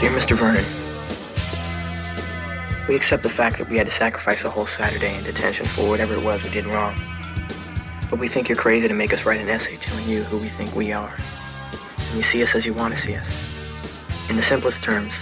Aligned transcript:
Dear 0.00 0.10
Mr. 0.10 0.36
Vernon, 0.36 0.64
we 2.88 2.94
accept 2.94 3.24
the 3.24 3.28
fact 3.28 3.58
that 3.58 3.68
we 3.68 3.76
had 3.78 3.88
to 3.88 3.90
sacrifice 3.92 4.44
a 4.44 4.50
whole 4.50 4.66
Saturday 4.66 5.12
in 5.16 5.24
detention 5.24 5.66
for 5.66 5.88
whatever 5.88 6.14
it 6.14 6.24
was 6.24 6.42
we 6.44 6.50
did 6.50 6.66
wrong. 6.66 6.94
But 8.08 8.20
we 8.20 8.28
think 8.28 8.48
you're 8.48 8.56
crazy 8.56 8.86
to 8.86 8.94
make 8.94 9.12
us 9.12 9.24
write 9.26 9.40
an 9.40 9.48
essay 9.48 9.76
telling 9.76 10.08
you 10.08 10.22
who 10.22 10.38
we 10.38 10.48
think 10.48 10.74
we 10.76 10.92
are. 10.92 11.12
And 11.98 12.16
you 12.16 12.22
see 12.22 12.42
us 12.44 12.54
as 12.54 12.64
you 12.64 12.74
want 12.74 12.94
to 12.94 13.00
see 13.00 13.16
us. 13.16 14.30
In 14.30 14.36
the 14.36 14.42
simplest 14.42 14.84
terms, 14.84 15.14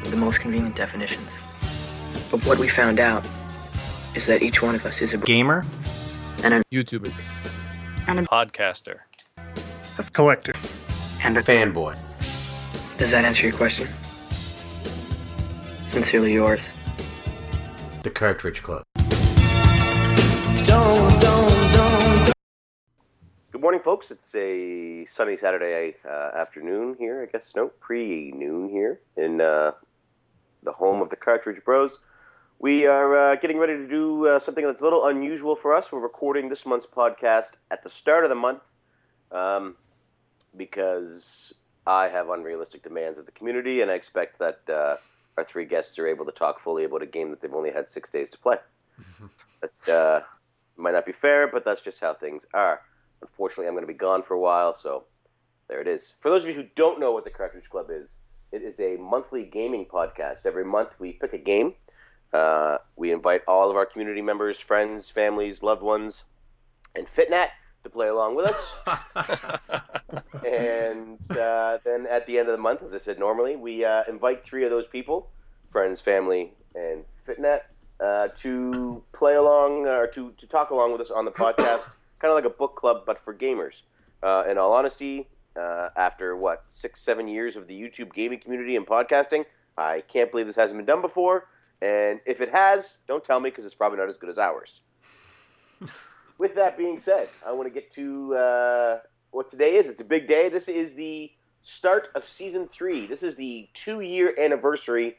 with 0.00 0.12
the 0.12 0.16
most 0.16 0.38
convenient 0.38 0.76
definitions. 0.76 1.28
But 2.30 2.46
what 2.46 2.58
we 2.58 2.68
found 2.68 3.00
out 3.00 3.26
is 4.14 4.26
that 4.26 4.40
each 4.40 4.62
one 4.62 4.76
of 4.76 4.86
us 4.86 5.02
is 5.02 5.14
a 5.14 5.18
Gamer? 5.18 5.64
and 6.44 6.54
a 6.54 6.62
YouTuber. 6.72 7.12
And 8.06 8.20
a 8.20 8.22
podcaster. 8.22 9.00
A 9.98 10.02
collector. 10.12 10.52
and 11.24 11.36
a 11.36 11.42
Fanboy. 11.42 11.98
Does 12.98 13.10
that 13.10 13.26
answer 13.26 13.46
your 13.46 13.54
question? 13.54 13.86
Sincerely 15.90 16.32
yours. 16.32 16.66
The 18.02 18.10
Cartridge 18.10 18.62
Club. 18.62 18.84
Good 23.52 23.60
morning, 23.60 23.80
folks. 23.80 24.10
It's 24.10 24.34
a 24.34 25.04
sunny 25.04 25.36
Saturday 25.36 25.96
uh, 26.08 26.30
afternoon 26.36 26.96
here. 26.98 27.22
I 27.22 27.26
guess 27.30 27.52
no 27.54 27.68
pre-noon 27.68 28.70
here 28.70 29.00
in 29.18 29.42
uh, 29.42 29.72
the 30.62 30.72
home 30.72 31.02
of 31.02 31.10
the 31.10 31.16
Cartridge 31.16 31.62
Bros. 31.66 31.98
We 32.58 32.86
are 32.86 33.32
uh, 33.32 33.36
getting 33.36 33.58
ready 33.58 33.74
to 33.74 33.86
do 33.86 34.26
uh, 34.26 34.38
something 34.38 34.64
that's 34.64 34.80
a 34.80 34.84
little 34.84 35.06
unusual 35.06 35.54
for 35.54 35.74
us. 35.74 35.92
We're 35.92 36.00
recording 36.00 36.48
this 36.48 36.64
month's 36.64 36.86
podcast 36.86 37.52
at 37.70 37.82
the 37.84 37.90
start 37.90 38.24
of 38.24 38.30
the 38.30 38.36
month 38.36 38.62
um, 39.32 39.76
because 40.56 41.52
I 41.86 42.08
have 42.08 42.30
unrealistic 42.30 42.82
demands 42.82 43.18
of 43.18 43.26
the 43.26 43.32
community, 43.32 43.80
and 43.80 43.90
I 43.90 43.94
expect 43.94 44.38
that 44.40 44.60
uh, 44.68 44.96
our 45.36 45.44
three 45.44 45.64
guests 45.64 45.98
are 45.98 46.06
able 46.08 46.24
to 46.24 46.32
talk 46.32 46.60
fully 46.60 46.84
about 46.84 47.02
a 47.02 47.06
game 47.06 47.30
that 47.30 47.40
they've 47.40 47.54
only 47.54 47.70
had 47.70 47.88
six 47.88 48.10
days 48.10 48.30
to 48.30 48.38
play. 48.38 48.56
That 49.62 49.92
uh, 49.92 50.20
might 50.76 50.92
not 50.92 51.06
be 51.06 51.12
fair, 51.12 51.48
but 51.48 51.64
that's 51.64 51.80
just 51.80 51.98
how 51.98 52.12
things 52.12 52.44
are. 52.52 52.82
Unfortunately, 53.22 53.66
I'm 53.66 53.72
going 53.72 53.86
to 53.86 53.92
be 53.92 53.94
gone 53.94 54.22
for 54.22 54.34
a 54.34 54.38
while, 54.38 54.74
so 54.74 55.04
there 55.66 55.80
it 55.80 55.88
is. 55.88 56.14
For 56.20 56.28
those 56.28 56.42
of 56.42 56.50
you 56.50 56.54
who 56.54 56.66
don't 56.76 57.00
know 57.00 57.12
what 57.12 57.24
the 57.24 57.30
Cartridge 57.30 57.70
Club 57.70 57.86
is, 57.90 58.18
it 58.52 58.62
is 58.62 58.78
a 58.80 58.96
monthly 58.96 59.44
gaming 59.44 59.86
podcast. 59.86 60.44
Every 60.44 60.64
month, 60.64 60.90
we 60.98 61.12
pick 61.12 61.32
a 61.32 61.38
game. 61.38 61.74
Uh, 62.34 62.76
we 62.96 63.12
invite 63.12 63.42
all 63.48 63.70
of 63.70 63.76
our 63.76 63.86
community 63.86 64.20
members, 64.20 64.60
friends, 64.60 65.08
families, 65.08 65.62
loved 65.62 65.82
ones, 65.82 66.24
and 66.94 67.06
Fitnat 67.06 67.48
to 67.86 67.90
play 67.90 68.08
along 68.08 68.34
with 68.34 68.46
us. 68.46 68.74
and 70.46 71.18
uh, 71.30 71.78
then 71.84 72.06
at 72.08 72.26
the 72.26 72.38
end 72.38 72.48
of 72.48 72.52
the 72.52 72.62
month, 72.62 72.82
as 72.82 72.92
I 72.92 72.98
said 72.98 73.18
normally, 73.18 73.56
we 73.56 73.84
uh, 73.84 74.02
invite 74.08 74.44
three 74.44 74.64
of 74.64 74.70
those 74.70 74.86
people, 74.86 75.30
friends, 75.70 76.00
family, 76.00 76.52
and 76.74 77.04
Fitnet, 77.26 77.60
uh, 78.00 78.28
to 78.38 79.02
play 79.12 79.36
along 79.36 79.86
or 79.86 80.06
to, 80.08 80.32
to 80.32 80.46
talk 80.46 80.70
along 80.70 80.92
with 80.92 81.00
us 81.00 81.10
on 81.10 81.24
the 81.24 81.30
podcast, 81.30 81.88
kind 82.18 82.30
of 82.30 82.34
like 82.34 82.44
a 82.44 82.50
book 82.50 82.74
club, 82.74 83.04
but 83.06 83.22
for 83.24 83.32
gamers. 83.32 83.82
Uh, 84.22 84.44
in 84.50 84.58
all 84.58 84.72
honesty, 84.72 85.28
uh, 85.56 85.88
after 85.96 86.36
what, 86.36 86.64
six, 86.66 87.00
seven 87.00 87.28
years 87.28 87.54
of 87.56 87.68
the 87.68 87.80
YouTube 87.80 88.12
gaming 88.12 88.40
community 88.40 88.76
and 88.76 88.86
podcasting, 88.86 89.44
I 89.78 90.02
can't 90.12 90.30
believe 90.30 90.46
this 90.46 90.56
hasn't 90.56 90.78
been 90.78 90.86
done 90.86 91.02
before. 91.02 91.46
And 91.82 92.20
if 92.26 92.40
it 92.40 92.50
has, 92.50 92.96
don't 93.06 93.22
tell 93.22 93.38
me 93.38 93.50
because 93.50 93.64
it's 93.64 93.74
probably 93.74 93.98
not 93.98 94.08
as 94.08 94.18
good 94.18 94.30
as 94.30 94.38
ours. 94.38 94.80
With 96.38 96.54
that 96.56 96.76
being 96.76 96.98
said, 96.98 97.28
I 97.46 97.52
want 97.52 97.66
to 97.66 97.72
get 97.72 97.92
to 97.94 98.34
uh, 98.34 98.98
what 99.30 99.48
today 99.48 99.76
is. 99.76 99.88
It's 99.88 100.00
a 100.00 100.04
big 100.04 100.28
day. 100.28 100.48
This 100.48 100.68
is 100.68 100.94
the 100.94 101.30
start 101.62 102.08
of 102.14 102.28
season 102.28 102.68
three. 102.68 103.06
This 103.06 103.22
is 103.22 103.36
the 103.36 103.68
two 103.72 104.00
year 104.00 104.34
anniversary 104.38 105.16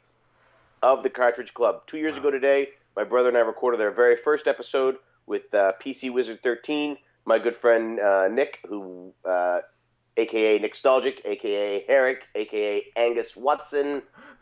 of 0.84 1.04
the 1.04 1.10
Cartridge 1.10 1.54
Club. 1.54 1.82
Two 1.88 1.98
years 1.98 2.18
ago 2.18 2.30
today, 2.30 2.70
my 2.95 3.04
brother 3.04 3.30
and 3.30 3.38
I 3.38 3.42
recorded 3.42 3.82
our 3.82 3.92
very 3.92 4.16
first 4.16 4.48
episode 4.48 4.98
with 5.26 5.54
uh, 5.54 5.73
PC 5.83 6.11
Wizard 6.11 6.42
13. 6.44 6.98
My 7.26 7.39
good 7.39 7.58
friend 7.58 7.99
uh, 7.99 8.28
Nick, 8.28 8.60
who, 8.67 9.11
uh, 9.26 9.60
aka 10.17 10.60
Nostalgic, 10.60 11.22
aka 11.26 11.84
Herrick, 11.88 12.23
aka 12.36 12.86
Angus 12.95 13.36
Watson, 13.36 14.02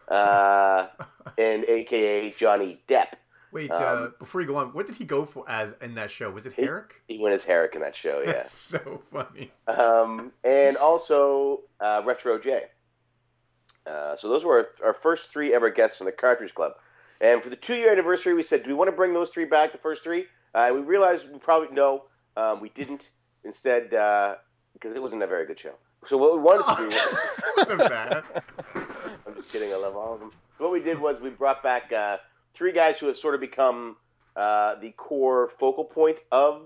uh, 0.10 0.88
and 1.38 1.66
aka 1.66 2.34
Johnny 2.38 2.80
Depp. 2.88 3.14
Wait, 3.56 3.72
Um, 3.72 4.04
uh, 4.04 4.08
before 4.20 4.42
you 4.42 4.48
go 4.48 4.58
on, 4.58 4.74
what 4.74 4.86
did 4.86 4.98
he 4.98 5.06
go 5.06 5.24
for 5.24 5.50
as 5.50 5.74
in 5.82 5.96
that 5.96 6.12
show? 6.12 6.30
Was 6.30 6.46
it 6.46 6.52
Herrick? 6.52 7.02
He 7.08 7.18
went 7.18 7.34
as 7.34 7.46
Herrick 7.46 7.74
in 7.74 7.80
that 7.80 7.96
show, 7.96 8.20
yeah. 8.26 8.32
That's 8.34 8.62
so 8.68 9.02
funny. 9.14 9.50
um, 9.68 10.34
and 10.44 10.76
also 10.76 11.62
uh, 11.80 12.02
Retro 12.06 12.38
J. 12.38 12.64
Uh, 13.88 14.18
so 14.18 14.28
those 14.28 14.44
were 14.44 14.70
our, 14.84 14.88
our 14.88 14.94
first 14.94 15.32
three 15.32 15.54
ever 15.54 15.70
guests 15.70 15.98
from 15.98 16.04
the 16.06 16.12
Cartridge 16.12 16.54
Club. 16.54 16.74
And 17.22 17.42
for 17.42 17.50
the 17.50 17.56
two 17.56 17.76
year 17.76 17.94
anniversary, 17.94 18.34
we 18.34 18.44
said, 18.44 18.64
do 18.64 18.72
we 18.72 18.74
want 18.74 18.90
to 18.90 18.96
bring 18.96 19.14
those 19.14 19.30
three 19.30 19.46
back, 19.46 19.72
the 19.72 19.78
first 19.78 20.04
three? 20.04 20.26
Uh, 20.54 20.72
we 20.74 20.82
realized 20.82 21.24
we 21.32 21.40
probably 21.40 21.74
no, 21.74 22.04
um, 22.36 22.60
we 22.60 22.68
didn't. 22.70 23.10
Instead, 23.46 23.94
uh, 23.94 24.36
because 24.74 24.94
it 24.94 25.02
wasn't 25.02 25.24
a 25.24 25.28
very 25.28 25.46
good 25.46 25.58
show. 25.58 25.76
So 26.08 26.18
what 26.18 26.34
we 26.34 26.40
wanted 26.42 26.66
to 26.76 26.82
do 26.82 26.88
was, 27.58 27.68
wasn't 27.70 27.90
bad. 27.90 28.24
I'm 29.26 29.36
just 29.36 29.50
kidding. 29.50 29.72
I 29.72 29.78
love 29.78 29.96
all 29.96 30.16
of 30.16 30.20
them. 30.20 30.32
What 30.58 30.74
we 30.74 30.82
did 30.82 31.00
was 31.00 31.22
we 31.22 31.30
brought 31.30 31.64
back 31.64 31.94
uh, 31.94 32.18
three 32.56 32.72
guys 32.72 32.98
who 32.98 33.08
have 33.08 33.18
sort 33.18 33.36
of 33.36 33.42
become 33.42 33.98
uh, 34.36 34.76
the 34.76 34.92
core 34.92 35.52
focal 35.60 35.84
point 35.84 36.18
of 36.32 36.64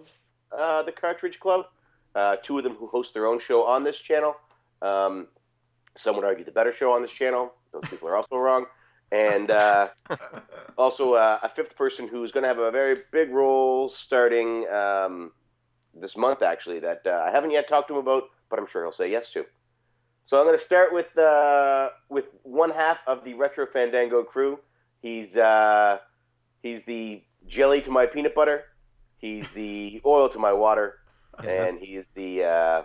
uh, 0.51 0.83
the 0.83 0.91
Cartridge 0.91 1.39
Club. 1.39 1.65
Uh, 2.15 2.35
two 2.37 2.57
of 2.57 2.63
them 2.63 2.73
who 2.73 2.87
host 2.87 3.13
their 3.13 3.27
own 3.27 3.39
show 3.39 3.65
on 3.65 3.83
this 3.83 3.97
channel. 3.97 4.35
Um, 4.81 5.27
some 5.95 6.15
would 6.15 6.25
argue 6.25 6.45
the 6.45 6.51
better 6.51 6.71
show 6.71 6.91
on 6.93 7.01
this 7.01 7.11
channel. 7.11 7.53
Those 7.71 7.83
people 7.89 8.07
are 8.07 8.15
also 8.15 8.37
wrong. 8.37 8.65
And 9.11 9.51
uh, 9.51 9.89
also 10.77 11.13
uh, 11.13 11.39
a 11.43 11.49
fifth 11.49 11.75
person 11.75 12.07
who's 12.07 12.31
going 12.31 12.43
to 12.43 12.47
have 12.47 12.59
a 12.59 12.71
very 12.71 12.97
big 13.11 13.31
role 13.31 13.89
starting 13.89 14.67
um, 14.69 15.31
this 15.93 16.15
month, 16.15 16.41
actually, 16.41 16.79
that 16.79 17.01
uh, 17.05 17.25
I 17.27 17.31
haven't 17.31 17.51
yet 17.51 17.67
talked 17.67 17.87
to 17.89 17.95
him 17.95 17.99
about, 17.99 18.23
but 18.49 18.59
I'm 18.59 18.67
sure 18.67 18.83
he'll 18.83 18.91
say 18.91 19.11
yes 19.11 19.31
to. 19.31 19.45
So 20.25 20.37
I'm 20.37 20.45
going 20.45 20.57
to 20.57 20.63
start 20.63 20.93
with 20.93 21.17
uh, 21.17 21.89
with 22.07 22.25
one 22.43 22.69
half 22.69 22.99
of 23.07 23.23
the 23.23 23.33
Retro 23.33 23.65
Fandango 23.65 24.23
crew. 24.23 24.59
He's 25.01 25.37
uh, 25.37 25.97
he's 26.61 26.83
the 26.85 27.23
jelly 27.47 27.81
to 27.81 27.91
my 27.91 28.05
peanut 28.05 28.35
butter. 28.35 28.63
He's 29.17 29.49
the 29.51 30.01
oil 30.05 30.29
to 30.29 30.39
my 30.39 30.53
water, 30.53 30.99
and 31.37 31.79
he 31.79 31.95
is 31.95 32.11
the 32.11 32.43
uh, 32.43 32.83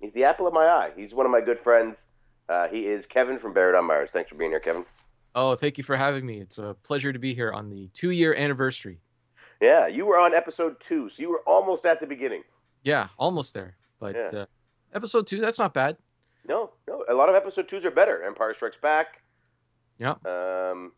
he's 0.00 0.12
the 0.12 0.24
apple 0.24 0.46
of 0.46 0.54
my 0.54 0.66
eye. 0.66 0.92
He's 0.96 1.12
one 1.14 1.26
of 1.26 1.32
my 1.32 1.40
good 1.40 1.58
friends. 1.60 2.06
Uh, 2.48 2.68
he 2.68 2.86
is 2.86 3.06
Kevin 3.06 3.38
from 3.38 3.52
Buried 3.52 3.74
on 3.76 3.86
Mars. 3.86 4.12
Thanks 4.12 4.30
for 4.30 4.36
being 4.36 4.50
here, 4.52 4.60
Kevin. 4.60 4.84
Oh, 5.34 5.56
thank 5.56 5.76
you 5.78 5.84
for 5.84 5.96
having 5.96 6.24
me. 6.24 6.40
It's 6.40 6.58
a 6.58 6.76
pleasure 6.82 7.12
to 7.12 7.18
be 7.18 7.34
here 7.34 7.52
on 7.52 7.68
the 7.70 7.88
two 7.92 8.10
year 8.10 8.34
anniversary. 8.34 9.00
Yeah, 9.60 9.86
you 9.86 10.06
were 10.06 10.18
on 10.18 10.32
episode 10.34 10.78
two, 10.80 11.08
so 11.08 11.22
you 11.22 11.30
were 11.30 11.40
almost 11.46 11.86
at 11.86 11.98
the 12.00 12.06
beginning. 12.06 12.42
Yeah, 12.84 13.08
almost 13.18 13.52
there. 13.52 13.76
But 13.98 14.14
Yeah. 14.14 14.40
uh, 14.40 14.46
episode 14.94 15.26
two, 15.26 15.40
that's 15.40 15.58
not 15.58 15.74
bad. 15.74 15.96
No, 16.48 16.70
no, 16.86 17.04
a 17.08 17.14
lot 17.14 17.28
of 17.28 17.34
episode 17.34 17.66
twos 17.68 17.84
are 17.84 17.90
better. 17.90 18.22
Empire 18.22 18.54
Strikes 18.54 18.76
Back. 18.76 19.22
Yeah. 19.98 20.14
Um, 20.24 20.92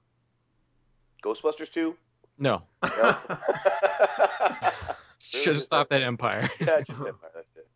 Ghostbusters 1.22 1.70
two. 1.70 1.96
No, 2.38 2.62
No. 2.82 3.16
should 5.18 5.54
have 5.54 5.62
stopped 5.62 5.92
at 5.92 6.02
Empire. 6.02 6.48
Yeah, 6.60 6.80
just 6.80 6.90
Empire, 6.90 7.30
that's 7.34 7.56
it. 7.56 7.66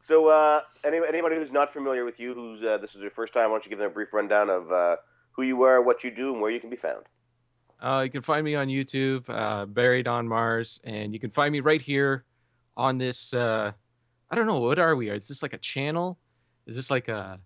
So, 0.00 0.28
uh, 0.28 0.62
any, 0.84 0.98
anybody 1.06 1.36
who's 1.36 1.52
not 1.52 1.72
familiar 1.72 2.04
with 2.04 2.18
you, 2.18 2.34
who's 2.34 2.64
uh, 2.64 2.78
this 2.78 2.96
is 2.96 3.00
your 3.00 3.12
first 3.12 3.32
time, 3.32 3.50
why 3.50 3.54
don't 3.54 3.64
you 3.64 3.70
give 3.70 3.78
them 3.78 3.90
a 3.90 3.94
brief 3.94 4.12
rundown 4.12 4.50
of 4.50 4.72
uh, 4.72 4.96
who 5.30 5.42
you 5.42 5.62
are, 5.62 5.80
what 5.80 6.02
you 6.02 6.10
do, 6.10 6.32
and 6.32 6.42
where 6.42 6.50
you 6.50 6.58
can 6.58 6.70
be 6.70 6.76
found? 6.76 7.04
Uh, 7.80 8.00
you 8.04 8.10
can 8.10 8.22
find 8.22 8.44
me 8.44 8.56
on 8.56 8.66
YouTube, 8.66 9.24
uh, 9.28 9.66
Buried 9.66 10.08
on 10.08 10.26
Mars, 10.26 10.80
and 10.82 11.12
you 11.12 11.20
can 11.20 11.30
find 11.30 11.52
me 11.52 11.60
right 11.60 11.80
here 11.80 12.24
on 12.76 12.98
this. 12.98 13.32
Uh, 13.32 13.70
I 14.30 14.34
don't 14.34 14.46
know 14.46 14.58
what 14.58 14.78
are 14.80 14.96
we? 14.96 15.10
Is 15.10 15.28
this 15.28 15.42
like 15.42 15.52
a 15.52 15.58
channel? 15.58 16.18
Is 16.66 16.74
this 16.74 16.90
like 16.90 17.08
a? 17.08 17.38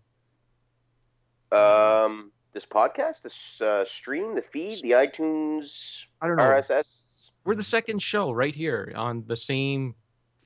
Um, 1.52 2.32
this 2.56 2.64
podcast, 2.64 3.20
this 3.20 3.60
uh, 3.60 3.84
stream, 3.84 4.34
the 4.34 4.40
feed, 4.40 4.80
the 4.82 4.92
iTunes 4.92 6.04
I 6.22 6.26
don't 6.26 6.36
know. 6.36 6.42
RSS. 6.42 7.28
We're 7.44 7.54
the 7.54 7.62
second 7.62 8.00
show 8.00 8.32
right 8.32 8.54
here 8.54 8.94
on 8.96 9.24
the 9.26 9.36
same 9.36 9.94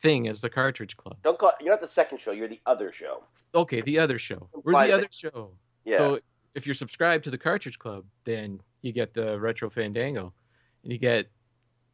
thing 0.02 0.26
as 0.26 0.40
the 0.40 0.50
Cartridge 0.50 0.96
Club. 0.96 1.18
Don't 1.22 1.38
call. 1.38 1.52
You're 1.60 1.70
not 1.70 1.80
the 1.80 1.86
second 1.86 2.18
show. 2.18 2.32
You're 2.32 2.48
the 2.48 2.60
other 2.66 2.90
show. 2.90 3.22
Okay, 3.54 3.80
the 3.80 4.00
other 4.00 4.18
show. 4.18 4.48
We're 4.52 4.72
Implies 4.72 4.86
the 4.88 4.96
that- 4.96 4.98
other 5.04 5.08
show. 5.12 5.52
Yeah. 5.84 5.96
So 5.98 6.18
if 6.56 6.66
you're 6.66 6.74
subscribed 6.74 7.22
to 7.24 7.30
the 7.30 7.38
Cartridge 7.38 7.78
Club, 7.78 8.04
then 8.24 8.60
you 8.82 8.92
get 8.92 9.14
the 9.14 9.38
Retro 9.38 9.70
Fandango, 9.70 10.32
and 10.82 10.92
you 10.92 10.98
get 10.98 11.26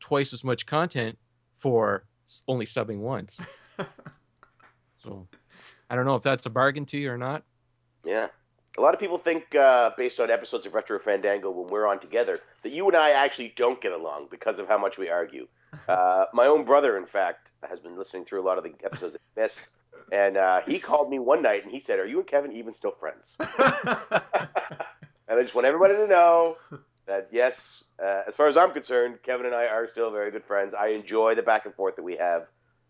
twice 0.01 0.33
as 0.33 0.43
much 0.43 0.65
content 0.65 1.19
for 1.59 2.07
only 2.49 2.65
subbing 2.65 3.01
once. 3.01 3.39
so 4.97 5.29
I 5.91 5.95
don't 5.95 6.07
know 6.07 6.17
if 6.17 6.23
that's 6.23 6.47
a 6.47 6.51
bargain 6.51 6.87
to 6.87 6.97
you 6.99 7.13
or 7.13 7.19
not. 7.19 7.43
Yeah. 8.03 8.29
A 8.79 8.81
lot 8.81 8.95
of 8.95 9.01
people 9.01 9.19
think, 9.19 9.55
uh, 9.55 9.91
based 9.97 10.21
on 10.21 10.31
episodes 10.31 10.67
of 10.67 10.75
Retro 10.75 10.99
Fandango 10.99 11.51
when 11.51 11.69
we're 11.69 11.87
on 11.87 11.99
together, 11.99 12.41
that 12.63 12.73
you 12.73 12.87
and 12.87 12.97
I 12.97 13.11
actually 13.11 13.55
don't 13.57 13.81
get 13.81 13.93
along 13.93 14.29
because 14.31 14.59
of 14.59 14.69
how 14.69 14.79
much 14.79 14.99
we 14.99 15.09
argue. 15.09 15.47
Uh, 15.89 16.25
my 16.33 16.47
own 16.47 16.65
brother, 16.65 16.97
in 16.97 17.05
fact, 17.05 17.49
has 17.69 17.79
been 17.81 17.99
listening 17.99 18.25
through 18.25 18.41
a 18.41 18.47
lot 18.47 18.57
of 18.57 18.65
the 18.65 18.73
episodes 18.83 19.13
that 19.13 19.21
he 19.35 19.41
missed. 19.41 19.61
And 20.11 20.37
uh, 20.37 20.63
he 20.67 20.79
called 20.79 21.11
me 21.11 21.19
one 21.19 21.43
night 21.43 21.65
and 21.65 21.71
he 21.71 21.81
said, 21.81 21.99
"Are 21.99 22.07
you 22.07 22.19
and 22.19 22.27
Kevin 22.27 22.51
even 22.53 22.73
still 22.73 22.93
friends?" 22.93 23.37
And 25.29 25.39
I 25.39 25.43
just 25.43 25.55
want 25.55 25.67
everybody 25.67 25.95
to 25.95 26.07
know 26.07 26.57
that 27.07 27.29
yes, 27.33 27.85
uh, 28.03 28.23
as 28.29 28.37
far 28.37 28.47
as 28.47 28.57
I'm 28.57 28.73
concerned, 28.73 29.19
Kevin 29.23 29.47
and 29.47 29.55
I 29.55 29.67
are 29.67 29.89
still 29.89 30.11
very 30.11 30.31
good 30.31 30.45
friends. 30.45 30.73
I 30.73 30.89
enjoy 30.89 31.35
the 31.35 31.43
back 31.43 31.67
and 31.67 31.75
forth 31.75 31.97
that 31.97 32.03
we 32.03 32.17
have. 32.17 32.47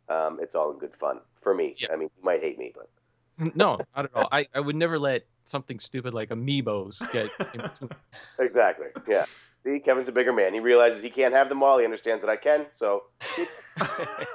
Um, 0.08 0.38
it's 0.40 0.54
all 0.54 0.70
in 0.70 0.78
good 0.78 0.94
fun 1.00 1.20
for 1.40 1.54
me. 1.54 1.74
Yeah. 1.78 1.88
I 1.92 1.96
mean, 1.96 2.10
you 2.16 2.24
might 2.24 2.42
hate 2.42 2.58
me, 2.58 2.72
but 2.74 3.56
No, 3.56 3.78
not 3.96 4.04
at 4.04 4.10
all. 4.14 4.28
I, 4.30 4.46
I 4.54 4.60
would 4.60 4.76
never 4.76 4.98
let 4.98 5.24
something 5.46 5.78
stupid 5.78 6.12
like 6.14 6.28
amiibos 6.30 6.98
get 7.12 7.30
in 7.54 7.60
between. 7.62 7.90
exactly, 8.38 8.88
yeah. 9.08 9.24
See, 9.64 9.80
Kevin's 9.80 10.08
a 10.08 10.12
bigger 10.12 10.32
man. 10.32 10.54
He 10.54 10.60
realizes 10.60 11.02
he 11.02 11.10
can't 11.10 11.34
have 11.34 11.48
them 11.48 11.62
all. 11.62 11.78
He 11.78 11.84
understands 11.84 12.22
that 12.22 12.30
I 12.30 12.36
can. 12.36 12.66
So, 12.72 13.04
I, 13.78 14.26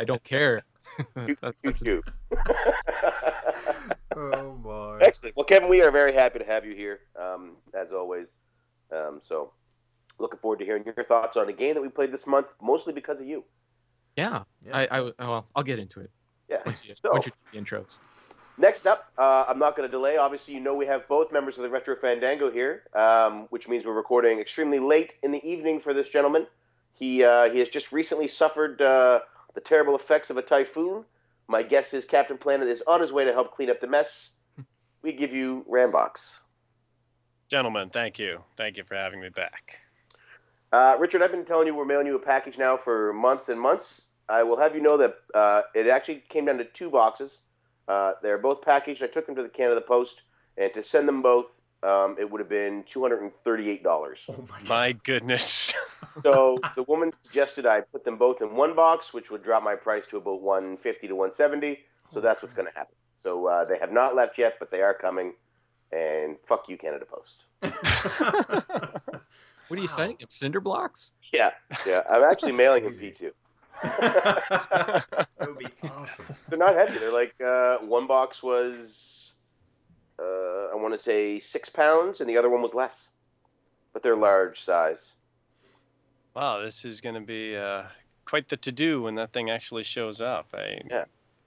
I 0.00 0.04
don't 0.04 0.22
care. 0.24 0.62
shoot, 0.98 1.38
That's- 1.42 1.54
shoot, 1.64 1.78
that's- 1.80 1.82
shoot. 1.84 2.04
oh 4.16 4.58
my. 4.64 4.98
Excellent. 5.04 5.36
Well, 5.36 5.44
Kevin, 5.44 5.68
we 5.68 5.82
are 5.82 5.90
very 5.90 6.12
happy 6.12 6.38
to 6.38 6.44
have 6.44 6.64
you 6.64 6.74
here, 6.74 7.00
um, 7.20 7.56
as 7.74 7.92
always. 7.92 8.36
Um, 8.92 9.20
so, 9.22 9.52
looking 10.18 10.38
forward 10.40 10.58
to 10.58 10.64
hearing 10.64 10.84
your 10.84 11.04
thoughts 11.04 11.36
on 11.36 11.48
a 11.48 11.52
game 11.52 11.74
that 11.74 11.80
we 11.82 11.88
played 11.88 12.12
this 12.12 12.26
month, 12.26 12.46
mostly 12.60 12.92
because 12.92 13.20
of 13.20 13.26
you. 13.26 13.44
yeah, 14.16 14.42
Yeah. 14.66 14.76
I, 14.76 14.86
I 14.98 15.00
well, 15.18 15.46
I'll 15.56 15.62
get 15.62 15.78
into 15.78 16.00
it 16.00 16.10
Yeah. 16.50 16.58
once 16.66 16.84
you, 16.84 16.94
So- 16.94 17.12
once 17.12 17.26
you 17.26 17.32
do 17.52 17.58
the 17.60 17.64
intros. 17.64 17.96
Next 18.58 18.86
up, 18.86 19.10
uh, 19.16 19.46
I'm 19.48 19.58
not 19.58 19.76
going 19.76 19.88
to 19.88 19.90
delay. 19.90 20.18
Obviously, 20.18 20.54
you 20.54 20.60
know 20.60 20.74
we 20.74 20.86
have 20.86 21.08
both 21.08 21.32
members 21.32 21.56
of 21.56 21.62
the 21.62 21.70
Retro 21.70 21.96
Fandango 21.96 22.50
here, 22.50 22.82
um, 22.94 23.46
which 23.50 23.66
means 23.66 23.84
we're 23.86 23.94
recording 23.94 24.40
extremely 24.40 24.78
late 24.78 25.14
in 25.22 25.32
the 25.32 25.42
evening 25.48 25.80
for 25.80 25.94
this 25.94 26.08
gentleman. 26.08 26.46
He 26.92 27.24
uh, 27.24 27.50
he 27.50 27.58
has 27.60 27.68
just 27.70 27.92
recently 27.92 28.28
suffered 28.28 28.82
uh, 28.82 29.20
the 29.54 29.60
terrible 29.60 29.96
effects 29.96 30.28
of 30.28 30.36
a 30.36 30.42
typhoon. 30.42 31.04
My 31.48 31.62
guess 31.62 31.94
is 31.94 32.04
Captain 32.04 32.36
Planet 32.36 32.68
is 32.68 32.82
on 32.86 33.00
his 33.00 33.10
way 33.10 33.24
to 33.24 33.32
help 33.32 33.54
clean 33.54 33.70
up 33.70 33.80
the 33.80 33.86
mess. 33.86 34.28
We 35.02 35.12
give 35.12 35.32
you 35.32 35.64
Ramvox. 35.68 36.36
Gentlemen, 37.48 37.90
thank 37.90 38.18
you. 38.18 38.42
Thank 38.56 38.76
you 38.76 38.84
for 38.84 38.94
having 38.94 39.20
me 39.20 39.30
back. 39.30 39.78
Uh, 40.72 40.96
Richard, 40.98 41.22
I've 41.22 41.32
been 41.32 41.44
telling 41.44 41.66
you 41.66 41.74
we're 41.74 41.84
mailing 41.84 42.06
you 42.06 42.16
a 42.16 42.20
package 42.20 42.56
now 42.56 42.76
for 42.76 43.12
months 43.12 43.48
and 43.48 43.60
months. 43.60 44.02
I 44.28 44.42
will 44.42 44.58
have 44.58 44.74
you 44.74 44.80
know 44.80 44.96
that 44.98 45.16
uh, 45.34 45.62
it 45.74 45.88
actually 45.88 46.22
came 46.28 46.46
down 46.46 46.58
to 46.58 46.64
two 46.64 46.88
boxes. 46.88 47.32
Uh, 47.88 48.12
they're 48.22 48.38
both 48.38 48.62
packaged. 48.62 49.02
I 49.02 49.06
took 49.06 49.26
them 49.26 49.34
to 49.36 49.42
the 49.42 49.48
Canada 49.48 49.80
Post, 49.80 50.22
and 50.56 50.72
to 50.74 50.82
send 50.84 51.08
them 51.08 51.20
both, 51.22 51.46
um, 51.82 52.16
it 52.18 52.30
would 52.30 52.40
have 52.40 52.48
been 52.48 52.84
two 52.84 53.02
hundred 53.02 53.22
and 53.22 53.32
thirty-eight 53.34 53.82
dollars. 53.82 54.20
Oh 54.28 54.46
my. 54.48 54.62
My 54.68 54.92
goodness. 54.92 55.74
So 56.22 56.58
the 56.76 56.84
woman 56.84 57.12
suggested 57.12 57.66
I 57.66 57.80
put 57.80 58.04
them 58.04 58.16
both 58.18 58.40
in 58.40 58.54
one 58.54 58.74
box, 58.76 59.12
which 59.12 59.30
would 59.30 59.42
drop 59.42 59.62
my 59.64 59.74
price 59.74 60.06
to 60.10 60.16
about 60.18 60.40
one 60.42 60.76
fifty 60.76 61.08
to 61.08 61.16
one 61.16 61.32
seventy. 61.32 61.80
So 62.12 62.20
that's 62.20 62.42
what's 62.42 62.54
going 62.54 62.68
to 62.68 62.74
happen. 62.78 62.94
So 63.22 63.46
uh, 63.46 63.64
they 63.64 63.78
have 63.78 63.90
not 63.92 64.14
left 64.14 64.36
yet, 64.38 64.56
but 64.58 64.70
they 64.70 64.82
are 64.82 64.94
coming. 64.94 65.32
And 65.90 66.36
fuck 66.46 66.68
you, 66.68 66.76
Canada 66.78 67.04
Post. 67.04 67.44
What 69.68 69.78
are 69.78 69.82
you 69.82 69.88
Wow. 69.88 69.96
sending 69.96 70.16
him? 70.18 70.26
Cinder 70.28 70.60
blocks? 70.60 71.12
Yeah, 71.32 71.52
yeah. 71.86 72.02
I'm 72.10 72.24
actually 72.24 72.52
mailing 72.52 72.82
him 72.84 72.90
Crazy. 72.90 73.08
P 73.10 73.14
two. 73.16 73.32
That 73.82 75.26
would 75.40 75.58
be 75.58 75.66
awesome. 75.84 76.24
They're 76.48 76.58
not 76.58 76.74
heavy. 76.74 76.98
They're 76.98 77.12
like 77.12 77.34
uh, 77.44 77.78
one 77.78 78.06
box 78.06 78.42
was, 78.42 79.34
uh, 80.18 80.22
I 80.72 80.74
want 80.74 80.94
to 80.94 80.98
say 80.98 81.38
six 81.38 81.68
pounds, 81.68 82.20
and 82.20 82.28
the 82.28 82.36
other 82.36 82.48
one 82.48 82.62
was 82.62 82.74
less. 82.74 83.08
But 83.92 84.02
they're 84.02 84.16
large 84.16 84.62
size. 84.62 85.12
wow, 86.34 86.62
this 86.62 86.84
is 86.84 87.00
going 87.00 87.14
to 87.14 87.20
be 87.20 87.56
uh, 87.56 87.82
quite 88.24 88.48
the 88.48 88.56
to 88.56 88.72
do 88.72 89.02
when 89.02 89.16
that 89.16 89.32
thing 89.32 89.50
actually 89.50 89.82
shows 89.82 90.20
up. 90.20 90.46
I, 90.54 90.80
Yeah, 90.88 91.04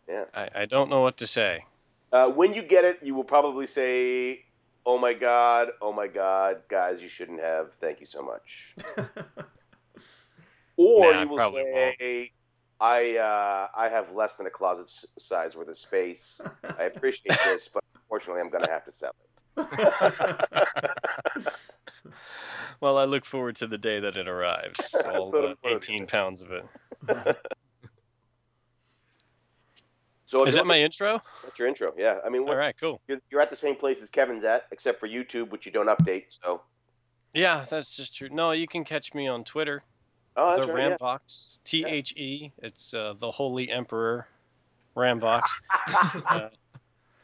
yeah. 0.08 0.26
I, 0.34 0.50
I 0.56 0.66
don't 0.66 0.90
know 0.90 1.02
what 1.02 1.18
to 1.18 1.28
say. 1.28 1.66
Uh, 2.12 2.30
when 2.32 2.54
you 2.54 2.62
get 2.62 2.86
it, 2.86 3.00
you 3.02 3.16
will 3.16 3.24
probably 3.24 3.66
say, 3.68 4.46
"Oh 4.86 4.98
my 5.00 5.14
god, 5.14 5.70
oh 5.82 5.92
my 5.92 6.08
god, 6.08 6.62
guys, 6.70 7.02
you 7.02 7.10
shouldn't 7.10 7.42
have. 7.42 7.72
Thank 7.82 8.00
you 8.00 8.06
so 8.06 8.22
much." 8.22 8.76
Or 10.78 11.14
Nah, 11.14 11.22
you 11.22 11.28
will 11.30 11.38
probably 11.38 11.64
say, 11.64 12.32
"I 12.80 13.18
uh, 13.18 13.68
I 13.76 13.90
have 13.90 14.12
less 14.14 14.36
than 14.36 14.46
a 14.48 14.50
closet 14.50 14.92
size 15.20 15.56
worth 15.56 15.70
of 15.70 15.78
space. 15.78 16.40
I 16.78 16.84
appreciate 16.96 17.38
this, 17.46 17.70
but 17.74 17.84
unfortunately, 17.96 18.42
I'm 18.42 18.50
going 18.50 18.66
to 18.66 18.72
have 18.72 18.86
to 18.86 18.92
sell 18.92 19.12
it." 19.58 20.84
Well, 22.82 22.98
I 22.98 23.06
look 23.06 23.26
forward 23.26 23.56
to 23.58 23.68
the 23.68 23.78
day 23.78 24.00
that 24.00 24.18
it 24.18 24.28
arrives. 24.28 24.94
All 25.06 25.32
Put 25.32 25.46
'em- 25.46 25.56
put 25.64 25.72
'em 25.72 25.78
18 25.78 26.08
pounds 26.08 26.42
of 26.42 26.52
it. 26.52 26.66
So 30.26 30.46
Is 30.46 30.56
that 30.56 30.62
want 30.62 30.68
my 30.68 30.80
intro? 30.80 31.22
that's 31.44 31.58
your 31.58 31.68
intro? 31.68 31.94
Yeah, 31.98 32.18
I 32.26 32.30
mean, 32.30 32.42
All 32.42 32.48
what's, 32.50 32.58
right, 32.58 32.76
cool. 32.80 33.00
you're, 33.08 33.20
you're 33.32 33.42
at 33.42 33.50
the 33.50 33.56
same 33.56 33.76
place 33.76 34.02
as 34.02 34.10
Kevin's 34.10 34.44
at, 34.44 34.64
except 34.72 35.00
for 35.00 35.08
YouTube, 35.08 35.52
which 35.52 35.66
you 35.66 35.72
don't 35.72 35.88
update. 35.88 36.26
So, 36.44 36.62
Yeah, 37.34 37.66
that's 37.70 37.96
just 37.96 38.16
true. 38.16 38.30
No, 38.30 38.52
you 38.52 38.68
can 38.68 38.84
catch 38.84 39.14
me 39.14 39.28
on 39.28 39.44
Twitter. 39.44 39.84
Oh, 40.38 40.56
that's 40.56 40.68
the 40.68 40.74
right. 40.74 40.90
yeah. 40.90 40.98
Ramvox. 40.98 41.60
T 41.64 41.86
H 41.86 42.14
E. 42.18 42.52
It's 42.62 42.94
uh, 42.94 43.14
the 43.18 43.32
Holy 43.32 43.70
Emperor 43.70 44.28
Ramvox. 44.96 45.42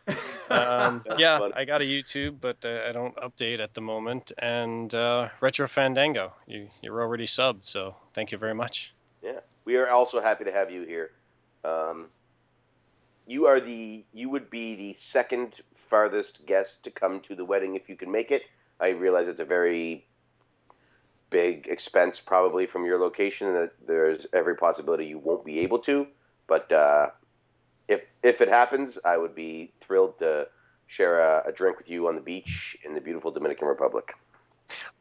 Uh, 0.08 0.16
um, 0.50 1.04
yeah, 1.18 1.40
funny. 1.40 1.54
I 1.56 1.64
got 1.64 1.82
a 1.82 1.86
YouTube, 1.86 2.38
but 2.42 2.58
uh, 2.66 2.82
I 2.90 2.92
don't 2.92 3.16
update 3.18 3.60
at 3.60 3.74
the 3.74 3.82
moment. 3.82 4.32
And 4.40 4.94
uh, 4.94 5.30
Retro 5.40 5.68
Fandango, 5.68 6.34
you 6.48 6.70
you're 6.82 7.02
already 7.02 7.26
subbed, 7.26 7.66
so 7.66 7.96
thank 8.14 8.32
you 8.32 8.38
very 8.38 8.56
much. 8.56 8.94
Yeah, 9.24 9.40
we 9.64 9.78
are 9.78 9.90
also 9.90 10.22
happy 10.22 10.44
to 10.44 10.52
have 10.52 10.72
you 10.72 10.84
here. 10.84 11.12
Um, 11.64 12.08
you 13.28 13.46
are 13.46 13.62
the 13.62 14.04
you 14.14 14.30
would 14.30 14.50
be 14.50 14.76
the 14.76 14.94
second 14.96 15.54
farthest 15.90 16.46
guest 16.46 16.84
to 16.84 16.92
come 16.92 17.20
to 17.22 17.36
the 17.36 17.46
wedding 17.46 17.76
if 17.76 17.88
you 17.88 17.96
can 17.96 18.12
make 18.12 18.32
it. 18.32 18.44
I 18.80 18.90
realize 18.90 19.28
it's 19.28 19.40
a 19.40 19.46
very 19.46 20.06
big 21.32 21.68
expense 21.68 22.20
probably 22.20 22.68
from 22.68 22.86
your 22.86 23.00
location, 23.00 23.52
that 23.54 23.72
there's 23.88 24.28
every 24.34 24.56
possibility 24.56 25.06
you 25.08 25.18
won't 25.18 25.44
be 25.44 25.60
able 25.60 25.80
to. 25.80 26.06
But 26.48 26.72
uh, 26.72 27.08
if 27.88 28.02
if 28.22 28.42
it 28.42 28.50
happens, 28.50 29.00
I 29.04 29.18
would 29.18 29.34
be 29.34 29.74
thrilled 29.82 30.20
to 30.20 30.48
share 30.86 31.20
a, 31.20 31.44
a 31.48 31.52
drink 31.52 31.78
with 31.80 31.90
you 31.90 32.08
on 32.08 32.16
the 32.16 32.22
beach 32.22 32.78
in 32.86 32.94
the 32.94 33.02
beautiful 33.02 33.32
Dominican 33.32 33.68
Republic. 33.68 34.14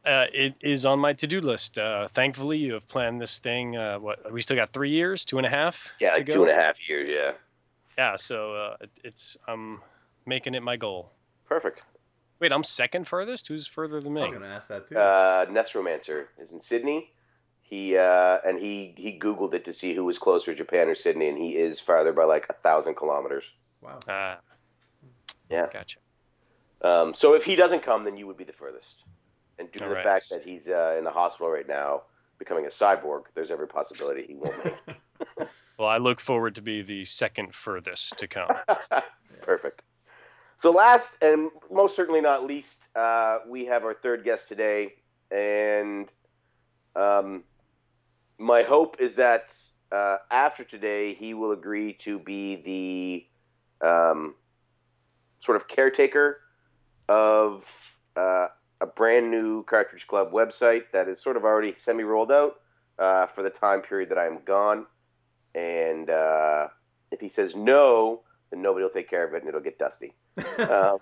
Uh, 0.05 0.25
it 0.33 0.55
is 0.61 0.85
on 0.85 0.99
my 0.99 1.13
to-do 1.13 1.39
list. 1.39 1.77
Uh, 1.77 2.07
thankfully, 2.09 2.57
you 2.57 2.73
have 2.73 2.87
planned 2.87 3.21
this 3.21 3.39
thing. 3.39 3.77
Uh, 3.77 3.97
what 3.99 4.31
we 4.31 4.41
still 4.41 4.55
got 4.57 4.73
three 4.73 4.89
years, 4.89 5.23
two 5.23 5.37
and 5.37 5.45
a 5.45 5.49
half. 5.49 5.87
Yeah, 5.99 6.13
like 6.13 6.27
two 6.27 6.41
and 6.41 6.51
a 6.51 6.55
half 6.55 6.89
years. 6.89 7.07
Yeah, 7.07 7.33
Yeah, 7.97 8.15
so 8.15 8.55
uh, 8.55 8.77
it- 8.81 8.89
it's 9.03 9.37
I'm 9.47 9.81
making 10.25 10.55
it 10.55 10.63
my 10.63 10.75
goal. 10.77 11.11
perfect. 11.45 11.83
Wait, 12.41 12.51
I'm 12.51 12.63
second 12.63 13.07
furthest. 13.07 13.47
Who's 13.47 13.67
further 13.67 14.01
than 14.01 14.13
me? 14.15 14.21
I 14.21 14.25
me? 14.25 14.31
was 14.31 14.39
gonna 14.39 14.53
ask 14.53 14.67
that 14.69 14.87
too. 14.87 14.97
uh, 14.97 15.45
Nesromancer 15.45 16.25
is 16.39 16.51
in 16.51 16.59
Sydney. 16.59 17.11
He 17.61 17.95
uh, 17.95 18.39
and 18.45 18.59
he 18.59 18.95
he 18.97 19.17
googled 19.17 19.53
it 19.53 19.63
to 19.65 19.73
see 19.73 19.93
who 19.93 20.03
was 20.03 20.17
closer, 20.17 20.53
Japan 20.55 20.89
or 20.89 20.95
Sydney, 20.95 21.29
and 21.29 21.37
he 21.37 21.55
is 21.55 21.79
farther 21.79 22.11
by 22.11 22.23
like 22.23 22.47
a 22.49 22.53
thousand 22.53 22.95
kilometers. 22.95 23.45
wow. 23.81 23.99
Ah, 24.09 24.39
Yeah. 25.49 25.67
gotcha. 25.71 25.99
Um, 26.81 27.13
so 27.13 27.35
if 27.35 27.45
he 27.45 27.55
doesn't 27.55 27.83
come, 27.83 28.03
then 28.05 28.17
you 28.17 28.25
would 28.25 28.37
be 28.37 28.43
the 28.43 28.53
furthest. 28.53 29.03
And 29.59 29.71
due 29.71 29.79
to 29.81 29.85
the 29.85 29.91
Alright. 29.91 30.03
fact 30.03 30.29
that 30.31 30.41
he's 30.43 30.67
uh, 30.67 30.95
in 30.97 31.03
the 31.03 31.11
hospital 31.11 31.51
right 31.51 31.67
now, 31.67 32.01
becoming 32.39 32.65
a 32.65 32.69
cyborg, 32.69 33.25
there's 33.35 33.51
every 33.51 33.67
possibility 33.67 34.23
he 34.27 34.33
won't 34.35 34.57
make. 34.65 35.47
Well, 35.79 35.89
I 35.89 35.97
look 35.97 36.19
forward 36.19 36.53
to 36.55 36.61
be 36.61 36.83
the 36.83 37.05
second 37.05 37.55
furthest 37.55 38.17
to 38.19 38.27
come. 38.27 38.49
Perfect. 39.41 39.81
So, 40.61 40.69
last 40.69 41.17
and 41.23 41.49
most 41.71 41.95
certainly 41.95 42.21
not 42.21 42.45
least, 42.45 42.87
uh, 42.95 43.39
we 43.49 43.65
have 43.65 43.83
our 43.83 43.95
third 43.95 44.23
guest 44.23 44.47
today, 44.47 44.93
and 45.31 46.07
um, 46.95 47.45
my 48.37 48.61
hope 48.61 48.97
is 48.99 49.15
that 49.15 49.55
uh, 49.91 50.17
after 50.29 50.63
today, 50.63 51.15
he 51.15 51.33
will 51.33 51.51
agree 51.51 51.93
to 51.93 52.19
be 52.19 53.27
the 53.81 53.87
um, 53.87 54.35
sort 55.39 55.55
of 55.55 55.67
caretaker 55.67 56.41
of 57.09 57.97
uh, 58.15 58.49
a 58.81 58.85
brand 58.85 59.31
new 59.31 59.63
Cartridge 59.63 60.05
Club 60.05 60.31
website 60.31 60.83
that 60.93 61.07
is 61.07 61.19
sort 61.19 61.37
of 61.37 61.43
already 61.43 61.73
semi 61.73 62.03
rolled 62.03 62.31
out 62.31 62.57
uh, 62.99 63.25
for 63.25 63.41
the 63.41 63.49
time 63.49 63.81
period 63.81 64.09
that 64.09 64.19
I'm 64.19 64.37
gone. 64.45 64.85
And 65.55 66.07
uh, 66.11 66.67
if 67.09 67.19
he 67.19 67.29
says 67.29 67.55
no, 67.55 68.21
then 68.51 68.61
nobody 68.61 68.83
will 68.83 68.91
take 68.91 69.09
care 69.09 69.25
of 69.25 69.33
it 69.33 69.41
and 69.41 69.47
it'll 69.47 69.61
get 69.61 69.79
dusty. 69.79 70.13
Um, 70.59 70.99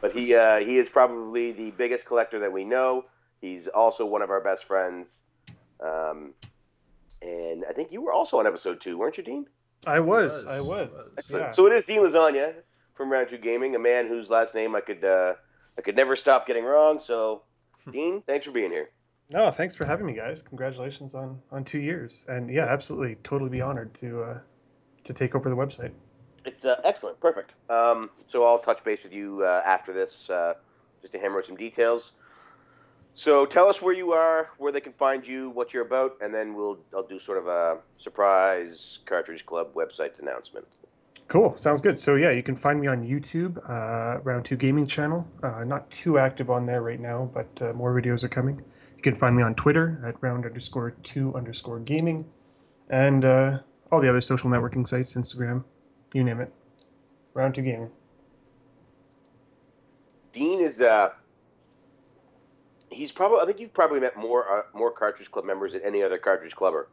but 0.00 0.12
he 0.12 0.34
uh, 0.34 0.60
he 0.60 0.78
is 0.78 0.88
probably 0.88 1.52
the 1.52 1.72
biggest 1.72 2.06
collector 2.06 2.38
that 2.38 2.52
we 2.52 2.64
know. 2.64 3.04
He's 3.40 3.68
also 3.68 4.06
one 4.06 4.22
of 4.22 4.30
our 4.30 4.40
best 4.40 4.64
friends. 4.64 5.20
Um, 5.82 6.34
and 7.22 7.64
I 7.68 7.72
think 7.72 7.92
you 7.92 8.00
were 8.00 8.12
also 8.12 8.38
on 8.38 8.46
episode 8.46 8.80
two, 8.80 8.96
weren't 8.96 9.18
you, 9.18 9.24
Dean? 9.24 9.46
I 9.86 10.00
was, 10.00 10.32
was, 10.32 10.46
I 10.46 10.60
was. 10.60 10.90
was. 10.90 11.10
Excellent. 11.18 11.44
Yeah. 11.46 11.52
So 11.52 11.66
it 11.66 11.72
is 11.72 11.84
Dean 11.84 12.00
Lasagna 12.00 12.54
from 12.94 13.10
Round 13.10 13.28
Two 13.28 13.38
Gaming, 13.38 13.74
a 13.74 13.78
man 13.78 14.08
whose 14.08 14.28
last 14.30 14.54
name 14.54 14.74
I 14.74 14.80
could 14.80 15.04
uh, 15.04 15.34
I 15.78 15.82
could 15.82 15.96
never 15.96 16.16
stop 16.16 16.46
getting 16.46 16.64
wrong. 16.64 17.00
So, 17.00 17.42
Dean, 17.90 18.22
thanks 18.26 18.46
for 18.46 18.52
being 18.52 18.70
here. 18.70 18.90
No, 19.30 19.50
thanks 19.50 19.74
for 19.76 19.84
having 19.84 20.06
me, 20.06 20.14
guys. 20.14 20.42
Congratulations 20.42 21.14
on 21.14 21.40
on 21.50 21.64
two 21.64 21.78
years, 21.78 22.26
and 22.28 22.50
yeah, 22.50 22.66
absolutely, 22.66 23.16
totally 23.22 23.50
be 23.50 23.60
honored 23.60 23.94
to 23.94 24.22
uh, 24.22 24.38
to 25.04 25.12
take 25.12 25.34
over 25.34 25.48
the 25.48 25.56
website. 25.56 25.92
It's 26.44 26.64
uh, 26.64 26.80
excellent, 26.84 27.20
perfect. 27.20 27.52
Um, 27.68 28.10
so 28.26 28.44
I'll 28.44 28.58
touch 28.58 28.82
base 28.82 29.02
with 29.04 29.12
you 29.12 29.42
uh, 29.44 29.62
after 29.64 29.92
this, 29.92 30.30
uh, 30.30 30.54
just 31.00 31.12
to 31.12 31.18
hammer 31.18 31.38
out 31.38 31.46
some 31.46 31.56
details. 31.56 32.12
So 33.12 33.44
tell 33.44 33.68
us 33.68 33.82
where 33.82 33.94
you 33.94 34.12
are, 34.12 34.50
where 34.58 34.72
they 34.72 34.80
can 34.80 34.92
find 34.92 35.26
you, 35.26 35.50
what 35.50 35.74
you're 35.74 35.84
about, 35.84 36.16
and 36.20 36.32
then 36.32 36.54
we'll 36.54 36.78
I'll 36.94 37.06
do 37.06 37.18
sort 37.18 37.38
of 37.38 37.48
a 37.48 37.78
surprise 37.96 39.00
Cartridge 39.04 39.44
Club 39.44 39.74
website 39.74 40.18
announcement. 40.20 40.78
Cool, 41.26 41.56
sounds 41.56 41.80
good. 41.80 41.98
So 41.98 42.16
yeah, 42.16 42.30
you 42.30 42.42
can 42.42 42.56
find 42.56 42.80
me 42.80 42.86
on 42.86 43.04
YouTube, 43.04 43.58
uh, 43.68 44.20
Round 44.22 44.44
Two 44.44 44.56
Gaming 44.56 44.86
channel. 44.86 45.26
Uh, 45.42 45.64
not 45.64 45.90
too 45.90 46.18
active 46.18 46.50
on 46.50 46.66
there 46.66 46.82
right 46.82 47.00
now, 47.00 47.30
but 47.34 47.62
uh, 47.62 47.72
more 47.72 47.94
videos 47.94 48.24
are 48.24 48.28
coming. 48.28 48.62
You 48.96 49.02
can 49.02 49.14
find 49.14 49.36
me 49.36 49.42
on 49.42 49.54
Twitter 49.54 50.00
at 50.04 50.14
round 50.20 50.44
underscore 50.44 50.92
two 51.02 51.34
underscore 51.34 51.80
gaming, 51.80 52.26
and 52.88 53.24
uh, 53.24 53.58
all 53.90 54.00
the 54.00 54.08
other 54.08 54.20
social 54.20 54.50
networking 54.50 54.86
sites, 54.86 55.14
Instagram, 55.14 55.64
you 56.14 56.24
name 56.24 56.40
it. 56.40 56.52
Round 57.34 57.54
Two 57.54 57.62
Gaming. 57.62 57.90
Dean 60.32 60.60
is 60.60 60.80
uh, 60.80 61.10
he's 62.90 63.12
probably 63.12 63.40
I 63.40 63.46
think 63.46 63.60
you've 63.60 63.74
probably 63.74 64.00
met 64.00 64.16
more 64.16 64.58
uh, 64.58 64.62
more 64.74 64.90
Cartridge 64.90 65.30
Club 65.30 65.44
members 65.44 65.72
than 65.72 65.82
any 65.82 66.02
other 66.02 66.18
Cartridge 66.18 66.54
Clubber. 66.54 66.88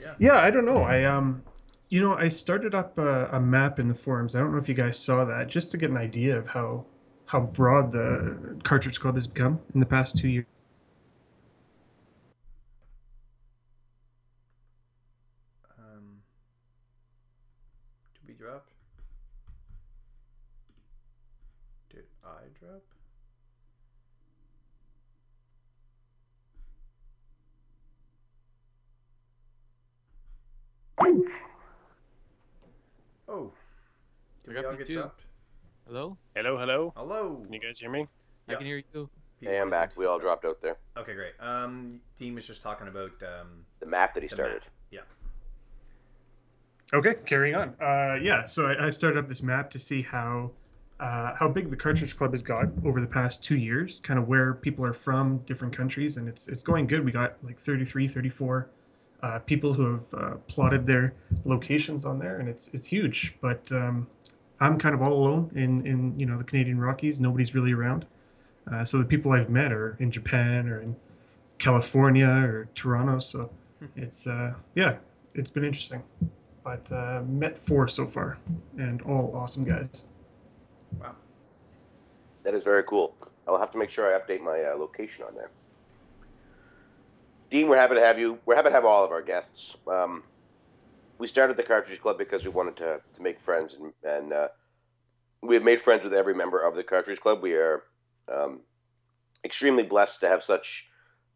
Yeah, 0.00 0.14
Yeah, 0.18 0.36
I 0.36 0.50
don't 0.50 0.66
know. 0.66 0.82
I 0.82 1.04
um, 1.04 1.42
you 1.88 2.00
know, 2.00 2.14
I 2.14 2.28
started 2.28 2.74
up 2.74 2.98
a, 2.98 3.28
a 3.32 3.40
map 3.40 3.78
in 3.78 3.88
the 3.88 3.94
forums. 3.94 4.34
I 4.34 4.40
don't 4.40 4.52
know 4.52 4.58
if 4.58 4.68
you 4.68 4.74
guys 4.74 4.98
saw 4.98 5.24
that, 5.24 5.48
just 5.48 5.70
to 5.70 5.76
get 5.78 5.90
an 5.90 5.96
idea 5.96 6.36
of 6.38 6.48
how 6.48 6.84
how 7.26 7.40
broad 7.40 7.92
the 7.92 8.58
Cartridge 8.62 9.00
Club 9.00 9.14
has 9.16 9.26
become 9.26 9.60
in 9.74 9.80
the 9.80 9.86
past 9.86 10.18
two 10.18 10.28
years. 10.28 10.46
Um, 15.78 16.20
did 18.14 18.28
we 18.28 18.34
drop? 18.34 18.66
Did 21.90 22.04
I 22.24 22.42
drop? 22.58 22.82
Oh, 33.28 33.50
did 34.86 34.96
I 34.96 35.00
we 35.00 35.00
got 35.00 35.04
all 35.04 35.08
me 35.08 35.14
get 35.14 35.16
too. 35.16 35.18
dropped? 35.18 35.22
Hello? 35.86 36.16
Hello, 36.34 36.58
hello. 36.58 36.92
Hello. 36.96 37.40
Can 37.44 37.52
you 37.52 37.60
guys 37.60 37.78
hear 37.78 37.90
me? 37.90 38.06
I 38.48 38.52
Yeah. 38.52 38.58
can 38.58 38.66
hear 38.66 38.76
you. 38.76 38.84
People 39.40 39.54
Hey, 39.54 39.60
I'm 39.60 39.70
back. 39.70 39.88
listened. 39.90 40.00
We 40.00 40.06
all 40.06 40.18
dropped 40.18 40.44
out 40.44 40.60
there. 40.62 40.76
Okay, 40.96 41.14
great. 41.14 41.34
Um, 41.40 42.00
Dean 42.16 42.34
was 42.34 42.46
just 42.46 42.62
talking 42.62 42.88
about 42.88 43.10
um, 43.22 43.64
The 43.80 43.86
map 43.86 44.14
that 44.14 44.22
he 44.22 44.28
the 44.28 44.34
started. 44.36 44.62
map. 44.62 44.70
Yeah. 44.90 45.00
Okay, 46.94 47.14
carrying 47.26 47.54
on. 47.56 47.74
Uh, 47.80 48.16
yeah, 48.22 48.44
so 48.44 48.66
I, 48.66 48.86
I 48.86 48.90
started 48.90 49.18
up 49.18 49.26
this 49.28 49.42
map 49.42 49.70
to 49.72 49.78
see 49.78 50.02
how 50.02 50.52
uh, 51.00 51.34
how 51.34 51.46
big 51.48 51.68
the 51.68 51.76
Cartridge 51.76 52.16
Club 52.16 52.30
has 52.32 52.40
got 52.42 52.66
over 52.84 53.00
the 53.00 53.06
past 53.06 53.44
two 53.44 53.56
years, 53.56 54.00
kind 54.00 54.18
of 54.18 54.28
where 54.28 54.54
people 54.54 54.84
are 54.84 54.94
from, 54.94 55.38
different 55.38 55.76
countries, 55.76 56.16
and 56.16 56.28
it's 56.28 56.48
it's 56.48 56.62
going 56.62 56.86
good. 56.86 57.04
We 57.04 57.12
got 57.12 57.36
like 57.42 57.58
33, 57.60 58.08
34 58.08 58.70
uh, 59.22 59.38
people 59.40 59.74
who 59.74 59.92
have 59.92 60.14
uh, 60.14 60.36
plotted 60.48 60.86
their 60.86 61.12
locations 61.44 62.04
on 62.06 62.18
there, 62.18 62.38
and 62.38 62.48
it's 62.48 62.72
it's 62.72 62.86
huge. 62.86 63.34
But 63.42 63.70
um, 63.72 64.06
I'm 64.60 64.78
kind 64.78 64.94
of 64.94 65.02
all 65.02 65.12
alone 65.12 65.50
in 65.54 65.86
in 65.86 66.18
you 66.18 66.26
know 66.26 66.38
the 66.38 66.44
Canadian 66.44 66.78
Rockies. 66.78 67.20
Nobody's 67.20 67.54
really 67.54 67.72
around. 67.72 68.06
Uh, 68.70 68.84
so 68.84 68.98
the 68.98 69.04
people 69.04 69.32
I've 69.32 69.50
met 69.50 69.72
are 69.72 69.96
in 70.00 70.10
Japan 70.10 70.68
or 70.68 70.80
in 70.80 70.96
California 71.58 72.28
or 72.28 72.68
Toronto. 72.74 73.20
So 73.20 73.50
it's 73.94 74.26
uh, 74.26 74.54
yeah, 74.74 74.96
it's 75.34 75.50
been 75.50 75.64
interesting 75.64 76.02
but 76.66 76.90
uh, 76.90 77.22
met 77.28 77.56
four 77.56 77.86
so 77.86 78.08
far, 78.08 78.38
and 78.76 79.00
all 79.02 79.32
awesome 79.36 79.62
guys. 79.62 80.08
Wow. 80.98 81.14
That 82.42 82.54
is 82.54 82.64
very 82.64 82.82
cool. 82.82 83.14
I'll 83.46 83.58
have 83.58 83.70
to 83.70 83.78
make 83.78 83.88
sure 83.88 84.12
I 84.12 84.18
update 84.18 84.40
my 84.40 84.64
uh, 84.64 84.76
location 84.76 85.24
on 85.28 85.36
there. 85.36 85.50
Dean, 87.50 87.68
we're 87.68 87.76
happy 87.76 87.94
to 87.94 88.00
have 88.00 88.18
you. 88.18 88.40
We're 88.46 88.56
happy 88.56 88.70
to 88.70 88.74
have 88.74 88.84
all 88.84 89.04
of 89.04 89.12
our 89.12 89.22
guests. 89.22 89.76
Um, 89.86 90.24
we 91.18 91.26
started 91.26 91.56
the 91.56 91.62
Cartridge 91.62 92.00
Club 92.00 92.18
because 92.18 92.44
we 92.44 92.50
wanted 92.50 92.76
to, 92.76 93.00
to 93.14 93.22
make 93.22 93.40
friends, 93.40 93.74
and, 93.74 93.92
and 94.04 94.32
uh, 94.32 94.48
we 95.42 95.54
have 95.54 95.64
made 95.64 95.80
friends 95.80 96.04
with 96.04 96.12
every 96.12 96.34
member 96.34 96.60
of 96.60 96.74
the 96.74 96.82
Cartridge 96.82 97.20
Club. 97.20 97.42
We 97.42 97.54
are 97.54 97.82
um, 98.32 98.60
extremely 99.44 99.82
blessed 99.82 100.20
to 100.20 100.28
have 100.28 100.42
such 100.42 100.86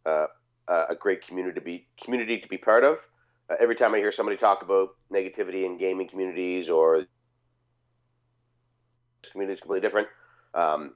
uh, 0.06 0.26
a 0.68 0.94
great 0.94 1.26
community 1.26 1.54
to 1.54 1.60
be 1.60 1.86
community 2.02 2.38
to 2.38 2.48
be 2.48 2.58
part 2.58 2.84
of. 2.84 2.98
Uh, 3.50 3.56
every 3.60 3.74
time 3.74 3.94
I 3.94 3.98
hear 3.98 4.12
somebody 4.12 4.36
talk 4.36 4.62
about 4.62 4.90
negativity 5.12 5.64
in 5.64 5.78
gaming 5.78 6.08
communities 6.08 6.68
or 6.68 7.06
communities 9.32 9.60
completely 9.60 9.86
different. 9.86 10.08
Um, 10.54 10.94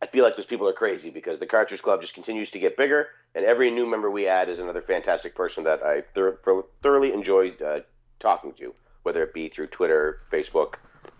I 0.00 0.06
feel 0.06 0.24
like 0.24 0.36
those 0.36 0.46
people 0.46 0.68
are 0.68 0.72
crazy 0.72 1.10
because 1.10 1.40
the 1.40 1.46
Cartridge 1.46 1.82
Club 1.82 2.00
just 2.00 2.14
continues 2.14 2.50
to 2.52 2.58
get 2.58 2.76
bigger, 2.76 3.08
and 3.34 3.44
every 3.44 3.70
new 3.70 3.84
member 3.84 4.10
we 4.10 4.28
add 4.28 4.48
is 4.48 4.58
another 4.58 4.82
fantastic 4.82 5.34
person 5.34 5.64
that 5.64 5.82
I 5.82 6.02
thor- 6.14 6.38
thoroughly 6.82 7.12
enjoyed 7.12 7.60
uh, 7.60 7.80
talking 8.20 8.52
to, 8.54 8.74
whether 9.02 9.22
it 9.22 9.34
be 9.34 9.48
through 9.48 9.68
Twitter, 9.68 10.20
Facebook, 10.32 10.74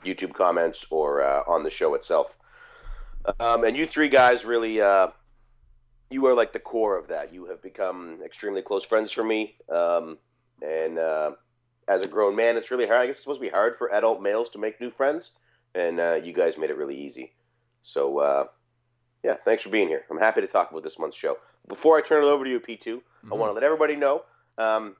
YouTube 0.04 0.34
comments, 0.34 0.86
or 0.90 1.22
uh, 1.22 1.42
on 1.46 1.62
the 1.62 1.70
show 1.70 1.94
itself. 1.94 2.34
Um, 3.40 3.64
and 3.64 3.76
you 3.76 3.86
three 3.86 4.08
guys 4.08 4.44
really, 4.44 4.80
uh, 4.80 5.08
you 6.10 6.26
are 6.26 6.34
like 6.34 6.52
the 6.52 6.58
core 6.58 6.96
of 6.96 7.08
that. 7.08 7.32
You 7.32 7.46
have 7.46 7.62
become 7.62 8.20
extremely 8.24 8.62
close 8.62 8.84
friends 8.84 9.12
for 9.12 9.24
me, 9.24 9.56
um, 9.68 10.18
and 10.62 10.98
uh, 10.98 11.32
as 11.86 12.04
a 12.04 12.08
grown 12.08 12.36
man, 12.36 12.56
it's 12.56 12.70
really 12.70 12.86
hard. 12.86 13.00
I 13.00 13.06
guess 13.06 13.16
it's 13.16 13.22
supposed 13.22 13.40
to 13.40 13.46
be 13.46 13.50
hard 13.50 13.76
for 13.76 13.92
adult 13.92 14.22
males 14.22 14.50
to 14.50 14.58
make 14.58 14.80
new 14.80 14.90
friends, 14.90 15.32
and 15.74 16.00
uh, 16.00 16.20
you 16.22 16.32
guys 16.32 16.56
made 16.56 16.70
it 16.70 16.76
really 16.76 16.96
easy. 16.96 17.32
So, 17.82 18.18
uh, 18.18 18.44
yeah, 19.24 19.36
thanks 19.44 19.62
for 19.62 19.70
being 19.70 19.88
here. 19.88 20.04
I'm 20.10 20.18
happy 20.18 20.40
to 20.40 20.46
talk 20.46 20.70
about 20.70 20.82
this 20.82 20.98
month's 20.98 21.16
show. 21.16 21.38
Before 21.66 21.96
I 21.98 22.00
turn 22.00 22.22
it 22.22 22.26
over 22.26 22.44
to 22.44 22.50
you, 22.50 22.60
P2, 22.60 23.00
I 23.30 23.34
want 23.34 23.50
to 23.50 23.54
let 23.54 23.62
everybody 23.62 23.96
know. 23.96 24.22
Um, 24.56 24.96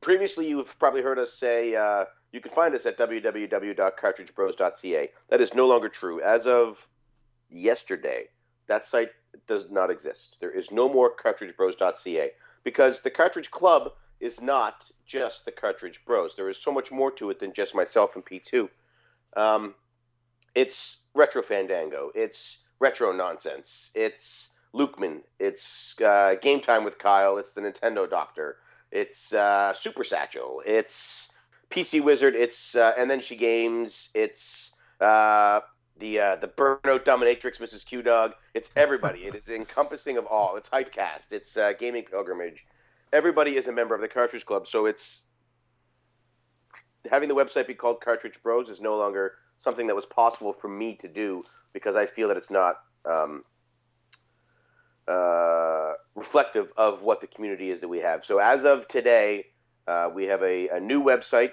previously, 0.00 0.48
you've 0.48 0.78
probably 0.78 1.02
heard 1.02 1.18
us 1.18 1.32
say 1.32 1.74
uh, 1.74 2.04
you 2.32 2.40
can 2.40 2.52
find 2.52 2.74
us 2.74 2.86
at 2.86 2.96
www.cartridgebros.ca. 2.98 5.10
That 5.28 5.40
is 5.40 5.54
no 5.54 5.66
longer 5.66 5.88
true. 5.88 6.22
As 6.22 6.46
of 6.46 6.88
yesterday, 7.50 8.24
that 8.66 8.84
site 8.84 9.10
does 9.46 9.70
not 9.70 9.90
exist. 9.90 10.36
There 10.40 10.50
is 10.50 10.70
no 10.70 10.88
more 10.88 11.14
cartridgebros.ca 11.14 12.30
because 12.62 13.02
the 13.02 13.10
Cartridge 13.10 13.50
Club 13.50 13.92
is 14.20 14.40
not 14.40 14.84
just 15.06 15.44
the 15.44 15.52
Cartridge 15.52 16.04
Bros. 16.04 16.36
There 16.36 16.48
is 16.48 16.56
so 16.56 16.70
much 16.70 16.92
more 16.92 17.10
to 17.12 17.30
it 17.30 17.40
than 17.40 17.52
just 17.52 17.74
myself 17.74 18.14
and 18.14 18.24
P2. 18.24 18.68
Um, 19.36 19.74
it's 20.54 21.02
Retro 21.14 21.42
Fandango. 21.42 22.10
It's 22.14 22.58
Retro 22.78 23.12
Nonsense. 23.12 23.90
It's 23.94 24.50
Lukeman. 24.72 25.22
It's 25.38 25.96
uh, 26.00 26.36
Game 26.40 26.60
Time 26.60 26.84
with 26.84 26.98
Kyle. 26.98 27.38
It's 27.38 27.54
the 27.54 27.60
Nintendo 27.60 28.08
Doctor. 28.08 28.56
It's 28.90 29.32
uh, 29.32 29.72
Super 29.74 30.04
Satchel. 30.04 30.62
It's 30.66 31.32
PC 31.70 32.02
Wizard. 32.02 32.34
It's 32.34 32.74
uh, 32.74 32.92
and 32.98 33.10
then 33.10 33.20
she 33.20 33.36
games. 33.36 34.10
It's 34.14 34.74
uh, 35.00 35.60
the 35.98 36.20
uh, 36.20 36.36
the 36.36 36.48
Burnout 36.48 37.04
Dominatrix, 37.04 37.58
Mrs. 37.58 37.86
Q 37.86 38.02
Dog. 38.02 38.32
It's 38.54 38.70
everybody. 38.76 39.20
it 39.20 39.34
is 39.34 39.48
encompassing 39.48 40.16
of 40.16 40.26
all. 40.26 40.56
It's 40.56 40.68
Hypecast. 40.68 41.32
It's 41.32 41.56
uh, 41.56 41.72
Gaming 41.78 42.04
Pilgrimage. 42.04 42.66
Everybody 43.12 43.56
is 43.56 43.68
a 43.68 43.72
member 43.72 43.94
of 43.94 44.00
the 44.00 44.08
Cartridge 44.08 44.46
Club, 44.46 44.66
so 44.66 44.86
it's 44.86 45.22
having 47.10 47.28
the 47.28 47.34
website 47.34 47.66
be 47.66 47.74
called 47.74 48.00
Cartridge 48.00 48.42
Bros 48.42 48.68
is 48.68 48.80
no 48.80 48.96
longer 48.96 49.34
something 49.58 49.86
that 49.86 49.96
was 49.96 50.06
possible 50.06 50.52
for 50.52 50.68
me 50.68 50.94
to 50.96 51.08
do 51.08 51.44
because 51.72 51.96
I 51.96 52.06
feel 52.06 52.28
that 52.28 52.36
it's 52.36 52.50
not 52.50 52.76
um, 53.04 53.44
reflective 56.30 56.68
of 56.76 57.02
what 57.02 57.20
the 57.20 57.26
community 57.26 57.70
is 57.70 57.80
that 57.80 57.88
we 57.88 57.98
have. 57.98 58.24
So 58.24 58.38
as 58.38 58.64
of 58.64 58.86
today, 58.86 59.46
uh, 59.88 60.10
we 60.14 60.26
have 60.26 60.40
a, 60.44 60.68
a, 60.68 60.78
new 60.78 61.02
website, 61.02 61.50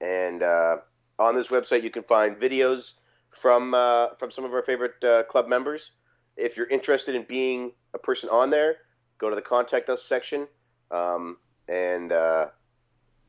and 0.00 0.42
uh, 0.42 0.78
on 1.20 1.36
this 1.36 1.46
website 1.46 1.84
you 1.84 1.90
can 1.90 2.02
find 2.02 2.36
videos 2.36 2.94
from 3.30 3.72
uh, 3.72 4.08
from 4.18 4.32
some 4.32 4.44
of 4.44 4.52
our 4.52 4.64
favorite 4.64 5.02
uh, 5.04 5.22
club 5.24 5.46
members. 5.46 5.92
If 6.36 6.56
you're 6.56 6.66
interested 6.66 7.14
in 7.14 7.22
being 7.22 7.70
a 7.94 7.98
person 7.98 8.28
on 8.28 8.50
there, 8.50 8.78
go 9.18 9.30
to 9.30 9.36
the 9.36 9.42
contact 9.42 9.88
us 9.90 10.02
section, 10.02 10.48
um, 10.90 11.36
and 11.68 12.10
uh, 12.10 12.46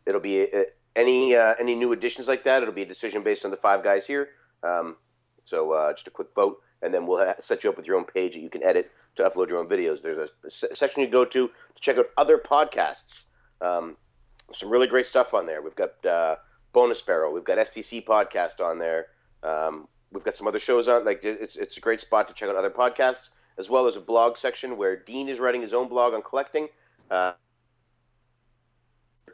it'll 0.08 0.20
be 0.20 0.48
any 0.96 1.36
any 1.36 1.76
new 1.76 1.92
additions 1.92 2.28
like 2.28 2.44
that. 2.46 2.64
It'll 2.64 2.74
be 2.74 2.82
a 2.82 2.88
decision 2.88 3.22
based 3.22 3.46
on 3.46 3.52
the 3.52 3.58
five 3.58 3.84
guys 3.84 4.08
here. 4.08 4.30
Um, 4.64 4.96
so 5.44 5.92
just 5.94 6.08
a 6.08 6.12
quick 6.12 6.30
vote 6.34 6.60
and 6.82 6.94
then 6.94 7.06
we'll 7.06 7.34
set 7.40 7.64
you 7.64 7.70
up 7.70 7.78
with 7.78 7.88
your 7.88 7.98
own 7.98 8.06
page 8.06 8.34
that 8.34 8.40
you 8.40 8.50
can 8.50 8.64
edit 8.64 8.92
to 9.18 9.24
upload 9.24 9.50
your 9.50 9.60
own 9.60 9.68
videos. 9.68 10.02
There's 10.02 10.18
a, 10.18 10.30
a 10.46 10.76
section 10.76 11.02
you 11.02 11.08
go 11.08 11.26
to 11.26 11.48
to 11.48 11.82
check 11.82 11.98
out 11.98 12.08
other 12.18 12.38
podcasts. 12.38 13.24
Um, 13.62 13.98
some 14.52 14.70
really 14.70 14.88
great 14.88 15.06
stuff 15.06 15.34
on 15.34 15.46
there. 15.46 15.62
We've 15.62 15.76
got 15.76 16.06
uh, 16.06 16.36
Bonus 16.74 17.02
Barrel, 17.02 17.34
we've 17.34 17.44
got 17.44 17.58
STC 17.58 18.06
podcast 18.06 18.64
on 18.64 18.80
there. 18.80 19.08
Um, 19.44 19.88
we've 20.12 20.24
got 20.24 20.36
some 20.36 20.48
other 20.48 20.60
shows 20.60 20.88
on. 20.88 21.06
Like 21.06 21.24
it's 21.24 21.56
it's 21.56 21.78
a 21.78 21.82
great 21.82 22.02
spot 22.02 22.28
to 22.30 22.34
check 22.34 22.50
out 22.50 22.56
other 22.56 22.70
podcasts 22.70 23.30
as 23.58 23.70
well 23.70 23.88
as 23.88 23.96
a 23.96 24.02
blog 24.02 24.38
section 24.38 24.78
where 24.78 24.96
Dean 24.96 25.30
is 25.30 25.40
writing 25.40 25.62
his 25.62 25.74
own 25.74 25.88
blog 25.88 26.14
on 26.14 26.22
collecting. 26.22 26.68
Uh, 27.10 27.34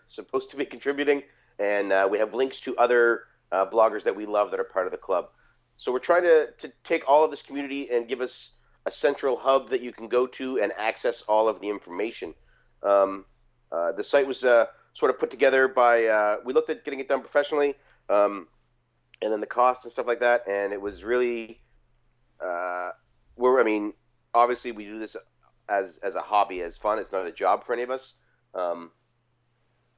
supposed 0.08 0.50
to 0.52 0.56
be 0.56 0.66
contributing. 0.66 1.24
and 1.60 1.92
uh, 1.92 2.08
we 2.10 2.18
have 2.18 2.34
links 2.34 2.60
to 2.62 2.76
other 2.78 3.24
uh, 3.52 3.66
bloggers 3.66 4.04
that 4.04 4.16
we 4.16 4.26
love 4.26 4.52
that 4.52 4.60
are 4.60 4.66
part 4.66 4.86
of 4.86 4.92
the 4.92 4.98
club. 4.98 5.30
So 5.78 5.92
we're 5.92 6.00
trying 6.00 6.24
to, 6.24 6.52
to 6.60 6.72
take 6.84 7.08
all 7.08 7.24
of 7.24 7.32
this 7.32 7.42
community 7.42 7.90
and 7.92 8.08
give 8.08 8.22
us 8.22 8.52
a 8.86 8.92
central 8.92 9.38
hub 9.38 9.70
that 9.70 9.82
you 9.82 9.92
can 9.92 10.08
go 10.08 10.28
to 10.28 10.60
and 10.60 10.74
access 10.78 11.22
all 11.24 11.48
of 11.48 11.62
the 11.62 11.70
information. 11.70 12.34
Um, 12.82 13.26
uh, 13.72 13.94
the 13.94 14.04
site 14.04 14.28
was 14.28 14.44
uh, 14.44 14.66
sort 14.94 15.10
of 15.10 15.20
put 15.20 15.32
together 15.32 15.68
by, 15.68 16.06
uh, 16.06 16.38
we 16.46 16.54
looked 16.54 16.70
at 16.70 16.84
getting 16.84 17.00
it 17.00 17.08
done 17.08 17.22
professionally, 17.22 17.76
um, 18.10 18.48
and 19.22 19.32
then 19.32 19.40
the 19.40 19.48
cost 19.48 19.86
and 19.86 19.92
stuff 19.92 20.06
like 20.06 20.20
that, 20.20 20.48
and 20.48 20.74
it 20.74 20.82
was 20.82 21.04
really, 21.04 21.62
uh, 22.44 22.92
we're, 23.38 23.60
I 23.60 23.64
mean, 23.64 23.94
obviously 24.34 24.72
we 24.72 24.86
do 24.86 25.00
this 25.00 25.16
as, 25.70 25.98
as 26.04 26.16
a 26.16 26.22
hobby, 26.22 26.62
as 26.62 26.78
fun. 26.78 27.00
It's 27.00 27.12
not 27.12 27.26
a 27.26 27.32
job 27.32 27.64
for 27.64 27.74
any 27.74 27.84
of 27.84 27.90
us. 27.90 28.16
Um, 28.54 28.92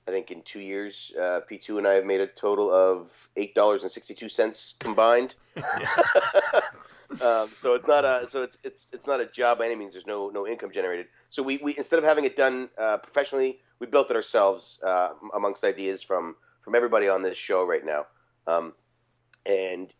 I 0.08 0.12
think 0.12 0.30
in 0.30 0.44
two 0.44 0.60
years, 0.60 1.12
uh, 1.18 1.42
P2 1.50 1.80
and 1.80 1.88
I 1.88 1.96
have 1.96 2.06
made 2.06 2.22
a 2.22 2.28
total 2.28 2.72
of 2.72 3.28
eight 3.38 3.56
dollars 3.56 3.82
and 3.82 3.92
sixty-two 3.92 4.30
cents 4.30 4.76
combined. 4.80 5.34
um, 7.22 7.50
so 7.56 7.74
it's 7.74 7.88
not 7.88 8.06
a 8.06 8.28
so 8.28 8.44
it's 8.44 8.58
it's 8.64 8.88
it's 8.92 9.08
not 9.08 9.20
a 9.20 9.26
job 9.26 9.60
by 9.60 9.66
any 9.66 9.76
means. 9.76 9.94
There's 9.94 10.08
no 10.08 10.30
no 10.30 10.48
income 10.48 10.72
generated. 10.72 11.08
So 11.30 11.44
we, 11.44 11.58
we 11.58 11.78
instead 11.78 12.00
of 12.00 12.06
having 12.06 12.26
it 12.26 12.36
done 12.36 12.70
uh, 12.78 12.98
professionally, 12.98 13.60
we 13.80 13.88
built 13.88 14.10
it 14.10 14.16
ourselves 14.16 14.80
uh, 14.86 15.10
amongst 15.34 15.64
ideas 15.64 16.02
from 16.02 16.36
from 16.62 16.76
everybody 16.76 17.08
on 17.08 17.22
this 17.22 17.38
show 17.38 17.66
right 17.66 17.86
now. 17.86 18.06
Um, 18.48 18.74
and 19.46 19.92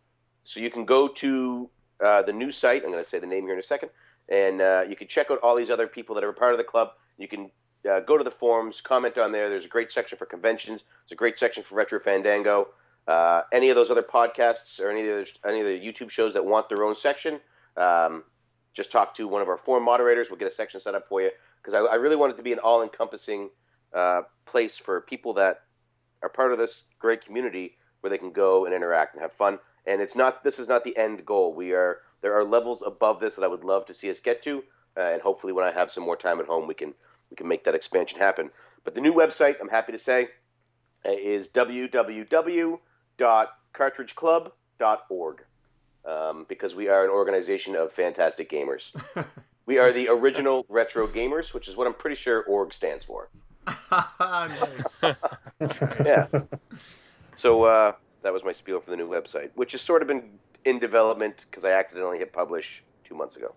so 0.42 0.60
you 0.60 0.70
can 0.70 0.84
go 0.84 1.08
to 1.08 1.70
uh, 2.02 2.22
the 2.22 2.32
new 2.32 2.50
site. 2.50 2.82
I'm 2.82 2.90
going 2.90 3.02
to 3.02 3.08
say 3.08 3.18
the 3.18 3.26
name 3.26 3.44
here 3.44 3.54
in 3.54 3.60
a 3.60 3.62
second, 3.62 3.90
and 4.28 4.60
uh, 4.60 4.84
you 4.88 4.96
can 4.96 5.08
check 5.08 5.30
out 5.30 5.38
all 5.38 5.56
these 5.56 5.70
other 5.70 5.86
people 5.86 6.14
that 6.16 6.24
are 6.24 6.32
part 6.32 6.52
of 6.52 6.58
the 6.58 6.64
club. 6.64 6.90
You 7.18 7.28
can 7.28 7.50
uh, 7.88 8.00
go 8.00 8.18
to 8.18 8.24
the 8.24 8.30
forums, 8.30 8.80
comment 8.80 9.16
on 9.18 9.32
there. 9.32 9.48
There's 9.48 9.64
a 9.64 9.68
great 9.68 9.92
section 9.92 10.18
for 10.18 10.26
conventions. 10.26 10.82
There's 11.04 11.12
a 11.12 11.16
great 11.16 11.38
section 11.38 11.62
for 11.62 11.76
Retro 11.76 12.00
Fandango. 12.00 12.68
Uh, 13.06 13.42
any 13.52 13.70
of 13.70 13.76
those 13.76 13.90
other 13.90 14.02
podcasts 14.02 14.80
or 14.80 14.90
any 14.90 15.00
of 15.00 15.06
the, 15.06 15.48
any 15.48 15.60
of 15.60 15.66
the 15.66 15.78
YouTube 15.78 16.10
shows 16.10 16.34
that 16.34 16.44
want 16.44 16.68
their 16.68 16.84
own 16.84 16.94
section, 16.94 17.40
um, 17.76 18.24
just 18.74 18.90
talk 18.90 19.14
to 19.14 19.28
one 19.28 19.42
of 19.42 19.48
our 19.48 19.56
forum 19.56 19.84
moderators. 19.84 20.28
We'll 20.28 20.38
get 20.38 20.48
a 20.48 20.54
section 20.54 20.80
set 20.80 20.94
up 20.94 21.08
for 21.08 21.22
you 21.22 21.30
because 21.62 21.74
I, 21.74 21.92
I, 21.92 21.94
really 21.96 22.16
want 22.16 22.32
it 22.32 22.36
to 22.36 22.42
be 22.42 22.52
an 22.52 22.58
all-encompassing 22.58 23.50
uh, 23.94 24.22
place 24.44 24.76
for 24.76 25.00
people 25.00 25.34
that 25.34 25.62
are 26.22 26.28
part 26.28 26.52
of 26.52 26.58
this 26.58 26.84
great 26.98 27.24
community 27.24 27.76
where 28.00 28.10
they 28.10 28.18
can 28.18 28.32
go 28.32 28.66
and 28.66 28.74
interact 28.74 29.14
and 29.14 29.22
have 29.22 29.32
fun. 29.32 29.58
And 29.86 30.00
it's 30.00 30.16
not 30.16 30.42
this 30.42 30.58
is 30.58 30.68
not 30.68 30.84
the 30.84 30.96
end 30.96 31.24
goal. 31.24 31.54
We 31.54 31.72
are 31.72 31.98
there 32.22 32.34
are 32.34 32.44
levels 32.44 32.82
above 32.84 33.20
this 33.20 33.36
that 33.36 33.44
I 33.44 33.48
would 33.48 33.64
love 33.64 33.86
to 33.86 33.94
see 33.94 34.10
us 34.10 34.18
get 34.18 34.42
to, 34.42 34.64
uh, 34.96 35.00
and 35.00 35.22
hopefully 35.22 35.52
when 35.52 35.64
I 35.64 35.70
have 35.70 35.90
some 35.90 36.04
more 36.04 36.16
time 36.16 36.40
at 36.40 36.46
home, 36.46 36.66
we 36.66 36.74
can 36.74 36.92
we 37.30 37.36
can 37.36 37.46
make 37.46 37.64
that 37.64 37.74
expansion 37.74 38.18
happen. 38.18 38.50
But 38.84 38.94
the 38.94 39.00
new 39.00 39.12
website, 39.12 39.56
I'm 39.60 39.68
happy 39.68 39.92
to 39.92 39.98
say, 39.98 40.28
is 41.04 41.48
is 41.48 41.48
www.cartridgeclub.org 43.18 45.44
um, 46.04 46.46
because 46.48 46.74
we 46.74 46.88
are 46.88 47.04
an 47.04 47.10
organization 47.10 47.76
of 47.76 47.92
fantastic 47.92 48.50
gamers. 48.50 48.90
we 49.66 49.78
are 49.78 49.92
the 49.92 50.08
original 50.08 50.64
retro 50.68 51.06
gamers, 51.06 51.54
which 51.54 51.68
is 51.68 51.76
what 51.76 51.86
I'm 51.86 51.94
pretty 51.94 52.16
sure 52.16 52.42
org 52.44 52.72
stands 52.72 53.04
for. 53.04 53.28
yeah. 56.04 56.26
So 57.34 57.64
uh, 57.64 57.92
that 58.22 58.32
was 58.32 58.44
my 58.44 58.52
spiel 58.52 58.80
for 58.80 58.90
the 58.90 58.96
new 58.96 59.08
website, 59.08 59.50
which 59.54 59.72
has 59.72 59.80
sort 59.80 60.02
of 60.02 60.08
been 60.08 60.38
in 60.64 60.78
development 60.78 61.46
because 61.50 61.64
I 61.64 61.72
accidentally 61.72 62.18
hit 62.18 62.32
publish 62.32 62.82
two 63.04 63.14
months 63.14 63.36
ago. 63.36 63.54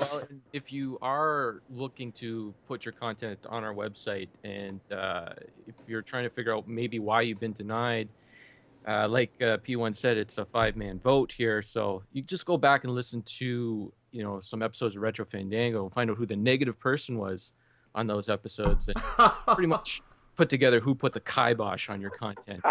Well, 0.00 0.22
if 0.52 0.72
you 0.72 0.98
are 1.02 1.62
looking 1.70 2.12
to 2.12 2.54
put 2.66 2.84
your 2.84 2.92
content 2.92 3.38
on 3.48 3.64
our 3.64 3.74
website, 3.74 4.28
and 4.44 4.80
uh, 4.92 5.30
if 5.66 5.74
you're 5.86 6.02
trying 6.02 6.24
to 6.24 6.30
figure 6.30 6.54
out 6.54 6.68
maybe 6.68 6.98
why 6.98 7.22
you've 7.22 7.40
been 7.40 7.52
denied, 7.52 8.08
uh, 8.86 9.08
like 9.08 9.32
uh, 9.40 9.58
P1 9.58 9.94
said, 9.94 10.16
it's 10.16 10.38
a 10.38 10.44
five-man 10.44 11.00
vote 11.00 11.32
here, 11.36 11.62
so 11.62 12.02
you 12.12 12.22
just 12.22 12.46
go 12.46 12.56
back 12.56 12.84
and 12.84 12.94
listen 12.94 13.22
to 13.22 13.92
you 14.10 14.22
know 14.22 14.40
some 14.40 14.62
episodes 14.62 14.96
of 14.96 15.02
Retro 15.02 15.24
Fandango 15.26 15.84
and 15.84 15.92
find 15.92 16.10
out 16.10 16.16
who 16.16 16.26
the 16.26 16.36
negative 16.36 16.78
person 16.80 17.18
was 17.18 17.52
on 17.94 18.06
those 18.06 18.28
episodes, 18.28 18.88
and 18.88 18.96
pretty 19.46 19.66
much 19.66 20.02
put 20.38 20.48
together 20.48 20.78
who 20.80 20.94
put 20.94 21.12
the 21.12 21.20
kibosh 21.20 21.90
on 21.90 22.00
your 22.00 22.10
content. 22.10 22.62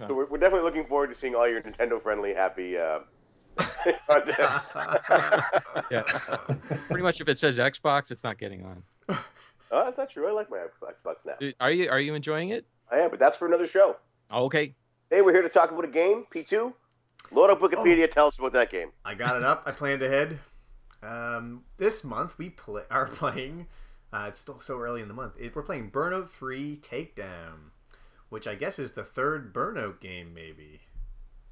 so 0.00 0.14
we're, 0.14 0.26
we're, 0.26 0.38
definitely 0.38 0.62
looking 0.62 0.86
forward 0.86 1.08
to 1.08 1.14
seeing 1.14 1.34
all 1.34 1.48
your 1.48 1.60
Nintendo 1.60 2.00
friendly 2.00 2.32
happy 2.32 2.78
uh, 2.78 3.00
content. 4.06 4.38
yeah. 5.90 6.02
Pretty 6.86 7.02
much 7.02 7.20
if 7.20 7.28
it 7.28 7.36
says 7.36 7.58
Xbox, 7.58 8.12
it's 8.12 8.22
not 8.22 8.38
getting 8.38 8.64
on. 8.64 8.84
Oh, 9.72 9.84
that's 9.84 9.98
not 9.98 10.08
true. 10.08 10.28
I 10.28 10.32
like 10.32 10.48
my 10.48 10.58
Xbox 10.58 11.16
now. 11.26 11.34
Are 11.58 11.72
you 11.72 11.90
are 11.90 11.98
you 11.98 12.14
enjoying 12.14 12.50
it? 12.50 12.64
I 12.90 12.98
am, 12.98 13.10
but 13.10 13.18
that's 13.18 13.36
for 13.36 13.48
another 13.48 13.66
show. 13.66 13.96
Oh, 14.30 14.44
okay. 14.44 14.72
Hey, 15.10 15.20
we're 15.20 15.32
here 15.32 15.42
to 15.42 15.48
talk 15.48 15.72
about 15.72 15.84
a 15.84 15.88
game, 15.88 16.24
P2. 16.32 16.72
Load 17.32 17.50
up 17.50 17.58
Wikipedia. 17.60 18.04
Oh, 18.04 18.06
tell 18.06 18.26
us 18.28 18.38
about 18.38 18.52
that 18.52 18.70
game. 18.70 18.92
I 19.04 19.14
got 19.14 19.36
it 19.36 19.42
up. 19.42 19.64
I 19.66 19.72
planned 19.72 20.02
ahead. 20.02 20.38
Um, 21.02 21.64
this 21.76 22.04
month 22.04 22.38
we 22.38 22.50
play 22.50 22.82
are 22.88 23.06
playing. 23.08 23.66
Uh, 24.16 24.28
it's 24.28 24.40
still 24.40 24.60
so 24.60 24.78
early 24.78 25.02
in 25.02 25.08
the 25.08 25.14
month. 25.14 25.34
It, 25.38 25.54
we're 25.54 25.62
playing 25.62 25.90
Burnout 25.90 26.30
Three 26.30 26.76
Takedown 26.76 27.70
which 28.28 28.46
I 28.46 28.54
guess 28.54 28.78
is 28.78 28.92
the 28.92 29.04
third 29.04 29.52
Burnout 29.54 30.00
game, 30.00 30.34
maybe. 30.34 30.80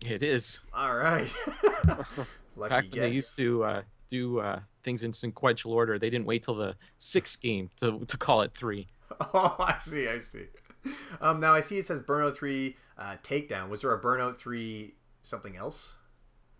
It 0.04 0.22
is. 0.22 0.58
All 0.72 0.96
right. 0.96 1.34
Lucky 2.56 2.74
Back 2.74 2.84
when 2.90 3.00
they 3.00 3.10
used 3.10 3.36
to 3.36 3.64
uh, 3.64 3.82
do 4.08 4.40
uh, 4.40 4.60
things 4.82 5.02
in 5.02 5.12
sequential 5.12 5.72
order, 5.72 5.98
they 5.98 6.10
didn't 6.10 6.26
wait 6.26 6.42
till 6.42 6.56
the 6.56 6.74
sixth 6.98 7.40
game 7.40 7.70
to, 7.78 8.04
to 8.06 8.16
call 8.16 8.42
it 8.42 8.52
three. 8.54 8.88
Oh, 9.32 9.54
I 9.60 9.78
see. 9.78 10.08
I 10.08 10.20
see. 10.20 10.92
Um, 11.20 11.38
now 11.38 11.52
I 11.52 11.60
see 11.60 11.78
it 11.78 11.86
says 11.86 12.00
Burnout 12.00 12.34
Three 12.34 12.76
uh, 12.98 13.16
Takedown. 13.22 13.68
Was 13.68 13.82
there 13.82 13.94
a 13.94 14.00
Burnout 14.00 14.36
Three 14.36 14.94
something 15.22 15.56
else? 15.56 15.94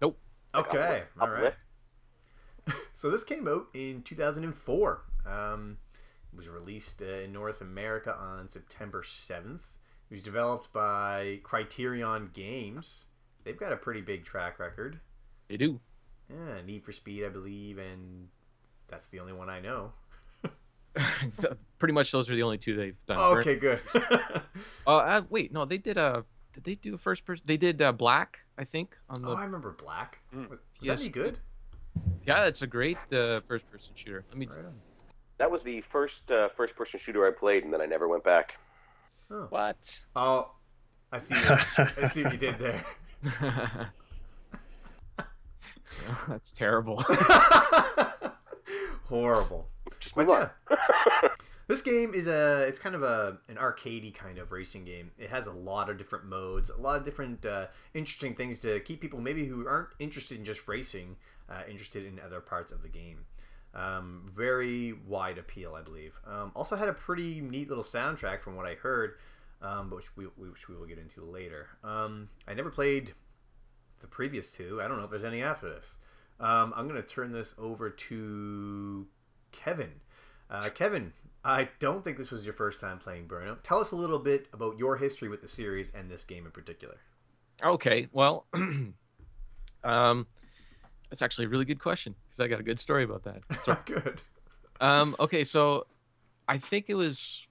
Nope. 0.01 0.17
Okay. 0.55 1.03
All 1.21 1.29
right. 1.29 1.55
so 2.95 3.11
this 3.11 3.25
came 3.25 3.49
out 3.49 3.67
in 3.75 4.03
2004. 4.03 5.03
Um, 5.27 5.79
it 5.81 5.84
was 6.37 6.49
released 6.49 7.03
uh, 7.03 7.21
in 7.21 7.33
North 7.33 7.61
America 7.61 8.15
on 8.15 8.49
September 8.49 9.03
7th. 9.03 9.61
It 10.11 10.15
was 10.15 10.23
developed 10.23 10.73
by 10.73 11.41
Criterion 11.43 12.31
Games. 12.33 13.07
They've 13.45 13.59
got 13.59 13.73
a 13.73 13.77
pretty 13.77 14.01
big 14.01 14.25
track 14.25 14.59
record. 14.59 15.01
They 15.49 15.57
do. 15.57 15.81
Yeah, 16.31 16.63
Need 16.65 16.85
for 16.85 16.93
Speed, 16.93 17.25
I 17.25 17.29
believe, 17.29 17.79
and 17.79 18.29
that's 18.89 19.09
the 19.09 19.21
only 19.21 19.33
one 19.33 19.51
I 19.51 19.61
know. 19.61 19.93
pretty 21.79 21.93
much 21.93 22.13
those 22.13 22.31
are 22.31 22.37
the 22.37 22.43
only 22.43 22.59
two 22.59 22.77
they've 22.77 23.07
done. 23.07 23.17
Oh, 23.19 23.39
okay, 23.39 23.57
good. 23.57 23.83
uh, 24.87 24.91
uh, 24.91 25.23
wait, 25.29 25.53
no, 25.53 25.65
they 25.65 25.79
did 25.79 25.97
a. 25.97 26.03
Uh, 26.03 26.23
did 26.53 26.65
they 26.65 26.75
do 26.77 26.95
a 26.95 26.99
first 26.99 27.25
person? 27.25 27.43
They 27.47 27.57
did 27.57 27.83
uh, 27.83 27.91
Black, 27.91 28.45
I 28.57 28.63
think. 28.63 28.97
On 29.11 29.21
the... 29.21 29.29
Oh, 29.29 29.35
I 29.35 29.43
remember 29.43 29.73
Black. 29.73 30.21
Mm. 30.33 30.51
Was, 30.51 30.61
yes. 30.81 31.03
that 31.03 31.11
good? 31.11 31.39
Yeah, 32.25 32.47
it's 32.47 32.63
a 32.63 32.67
great 32.69 32.97
uh, 33.13 33.41
first 33.41 33.69
person 33.73 33.91
shooter. 33.97 34.25
Let 34.29 34.39
me. 34.39 34.47
Right 34.47 34.65
that 35.39 35.51
was 35.51 35.63
the 35.63 35.81
first 35.81 36.31
uh, 36.31 36.49
first 36.51 36.77
person 36.77 37.01
shooter 37.01 37.27
I 37.27 37.31
played, 37.31 37.65
and 37.65 37.73
then 37.73 37.81
I 37.81 37.87
never 37.87 38.09
went 38.09 38.25
back. 38.25 38.55
Oh. 39.31 39.47
What? 39.51 40.05
Oh, 40.15 40.53
I 41.11 41.19
see. 41.19 41.35
What, 41.35 41.67
I 42.03 42.09
see 42.09 42.23
what 42.23 42.33
you 42.33 42.39
did 42.39 42.59
there. 42.59 42.85
That's 46.29 46.51
terrible. 46.51 47.03
Horrible. 49.09 49.69
Just 50.01 50.15
But 50.15 50.29
yeah, 50.29 50.49
this 51.67 51.83
game 51.83 52.15
is 52.15 52.27
a. 52.27 52.63
It's 52.63 52.79
kind 52.79 52.95
of 52.95 53.03
a 53.03 53.39
an 53.49 53.57
arcadey 53.57 54.15
kind 54.15 54.39
of 54.39 54.53
racing 54.53 54.85
game. 54.85 55.11
It 55.19 55.31
has 55.31 55.47
a 55.47 55.53
lot 55.53 55.91
of 55.91 55.99
different 55.99 56.27
modes, 56.27 56.71
a 56.71 56.81
lot 56.81 56.97
of 56.97 57.05
different 57.05 57.45
uh, 57.47 57.67
interesting 57.95 58.35
things 58.35 58.61
to 58.61 58.81
keep 58.81 59.01
people 59.01 59.21
maybe 59.21 59.47
who 59.47 59.67
aren't 59.67 59.89
interested 59.99 60.39
in 60.39 60.45
just 60.45 60.67
racing, 60.69 61.17
uh, 61.49 61.63
interested 61.69 62.07
in 62.07 62.21
other 62.21 62.41
parts 62.41 62.73
of 62.73 62.83
the 62.83 62.89
game. 62.89 63.25
Um, 63.75 64.31
very 64.35 64.93
wide 65.07 65.39
appeal, 65.39 65.75
I 65.75 65.83
believe. 65.83 66.13
Um, 66.27 66.53
also 66.55 66.77
had 66.77 66.89
a 66.89 66.93
pretty 66.93 67.41
neat 67.41 67.69
little 67.69 67.85
soundtrack 67.85 68.41
from 68.41 68.57
what 68.57 68.67
I 68.67 68.75
heard, 68.75 69.17
um, 69.63 69.91
but 69.91 69.97
which 69.97 70.17
we, 70.17 70.25
which 70.37 70.69
we 70.69 70.77
will 70.77 70.87
get 70.87 70.99
into 70.99 71.25
later. 71.25 71.69
Um, 71.83 72.29
I 72.47 72.55
never 72.55 72.71
played 72.71 73.13
the 74.01 74.07
previous 74.07 74.53
two. 74.53 74.81
I 74.81 74.87
don't 74.87 74.99
know 74.99 75.05
if 75.05 75.11
there's 75.11 75.25
any 75.25 75.43
after 75.43 75.69
this. 75.69 75.97
Um, 76.39 76.73
I'm 76.77 76.89
going 76.89 77.01
to 77.01 77.09
turn 77.09 77.33
this 77.33 77.55
over 77.59 77.91
to 77.91 79.07
Kevin. 79.51 79.91
Uh, 80.51 80.69
Kevin, 80.69 81.13
I 81.45 81.69
don't 81.79 82.05
think 82.05 82.17
this 82.17 82.31
was 82.31 82.45
your 82.45 82.55
first 82.55 82.81
time 82.81 82.99
playing 82.99 83.27
Burnout. 83.27 83.59
Tell 83.63 83.79
us 83.79 83.93
a 83.93 83.97
little 83.97 84.19
bit 84.19 84.47
about 84.53 84.79
your 84.79 84.97
history 84.97 85.29
with 85.29 85.43
the 85.43 85.49
series 85.49 85.93
and 85.95 86.11
this 86.11 86.25
game 86.25 86.45
in 86.47 86.53
particular. 86.53 86.97
Okay, 87.63 88.09
well, 88.13 88.47
um, 89.85 90.27
that's 91.15 91.23
actually 91.23 91.45
a 91.45 91.49
really 91.49 91.65
good 91.65 91.79
question 91.79 92.17
because 92.29 92.41
I 92.41 92.49
got 92.49 92.59
a 92.59 92.65
good 92.65 92.81
story 92.81 93.05
about 93.05 93.23
that. 93.23 93.43
So, 93.63 93.79
good. 93.85 94.21
Um, 94.81 95.15
okay, 95.21 95.45
so 95.45 95.87
I 96.49 96.59
think 96.59 96.87
it 96.89 96.95
was 96.95 97.47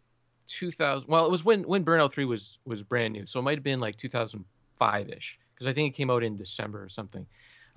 2000. 0.48 1.08
Well, 1.08 1.26
it 1.26 1.32
was 1.32 1.46
when 1.46 1.64
when 1.64 1.86
Burnout 1.86 2.12
Three 2.12 2.26
was 2.26 2.60
was 2.66 2.84
brand 2.84 3.14
new, 3.14 3.26
so 3.26 3.40
it 3.40 3.44
might 3.44 3.58
have 3.58 3.64
been 3.64 3.80
like 3.80 3.96
2005 3.96 5.10
ish 5.10 5.40
because 5.56 5.66
I 5.66 5.72
think 5.72 5.94
it 5.94 5.96
came 5.96 6.10
out 6.10 6.24
in 6.24 6.36
December 6.36 6.84
or 6.84 6.90
something. 6.90 7.26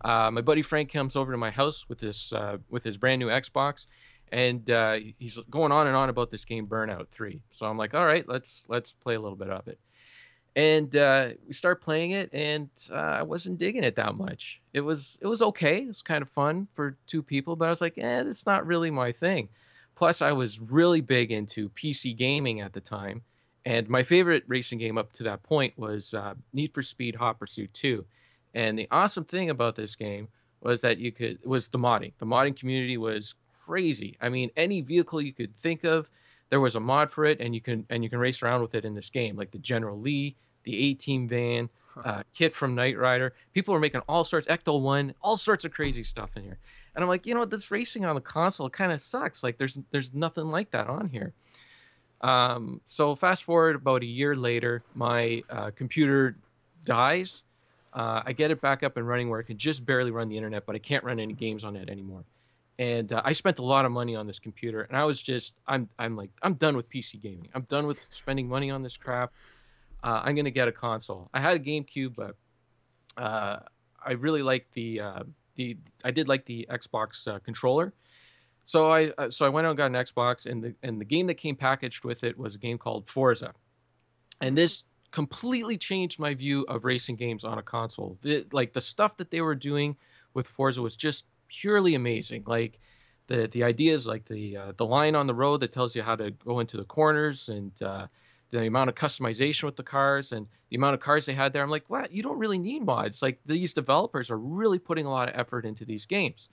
Uh, 0.04 0.32
my 0.32 0.40
buddy 0.40 0.60
Frank 0.60 0.92
comes 0.92 1.14
over 1.14 1.30
to 1.30 1.38
my 1.38 1.52
house 1.52 1.88
with 1.88 2.00
this 2.00 2.32
uh, 2.32 2.56
with 2.68 2.82
his 2.82 2.98
brand 2.98 3.20
new 3.20 3.28
Xbox, 3.28 3.86
and 4.32 4.68
uh, 4.68 4.96
he's 5.20 5.38
going 5.48 5.70
on 5.70 5.86
and 5.86 5.94
on 5.94 6.08
about 6.08 6.32
this 6.32 6.44
game 6.44 6.66
Burnout 6.66 7.10
Three. 7.10 7.42
So 7.52 7.66
I'm 7.66 7.78
like, 7.78 7.94
all 7.94 8.04
right, 8.04 8.28
let's 8.28 8.66
let's 8.68 8.90
play 8.92 9.14
a 9.14 9.20
little 9.20 9.38
bit 9.38 9.50
of 9.50 9.68
it. 9.68 9.78
And 10.56 10.96
uh, 10.96 11.28
we 11.46 11.52
start 11.52 11.82
playing 11.82 12.12
it, 12.12 12.30
and 12.32 12.70
uh, 12.90 12.94
I 12.94 13.22
wasn't 13.22 13.58
digging 13.58 13.84
it 13.84 13.94
that 13.96 14.16
much. 14.16 14.62
It 14.72 14.80
was 14.80 15.18
it 15.20 15.26
was 15.26 15.42
okay. 15.42 15.82
It 15.82 15.88
was 15.88 16.00
kind 16.00 16.22
of 16.22 16.30
fun 16.30 16.66
for 16.74 16.96
two 17.06 17.22
people, 17.22 17.56
but 17.56 17.66
I 17.66 17.70
was 17.70 17.82
like, 17.82 17.98
eh, 17.98 18.22
it's 18.26 18.46
not 18.46 18.66
really 18.66 18.90
my 18.90 19.12
thing. 19.12 19.50
Plus, 19.96 20.22
I 20.22 20.32
was 20.32 20.58
really 20.58 21.02
big 21.02 21.30
into 21.30 21.68
PC 21.70 22.16
gaming 22.16 22.62
at 22.62 22.72
the 22.72 22.80
time, 22.80 23.20
and 23.66 23.86
my 23.88 24.02
favorite 24.02 24.44
racing 24.46 24.78
game 24.78 24.96
up 24.96 25.12
to 25.14 25.24
that 25.24 25.42
point 25.42 25.76
was 25.76 26.14
uh, 26.14 26.34
Need 26.54 26.72
for 26.72 26.82
Speed 26.82 27.16
Hot 27.16 27.38
Pursuit 27.38 27.72
2. 27.74 28.04
And 28.54 28.78
the 28.78 28.88
awesome 28.90 29.24
thing 29.24 29.50
about 29.50 29.76
this 29.76 29.94
game 29.94 30.28
was 30.62 30.80
that 30.80 30.96
you 30.98 31.12
could 31.12 31.38
was 31.44 31.68
the 31.68 31.78
modding. 31.78 32.12
The 32.16 32.26
modding 32.26 32.56
community 32.56 32.96
was 32.96 33.34
crazy. 33.66 34.16
I 34.22 34.30
mean, 34.30 34.50
any 34.56 34.80
vehicle 34.80 35.20
you 35.20 35.34
could 35.34 35.54
think 35.56 35.84
of, 35.84 36.08
there 36.48 36.60
was 36.60 36.76
a 36.76 36.80
mod 36.80 37.10
for 37.10 37.26
it, 37.26 37.40
and 37.40 37.54
you 37.54 37.60
can 37.60 37.84
and 37.90 38.02
you 38.02 38.08
can 38.08 38.18
race 38.18 38.42
around 38.42 38.62
with 38.62 38.74
it 38.74 38.84
in 38.86 38.94
this 38.94 39.10
game, 39.10 39.36
like 39.36 39.50
the 39.50 39.58
General 39.58 39.98
Lee, 40.00 40.36
the 40.66 40.90
A 40.90 40.94
Team 40.94 41.26
van, 41.26 41.70
uh, 42.04 42.24
KITT 42.34 42.52
from 42.52 42.74
Knight 42.74 42.98
Rider. 42.98 43.32
People 43.54 43.74
are 43.74 43.80
making 43.80 44.02
all 44.06 44.24
sorts, 44.24 44.46
Ecto 44.48 44.78
One, 44.78 45.14
all 45.22 45.38
sorts 45.38 45.64
of 45.64 45.72
crazy 45.72 46.02
stuff 46.02 46.36
in 46.36 46.42
here. 46.42 46.58
And 46.94 47.02
I'm 47.02 47.08
like, 47.08 47.26
you 47.26 47.32
know 47.32 47.40
what, 47.40 47.50
this 47.50 47.70
racing 47.70 48.04
on 48.04 48.14
the 48.14 48.20
console 48.20 48.68
kind 48.68 48.92
of 48.92 49.00
sucks. 49.00 49.42
Like, 49.42 49.56
there's 49.56 49.78
there's 49.90 50.12
nothing 50.12 50.50
like 50.50 50.72
that 50.72 50.88
on 50.88 51.08
here. 51.08 51.32
Um, 52.20 52.80
so 52.86 53.14
fast 53.14 53.44
forward 53.44 53.76
about 53.76 54.02
a 54.02 54.06
year 54.06 54.34
later, 54.34 54.80
my 54.94 55.42
uh, 55.48 55.70
computer 55.74 56.36
dies. 56.84 57.42
Uh, 57.92 58.22
I 58.24 58.32
get 58.32 58.50
it 58.50 58.60
back 58.60 58.82
up 58.82 58.96
and 58.96 59.06
running 59.06 59.28
where 59.28 59.40
I 59.40 59.42
can 59.42 59.56
just 59.56 59.86
barely 59.86 60.10
run 60.10 60.28
the 60.28 60.36
internet, 60.36 60.66
but 60.66 60.74
I 60.74 60.78
can't 60.78 61.04
run 61.04 61.20
any 61.20 61.32
games 61.32 61.64
on 61.64 61.76
it 61.76 61.88
anymore. 61.88 62.24
And 62.78 63.10
uh, 63.12 63.22
I 63.24 63.32
spent 63.32 63.58
a 63.58 63.62
lot 63.62 63.86
of 63.86 63.92
money 63.92 64.14
on 64.14 64.26
this 64.26 64.38
computer, 64.38 64.82
and 64.82 64.96
I 64.96 65.04
was 65.04 65.20
just, 65.20 65.54
I'm, 65.66 65.88
I'm 65.98 66.14
like, 66.14 66.30
I'm 66.42 66.54
done 66.54 66.76
with 66.76 66.90
PC 66.90 67.22
gaming. 67.22 67.48
I'm 67.54 67.62
done 67.62 67.86
with 67.86 68.02
spending 68.02 68.48
money 68.48 68.70
on 68.70 68.82
this 68.82 68.98
crap 68.98 69.32
uh, 70.06 70.22
I'm 70.24 70.36
gonna 70.36 70.50
get 70.50 70.68
a 70.68 70.72
console. 70.72 71.28
I 71.34 71.40
had 71.40 71.56
a 71.56 71.58
GameCube, 71.58 72.14
but 72.14 72.36
uh, 73.20 73.58
I 74.04 74.12
really 74.12 74.42
like 74.42 74.68
the 74.72 75.00
uh, 75.00 75.22
the 75.56 75.76
I 76.04 76.12
did 76.12 76.28
like 76.28 76.46
the 76.46 76.66
Xbox 76.70 77.26
uh, 77.26 77.40
controller. 77.40 77.92
So 78.66 78.92
I 78.92 79.10
uh, 79.18 79.30
so 79.30 79.44
I 79.44 79.48
went 79.48 79.66
out 79.66 79.70
and 79.70 79.76
got 79.76 79.86
an 79.86 79.94
Xbox, 79.94 80.46
and 80.46 80.62
the 80.62 80.74
and 80.84 81.00
the 81.00 81.04
game 81.04 81.26
that 81.26 81.34
came 81.34 81.56
packaged 81.56 82.04
with 82.04 82.22
it 82.22 82.38
was 82.38 82.54
a 82.54 82.58
game 82.58 82.78
called 82.78 83.10
Forza, 83.10 83.52
and 84.40 84.56
this 84.56 84.84
completely 85.10 85.76
changed 85.76 86.20
my 86.20 86.34
view 86.34 86.64
of 86.68 86.84
racing 86.84 87.16
games 87.16 87.42
on 87.42 87.58
a 87.58 87.62
console. 87.62 88.16
The, 88.22 88.46
like 88.52 88.74
the 88.74 88.80
stuff 88.80 89.16
that 89.16 89.30
they 89.30 89.40
were 89.40 89.54
doing 89.54 89.96
with 90.34 90.46
Forza 90.46 90.82
was 90.82 90.94
just 90.94 91.24
purely 91.48 91.96
amazing. 91.96 92.44
Like 92.46 92.78
the 93.26 93.48
the 93.50 93.64
ideas, 93.64 94.06
like 94.06 94.26
the 94.26 94.56
uh, 94.56 94.72
the 94.76 94.86
line 94.86 95.16
on 95.16 95.26
the 95.26 95.34
road 95.34 95.62
that 95.62 95.72
tells 95.72 95.96
you 95.96 96.02
how 96.02 96.14
to 96.14 96.30
go 96.30 96.60
into 96.60 96.76
the 96.76 96.84
corners 96.84 97.48
and 97.48 97.72
the 98.50 98.66
amount 98.66 98.88
of 98.88 98.94
customization 98.94 99.64
with 99.64 99.76
the 99.76 99.82
cars 99.82 100.32
and 100.32 100.46
the 100.70 100.76
amount 100.76 100.94
of 100.94 101.00
cars 101.00 101.26
they 101.26 101.34
had 101.34 101.52
there. 101.52 101.62
I'm 101.62 101.70
like, 101.70 101.88
what? 101.88 102.12
You 102.12 102.22
don't 102.22 102.38
really 102.38 102.58
need 102.58 102.84
mods. 102.84 103.22
Like 103.22 103.40
these 103.44 103.72
developers 103.72 104.30
are 104.30 104.38
really 104.38 104.78
putting 104.78 105.06
a 105.06 105.10
lot 105.10 105.28
of 105.28 105.38
effort 105.38 105.64
into 105.64 105.84
these 105.84 106.06
games. 106.06 106.48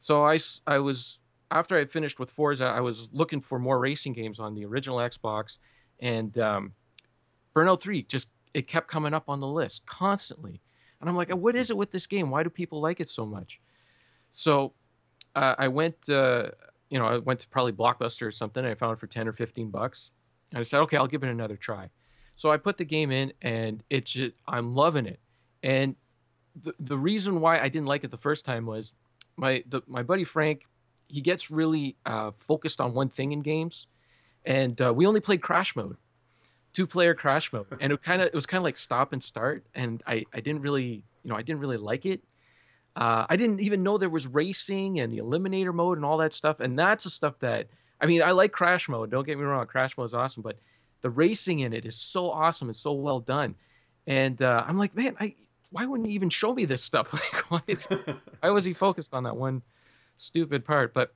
So 0.00 0.24
I, 0.24 0.38
I 0.66 0.78
was 0.78 1.20
after 1.50 1.76
I 1.76 1.84
finished 1.86 2.18
with 2.18 2.30
Forza, 2.30 2.64
I 2.64 2.80
was 2.80 3.08
looking 3.12 3.40
for 3.40 3.58
more 3.58 3.78
racing 3.78 4.12
games 4.12 4.38
on 4.40 4.54
the 4.54 4.64
original 4.64 4.98
Xbox, 4.98 5.58
and 6.00 6.36
um, 6.38 6.72
Burnout 7.54 7.80
Three 7.80 8.02
just 8.02 8.28
it 8.54 8.66
kept 8.66 8.88
coming 8.88 9.14
up 9.14 9.28
on 9.28 9.40
the 9.40 9.46
list 9.46 9.86
constantly. 9.86 10.60
And 11.00 11.10
I'm 11.10 11.16
like, 11.16 11.30
what 11.30 11.54
is 11.56 11.70
it 11.70 11.76
with 11.76 11.90
this 11.90 12.06
game? 12.06 12.30
Why 12.30 12.42
do 12.42 12.50
people 12.50 12.80
like 12.80 13.00
it 13.00 13.08
so 13.08 13.26
much? 13.26 13.60
So 14.30 14.72
uh, 15.34 15.54
I 15.58 15.68
went, 15.68 16.08
uh, 16.08 16.50
you 16.88 16.98
know, 16.98 17.06
I 17.06 17.18
went 17.18 17.40
to 17.40 17.48
probably 17.48 17.72
Blockbuster 17.72 18.26
or 18.26 18.30
something. 18.30 18.64
I 18.64 18.74
found 18.74 18.94
it 18.94 19.00
for 19.00 19.06
ten 19.06 19.28
or 19.28 19.32
fifteen 19.32 19.70
bucks 19.70 20.10
I 20.54 20.62
said, 20.62 20.80
okay, 20.80 20.96
I'll 20.96 21.06
give 21.06 21.22
it 21.22 21.30
another 21.30 21.56
try. 21.56 21.90
So 22.36 22.50
I 22.50 22.56
put 22.58 22.76
the 22.76 22.84
game 22.84 23.10
in, 23.10 23.32
and 23.42 23.82
it's 23.90 24.12
just, 24.12 24.34
I'm 24.46 24.74
loving 24.74 25.06
it. 25.06 25.20
And 25.62 25.96
the 26.54 26.74
the 26.78 26.98
reason 26.98 27.40
why 27.40 27.58
I 27.58 27.68
didn't 27.68 27.86
like 27.86 28.04
it 28.04 28.10
the 28.10 28.16
first 28.16 28.44
time 28.44 28.66
was 28.66 28.92
my 29.36 29.62
the, 29.68 29.82
my 29.86 30.02
buddy 30.02 30.24
Frank, 30.24 30.62
he 31.08 31.20
gets 31.20 31.50
really 31.50 31.96
uh, 32.06 32.32
focused 32.38 32.80
on 32.80 32.94
one 32.94 33.08
thing 33.08 33.32
in 33.32 33.40
games, 33.40 33.86
and 34.44 34.80
uh, 34.80 34.92
we 34.94 35.06
only 35.06 35.20
played 35.20 35.42
crash 35.42 35.76
mode, 35.76 35.96
two 36.72 36.86
player 36.86 37.14
crash 37.14 37.52
mode, 37.52 37.66
and 37.80 37.92
it 37.92 38.02
kind 38.02 38.22
of 38.22 38.28
it 38.28 38.34
was 38.34 38.46
kind 38.46 38.58
of 38.58 38.64
like 38.64 38.76
stop 38.76 39.12
and 39.12 39.22
start, 39.22 39.66
and 39.74 40.02
I 40.06 40.24
I 40.32 40.40
didn't 40.40 40.62
really 40.62 41.04
you 41.22 41.30
know 41.30 41.36
I 41.36 41.42
didn't 41.42 41.60
really 41.60 41.78
like 41.78 42.06
it. 42.06 42.22
Uh, 42.94 43.26
I 43.28 43.36
didn't 43.36 43.60
even 43.60 43.82
know 43.82 43.98
there 43.98 44.08
was 44.08 44.26
racing 44.26 45.00
and 45.00 45.12
the 45.12 45.18
eliminator 45.18 45.74
mode 45.74 45.98
and 45.98 46.04
all 46.04 46.18
that 46.18 46.32
stuff, 46.32 46.60
and 46.60 46.78
that's 46.78 47.04
the 47.04 47.10
stuff 47.10 47.38
that 47.40 47.68
I 48.00 48.06
mean, 48.06 48.22
I 48.22 48.32
like 48.32 48.52
Crash 48.52 48.88
Mode. 48.88 49.10
Don't 49.10 49.26
get 49.26 49.38
me 49.38 49.44
wrong, 49.44 49.66
Crash 49.66 49.96
Mode 49.96 50.06
is 50.06 50.14
awesome, 50.14 50.42
but 50.42 50.58
the 51.02 51.10
racing 51.10 51.60
in 51.60 51.72
it 51.72 51.86
is 51.86 51.96
so 51.96 52.30
awesome 52.30 52.68
and 52.68 52.76
so 52.76 52.92
well 52.92 53.20
done. 53.20 53.54
And 54.06 54.40
uh, 54.42 54.64
I'm 54.66 54.78
like, 54.78 54.94
man, 54.94 55.16
I 55.18 55.34
why 55.70 55.84
wouldn't 55.84 56.08
he 56.08 56.14
even 56.14 56.30
show 56.30 56.54
me 56.54 56.64
this 56.64 56.82
stuff? 56.82 57.12
Like, 57.12 57.50
why, 57.50 57.62
is, 57.66 57.82
why 58.40 58.50
was 58.50 58.64
he 58.64 58.72
focused 58.72 59.14
on 59.14 59.24
that 59.24 59.36
one 59.36 59.62
stupid 60.16 60.64
part? 60.64 60.94
But 60.94 61.14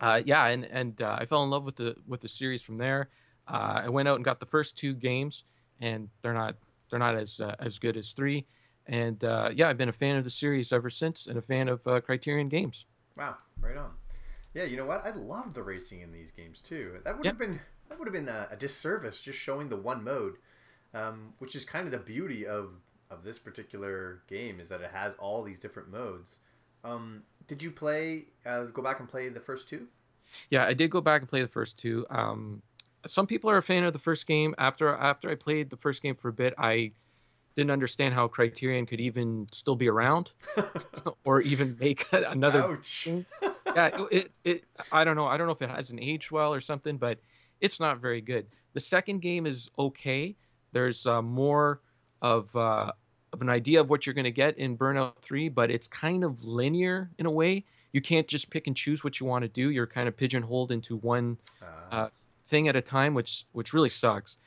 uh, 0.00 0.20
yeah, 0.24 0.46
and 0.46 0.64
and 0.64 1.00
uh, 1.02 1.16
I 1.18 1.26
fell 1.26 1.44
in 1.44 1.50
love 1.50 1.64
with 1.64 1.76
the 1.76 1.96
with 2.06 2.20
the 2.20 2.28
series 2.28 2.62
from 2.62 2.78
there. 2.78 3.08
Uh, 3.48 3.82
I 3.84 3.88
went 3.88 4.08
out 4.08 4.16
and 4.16 4.24
got 4.24 4.40
the 4.40 4.46
first 4.46 4.76
two 4.76 4.94
games, 4.94 5.44
and 5.80 6.08
they're 6.22 6.34
not 6.34 6.56
they're 6.88 6.98
not 6.98 7.16
as 7.16 7.40
uh, 7.40 7.56
as 7.58 7.78
good 7.78 7.96
as 7.96 8.12
three. 8.12 8.46
And 8.86 9.22
uh, 9.24 9.50
yeah, 9.54 9.68
I've 9.68 9.78
been 9.78 9.88
a 9.88 9.92
fan 9.92 10.16
of 10.16 10.24
the 10.24 10.30
series 10.30 10.72
ever 10.72 10.90
since, 10.90 11.26
and 11.26 11.38
a 11.38 11.42
fan 11.42 11.68
of 11.68 11.82
Criterion 12.04 12.48
games. 12.48 12.86
Wow, 13.16 13.36
right 13.60 13.76
on. 13.76 13.90
Yeah, 14.54 14.64
you 14.64 14.76
know 14.76 14.86
what? 14.86 15.04
I 15.06 15.10
love 15.10 15.54
the 15.54 15.62
racing 15.62 16.00
in 16.00 16.12
these 16.12 16.30
games 16.30 16.60
too. 16.60 16.98
That 17.04 17.16
would 17.16 17.24
yep. 17.24 17.34
have 17.34 17.38
been 17.38 17.60
that 17.88 17.98
would 17.98 18.06
have 18.06 18.14
been 18.14 18.28
a, 18.28 18.48
a, 18.50 18.56
disservice 18.56 19.20
just 19.20 19.38
showing 19.38 19.68
the 19.68 19.76
one 19.76 20.02
mode, 20.02 20.36
um, 20.94 21.34
which 21.38 21.54
is 21.54 21.64
kind 21.64 21.86
of 21.86 21.92
the 21.92 21.98
beauty 21.98 22.46
of 22.46 22.70
of 23.10 23.24
this 23.24 23.38
particular 23.38 24.22
game 24.28 24.60
is 24.60 24.68
that 24.68 24.80
it 24.80 24.90
has 24.92 25.12
all 25.18 25.42
these 25.42 25.58
different 25.58 25.90
modes. 25.90 26.38
Um, 26.84 27.22
did 27.46 27.62
you 27.62 27.70
play? 27.70 28.26
Uh, 28.46 28.64
go 28.64 28.82
back 28.82 29.00
and 29.00 29.08
play 29.08 29.28
the 29.28 29.40
first 29.40 29.68
two? 29.68 29.86
Yeah, 30.48 30.64
I 30.64 30.74
did 30.74 30.90
go 30.90 31.00
back 31.00 31.20
and 31.20 31.28
play 31.28 31.42
the 31.42 31.48
first 31.48 31.76
two. 31.76 32.06
Um, 32.10 32.62
some 33.06 33.26
people 33.26 33.50
are 33.50 33.56
a 33.56 33.62
fan 33.62 33.84
of 33.84 33.92
the 33.92 33.98
first 33.98 34.26
game. 34.26 34.54
After 34.58 34.88
after 34.88 35.30
I 35.30 35.34
played 35.34 35.70
the 35.70 35.76
first 35.76 36.02
game 36.02 36.14
for 36.14 36.28
a 36.28 36.32
bit, 36.32 36.54
I 36.58 36.92
didn't 37.56 37.70
understand 37.70 38.14
how 38.14 38.28
Criterion 38.28 38.86
could 38.86 39.00
even 39.00 39.48
still 39.52 39.76
be 39.76 39.88
around, 39.88 40.30
or 41.24 41.40
even 41.40 41.76
make 41.80 42.06
another. 42.12 42.80
Yeah, 43.74 44.06
it, 44.10 44.32
it, 44.44 44.64
I 44.92 45.04
don't 45.04 45.16
know. 45.16 45.26
I 45.26 45.36
don't 45.36 45.46
know 45.46 45.52
if 45.52 45.62
it 45.62 45.70
hasn't 45.70 46.00
aged 46.00 46.30
well 46.30 46.52
or 46.52 46.60
something, 46.60 46.96
but 46.96 47.18
it's 47.60 47.80
not 47.80 48.00
very 48.00 48.20
good. 48.20 48.46
The 48.72 48.80
second 48.80 49.20
game 49.20 49.46
is 49.46 49.70
okay. 49.78 50.36
There's 50.72 51.06
uh, 51.06 51.22
more 51.22 51.80
of 52.22 52.54
uh, 52.54 52.92
of 53.32 53.42
an 53.42 53.48
idea 53.48 53.80
of 53.80 53.90
what 53.90 54.06
you're 54.06 54.14
going 54.14 54.24
to 54.24 54.30
get 54.30 54.58
in 54.58 54.76
Burnout 54.76 55.16
Three, 55.22 55.48
but 55.48 55.70
it's 55.70 55.88
kind 55.88 56.24
of 56.24 56.44
linear 56.44 57.10
in 57.18 57.26
a 57.26 57.30
way. 57.30 57.64
You 57.92 58.00
can't 58.00 58.28
just 58.28 58.50
pick 58.50 58.66
and 58.66 58.76
choose 58.76 59.02
what 59.02 59.18
you 59.18 59.26
want 59.26 59.42
to 59.42 59.48
do. 59.48 59.70
You're 59.70 59.86
kind 59.86 60.08
of 60.08 60.16
pigeonholed 60.16 60.70
into 60.70 60.96
one 60.96 61.38
uh, 61.62 61.94
uh 61.94 62.08
thing 62.48 62.68
at 62.68 62.76
a 62.76 62.82
time, 62.82 63.14
which 63.14 63.46
which 63.52 63.72
really 63.72 63.88
sucks. 63.88 64.38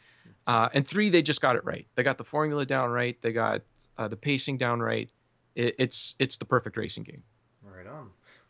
Uh, 0.45 0.69
and 0.73 0.87
three, 0.87 1.09
they 1.09 1.21
just 1.21 1.41
got 1.41 1.55
it 1.55 1.63
right. 1.63 1.87
They 1.95 2.03
got 2.03 2.17
the 2.17 2.23
formula 2.23 2.65
down 2.65 2.89
right. 2.89 3.17
They 3.21 3.31
got 3.31 3.61
uh, 3.97 4.07
the 4.07 4.17
pacing 4.17 4.57
down 4.57 4.81
right. 4.81 5.09
It, 5.55 5.75
it's 5.79 6.15
it's 6.19 6.37
the 6.37 6.45
perfect 6.45 6.77
racing 6.77 7.03
game. 7.03 7.23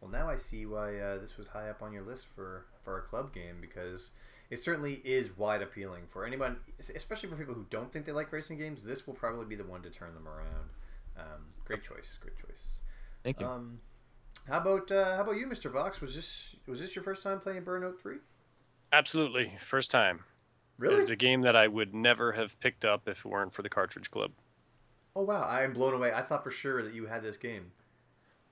Right 0.04 0.08
on. 0.08 0.12
Well, 0.12 0.26
now 0.26 0.30
I 0.30 0.36
see 0.36 0.66
why 0.66 0.98
uh, 0.98 1.18
this 1.20 1.38
was 1.38 1.48
high 1.48 1.70
up 1.70 1.82
on 1.82 1.94
your 1.94 2.04
list 2.04 2.28
for 2.36 2.66
for 2.84 3.00
a 3.00 3.02
club 3.02 3.34
game 3.34 3.58
because 3.62 4.12
it 4.50 4.60
certainly 4.60 5.02
is 5.04 5.38
wide 5.38 5.62
appealing 5.62 6.04
for 6.10 6.26
anyone, 6.26 6.58
especially 6.96 7.30
for 7.30 7.36
people 7.36 7.54
who 7.54 7.66
don't 7.70 7.92
think 7.92 8.06
they 8.06 8.12
like 8.12 8.32
racing 8.32 8.58
games. 8.58 8.84
This 8.84 9.08
will 9.08 9.14
probably 9.14 9.46
be 9.46 9.56
the 9.56 9.64
one 9.64 9.82
to 9.82 9.90
turn 9.90 10.14
them 10.14 10.28
around. 10.28 10.70
Um, 11.18 11.46
great 11.66 11.84
choice. 11.84 12.18
Great 12.22 12.38
choice. 12.38 12.82
Thank 13.24 13.40
you. 13.40 13.48
Um, 13.48 13.80
how 14.48 14.60
about 14.60 14.92
uh, 14.92 15.16
how 15.16 15.22
about 15.22 15.38
you, 15.38 15.48
Mr. 15.48 15.72
Vox? 15.72 16.02
Was 16.02 16.16
this 16.16 16.56
was 16.68 16.80
this 16.80 16.96
your 16.96 17.04
first 17.04 17.24
time 17.24 17.40
playing 17.40 17.64
Burnout 17.64 18.00
Three? 18.00 18.18
Absolutely, 18.92 19.58
first 19.60 19.90
time. 19.90 20.24
Really? 20.78 20.98
It's 20.98 21.10
a 21.10 21.16
game 21.16 21.42
that 21.42 21.56
I 21.56 21.68
would 21.68 21.94
never 21.94 22.34
have 22.34 22.60
picked 22.60 22.84
up 22.84 23.08
if 23.08 23.20
it 23.20 23.26
weren't 23.26 23.54
for 23.54 23.62
the 23.62 23.70
Cartridge 23.70 24.12
Club. 24.12 24.32
Oh 25.16 25.24
wow, 25.24 25.44
I 25.44 25.64
am 25.64 25.74
blown 25.74 25.94
away. 25.94 26.12
I 26.12 26.22
thought 26.22 26.44
for 26.44 26.52
sure 26.52 26.84
that 26.84 26.94
you 26.94 27.06
had 27.06 27.24
this 27.24 27.38
game. 27.38 27.72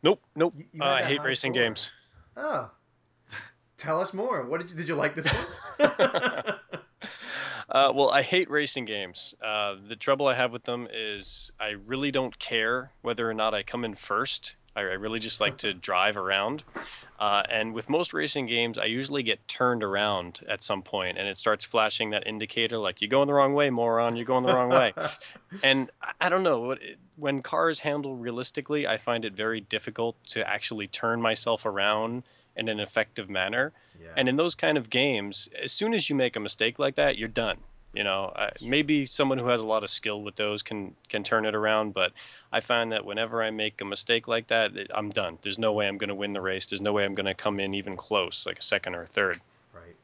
Nope, 0.03 0.21
nope. 0.35 0.53
You- 0.57 0.65
you 0.73 0.81
uh, 0.81 0.85
I 0.85 1.03
hate 1.03 1.21
racing 1.23 1.53
score. 1.53 1.63
games. 1.63 1.91
Oh, 2.37 2.69
tell 3.77 3.99
us 3.99 4.13
more. 4.13 4.43
What 4.45 4.61
did 4.61 4.69
you 4.71 4.75
did 4.77 4.87
you 4.87 4.95
like 4.95 5.15
this 5.15 5.27
one? 5.27 6.43
Uh, 7.69 7.89
well, 7.95 8.09
I 8.11 8.21
hate 8.21 8.49
racing 8.49 8.83
games. 8.83 9.33
Uh, 9.41 9.75
the 9.87 9.95
trouble 9.95 10.27
I 10.27 10.33
have 10.33 10.51
with 10.51 10.65
them 10.65 10.89
is 10.93 11.51
I 11.57 11.69
really 11.85 12.11
don't 12.11 12.37
care 12.37 12.91
whether 13.01 13.29
or 13.29 13.33
not 13.33 13.53
I 13.53 13.63
come 13.63 13.85
in 13.85 13.95
first. 13.95 14.57
I, 14.75 14.81
I 14.81 14.83
really 14.83 15.19
just 15.19 15.39
like 15.39 15.55
to 15.59 15.73
drive 15.73 16.17
around. 16.17 16.65
Uh, 17.21 17.43
and 17.51 17.75
with 17.75 17.87
most 17.87 18.13
racing 18.13 18.47
games, 18.47 18.79
I 18.79 18.85
usually 18.85 19.21
get 19.21 19.47
turned 19.47 19.83
around 19.83 20.41
at 20.49 20.63
some 20.63 20.81
point, 20.81 21.19
and 21.19 21.27
it 21.27 21.37
starts 21.37 21.63
flashing 21.63 22.09
that 22.09 22.25
indicator 22.25 22.79
like 22.79 22.99
"you're 22.99 23.09
going 23.09 23.27
the 23.27 23.33
wrong 23.35 23.53
way, 23.53 23.69
moron. 23.69 24.15
You're 24.15 24.25
going 24.25 24.43
the 24.43 24.51
wrong 24.51 24.69
way." 24.69 24.91
and 25.63 25.91
I- 26.19 26.29
don't 26.29 26.41
know 26.41 26.75
when 27.17 27.43
cars 27.43 27.81
handle 27.81 28.15
realistically, 28.15 28.87
I 28.87 28.97
find 28.97 29.23
it 29.23 29.33
very 29.33 29.61
difficult 29.61 30.15
to 30.29 30.49
actually 30.49 30.87
turn 30.87 31.21
myself 31.21 31.63
around 31.63 32.23
in 32.55 32.67
an 32.67 32.79
effective 32.79 33.29
manner. 33.29 33.71
Yeah. 34.01 34.13
And 34.17 34.27
in 34.27 34.35
those 34.35 34.55
kind 34.55 34.75
of 34.75 34.89
games, 34.89 35.47
as 35.61 35.71
soon 35.71 35.93
as 35.93 36.09
you 36.09 36.15
make 36.15 36.35
a 36.35 36.39
mistake 36.39 36.79
like 36.79 36.95
that, 36.95 37.19
you're 37.19 37.27
done. 37.27 37.57
You 37.93 38.05
know, 38.05 38.25
uh, 38.35 38.51
maybe 38.61 39.05
someone 39.05 39.37
who 39.37 39.47
has 39.47 39.59
a 39.61 39.67
lot 39.67 39.83
of 39.83 39.89
skill 39.89 40.21
with 40.21 40.35
those 40.37 40.63
can 40.63 40.95
can 41.09 41.23
turn 41.23 41.45
it 41.45 41.53
around, 41.55 41.93
but 41.93 42.13
I 42.51 42.61
find 42.61 42.91
that 42.93 43.03
whenever 43.05 43.43
I 43.43 43.49
make 43.51 43.81
a 43.81 43.85
mistake 43.85 44.27
like 44.29 44.47
that, 44.47 44.75
it- 44.77 44.91
I'm 44.93 45.09
done. 45.09 45.37
There's 45.41 45.59
no 45.59 45.73
way 45.73 45.87
I'm 45.87 45.97
going 45.97 46.07
to 46.07 46.15
win 46.15 46.31
the 46.33 46.39
race. 46.41 46.65
There's 46.67 46.81
no 46.81 46.93
way 46.93 47.03
I'm 47.03 47.15
going 47.15 47.25
to 47.25 47.33
come 47.33 47.59
in 47.59 47.73
even 47.73 47.97
close, 47.97 48.45
like 48.45 48.59
a 48.59 48.61
second 48.61 48.95
or 48.95 49.03
a 49.03 49.07
third. 49.07 49.41
right. 49.73 49.95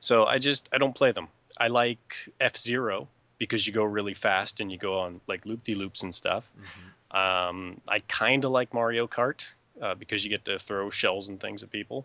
So 0.00 0.24
I 0.26 0.38
just 0.38 0.68
I 0.72 0.78
don't 0.78 0.94
play 0.96 1.12
them. 1.12 1.28
I 1.58 1.68
like 1.68 2.28
F 2.40 2.56
Zero 2.56 3.06
because 3.38 3.66
you 3.68 3.72
go 3.72 3.84
really 3.84 4.14
fast 4.14 4.58
and 4.60 4.72
you 4.72 4.78
go 4.78 4.98
on 4.98 5.20
like 5.28 5.46
loop 5.46 5.62
de 5.62 5.74
loops 5.76 6.02
and 6.02 6.12
stuff. 6.14 6.44
Mhm. 6.60 7.16
Um, 7.16 7.80
I 7.86 8.00
kind 8.00 8.44
of 8.44 8.50
like 8.50 8.74
Mario 8.74 9.06
Kart 9.06 9.46
uh, 9.80 9.94
because 9.94 10.24
you 10.24 10.30
get 10.30 10.44
to 10.44 10.58
throw 10.58 10.90
shells 10.90 11.28
and 11.28 11.38
things 11.40 11.62
at 11.62 11.70
people. 11.70 12.04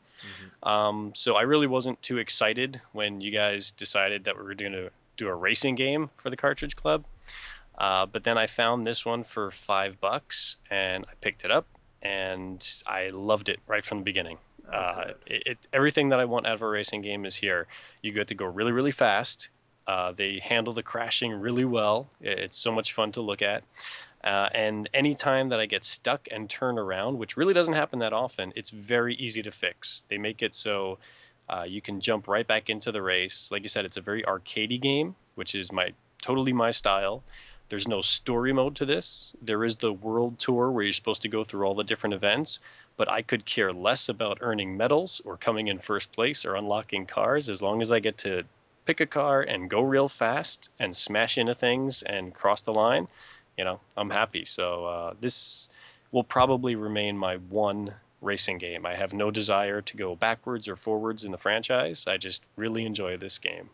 Mhm. 0.63 0.67
Um, 0.69 1.11
so 1.15 1.35
I 1.35 1.41
really 1.41 1.65
wasn't 1.67 1.99
too 2.03 2.19
excited 2.19 2.81
when 2.91 3.19
you 3.19 3.31
guys 3.31 3.71
decided 3.71 4.23
that 4.25 4.37
we 4.37 4.43
were 4.43 4.53
going 4.53 4.73
to 4.73 4.91
do 5.17 5.28
a 5.28 5.36
racing 5.36 5.76
game 5.76 6.10
for 6.17 6.30
the 6.30 6.38
Cartridge 6.38 6.76
Club. 6.76 7.06
Uh, 7.78 8.06
but 8.06 8.23
then 8.23 8.38
I 8.38 8.45
found 8.47 8.86
this 8.86 9.06
one 9.06 9.23
for 9.23 9.49
five 9.52 9.99
bucks 9.99 10.58
and 10.69 11.06
I 11.10 11.13
picked 11.21 11.43
it 11.43 11.52
up 11.52 11.65
and 12.02 12.65
I 12.86 13.10
loved 13.10 13.49
it 13.49 13.60
right 13.67 13.86
from 13.86 13.99
the 13.99 14.04
beginning. 14.04 14.38
Oh, 14.71 14.78
Uh, 14.78 15.13
it, 15.26 15.43
it, 15.45 15.67
everything 15.73 16.10
that 16.10 16.19
I 16.19 16.26
want 16.26 16.45
out 16.45 16.54
of 16.56 16.62
a 16.62 16.67
racing 16.67 17.02
game 17.02 17.26
is 17.26 17.38
here. 17.38 17.67
You 18.02 18.12
get 18.12 18.28
to 18.30 18.36
go 18.36 18.45
really, 18.45 18.71
really 18.71 18.91
fast. 18.91 19.49
Uh, 19.88 20.12
they 20.13 20.39
handle 20.39 20.73
the 20.73 20.84
crashing 20.84 21.34
really 21.34 21.65
well. 21.65 22.10
It- 22.21 22.39
It's 22.39 22.58
so 22.58 22.71
much 22.71 22.93
fun 22.93 23.12
to 23.13 23.21
look 23.21 23.41
at. 23.41 23.63
Uh, 24.23 24.47
and 24.54 24.89
anytime 24.93 25.49
that 25.49 25.60
I 25.60 25.65
get 25.65 25.84
stuck 25.84 26.30
and 26.32 26.49
turn 26.49 26.80
around, 26.80 27.17
which 27.17 27.36
really 27.36 27.54
doesn't 27.54 27.73
happen 27.73 27.99
that 27.99 28.13
often, 28.13 28.54
it's 28.56 28.69
very 28.69 29.15
easy 29.15 29.43
to 29.43 29.52
fix. 29.52 30.04
They 30.08 30.17
make 30.17 30.41
it 30.41 30.56
so 30.56 30.97
uh, 31.49 31.65
you 31.67 31.82
can 31.82 31.99
jump 31.99 32.27
right 32.27 32.47
back 32.47 32.69
into 32.69 32.91
the 32.91 33.01
race. 33.01 33.49
Like 33.51 33.63
you 33.63 33.67
said, 33.67 33.86
it's 33.86 33.97
a 33.97 34.01
very 34.01 34.23
arcadey 34.23 34.82
game, 34.82 35.15
which 35.36 35.56
is 35.56 35.71
my 35.71 35.93
totally 36.21 36.53
my 36.53 36.71
style. 36.71 37.23
There's 37.69 37.88
no 37.88 38.01
story 38.01 38.53
mode 38.53 38.75
to 38.77 38.86
this. 38.86 39.36
There 39.41 39.63
is 39.63 39.77
the 39.77 39.93
world 39.93 40.38
tour 40.39 40.69
where 40.71 40.84
you're 40.84 40.93
supposed 40.93 41.21
to 41.23 41.29
go 41.29 41.43
through 41.43 41.65
all 41.65 41.73
the 41.73 41.84
different 41.84 42.13
events, 42.13 42.60
but 42.97 43.10
I 43.10 43.21
could 43.21 43.45
care 43.45 43.73
less 43.73 44.08
about 44.08 44.38
earning 44.41 44.77
medals 44.77 45.21
or 45.25 45.38
coming 45.38 45.67
in 45.67 45.79
first 45.79 46.12
place 46.12 46.45
or 46.45 46.56
unlocking 46.56 47.06
cars 47.06 47.49
as 47.49 47.62
long 47.62 47.82
as 47.82 47.91
I 47.91 47.99
get 47.99 48.17
to 48.19 48.43
pick 48.86 48.99
a 48.99 49.06
car 49.06 49.41
and 49.41 49.69
go 49.69 49.82
real 49.82 50.10
fast 50.10 50.69
and 50.77 50.95
smash 50.95 51.38
into 51.38 51.56
things 51.56 52.03
and 52.03 52.34
cross 52.34 52.62
the 52.62 52.73
line. 52.73 53.08
You 53.58 53.63
know, 53.63 53.79
I'm 53.97 54.10
happy. 54.10 54.45
So 54.45 54.86
uh, 54.86 55.13
this 55.19 55.69
will 56.12 56.23
probably 56.23 56.75
remain 56.75 57.17
my 57.17 57.38
one 57.38 57.95
racing 58.23 58.57
game. 58.57 58.86
I 58.86 58.95
have 58.95 59.13
no 59.13 59.29
desire 59.31 59.81
to 59.81 59.97
go 59.97 60.15
backwards 60.15 60.67
or 60.67 60.75
forwards 60.75 61.23
in 61.23 61.31
the 61.31 61.38
franchise. 61.38 62.05
I 62.07 62.17
just 62.17 62.45
really 62.55 62.86
enjoy 62.86 63.17
this 63.17 63.38
game. 63.38 63.69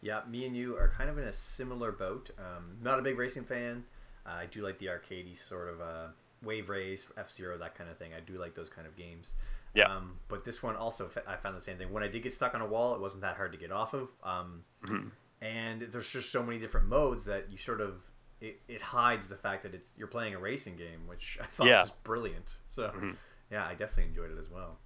Yeah, 0.00 0.20
me 0.28 0.46
and 0.46 0.54
you 0.56 0.76
are 0.76 0.88
kind 0.96 1.10
of 1.10 1.18
in 1.18 1.24
a 1.24 1.32
similar 1.32 1.90
boat. 1.90 2.30
Um, 2.38 2.76
not 2.82 2.98
a 2.98 3.02
big 3.02 3.18
racing 3.18 3.44
fan. 3.44 3.84
Uh, 4.26 4.30
I 4.30 4.46
do 4.46 4.60
like 4.62 4.78
the 4.78 4.86
arcadey 4.86 5.36
sort 5.36 5.68
of 5.68 5.80
uh, 5.80 6.06
wave 6.42 6.68
race, 6.68 7.06
F 7.16 7.30
Zero, 7.30 7.58
that 7.58 7.74
kind 7.76 7.90
of 7.90 7.96
thing. 7.96 8.12
I 8.16 8.20
do 8.20 8.38
like 8.38 8.54
those 8.54 8.68
kind 8.68 8.86
of 8.86 8.96
games. 8.96 9.32
Yeah. 9.74 9.84
Um, 9.94 10.18
but 10.28 10.44
this 10.44 10.62
one 10.62 10.76
also, 10.76 11.10
I 11.26 11.36
found 11.36 11.56
the 11.56 11.60
same 11.60 11.78
thing. 11.78 11.92
When 11.92 12.02
I 12.02 12.08
did 12.08 12.22
get 12.22 12.32
stuck 12.32 12.54
on 12.54 12.60
a 12.60 12.66
wall, 12.66 12.94
it 12.94 13.00
wasn't 13.00 13.22
that 13.22 13.36
hard 13.36 13.52
to 13.52 13.58
get 13.58 13.72
off 13.72 13.92
of. 13.94 14.08
Um, 14.22 14.64
Mhm. 14.84 15.10
And 15.40 15.82
there's 15.82 16.08
just 16.08 16.30
so 16.32 16.42
many 16.42 16.58
different 16.58 16.88
modes 16.88 17.24
that 17.26 17.50
you 17.50 17.58
sort 17.58 17.80
of 17.80 18.02
it, 18.40 18.60
it 18.68 18.80
hides 18.80 19.28
the 19.28 19.36
fact 19.36 19.64
that 19.64 19.74
it's 19.74 19.90
you're 19.96 20.06
playing 20.06 20.32
a 20.34 20.38
racing 20.38 20.76
game, 20.76 21.06
which 21.08 21.38
I 21.40 21.44
thought 21.46 21.66
Yeah. 21.66 21.80
was 21.80 21.90
brilliant. 22.04 22.56
So 22.70 22.88
Mhm. 22.90 23.16
Yeah, 23.50 23.66
I 23.66 23.74
definitely 23.74 24.10
enjoyed 24.10 24.30
it 24.30 24.38
as 24.40 24.50
well. 24.50 24.78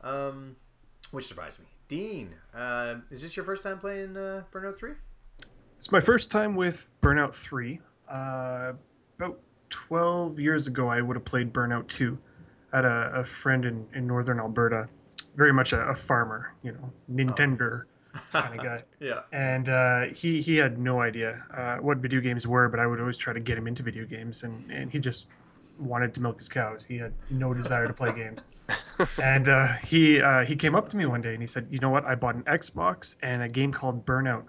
Um, 0.00 0.56
which 1.10 1.26
surprised 1.26 1.60
me. 1.60 1.66
Dean, 1.88 2.34
uh, 2.54 2.96
is 3.10 3.22
this 3.22 3.36
your 3.36 3.44
first 3.44 3.62
time 3.62 3.78
playing 3.78 4.16
uh, 4.16 4.44
Burnout 4.52 4.78
Three? 4.78 4.92
It's 5.82 5.90
my 5.90 6.00
first 6.00 6.30
time 6.30 6.54
with 6.54 6.88
Burnout 7.02 7.34
3. 7.34 7.80
Uh, 8.08 8.72
about 9.18 9.40
12 9.70 10.38
years 10.38 10.68
ago, 10.68 10.88
I 10.88 11.00
would 11.00 11.16
have 11.16 11.24
played 11.24 11.52
Burnout 11.52 11.88
2. 11.88 12.16
I 12.72 12.76
had 12.76 12.84
a, 12.84 13.10
a 13.16 13.24
friend 13.24 13.64
in, 13.64 13.84
in 13.92 14.06
northern 14.06 14.38
Alberta, 14.38 14.88
very 15.34 15.52
much 15.52 15.72
a, 15.72 15.80
a 15.88 15.94
farmer, 15.96 16.54
you 16.62 16.70
know, 16.70 16.92
Nintendo 17.12 17.82
kind 18.30 18.60
of 18.60 18.64
guy. 18.64 18.82
Yeah. 19.00 19.22
And 19.32 19.68
uh, 19.68 20.04
he, 20.14 20.40
he 20.40 20.56
had 20.56 20.78
no 20.78 21.00
idea 21.00 21.42
uh, 21.52 21.78
what 21.78 21.98
video 21.98 22.20
games 22.20 22.46
were, 22.46 22.68
but 22.68 22.78
I 22.78 22.86
would 22.86 23.00
always 23.00 23.18
try 23.18 23.32
to 23.32 23.40
get 23.40 23.58
him 23.58 23.66
into 23.66 23.82
video 23.82 24.04
games, 24.04 24.44
and, 24.44 24.70
and 24.70 24.92
he 24.92 25.00
just 25.00 25.26
wanted 25.78 26.14
to 26.14 26.20
milk 26.20 26.38
his 26.38 26.48
cows. 26.48 26.84
He 26.84 26.98
had 26.98 27.12
no 27.30 27.52
desire 27.54 27.86
to 27.86 27.92
play 27.92 28.12
games. 28.12 28.44
And 29.20 29.48
uh, 29.48 29.74
he 29.84 30.20
uh, 30.20 30.44
he 30.44 30.54
came 30.56 30.74
up 30.74 30.88
to 30.90 30.96
me 30.96 31.04
one 31.06 31.20
day 31.22 31.32
and 31.34 31.42
he 31.42 31.46
said, 31.46 31.66
"You 31.70 31.78
know 31.78 31.90
what? 31.90 32.04
I 32.04 32.14
bought 32.14 32.36
an 32.36 32.42
Xbox 32.44 33.16
and 33.22 33.42
a 33.42 33.48
game 33.48 33.72
called 33.72 34.06
Burnout." 34.06 34.44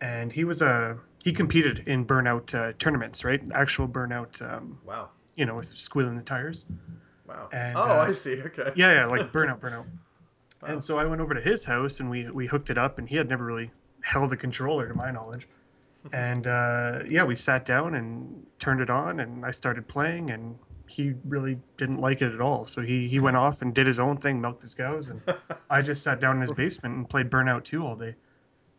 And 0.00 0.32
he 0.32 0.44
was 0.44 0.60
a 0.62 0.98
he 1.24 1.32
competed 1.32 1.80
in 1.88 2.04
Burnout 2.04 2.54
uh, 2.54 2.72
tournaments, 2.78 3.24
right? 3.24 3.40
Actual 3.52 3.88
Burnout, 3.88 4.40
um, 4.42 4.78
Wow. 4.84 5.10
you 5.34 5.44
know, 5.46 5.56
with 5.56 5.66
squealing 5.66 6.16
the 6.16 6.22
tires. 6.22 6.66
Wow. 7.26 7.48
And, 7.52 7.76
oh, 7.76 7.80
uh, 7.82 8.06
I 8.08 8.12
see. 8.12 8.40
Okay. 8.42 8.70
Yeah, 8.76 8.92
yeah, 8.92 9.06
like 9.06 9.32
Burnout, 9.32 9.60
Burnout. 9.60 9.86
Wow. 10.62 10.68
And 10.68 10.82
so 10.82 10.98
I 10.98 11.04
went 11.04 11.20
over 11.20 11.34
to 11.34 11.40
his 11.40 11.64
house 11.64 11.98
and 12.00 12.10
we 12.10 12.30
we 12.30 12.46
hooked 12.46 12.70
it 12.70 12.78
up, 12.78 12.98
and 12.98 13.08
he 13.08 13.16
had 13.16 13.28
never 13.28 13.44
really 13.44 13.70
held 14.02 14.32
a 14.32 14.36
controller, 14.36 14.86
to 14.88 14.94
my 14.94 15.10
knowledge. 15.10 15.48
And 16.12 16.46
uh, 16.46 17.00
yeah, 17.08 17.24
we 17.24 17.34
sat 17.34 17.64
down 17.64 17.94
and 17.94 18.46
turned 18.58 18.80
it 18.80 18.90
on, 18.90 19.20
and 19.20 19.44
I 19.44 19.50
started 19.50 19.88
playing, 19.88 20.30
and 20.30 20.58
he 20.88 21.14
really 21.24 21.58
didn't 21.76 22.00
like 22.00 22.22
it 22.22 22.32
at 22.32 22.40
all. 22.40 22.64
So 22.64 22.80
he 22.82 23.08
he 23.08 23.20
went 23.20 23.36
off 23.36 23.60
and 23.62 23.74
did 23.74 23.86
his 23.86 23.98
own 24.00 24.16
thing, 24.16 24.40
milked 24.40 24.62
his 24.62 24.74
cows, 24.74 25.08
and 25.10 25.20
I 25.70 25.82
just 25.82 26.02
sat 26.02 26.20
down 26.20 26.36
in 26.36 26.40
his 26.42 26.52
basement 26.52 26.96
and 26.96 27.08
played 27.10 27.28
Burnout 27.30 27.64
2 27.64 27.84
all 27.86 27.96
day. 27.96 28.14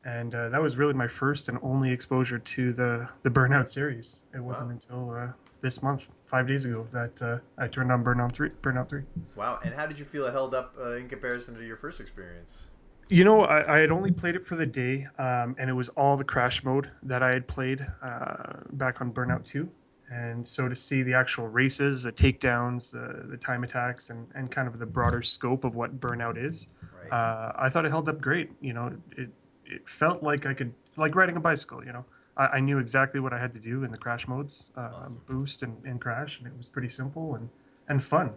And 0.03 0.33
uh, 0.33 0.49
that 0.49 0.61
was 0.61 0.77
really 0.77 0.93
my 0.93 1.07
first 1.07 1.49
and 1.49 1.59
only 1.61 1.91
exposure 1.91 2.39
to 2.39 2.71
the 2.73 3.09
the 3.23 3.29
Burnout 3.29 3.67
series. 3.67 4.25
It 4.33 4.39
wasn't 4.43 4.69
Wow. 4.69 4.73
until 4.75 5.11
uh, 5.11 5.27
this 5.59 5.83
month, 5.83 6.09
five 6.25 6.47
days 6.47 6.63
ago, 6.65 6.83
that 6.93 7.21
uh, 7.21 7.39
I 7.57 7.67
turned 7.67 7.91
on 7.91 8.03
Burnout 8.03 8.31
3. 8.31 8.49
Burnout 8.61 8.89
3. 8.89 9.03
Wow. 9.35 9.59
And 9.63 9.73
how 9.75 9.85
did 9.85 9.99
you 9.99 10.05
feel 10.05 10.25
it 10.25 10.31
held 10.31 10.53
up 10.55 10.73
uh, 10.79 10.91
in 10.95 11.09
comparison 11.09 11.53
to 11.55 11.65
your 11.65 11.75
first 11.77 11.99
experience? 11.99 12.67
You 13.11 13.23
know, 13.23 13.41
I, 13.41 13.77
I 13.77 13.79
had 13.79 13.91
only 13.91 14.11
played 14.11 14.35
it 14.35 14.45
for 14.45 14.55
the 14.55 14.67
day, 14.67 15.07
um, 15.17 15.55
and 15.57 15.67
it 15.69 15.73
was 15.73 15.89
all 15.89 16.15
the 16.15 16.23
crash 16.23 16.63
mode 16.63 16.91
that 17.01 17.23
I 17.23 17.29
had 17.33 17.47
played 17.47 17.85
uh, 18.03 18.59
back 18.71 19.01
on 19.01 19.11
Burnout 19.11 19.43
2. 19.45 19.67
And 20.11 20.47
so 20.47 20.69
to 20.69 20.75
see 20.75 21.01
the 21.01 21.13
actual 21.15 21.47
races, 21.47 22.03
the 22.03 22.11
takedowns, 22.11 22.91
the, 22.91 23.27
the 23.27 23.37
time 23.37 23.63
attacks, 23.63 24.09
and, 24.11 24.27
and 24.35 24.51
kind 24.51 24.67
of 24.67 24.77
the 24.77 24.85
broader 24.85 25.23
scope 25.23 25.63
of 25.63 25.75
what 25.75 25.99
Burnout 25.99 26.37
is, 26.37 26.67
Right. 27.01 27.11
uh, 27.11 27.53
I 27.55 27.69
thought 27.69 27.85
it 27.85 27.89
held 27.89 28.09
up 28.09 28.21
great. 28.21 28.51
You 28.61 28.73
know, 28.73 28.95
it, 29.17 29.29
it 29.65 29.87
felt 29.87 30.21
like 30.21 30.45
I 30.45 30.53
could, 30.53 30.73
like 30.95 31.15
riding 31.15 31.35
a 31.35 31.39
bicycle, 31.39 31.83
you 31.83 31.91
know. 31.91 32.05
I, 32.37 32.45
I 32.47 32.59
knew 32.59 32.77
exactly 32.77 33.19
what 33.19 33.33
I 33.33 33.39
had 33.39 33.53
to 33.55 33.59
do 33.59 33.83
in 33.83 33.91
the 33.91 33.97
crash 33.97 34.27
modes, 34.27 34.71
uh, 34.77 34.89
Awesome. 34.93 35.21
boost 35.25 35.63
and, 35.63 35.83
and 35.83 35.99
crash, 35.99 36.37
and 36.37 36.45
it 36.47 36.53
was 36.55 36.67
pretty 36.67 36.89
simple 36.89 37.33
and, 37.35 37.49
and 37.87 38.03
fun. 38.03 38.33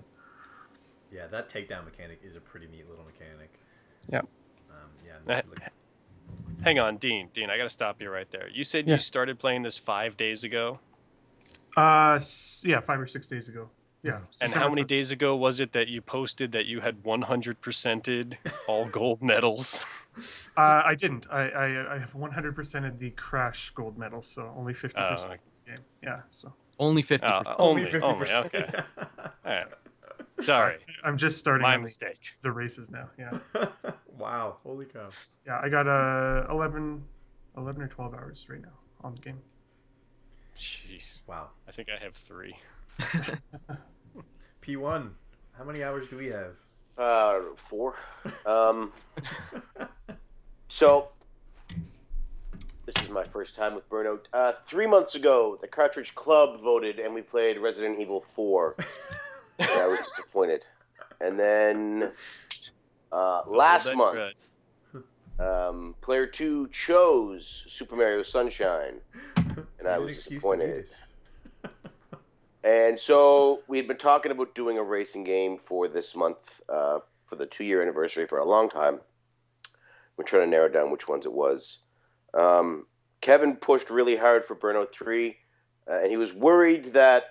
yeah, 1.11 1.27
that 1.27 1.51
takedown 1.51 1.85
mechanic 1.85 2.21
is 2.25 2.37
a 2.37 2.41
pretty 2.41 2.69
neat 2.69 2.89
little 2.89 3.05
mechanic. 3.05 3.51
Yep. 4.11 4.29
Yeah. 5.07 5.37
Eh, 5.37 5.43
Hang 6.65 6.79
on, 6.79 6.97
Dean. 6.99 7.29
Dean, 7.35 7.51
I 7.51 7.57
got 7.57 7.65
to 7.65 7.71
stop 7.71 8.01
you 8.01 8.09
right 8.11 8.31
there. 8.31 8.49
You 8.49 8.63
said 8.65 8.87
Yeah. 8.87 8.95
you 8.95 8.99
started 8.99 9.39
playing 9.39 9.63
this 9.63 9.79
five 9.79 10.17
days 10.17 10.45
ago, 10.45 10.79
Uh, 11.77 12.21
yeah, 12.65 12.81
five 12.81 13.01
or 13.01 13.07
six 13.07 13.27
days 13.29 13.49
ago. 13.49 13.71
Yeah. 14.05 14.19
and 14.41 14.53
how 14.53 14.69
many 14.69 14.83
1st. 14.83 14.89
days 14.89 15.11
ago 15.13 15.37
was 15.37 15.61
it 15.61 15.73
that 15.75 15.87
you 15.87 16.03
posted 16.03 16.51
that 16.53 16.67
you 16.67 16.81
had 16.81 17.05
100%ed 17.05 18.37
all 18.67 18.85
gold 19.01 19.23
medals? 19.23 19.85
Uh, 20.57 20.83
I 20.85 20.95
didn't. 20.97 21.27
I, 21.31 21.49
I, 21.51 21.95
I 21.95 21.99
have 21.99 22.13
100% 22.13 22.87
of 22.87 22.99
the 22.99 23.11
crash 23.11 23.71
gold 23.71 23.97
medals, 23.97 24.27
so 24.27 24.53
only 24.57 24.75
50% 24.75 24.93
Oh, 24.97 25.03
of 25.15 25.23
the 25.23 25.29
game. 25.67 25.77
Yeah, 26.03 26.21
so 26.31 26.53
Only 26.81 27.03
fifty 27.03 27.27
percent. 27.29 27.57
only, 27.61 27.87
only, 28.03 28.33
okay. 28.33 28.67
All 28.99 29.25
right. 29.47 29.67
Sorry, 30.41 30.79
I'm 31.05 31.17
just 31.17 31.39
starting 31.39 31.63
my 31.63 31.75
on 31.75 31.79
the, 31.79 31.83
mistake. 31.85 32.19
the 32.43 32.51
races 32.51 32.91
now. 32.91 33.09
Yeah, 33.17 33.39
wow. 34.23 34.57
Holy 34.63 34.87
cow. 34.87 35.09
yeah. 35.47 35.59
I 35.63 35.69
got 35.69 35.87
uh, 35.89 36.47
11, 36.51 37.03
11 37.57 37.83
or 37.83 37.89
12 37.89 38.15
hours 38.15 38.47
right 38.49 38.63
now 38.63 38.79
on 39.03 39.15
the 39.15 39.21
game. 39.21 39.41
Jeez, 40.57 41.23
Wow. 41.27 41.49
I 41.69 41.73
think 41.73 41.89
I 41.89 42.03
have 42.03 42.15
three. 42.15 42.55
P1. 44.63 45.11
How 45.59 45.65
many 45.65 45.83
hours 45.83 46.07
do 46.09 46.17
we 46.17 46.27
have? 46.29 46.55
Uh, 46.97 47.41
four. 47.57 47.97
Um, 48.47 48.93
so 50.69 51.09
this 52.87 52.95
is 53.03 53.09
my 53.09 53.25
first 53.25 53.57
time 53.57 53.75
with 53.75 53.89
Burnout. 53.89 54.21
Uh, 54.33 54.53
three 54.67 54.87
months 54.87 55.15
ago, 55.15 55.59
the 55.61 55.67
Cartridge 55.69 56.15
Club 56.15 56.61
voted, 56.61 56.99
and 56.99 57.15
we 57.15 57.23
played 57.23 57.59
Resident 57.59 57.99
Evil 58.01 58.21
Four. 58.21 58.77
and 59.59 59.69
I 59.71 59.87
was 59.89 59.99
disappointed. 60.01 60.63
And 61.21 61.39
then 61.39 62.11
uh, 63.13 63.43
last 63.47 63.95
month, 63.95 64.35
um, 65.39 65.95
player 66.01 66.27
two 66.27 66.69
chose 66.69 67.65
Super 67.67 67.97
Mario 67.97 68.23
Sunshine, 68.23 69.01
and 69.37 69.89
I 69.89 69.99
was 69.99 70.17
excuse 70.17 70.25
to 70.25 70.31
beat 70.31 70.35
disappointed. 70.37 70.89
And 72.65 72.99
so 72.99 73.63
we 73.67 73.77
had 73.77 73.89
been 73.89 73.97
talking 73.97 74.31
about 74.31 74.55
doing 74.55 74.79
a 74.79 74.83
racing 74.83 75.25
game 75.25 75.59
for 75.59 75.89
this 75.89 76.15
month 76.15 76.61
uh, 76.69 77.01
for 77.27 77.37
the 77.37 77.47
two 77.47 77.65
year 77.65 77.83
anniversary 77.83 78.27
for 78.27 78.39
a 78.39 78.45
long 78.45 78.69
time. 78.69 79.01
We're 80.17 80.25
trying 80.25 80.45
to 80.45 80.49
narrow 80.49 80.69
down 80.69 80.91
which 80.91 81.09
ones 81.09 81.27
it 81.27 81.33
was. 81.33 81.79
Um, 82.35 82.87
Kevin 83.21 83.57
pushed 83.57 83.91
really 83.91 84.17
hard 84.17 84.45
for 84.45 84.55
Burnout 84.55 84.93
3, 84.93 85.37
uh, 85.89 86.01
and 86.03 86.11
he 86.11 86.17
was 86.17 86.33
worried 86.33 86.93
that 86.93 87.25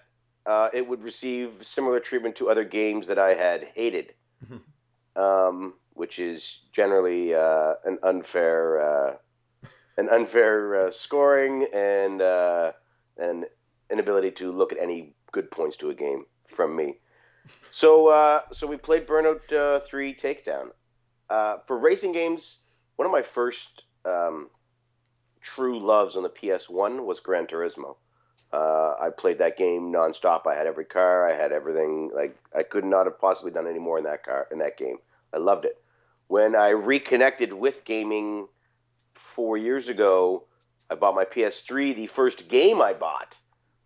uh, 0.46 0.70
it 0.74 0.88
would 0.88 1.04
receive 1.04 1.52
similar 1.62 2.00
treatment 2.00 2.36
to 2.38 2.50
other 2.50 2.64
games 2.64 3.08
that 3.08 3.20
I 3.20 3.34
had 3.36 3.64
hated, 3.76 4.14
um, 5.16 5.74
which 5.94 6.20
is 6.20 6.62
generally 6.72 7.34
uh, 7.34 7.74
an 7.86 8.00
unfair, 8.04 8.82
uh, 8.82 9.16
an 9.98 10.10
unfair 10.10 10.88
uh, 10.88 10.92
scoring 10.92 11.68
and 11.74 12.22
uh, 12.22 12.72
an 13.18 13.46
inability 13.90 14.32
to 14.32 14.52
look 14.52 14.72
at 14.72 14.80
any 14.80 15.14
good 15.32 15.52
points 15.52 15.78
to 15.78 15.90
a 15.90 15.94
game 15.94 16.26
from 16.48 16.76
me. 16.76 16.98
So, 17.70 18.08
uh, 18.08 18.42
so 18.52 18.68
we 18.68 18.78
played 18.78 19.08
Burnout 19.08 19.52
uh, 19.52 19.80
Three 19.82 20.14
Takedown. 20.14 20.70
For 21.30 21.78
racing 21.78 22.14
games, 22.14 22.60
one 22.96 23.06
of 23.06 23.12
my 23.12 23.22
first 23.24 23.84
um, 24.06 24.50
true 25.42 25.80
loves 25.80 26.16
on 26.16 26.24
the 26.24 26.30
PS1 26.30 27.04
was 27.04 27.20
Gran 27.20 27.48
Turismo. 27.48 27.96
Uh, 28.54 28.96
I 29.00 29.10
played 29.10 29.38
that 29.38 29.58
game 29.58 29.94
nonstop. 29.94 30.46
I 30.46 30.56
had 30.56 30.68
every 30.68 30.86
car. 30.86 31.28
I 31.28 31.34
had 31.34 31.52
everything. 31.52 32.12
Like 32.14 32.38
I 32.56 32.64
could 32.64 32.84
not 32.84 33.06
have 33.06 33.20
possibly 33.20 33.52
done 33.52 33.68
any 33.68 33.80
more 33.80 33.98
in 33.98 34.04
that 34.04 34.24
car 34.26 34.48
in 34.52 34.60
that 34.60 34.78
game. 34.78 34.98
I 35.34 35.38
loved 35.38 35.66
it. 35.66 35.82
When 36.28 36.56
I 36.56 36.70
reconnected 36.70 37.54
with 37.54 37.86
gaming 37.86 38.48
four 39.14 39.58
years 39.58 39.88
ago, 39.88 40.46
I 40.90 40.96
bought 40.96 41.16
my 41.16 41.26
PS3. 41.26 41.96
The 41.96 42.08
first 42.08 42.50
game 42.50 42.82
I 42.82 42.94
bought 42.94 43.38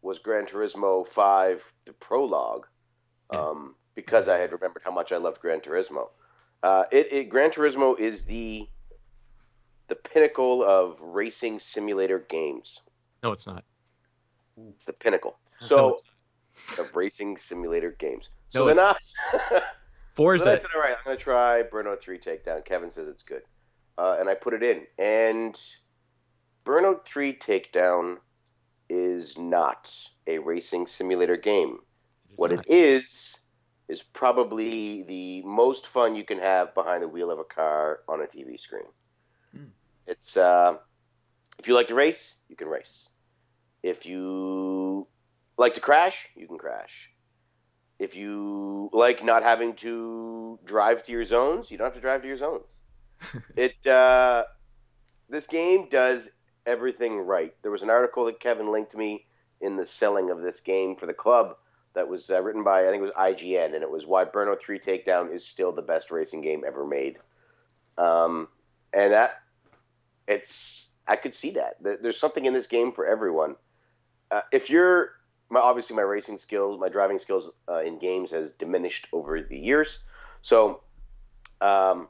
was 0.01 0.19
Gran 0.19 0.45
Turismo 0.45 1.08
5, 1.08 1.73
the 1.86 1.93
prologue, 1.93 2.67
um, 3.32 3.75
because 3.95 4.28
I 4.28 4.38
had 4.38 4.51
remembered 4.51 4.84
how 4.84 4.91
much 4.91 5.12
I 5.12 5.17
loved 5.17 5.41
Gran 5.41 5.60
Turismo. 5.60 6.10
Uh, 6.62 6.86
it, 6.91 7.12
it 7.12 7.30
Gran 7.30 7.51
Turismo 7.51 7.99
is 7.99 8.25
the 8.25 8.67
the 9.88 9.95
pinnacle 9.95 10.63
of 10.63 10.99
racing 10.99 11.60
simulator 11.60 12.17
games. 12.17 12.82
No, 13.21 13.32
it's 13.32 13.45
not. 13.45 13.63
It's 14.58 14.86
the 14.86 14.94
pinnacle. 14.94 15.38
So 15.60 16.00
of 16.78 16.96
racing 16.96 17.38
simulator 17.38 17.91
games. 17.91 18.30
So 18.50 18.60
No, 18.60 18.65
then 18.68 18.80
I, 18.80 18.96
so 19.50 19.62
Forza. 20.13 20.46
then 20.46 20.54
I 20.54 20.58
said, 20.58 20.70
all 20.76 20.80
right, 20.82 20.91
I'm 20.98 21.04
going 21.04 21.18
to 21.18 21.22
try 21.24 21.63
Burnout 21.63 22.00
3 22.00 22.20
Takedown. 22.20 22.63
Kevin 22.63 22.91
says 22.91 23.08
it's 23.08 23.24
good. 23.24 23.41
Uh, 23.98 24.18
and 24.20 24.30
I 24.30 24.36
put 24.36 24.54
it 24.54 24.62
in. 24.62 24.84
And 25.00 25.60
Burnout 26.63 27.06
3 27.06 27.34
Takedown 27.34 28.18
is 28.88 29.36
not 29.38 29.91
a 30.28 30.38
racing 30.38 30.86
simulator 30.88 31.36
game. 31.38 31.80
It 32.30 32.38
What 32.39 32.52
not. 32.52 32.65
it 32.68 32.72
is, 32.72 33.39
is 33.89 34.04
probably 34.04 35.04
the 35.04 35.41
most 35.41 35.88
fun 35.88 36.15
you 36.15 36.24
can 36.24 36.38
have 36.39 36.74
behind 36.76 37.02
the 37.02 37.10
wheel 37.10 37.32
of 37.32 37.39
a 37.39 37.44
car 37.44 38.02
on 38.08 38.22
a 38.22 38.26
TV 38.26 38.60
screen. 38.60 38.86
Hmm. 39.54 39.65
It's, 40.06 40.38
uh, 40.38 40.76
if 41.58 41.68
you 41.68 41.74
like 41.74 41.88
to 41.88 41.96
race, 41.96 42.36
you 42.48 42.56
can 42.56 42.68
race. 42.68 43.10
If 43.86 44.08
you 44.08 45.06
like 45.58 45.76
to 45.76 45.80
crash, 45.80 46.28
you 46.36 46.48
can 46.48 46.58
crash. 46.58 47.12
If 48.00 48.15
you 48.15 48.89
like 48.91 49.24
not 49.24 49.43
having 49.43 49.76
to 49.76 50.58
drive 50.65 51.04
to 51.04 51.12
your 51.12 51.24
zones, 51.24 51.69
you 51.69 51.78
don't 51.78 51.86
have 51.86 51.93
to 51.93 52.02
drive 52.02 52.24
to 52.24 52.28
your 52.28 52.38
zones. 52.38 52.78
it 53.56 53.86
uh, 53.86 54.45
this 55.30 55.45
game 55.45 55.88
does 55.89 56.28
everything 56.65 57.19
right. 57.19 57.54
There 57.62 57.69
was 57.69 57.84
an 57.84 57.91
article 57.91 58.26
that 58.26 58.39
Kevin 58.39 58.71
linked 58.71 58.95
me 58.95 59.28
in 59.62 59.78
the 59.78 59.86
selling 59.86 60.32
of 60.32 60.41
this 60.41 60.62
game 60.62 60.95
for 60.95 61.06
the 61.06 61.13
club 61.13 61.56
that 61.93 62.08
was 62.08 62.32
uh, 62.32 62.41
written 62.41 62.63
by 62.63 62.88
I 62.88 62.89
think 62.89 63.04
it 63.04 63.12
was 63.13 63.36
IGN, 63.36 63.76
and 63.76 63.84
it 63.84 63.91
was 63.91 64.04
why 64.04 64.26
Burnout 64.26 64.62
Three 64.62 64.80
Takedown 64.80 65.32
is 65.32 65.45
still 65.45 65.71
the 65.71 65.84
best 65.84 66.10
racing 66.10 66.41
game 66.41 66.63
ever 66.65 66.88
made. 66.88 67.19
Um, 68.00 68.48
and 68.91 69.13
that 69.13 69.43
it's 70.28 70.89
I 71.08 71.17
could 71.17 71.36
see 71.36 71.52
that 71.52 71.76
there's 71.84 72.19
something 72.19 72.45
in 72.45 72.54
this 72.56 72.65
game 72.65 72.91
for 72.91 73.06
everyone. 73.06 73.58
Uh, 74.36 74.41
if 74.52 74.69
you're 74.69 75.12
my 75.50 75.62
obviously 75.62 75.95
my 75.95 76.02
racing 76.02 76.38
skills, 76.38 76.78
my 76.78 76.89
driving 76.89 77.19
skills 77.19 77.50
uh, 77.69 77.82
in 77.82 77.98
games 78.00 78.32
has 78.32 78.52
diminished 78.60 79.08
over 79.13 79.41
the 79.41 79.58
years, 79.58 80.00
so 80.41 80.82
um, 81.62 82.10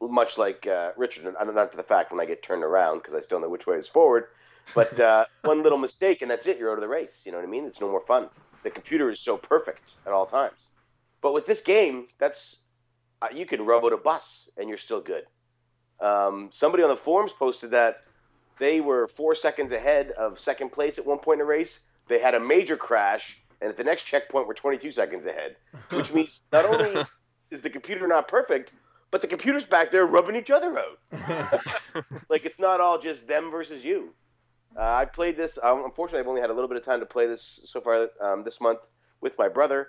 much 0.00 0.38
like 0.38 0.68
uh, 0.68 0.92
Richard, 0.96 1.26
and 1.26 1.36
I'm 1.36 1.52
not 1.52 1.72
to 1.72 1.76
the 1.76 1.82
fact 1.82 2.12
when 2.12 2.20
I 2.20 2.26
get 2.26 2.44
turned 2.44 2.62
around 2.62 2.98
because 2.98 3.14
I 3.14 3.22
still 3.22 3.40
know 3.40 3.48
which 3.48 3.66
way 3.66 3.76
is 3.76 3.88
forward. 3.88 4.26
But 4.72 5.00
uh, 5.00 5.24
one 5.42 5.64
little 5.64 5.78
mistake 5.78 6.22
and 6.22 6.30
that's 6.30 6.46
it. 6.46 6.58
You're 6.58 6.70
out 6.70 6.78
of 6.78 6.82
the 6.82 6.88
race. 6.88 7.22
You 7.24 7.32
know 7.32 7.38
what 7.38 7.44
I 7.44 7.50
mean? 7.50 7.64
It's 7.64 7.80
no 7.80 7.90
more 7.90 8.02
fun. 8.06 8.28
The 8.62 8.70
computer 8.70 9.10
is 9.10 9.18
so 9.18 9.36
perfect 9.36 9.94
at 10.06 10.12
all 10.12 10.26
times. 10.26 10.68
But 11.22 11.34
with 11.34 11.46
this 11.46 11.62
game, 11.62 12.06
that's 12.18 12.56
uh, 13.20 13.28
you 13.34 13.46
can 13.46 13.66
rub 13.66 13.84
out 13.84 13.92
a 13.92 13.96
bus 13.96 14.48
and 14.56 14.68
you're 14.68 14.78
still 14.78 15.00
good. 15.00 15.24
Um, 16.00 16.50
somebody 16.52 16.84
on 16.84 16.88
the 16.88 16.96
forums 16.96 17.32
posted 17.32 17.72
that 17.72 17.96
they 18.58 18.80
were 18.80 19.08
four 19.08 19.34
seconds 19.34 19.72
ahead 19.72 20.10
of 20.12 20.38
second 20.38 20.70
place 20.72 20.98
at 20.98 21.06
one 21.06 21.18
point 21.18 21.40
in 21.40 21.46
a 21.46 21.48
race. 21.48 21.80
They 22.08 22.18
had 22.18 22.34
a 22.34 22.40
major 22.40 22.76
crash, 22.76 23.38
and 23.60 23.70
at 23.70 23.76
the 23.76 23.84
next 23.84 24.04
checkpoint, 24.04 24.46
were 24.46 24.54
22 24.54 24.92
seconds 24.92 25.26
ahead, 25.26 25.56
which 25.90 26.12
means 26.12 26.44
not 26.52 26.64
only 26.66 27.04
is 27.50 27.62
the 27.62 27.70
computer 27.70 28.06
not 28.06 28.28
perfect, 28.28 28.72
but 29.10 29.20
the 29.20 29.26
computer's 29.26 29.64
back 29.64 29.90
there 29.90 30.06
rubbing 30.06 30.36
each 30.36 30.50
other 30.50 30.78
out. 30.78 31.60
like 32.28 32.44
it's 32.44 32.58
not 32.58 32.80
all 32.80 32.98
just 32.98 33.26
them 33.28 33.50
versus 33.50 33.84
you. 33.84 34.14
Uh, 34.76 34.82
I 34.82 35.04
played 35.06 35.36
this. 35.36 35.58
Um, 35.62 35.84
unfortunately, 35.84 36.20
I've 36.20 36.28
only 36.28 36.40
had 36.40 36.50
a 36.50 36.52
little 36.52 36.68
bit 36.68 36.76
of 36.76 36.84
time 36.84 37.00
to 37.00 37.06
play 37.06 37.26
this 37.26 37.60
so 37.64 37.80
far 37.80 38.08
um, 38.20 38.44
this 38.44 38.60
month 38.60 38.80
with 39.20 39.38
my 39.38 39.48
brother, 39.48 39.88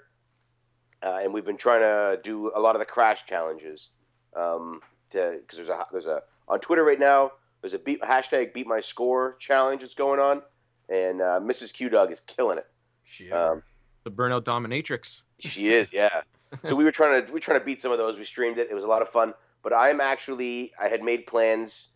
uh, 1.03 1.19
and 1.21 1.33
we've 1.33 1.45
been 1.45 1.57
trying 1.57 1.81
to 1.81 2.19
do 2.23 2.51
a 2.55 2.59
lot 2.59 2.75
of 2.75 2.79
the 2.79 2.85
crash 2.85 3.25
challenges. 3.25 3.89
Um, 4.35 4.81
to 5.11 5.39
because 5.41 5.57
there's 5.57 5.69
a 5.69 5.85
there's 5.91 6.05
a 6.05 6.21
on 6.47 6.59
Twitter 6.59 6.83
right 6.83 6.99
now. 6.99 7.31
There's 7.61 7.73
a 7.73 7.79
beat, 7.79 8.01
hashtag 8.01 8.53
beat 8.53 8.67
my 8.67 8.79
score 8.79 9.35
challenge 9.39 9.81
that's 9.81 9.95
going 9.95 10.19
on, 10.19 10.41
and 10.89 11.21
uh, 11.21 11.39
Mrs. 11.41 11.73
Q 11.73 11.89
Dog 11.89 12.11
is 12.11 12.19
killing 12.21 12.57
it. 12.57 12.67
Shit. 13.03 13.33
Um, 13.33 13.63
the 14.03 14.11
Burnout 14.11 14.43
Dominatrix. 14.43 15.21
she 15.39 15.69
is, 15.69 15.93
yeah. 15.93 16.21
so 16.63 16.75
we 16.75 16.83
were 16.83 16.91
trying 16.91 17.21
to 17.21 17.27
we 17.27 17.33
were 17.33 17.39
trying 17.39 17.59
to 17.59 17.65
beat 17.65 17.81
some 17.81 17.91
of 17.91 17.97
those. 17.97 18.17
We 18.17 18.23
streamed 18.23 18.57
it. 18.57 18.69
It 18.69 18.73
was 18.73 18.83
a 18.83 18.87
lot 18.87 19.01
of 19.01 19.09
fun. 19.09 19.33
But 19.63 19.73
I'm 19.73 19.99
actually 19.99 20.71
I 20.79 20.87
had 20.87 21.03
made 21.03 21.27
plans 21.27 21.87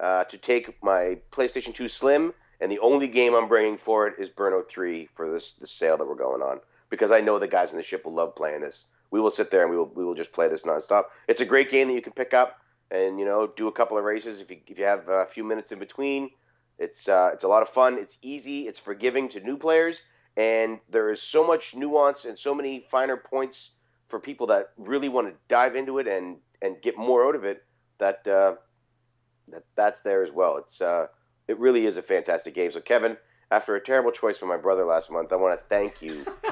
uh, 0.00 0.24
to 0.24 0.38
take 0.38 0.82
my 0.82 1.18
PlayStation 1.30 1.74
2 1.74 1.88
Slim, 1.88 2.32
and 2.60 2.72
the 2.72 2.78
only 2.80 3.08
game 3.08 3.34
I'm 3.34 3.46
bringing 3.46 3.76
for 3.76 4.06
it 4.08 4.14
is 4.18 4.28
Burnout 4.28 4.68
3 4.68 5.08
for 5.14 5.30
this 5.30 5.52
the 5.52 5.66
sale 5.66 5.96
that 5.98 6.08
we're 6.08 6.14
going 6.14 6.42
on 6.42 6.60
because 6.88 7.12
I 7.12 7.20
know 7.20 7.38
the 7.38 7.46
guys 7.46 7.70
in 7.70 7.76
the 7.76 7.82
ship 7.82 8.04
will 8.04 8.14
love 8.14 8.34
playing 8.34 8.62
this. 8.62 8.84
We 9.10 9.20
will 9.20 9.30
sit 9.30 9.50
there 9.50 9.62
and 9.62 9.70
we 9.70 9.76
will 9.76 9.92
we 9.94 10.04
will 10.04 10.14
just 10.14 10.32
play 10.32 10.48
this 10.48 10.64
nonstop. 10.64 11.04
It's 11.28 11.40
a 11.40 11.46
great 11.46 11.70
game 11.70 11.88
that 11.88 11.94
you 11.94 12.02
can 12.02 12.12
pick 12.12 12.34
up 12.34 12.58
and 12.90 13.18
you 13.18 13.24
know 13.24 13.46
do 13.56 13.68
a 13.68 13.72
couple 13.72 13.96
of 13.96 14.04
races 14.04 14.40
if 14.40 14.50
you 14.50 14.58
if 14.66 14.78
you 14.78 14.84
have 14.84 15.08
a 15.08 15.26
few 15.26 15.44
minutes 15.44 15.72
in 15.72 15.78
between. 15.78 16.30
It's 16.78 17.08
uh, 17.08 17.30
it's 17.32 17.44
a 17.44 17.48
lot 17.48 17.62
of 17.62 17.68
fun. 17.68 17.98
It's 17.98 18.18
easy. 18.22 18.66
It's 18.66 18.78
forgiving 18.78 19.28
to 19.30 19.40
new 19.40 19.58
players, 19.58 20.02
and 20.36 20.80
there 20.88 21.10
is 21.10 21.20
so 21.20 21.46
much 21.46 21.74
nuance 21.74 22.24
and 22.24 22.38
so 22.38 22.54
many 22.54 22.86
finer 22.90 23.16
points 23.16 23.72
for 24.08 24.18
people 24.18 24.46
that 24.48 24.70
really 24.78 25.08
want 25.08 25.28
to 25.28 25.34
dive 25.48 25.76
into 25.76 25.98
it 25.98 26.08
and 26.08 26.38
and 26.62 26.80
get 26.82 26.96
more 26.96 27.26
out 27.26 27.34
of 27.34 27.44
it. 27.44 27.62
That 27.98 28.26
uh, 28.26 28.54
that 29.48 29.64
that's 29.76 30.00
there 30.00 30.22
as 30.22 30.32
well. 30.32 30.56
It's 30.56 30.80
uh, 30.80 31.08
it 31.48 31.58
really 31.58 31.86
is 31.86 31.96
a 31.96 32.02
fantastic 32.02 32.54
game. 32.54 32.72
So 32.72 32.80
Kevin, 32.80 33.16
after 33.50 33.76
a 33.76 33.80
terrible 33.80 34.10
choice 34.10 34.38
by 34.38 34.46
my 34.46 34.56
brother 34.56 34.84
last 34.84 35.10
month, 35.10 35.32
I 35.32 35.36
want 35.36 35.58
to 35.58 35.66
thank 35.68 36.00
you 36.00 36.24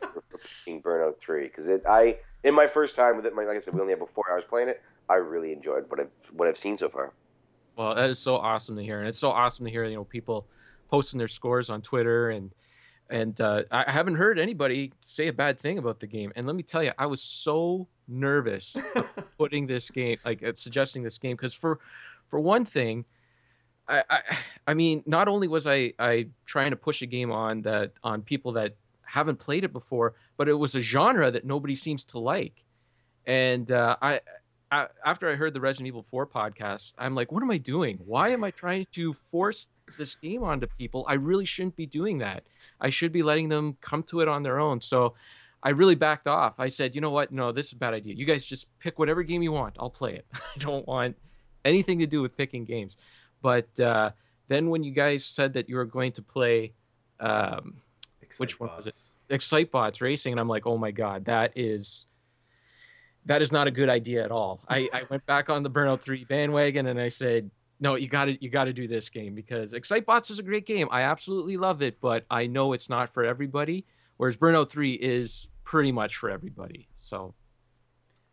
for, 0.00 0.22
picking 0.64 0.82
Burnout 0.82 1.20
Three 1.20 1.44
because 1.44 1.68
it 1.68 1.82
I 1.88 2.18
in 2.44 2.54
my 2.54 2.66
first 2.66 2.96
time 2.96 3.16
with 3.16 3.26
it, 3.26 3.34
my, 3.34 3.44
like 3.44 3.56
I 3.56 3.60
said, 3.60 3.74
we 3.74 3.80
only 3.80 3.94
have 3.94 4.02
four 4.14 4.24
hours 4.30 4.44
playing 4.44 4.68
it. 4.68 4.82
I 5.08 5.14
really 5.14 5.52
enjoyed 5.52 5.84
what 5.88 6.00
I've 6.00 6.10
what 6.32 6.48
I've 6.48 6.58
seen 6.58 6.76
so 6.76 6.88
far. 6.88 7.12
Well, 7.76 7.94
that 7.94 8.10
is 8.10 8.18
so 8.18 8.36
awesome 8.36 8.76
to 8.76 8.82
hear, 8.82 8.98
and 8.98 9.08
it's 9.08 9.18
so 9.18 9.30
awesome 9.30 9.64
to 9.64 9.70
hear 9.70 9.84
you 9.84 9.96
know 9.96 10.04
people 10.04 10.46
posting 10.88 11.18
their 11.18 11.28
scores 11.28 11.70
on 11.70 11.82
Twitter 11.82 12.30
and 12.30 12.50
and 13.10 13.40
uh, 13.40 13.62
I 13.70 13.90
haven't 13.90 14.16
heard 14.16 14.38
anybody 14.38 14.92
say 15.00 15.28
a 15.28 15.32
bad 15.32 15.58
thing 15.58 15.78
about 15.78 16.00
the 16.00 16.06
game. 16.06 16.32
And 16.36 16.46
let 16.46 16.54
me 16.54 16.62
tell 16.62 16.82
you, 16.82 16.92
I 16.98 17.06
was 17.06 17.22
so 17.22 17.88
nervous 18.06 18.76
putting 19.38 19.66
this 19.66 19.90
game, 19.90 20.18
like 20.24 20.42
uh, 20.42 20.52
suggesting 20.54 21.02
this 21.02 21.18
game, 21.18 21.36
because 21.36 21.54
for 21.54 21.78
for 22.28 22.38
one 22.38 22.64
thing, 22.64 23.06
I, 23.88 24.04
I 24.10 24.20
I 24.68 24.74
mean, 24.74 25.02
not 25.06 25.28
only 25.28 25.48
was 25.48 25.66
I 25.66 25.94
I 25.98 26.28
trying 26.44 26.70
to 26.70 26.76
push 26.76 27.00
a 27.00 27.06
game 27.06 27.30
on 27.32 27.62
that 27.62 27.92
on 28.02 28.22
people 28.22 28.52
that 28.52 28.76
haven't 29.02 29.38
played 29.38 29.64
it 29.64 29.72
before, 29.72 30.14
but 30.36 30.48
it 30.48 30.54
was 30.54 30.74
a 30.74 30.80
genre 30.80 31.30
that 31.30 31.46
nobody 31.46 31.74
seems 31.74 32.04
to 32.06 32.18
like, 32.18 32.62
and 33.26 33.72
uh, 33.72 33.96
I 34.02 34.20
I, 34.70 34.86
after 35.04 35.30
I 35.30 35.34
heard 35.34 35.54
the 35.54 35.60
Resident 35.60 35.88
Evil 35.88 36.02
4 36.02 36.26
podcast, 36.26 36.92
I'm 36.98 37.14
like, 37.14 37.32
what 37.32 37.42
am 37.42 37.50
I 37.50 37.58
doing? 37.58 37.98
Why 38.04 38.30
am 38.30 38.44
I 38.44 38.50
trying 38.50 38.86
to 38.92 39.14
force 39.30 39.68
this 39.96 40.14
game 40.14 40.42
onto 40.42 40.66
people? 40.66 41.04
I 41.08 41.14
really 41.14 41.46
shouldn't 41.46 41.76
be 41.76 41.86
doing 41.86 42.18
that. 42.18 42.44
I 42.80 42.90
should 42.90 43.12
be 43.12 43.22
letting 43.22 43.48
them 43.48 43.78
come 43.80 44.02
to 44.04 44.20
it 44.20 44.28
on 44.28 44.42
their 44.42 44.58
own. 44.58 44.80
So 44.80 45.14
I 45.62 45.70
really 45.70 45.94
backed 45.94 46.26
off. 46.26 46.54
I 46.58 46.68
said, 46.68 46.94
you 46.94 47.00
know 47.00 47.10
what? 47.10 47.32
No, 47.32 47.50
this 47.50 47.68
is 47.68 47.72
a 47.72 47.76
bad 47.76 47.94
idea. 47.94 48.14
You 48.14 48.26
guys 48.26 48.44
just 48.44 48.66
pick 48.78 48.98
whatever 48.98 49.22
game 49.22 49.42
you 49.42 49.52
want. 49.52 49.76
I'll 49.78 49.90
play 49.90 50.14
it. 50.14 50.26
I 50.34 50.58
don't 50.58 50.86
want 50.86 51.16
anything 51.64 51.98
to 52.00 52.06
do 52.06 52.20
with 52.20 52.36
picking 52.36 52.64
games. 52.64 52.96
But 53.42 53.68
uh, 53.80 54.10
then 54.48 54.68
when 54.68 54.82
you 54.82 54.92
guys 54.92 55.24
said 55.24 55.54
that 55.54 55.68
you 55.68 55.76
were 55.76 55.84
going 55.84 56.12
to 56.12 56.22
play 56.22 56.72
um, 57.20 57.80
Which 58.36 58.60
one 58.60 58.70
was 58.76 58.86
it? 58.86 58.94
Excitebots. 59.30 59.70
Excitebots 59.70 60.00
Racing, 60.00 60.32
and 60.32 60.40
I'm 60.40 60.48
like, 60.48 60.66
oh 60.66 60.78
my 60.78 60.90
god, 60.90 61.24
that 61.26 61.52
is 61.56 62.06
that 63.28 63.42
is 63.42 63.52
not 63.52 63.66
a 63.66 63.70
good 63.70 63.90
idea 63.90 64.24
at 64.24 64.32
all. 64.32 64.60
I, 64.68 64.88
I 64.92 65.02
went 65.10 65.24
back 65.26 65.50
on 65.50 65.62
the 65.62 65.70
Burnout 65.70 66.00
3 66.00 66.24
bandwagon 66.24 66.86
and 66.86 66.98
I 66.98 67.08
said, 67.08 67.50
no, 67.78 67.94
you 67.94 68.08
got 68.08 68.24
to 68.24 68.42
you 68.42 68.50
got 68.50 68.64
to 68.64 68.72
do 68.72 68.88
this 68.88 69.08
game 69.08 69.34
because 69.34 69.72
Excitebots 69.72 70.30
is 70.30 70.38
a 70.38 70.42
great 70.42 70.66
game. 70.66 70.88
I 70.90 71.02
absolutely 71.02 71.56
love 71.56 71.80
it, 71.82 72.00
but 72.00 72.24
I 72.30 72.46
know 72.46 72.72
it's 72.72 72.88
not 72.88 73.14
for 73.14 73.24
everybody. 73.24 73.86
Whereas 74.16 74.36
Burnout 74.36 74.68
3 74.70 74.94
is 74.94 75.48
pretty 75.62 75.92
much 75.92 76.16
for 76.16 76.28
everybody. 76.28 76.88
So 76.96 77.34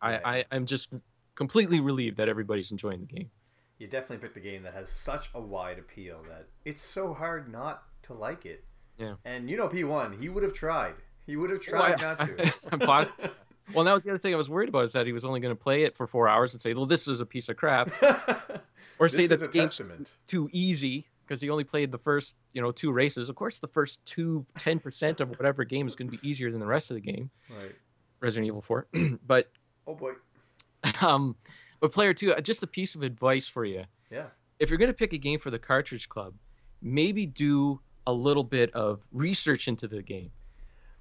I, 0.02 0.14
I 0.16 0.44
I'm 0.50 0.66
just 0.66 0.88
completely 1.36 1.78
relieved 1.78 2.16
that 2.16 2.28
everybody's 2.28 2.72
enjoying 2.72 3.00
the 3.00 3.06
game. 3.06 3.30
You 3.78 3.86
definitely 3.86 4.26
picked 4.26 4.38
a 4.38 4.40
game 4.40 4.62
that 4.62 4.72
has 4.72 4.90
such 4.90 5.28
a 5.34 5.40
wide 5.40 5.78
appeal 5.78 6.22
that 6.28 6.46
it's 6.64 6.82
so 6.82 7.12
hard 7.12 7.52
not 7.52 7.82
to 8.04 8.14
like 8.14 8.46
it. 8.46 8.64
Yeah. 8.98 9.14
And 9.26 9.48
you 9.50 9.58
know 9.58 9.68
P1, 9.68 10.18
he 10.18 10.30
would 10.30 10.42
have 10.42 10.54
tried. 10.54 10.94
He 11.26 11.36
would 11.36 11.50
have 11.50 11.60
oh, 11.60 11.62
tried 11.62 12.00
Well, 12.00 12.16
not 12.16 12.20
I- 12.20 12.26
to. 12.26 12.54
I'm 12.72 12.78
positive. 12.80 13.30
Well, 13.74 13.84
that 13.84 13.92
was 13.92 14.04
the 14.04 14.10
other 14.10 14.18
thing 14.18 14.32
I 14.32 14.36
was 14.36 14.48
worried 14.48 14.68
about 14.68 14.84
is 14.84 14.92
that 14.92 15.06
he 15.06 15.12
was 15.12 15.24
only 15.24 15.40
going 15.40 15.54
to 15.54 15.60
play 15.60 15.82
it 15.82 15.96
for 15.96 16.06
four 16.06 16.28
hours 16.28 16.52
and 16.52 16.60
say, 16.60 16.72
"Well, 16.74 16.86
this 16.86 17.08
is 17.08 17.20
a 17.20 17.26
piece 17.26 17.48
of 17.48 17.56
crap," 17.56 17.90
or 18.98 19.08
say 19.08 19.26
that 19.26 19.40
the 19.40 19.48
game's 19.48 19.76
testament. 19.76 20.08
too 20.26 20.48
easy 20.52 21.08
because 21.26 21.40
he 21.40 21.50
only 21.50 21.64
played 21.64 21.90
the 21.90 21.98
first, 21.98 22.36
you 22.52 22.62
know, 22.62 22.70
two 22.70 22.92
races. 22.92 23.28
Of 23.28 23.34
course, 23.34 23.58
the 23.58 23.68
first 23.68 24.04
two, 24.04 24.46
10 24.58 24.78
percent 24.78 25.20
of 25.20 25.30
whatever 25.30 25.64
game 25.64 25.88
is 25.88 25.96
going 25.96 26.10
to 26.10 26.16
be 26.16 26.28
easier 26.28 26.50
than 26.50 26.60
the 26.60 26.66
rest 26.66 26.90
of 26.90 26.94
the 26.94 27.00
game. 27.00 27.30
right. 27.50 27.74
Resident 28.20 28.46
Evil 28.46 28.62
Four, 28.62 28.86
but 29.26 29.50
Oh 29.86 29.94
boy. 29.94 30.12
um, 31.00 31.36
but 31.80 31.92
player 31.92 32.14
two, 32.14 32.32
uh, 32.32 32.40
just 32.40 32.62
a 32.62 32.66
piece 32.66 32.94
of 32.94 33.02
advice 33.02 33.48
for 33.48 33.64
you. 33.64 33.84
Yeah. 34.10 34.26
If 34.58 34.70
you're 34.70 34.78
going 34.78 34.90
to 34.90 34.94
pick 34.94 35.12
a 35.12 35.18
game 35.18 35.38
for 35.38 35.50
the 35.50 35.58
Cartridge 35.58 36.08
Club, 36.08 36.34
maybe 36.80 37.26
do 37.26 37.80
a 38.06 38.12
little 38.12 38.44
bit 38.44 38.72
of 38.74 39.00
research 39.12 39.68
into 39.68 39.86
the 39.86 40.02
game. 40.02 40.30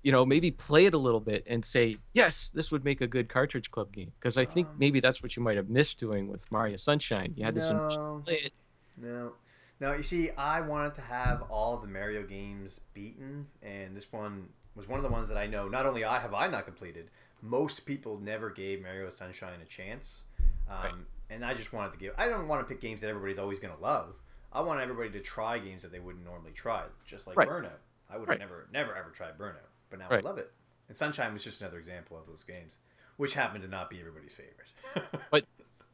You 0.05 0.11
know, 0.11 0.23
maybe 0.23 0.51
play 0.51 0.85
it 0.85 0.93
a 0.93 0.99
little 0.99 1.19
bit 1.19 1.43
and 1.47 1.65
say, 1.65 1.95
yes, 2.13 2.51
this 2.53 2.71
would 2.71 2.85
make 2.85 3.01
a 3.01 3.07
good 3.07 3.27
Cartridge 3.27 3.71
Club 3.71 3.91
game. 3.91 4.11
Because 4.19 4.37
I 4.37 4.45
think 4.45 4.67
Um, 4.67 4.75
maybe 4.77 4.99
that's 4.99 5.23
what 5.23 5.35
you 5.35 5.41
might 5.41 5.57
have 5.57 5.67
missed 5.67 5.99
doing 5.99 6.27
with 6.27 6.51
Mario 6.51 6.77
Sunshine. 6.77 7.33
You 7.35 7.43
had 7.43 7.55
this 7.55 7.71
No. 7.71 8.21
play 8.25 8.35
it. 8.45 8.53
No. 8.97 9.33
No, 9.79 9.93
you 9.93 10.03
see, 10.03 10.29
I 10.37 10.61
wanted 10.61 10.93
to 10.95 11.01
have 11.01 11.41
all 11.49 11.77
the 11.77 11.87
Mario 11.87 12.21
games 12.23 12.81
beaten, 12.93 13.47
and 13.63 13.97
this 13.97 14.11
one 14.11 14.47
was 14.75 14.87
one 14.87 14.99
of 14.99 15.03
the 15.03 15.09
ones 15.09 15.27
that 15.29 15.37
I 15.39 15.47
know 15.47 15.67
not 15.67 15.87
only 15.87 16.05
I 16.05 16.19
have 16.19 16.35
I 16.35 16.45
not 16.47 16.65
completed, 16.65 17.09
most 17.41 17.85
people 17.87 18.19
never 18.19 18.51
gave 18.51 18.83
Mario 18.83 19.09
Sunshine 19.09 19.59
a 19.61 19.65
chance. 19.65 20.21
Um, 20.69 20.77
Right. 20.83 20.93
And 21.31 21.43
I 21.43 21.55
just 21.55 21.73
wanted 21.73 21.93
to 21.93 21.97
give. 21.97 22.13
I 22.19 22.27
don't 22.29 22.47
want 22.47 22.61
to 22.61 22.71
pick 22.71 22.79
games 22.79 23.01
that 23.01 23.07
everybody's 23.09 23.39
always 23.39 23.59
going 23.59 23.75
to 23.75 23.81
love. 23.81 24.13
I 24.53 24.61
want 24.61 24.79
everybody 24.81 25.09
to 25.09 25.19
try 25.19 25.57
games 25.57 25.81
that 25.81 25.91
they 25.91 25.99
wouldn't 25.99 26.23
normally 26.23 26.51
try, 26.51 26.83
just 27.07 27.25
like 27.25 27.35
Right. 27.37 27.49
Burnout. 27.49 27.79
I 28.07 28.17
would 28.17 28.29
Right. 28.29 28.39
have 28.39 28.47
never, 28.47 28.67
never 28.71 28.95
ever 28.95 29.09
tried 29.09 29.35
Burnout, 29.35 29.65
but 29.89 29.99
now 29.99 30.07
Right. 30.09 30.23
I 30.23 30.27
love 30.27 30.37
it. 30.37 30.51
And 30.87 30.95
Sunshine 30.95 31.33
was 31.33 31.43
just 31.43 31.61
another 31.61 31.77
example 31.77 32.17
of 32.17 32.27
those 32.27 32.43
games, 32.43 32.77
which 33.17 33.33
happened 33.33 33.63
to 33.63 33.69
not 33.69 33.89
be 33.89 33.99
everybody's 33.99 34.33
favorite. 34.33 35.21
But 35.31 35.45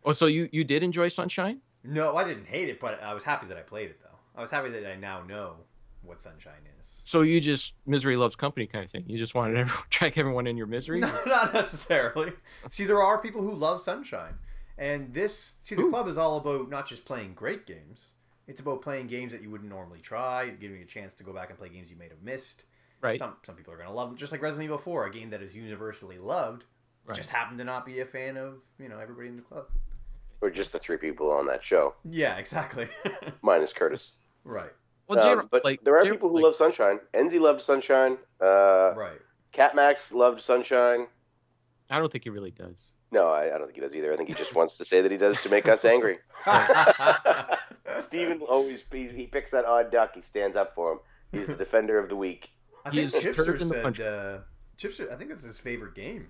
oh, 0.03 0.11
so 0.11 0.25
you, 0.27 0.49
you 0.51 0.63
did 0.63 0.83
enjoy 0.83 1.07
Sunshine? 1.07 1.59
No, 1.83 2.15
I 2.17 2.23
didn't 2.23 2.45
hate 2.45 2.69
it, 2.69 2.79
but 2.79 3.01
I 3.01 3.13
was 3.13 3.23
happy 3.23 3.47
that 3.47 3.57
I 3.57 3.61
played 3.61 3.89
it 3.89 3.99
though. 4.03 4.17
I 4.35 4.41
was 4.41 4.51
happy 4.51 4.69
that 4.69 4.85
I 4.89 4.95
now 4.95 5.23
know 5.23 5.55
what 6.03 6.21
Sunshine 6.21 6.53
is. 6.79 6.87
So 7.03 7.21
you 7.21 7.41
just 7.41 7.73
misery 7.87 8.15
loves 8.15 8.35
company 8.35 8.67
kind 8.67 8.85
of 8.85 8.91
thing. 8.91 9.03
You 9.07 9.17
just 9.17 9.33
wanted 9.33 9.65
to 9.65 9.73
track 9.89 10.17
everyone 10.17 10.45
in 10.47 10.57
your 10.57 10.67
misery. 10.67 10.99
No, 10.99 11.11
not 11.25 11.53
necessarily. 11.53 12.33
See, 12.69 12.85
there 12.85 13.01
are 13.01 13.17
people 13.17 13.41
who 13.41 13.53
love 13.53 13.81
Sunshine, 13.81 14.35
and 14.77 15.13
this 15.13 15.55
see 15.61 15.75
the 15.75 15.83
Ooh. 15.83 15.89
club 15.89 16.07
is 16.07 16.17
all 16.17 16.37
about 16.37 16.69
not 16.69 16.87
just 16.87 17.05
playing 17.05 17.33
great 17.33 17.65
games. 17.65 18.13
It's 18.47 18.61
about 18.61 18.81
playing 18.81 19.07
games 19.07 19.31
that 19.31 19.41
you 19.41 19.49
wouldn't 19.49 19.69
normally 19.69 19.99
try, 19.99 20.49
giving 20.49 20.77
you 20.77 20.83
a 20.83 20.87
chance 20.87 21.13
to 21.15 21.23
go 21.23 21.31
back 21.33 21.49
and 21.49 21.57
play 21.57 21.69
games 21.69 21.89
you 21.89 21.95
may 21.95 22.09
have 22.09 22.21
missed. 22.21 22.63
Right. 23.01 23.17
Some 23.17 23.35
some 23.43 23.55
people 23.55 23.73
are 23.73 23.77
gonna 23.77 23.93
love 23.93 24.09
them, 24.09 24.17
just 24.17 24.31
like 24.31 24.41
Resident 24.41 24.65
Evil 24.65 24.77
Four, 24.77 25.05
a 25.07 25.11
game 25.11 25.29
that 25.31 25.41
is 25.41 25.55
universally 25.55 26.17
loved. 26.19 26.65
Right. 27.05 27.17
Just 27.17 27.29
happened 27.29 27.57
to 27.57 27.63
not 27.63 27.85
be 27.85 27.99
a 28.01 28.05
fan 28.05 28.37
of 28.37 28.55
you 28.79 28.87
know 28.89 28.99
everybody 28.99 29.27
in 29.29 29.35
the 29.37 29.41
club. 29.41 29.65
Or 30.41 30.49
just 30.49 30.71
the 30.71 30.79
three 30.79 30.97
people 30.97 31.31
on 31.31 31.45
that 31.47 31.63
show, 31.63 31.93
Yeah, 32.09 32.37
exactly. 32.37 32.87
minus 33.43 33.73
Curtis. 33.73 34.13
right, 34.43 34.71
Well, 35.07 35.19
Um, 35.19 35.23
general, 35.23 35.47
but 35.51 35.63
like 35.63 35.83
there 35.83 35.95
are 35.97 36.03
gen- 36.03 36.13
people 36.13 36.29
who 36.29 36.35
like, 36.37 36.45
love 36.45 36.55
Sunshine. 36.55 36.99
Enzy 37.13 37.39
loved 37.39 37.61
Sunshine. 37.61 38.17
Uh, 38.41 38.93
right. 38.95 39.19
Cat 39.51 39.75
Max 39.75 40.11
loved 40.11 40.41
Sunshine. 40.41 41.05
I 41.91 41.99
don't 41.99 42.11
think 42.11 42.23
he 42.23 42.31
really 42.31 42.49
does. 42.49 42.87
No, 43.11 43.27
I, 43.27 43.53
I 43.53 43.57
don't 43.59 43.67
think 43.67 43.75
he 43.75 43.81
does 43.81 43.95
either. 43.95 44.11
I 44.13 44.15
think 44.15 44.29
he 44.29 44.33
just 44.35 44.55
wants 44.55 44.77
to 44.77 44.85
say 44.85 45.01
that 45.01 45.11
he 45.11 45.17
does 45.17 45.39
to 45.43 45.49
make 45.49 45.67
us 45.67 45.85
angry. 45.85 46.17
Steven 47.99 48.41
always 48.41 48.83
he, 48.91 49.09
he 49.09 49.27
picks 49.27 49.51
that 49.51 49.65
odd 49.65 49.91
duck. 49.91 50.15
He 50.15 50.21
stands 50.21 50.55
up 50.57 50.73
for 50.75 50.93
him. 50.93 50.99
He's 51.31 51.47
the 51.47 51.55
defender 51.55 51.99
of 51.99 52.09
the 52.09 52.15
week. 52.15 52.49
I 52.85 52.89
He 52.89 52.97
think 52.97 53.07
is 53.07 53.13
the 53.13 53.19
Chipster 53.19 53.63
said. 53.63 53.83
punch. 53.83 53.99
Uh, 53.99 54.39
Chipster, 54.77 55.11
I 55.11 55.15
think 55.15 55.29
that's 55.29 55.43
his 55.43 55.57
favorite 55.59 55.95
game. 55.95 56.27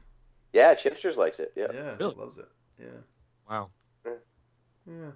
Yeah, 0.53 0.73
Chipsters 0.75 1.15
likes 1.15 1.39
it. 1.39 1.53
Yeah. 1.55 1.67
Yeah, 1.73 1.95
Really? 1.99 2.13
he 2.13 2.19
loves 2.19 2.37
it. 2.37 2.47
Yeah, 2.79 2.87
Wow. 3.49 3.69
yeah. 4.05 5.11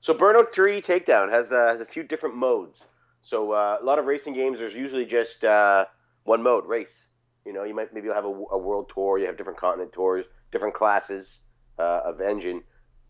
So 0.00 0.14
Burnout 0.14 0.52
Three 0.52 0.80
Takedown 0.80 1.30
has 1.30 1.52
uh, 1.52 1.66
has 1.68 1.80
a 1.80 1.84
few 1.86 2.02
different 2.02 2.36
modes. 2.36 2.84
So 3.22 3.52
uh, 3.52 3.78
a 3.80 3.84
lot 3.84 3.98
of 3.98 4.06
racing 4.06 4.34
games, 4.34 4.58
there's 4.58 4.74
usually 4.74 5.04
just 5.04 5.44
uh, 5.44 5.86
one 6.24 6.42
mode, 6.42 6.66
race. 6.66 7.08
You 7.44 7.52
know, 7.52 7.64
you 7.64 7.74
might 7.74 7.92
maybe 7.94 8.06
you'll 8.06 8.14
have 8.14 8.24
a, 8.24 8.28
a 8.52 8.58
world 8.58 8.90
tour. 8.92 9.18
You 9.18 9.26
have 9.26 9.36
different 9.36 9.58
continent 9.58 9.92
tours, 9.92 10.26
different 10.52 10.74
classes 10.74 11.40
uh, 11.78 12.00
of 12.04 12.20
engine. 12.20 12.62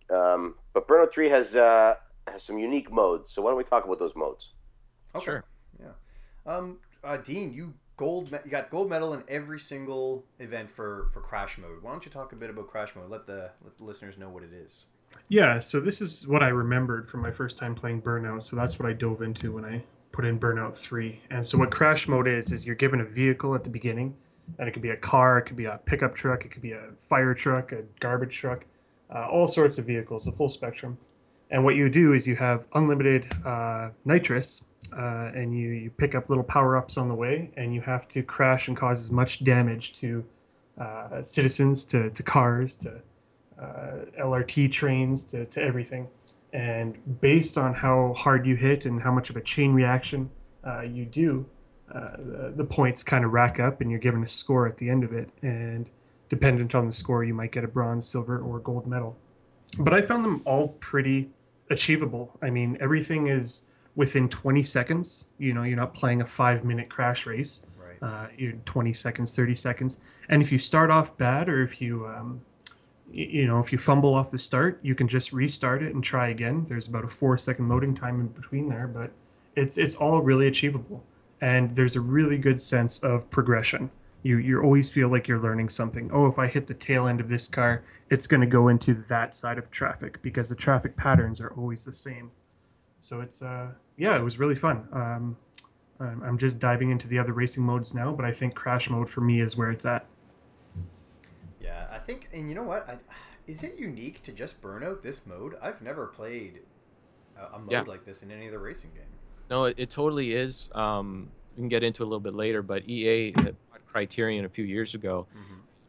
Um, 0.09 0.55
but 0.73 0.87
Burnout 0.89 1.13
Three 1.13 1.29
has 1.29 1.57
uh, 1.57 1.97
has 2.29 2.43
some 2.43 2.59
unique 2.59 2.91
modes. 2.93 3.31
So 3.31 3.43
why 3.43 3.51
don't 3.51 3.59
we 3.59 3.65
talk 3.65 3.85
about 3.85 3.99
those 3.99 4.15
modes? 4.17 4.53
Okay. 5.15 5.25
Sure. 5.25 5.45
Yeah. 5.81 5.93
Um, 6.55 6.79
uh, 7.07 7.17
Dean, 7.19 7.53
you 7.53 7.75
gold 7.97 8.31
me- 8.31 8.39
you 8.45 8.51
got 8.51 8.71
gold 8.71 8.91
medal 8.91 9.15
in 9.15 9.23
every 9.29 9.59
single 9.59 10.25
event 10.41 10.71
for 10.71 11.09
for 11.13 11.21
crash 11.21 11.59
mode. 11.59 11.83
Why 11.83 11.93
don't 11.93 12.05
you 12.05 12.11
talk 12.11 12.33
a 12.33 12.37
bit 12.37 12.51
about 12.51 12.69
crash 12.69 12.95
mode? 12.95 13.11
Let 13.11 13.27
the 13.27 13.51
let 13.65 13.77
the 13.79 13.85
listeners 13.85 14.19
know 14.19 14.29
what 14.29 14.43
it 14.43 14.53
is. 14.53 14.85
Yeah, 15.29 15.59
so 15.61 15.81
this 15.81 16.01
is 16.01 16.27
what 16.27 16.43
I 16.43 16.49
remembered 16.49 17.09
from 17.09 17.23
my 17.23 17.31
first 17.31 17.59
time 17.59 17.75
playing 17.75 18.03
Burnout. 18.03 18.43
So 18.43 18.57
that's 18.57 18.79
what 18.79 18.89
I 18.89 18.93
dove 18.93 19.23
into 19.23 19.53
when 19.53 19.65
I 19.65 19.83
put 20.13 20.25
in 20.25 20.39
Burnout 20.39 20.75
3. 20.77 21.21
And 21.31 21.47
so 21.47 21.59
what 21.59 21.71
crash 21.71 22.09
mode 22.09 22.29
is 22.29 22.53
is 22.53 22.67
you're 22.67 22.75
given 22.77 23.01
a 23.01 23.05
vehicle 23.05 23.55
at 23.55 23.65
the 23.65 23.71
beginning, 23.71 24.15
and 24.59 24.69
it 24.69 24.73
could 24.73 24.83
be 24.83 24.91
a 24.91 24.97
car, 24.97 25.39
it 25.39 25.43
could 25.43 25.57
be 25.57 25.67
a 25.67 25.81
pickup 25.85 26.15
truck, 26.15 26.45
it 26.45 26.51
could 26.51 26.63
be 26.63 26.73
a 26.73 26.91
fire 27.09 27.35
truck, 27.35 27.73
a 27.73 27.83
garbage 28.01 28.37
truck, 28.37 28.65
uh, 29.15 29.27
all 29.29 29.47
sorts 29.47 29.79
of 29.79 29.87
vehicles, 29.87 30.25
the 30.25 30.33
full 30.33 30.49
spectrum. 30.49 30.99
And 31.51 31.65
what 31.65 31.77
you 31.77 31.89
do 31.89 32.13
is 32.13 32.27
you 32.27 32.37
have 32.37 32.65
unlimited 32.75 33.33
uh, 33.45 33.91
nitrous, 34.05 34.65
uh, 34.93 35.31
and 35.35 35.57
you, 35.57 35.69
you 35.71 35.91
pick 35.91 36.15
up 36.15 36.29
little 36.29 36.45
power 36.45 36.77
ups 36.77 36.97
on 36.97 37.09
the 37.09 37.15
way, 37.15 37.51
and 37.57 37.75
you 37.75 37.81
have 37.81 38.09
to 38.09 38.23
crash 38.23 38.69
and 38.69 38.77
cause 38.77 39.03
as 39.03 39.11
much 39.11 39.45
damage 39.45 39.93
to 39.95 40.25
uh, 40.79 41.23
citizens, 41.23 41.85
to, 41.87 42.11
to 42.11 42.23
cars, 42.23 42.75
to 42.77 43.01
uh, 43.61 44.05
LRT 44.21 44.71
trains 44.71 45.25
to, 45.27 45.47
to 45.47 45.63
everything. 45.63 46.09
And 46.53 47.21
based 47.21 47.59
on 47.59 47.75
how 47.75 48.15
hard 48.17 48.47
you 48.47 48.57
hit 48.57 48.87
and 48.87 49.01
how 49.01 49.13
much 49.13 49.31
of 49.31 49.37
a 49.37 49.41
chain 49.41 49.73
reaction 49.73 50.31
uh, 50.67 50.83
you 50.83 51.05
do, 51.05 51.47
uh, 51.95 52.17
the, 52.19 52.53
the 52.57 52.65
points 52.65 53.03
kind 53.03 53.25
of 53.25 53.33
rack 53.33 53.61
up 53.61 53.81
and 53.81 53.91
you're 53.91 54.01
given 54.01 54.23
a 54.23 54.29
score 54.29 54.67
at 54.67 54.77
the 54.77 54.89
end 54.89 55.05
of 55.05 55.13
it. 55.13 55.31
And 55.43 55.89
dependent 56.29 56.75
on 56.75 56.87
the 56.87 56.93
score, 56.93 57.25
you 57.25 57.35
might 57.35 57.53
get 57.53 57.65
a 57.65 57.69
bronze, 57.69 58.09
silver, 58.09 58.39
or 58.39 58.59
gold 58.59 58.87
medal. 58.87 59.17
But 59.79 59.95
I 59.95 60.03
found 60.03 60.25
them 60.25 60.43
all 60.45 60.69
pretty 60.69 61.31
achievable. 61.71 62.37
I 62.43 62.51
mean, 62.51 62.77
everything 62.81 63.29
is 63.29 63.67
within 63.97 64.29
20 64.29 64.63
seconds. 64.63 65.29
You 65.39 65.53
know, 65.55 65.65
you're 65.65 65.77
not 65.77 65.95
playing 65.95 66.21
a 66.21 66.27
five 66.27 66.65
minute 66.65 66.89
crash 66.89 67.27
race 67.27 67.65
Right. 67.77 68.03
uh, 68.03 68.27
you're 68.37 68.53
20 68.65 68.93
seconds 68.93 69.35
30 69.35 69.55
seconds. 69.55 69.99
And 70.29 70.43
if 70.43 70.53
you 70.53 70.59
start 70.59 70.91
off 70.91 71.17
bad 71.17 71.49
or 71.49 71.63
if 71.63 71.81
you 71.81 72.07
um, 72.07 72.43
you 73.11 73.47
know 73.47 73.61
if 73.61 73.73
you 73.73 73.79
fumble 73.79 74.15
off 74.15 74.31
the 74.31 74.39
start 74.39 74.81
you 74.83 74.95
can 74.95 75.07
just 75.07 75.33
restart 75.33 75.83
it 75.83 75.95
and 75.95 76.03
try 76.05 76.29
again. 76.29 76.65
There's 76.69 76.89
about 76.89 77.05
a 77.05 77.09
four 77.09 77.39
second 77.39 77.69
loading 77.69 77.95
time 77.95 78.21
in 78.21 78.27
between 78.29 78.69
there 78.69 78.87
but 78.87 79.11
it's 79.55 79.79
it's 79.79 79.95
all 79.95 80.21
really 80.21 80.47
achievable. 80.47 81.03
And 81.41 81.75
there's 81.77 81.97
a 81.97 82.01
really 82.01 82.39
good 82.39 82.61
sense 82.61 82.99
of 83.03 83.31
progression. 83.31 83.91
You 84.23 84.39
you 84.39 84.61
always 84.61 84.91
feel 84.91 85.09
like 85.09 85.29
you're 85.29 85.39
learning 85.39 85.69
something. 85.69 86.11
Oh 86.13 86.27
if 86.27 86.39
i 86.39 86.49
hit 86.49 86.67
the 86.67 86.75
tail 86.75 87.07
end 87.07 87.21
of 87.21 87.29
this 87.29 87.47
car 87.49 87.83
it's 88.11 88.27
going 88.27 88.41
to 88.41 88.47
go 88.47 88.69
into 88.69 88.95
that 88.95 89.35
side 89.35 89.59
of 89.59 89.71
traffic 89.71 90.21
because 90.23 90.49
the 90.49 90.55
traffic 90.55 90.97
patterns 90.97 91.41
are 91.41 91.53
always 91.57 91.85
the 91.85 91.93
same. 91.93 92.31
So 93.01 93.21
it's 93.21 93.41
uh 93.43 93.69
yeah 93.97 94.17
it 94.17 94.23
was 94.23 94.39
really 94.39 94.55
fun 94.55 94.87
um 94.93 95.37
I'm 95.99 96.23
I'm 96.23 96.39
just 96.39 96.59
diving 96.59 96.91
into 96.91 97.09
the 97.09 97.19
other 97.19 97.33
racing 97.33 97.63
modes 97.65 97.95
now, 97.95 98.13
but 98.13 98.27
I 98.27 98.31
think 98.33 98.55
crash 98.55 98.91
mode 98.91 99.09
for 99.09 99.23
me 99.23 99.41
is 99.41 99.57
where 99.57 99.71
it's 99.71 99.87
at. 99.87 100.05
Yeah, 101.61 101.87
I 101.91 101.99
think, 101.99 102.29
and 102.35 102.49
you 102.51 102.55
know 102.55 102.63
what? 102.65 102.87
I, 102.89 102.99
is 103.47 103.63
it 103.63 103.79
unique 103.79 104.23
to 104.25 104.33
just 104.33 104.61
Burnout 104.61 105.01
this 105.01 105.23
mode? 105.27 105.55
I've 105.63 105.81
never 105.81 106.07
played 106.07 106.61
a, 107.41 107.55
a 107.57 107.59
mode 107.59 107.73
Yeah. 107.73 107.81
like 107.87 108.05
this 108.05 108.23
in 108.23 108.31
any 108.31 108.47
other 108.49 108.59
racing 108.59 108.91
game. 108.93 109.05
No, 109.49 109.65
it, 109.65 109.77
it 109.79 109.91
totally 109.91 110.35
is. 110.35 110.69
Um, 110.75 111.31
we 111.57 111.63
can 111.63 111.69
get 111.69 111.83
into 111.83 112.03
it 112.03 112.07
a 112.07 112.09
little 112.09 112.21
bit 112.21 112.35
later, 112.35 112.61
but 112.63 112.87
EA 112.87 113.31
bought 113.31 113.55
Criterion 113.87 114.45
a 114.45 114.49
few 114.51 114.65
years 114.65 114.95
ago. 114.95 115.27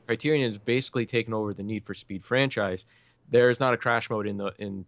Criterion 0.05 0.45
has 0.45 0.57
basically 0.57 1.05
taken 1.05 1.33
over 1.33 1.53
the 1.53 1.63
Need 1.63 1.83
for 1.85 1.93
Speed 1.93 2.23
franchise. 2.23 2.85
There 3.29 3.49
is 3.49 3.59
not 3.59 3.73
a 3.73 3.77
crash 3.77 4.09
mode 4.09 4.25
in 4.25 4.37
the 4.37 4.53
in 4.57 4.85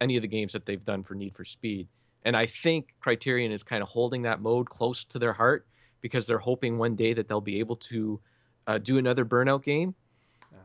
any 0.00 0.14
of 0.16 0.22
the 0.22 0.28
games 0.28 0.52
that 0.52 0.64
they've 0.66 0.84
done 0.84 1.02
for 1.02 1.14
Need 1.16 1.34
for 1.34 1.44
Speed, 1.44 1.88
and 2.24 2.36
I 2.36 2.46
think 2.46 2.94
Criterion 3.00 3.52
is 3.52 3.62
kind 3.62 3.82
of 3.82 3.88
holding 3.88 4.22
that 4.22 4.40
mode 4.40 4.70
close 4.70 5.04
to 5.04 5.18
their 5.18 5.32
heart 5.32 5.66
because 6.00 6.26
they're 6.26 6.38
hoping 6.38 6.78
one 6.78 6.96
day 6.96 7.14
that 7.14 7.28
they'll 7.28 7.40
be 7.40 7.58
able 7.58 7.76
to 7.76 8.20
uh, 8.66 8.78
do 8.78 8.98
another 8.98 9.24
Burnout 9.24 9.62
game. 9.62 9.94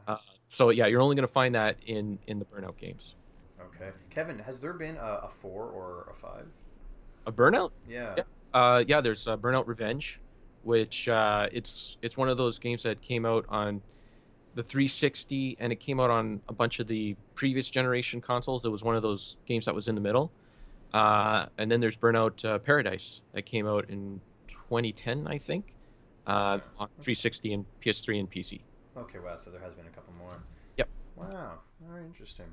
Uh, 0.08 0.18
so 0.48 0.70
yeah, 0.70 0.86
you're 0.88 1.02
only 1.02 1.16
going 1.16 1.28
to 1.28 1.34
find 1.34 1.56
that 1.56 1.78
in 1.86 2.20
in 2.28 2.40
the 2.40 2.46
Burnout 2.46 2.78
games. 2.78 3.16
Okay, 3.62 3.92
Kevin, 4.10 4.40
has 4.40 4.62
there 4.62 4.74
been 4.74 4.98
a, 4.98 5.22
a 5.24 5.30
four 5.42 5.66
or 5.66 6.12
a 6.12 6.16
five? 6.20 6.48
A 7.26 7.32
Burnout? 7.32 7.72
Yeah. 7.88 8.16
Yeah. 8.18 8.24
Uh, 8.54 8.84
yeah, 8.88 9.02
there's 9.02 9.28
uh, 9.28 9.38
Burnout 9.38 9.68
Revenge, 9.68 10.20
which 10.64 11.08
uh, 11.08 11.48
it's 11.52 11.98
it's 12.02 12.18
one 12.18 12.30
of 12.30 12.38
those 12.38 12.58
games 12.58 12.84
that 12.84 13.02
came 13.02 13.26
out 13.26 13.46
on 13.50 13.82
the 14.56 14.64
360 14.64 15.58
and 15.60 15.72
it 15.72 15.80
came 15.80 16.00
out 16.00 16.10
on 16.10 16.42
a 16.50 16.54
bunch 16.54 16.80
of 16.80 16.88
the 16.88 17.16
previous 17.36 17.70
generation 17.70 18.20
consoles. 18.20 18.66
It 18.66 18.70
was 18.70 18.84
one 18.84 18.96
of 18.96 19.04
those 19.04 19.38
games 19.46 19.66
that 19.66 19.76
was 19.76 19.88
in 19.88 19.96
the 19.96 20.02
middle. 20.02 20.32
Uh, 20.94 21.46
and 21.58 21.72
then 21.72 21.80
there's 21.80 21.98
Burnout 21.98 22.44
uh, 22.44 22.58
Paradise 22.60 23.22
that 23.34 23.46
came 23.46 23.68
out 23.68 23.90
in 23.90 24.22
2010, 24.48 25.28
I 25.28 25.38
think, 25.38 25.76
uh, 26.26 26.60
on 26.78 26.88
360 27.00 27.54
and 27.54 27.66
PS3 27.84 28.20
and 28.20 28.32
PC. 28.32 28.62
Okay, 28.98 29.20
wow. 29.20 29.36
So 29.36 29.50
there 29.52 29.62
has 29.62 29.74
been 29.74 29.86
a 29.86 29.92
couple 29.92 30.14
more. 30.18 30.44
Yep. 30.78 30.90
Wow, 31.16 31.60
very 31.88 32.06
interesting. 32.06 32.48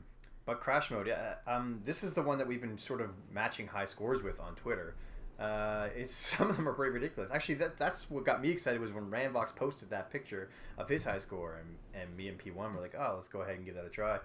But 0.44 0.60
Crash 0.60 0.90
Mode, 0.90 1.08
yeah. 1.08 1.34
Um, 1.46 1.80
this 1.84 2.04
is 2.04 2.12
the 2.14 2.22
one 2.22 2.38
that 2.38 2.46
we've 2.46 2.60
been 2.60 2.78
sort 2.78 3.00
of 3.00 3.10
matching 3.32 3.66
high 3.66 3.84
scores 3.84 4.22
with 4.22 4.38
on 4.38 4.54
Twitter. 4.54 4.94
Uh, 5.40 5.88
it's 5.94 6.14
some 6.36 6.48
of 6.48 6.56
them 6.56 6.68
are 6.68 6.72
pretty 6.72 6.92
ridiculous. 6.92 7.30
Actually, 7.30 7.56
that 7.56 7.76
that's 7.76 8.08
what 8.10 8.24
got 8.24 8.40
me 8.40 8.50
excited 8.50 8.80
was 8.80 8.92
when 8.92 9.10
Ramvox 9.10 9.54
posted 9.54 9.90
that 9.90 10.10
picture 10.10 10.50
of 10.78 10.88
his 10.88 11.04
high 11.04 11.18
score, 11.18 11.60
and, 11.60 12.00
and 12.00 12.16
me 12.16 12.28
and 12.28 12.38
P1 12.38 12.74
were 12.74 12.80
like, 12.80 12.94
oh, 12.98 13.14
let's 13.16 13.28
go 13.28 13.42
ahead 13.42 13.56
and 13.56 13.64
give 13.64 13.74
that 13.74 13.84
a 13.84 13.90
try. 13.90 14.18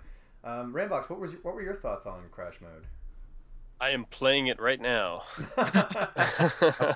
Um, 0.43 0.73
Ramvox, 0.73 1.09
what 1.09 1.19
was 1.19 1.33
what 1.41 1.55
were 1.55 1.63
your 1.63 1.75
thoughts 1.75 2.05
on 2.05 2.21
Crash 2.31 2.59
Mode? 2.61 2.85
I 3.81 3.89
am 3.89 4.05
playing 4.05 4.45
it 4.45 4.61
right 4.61 4.79
now. 4.79 5.23
it's 5.57 6.95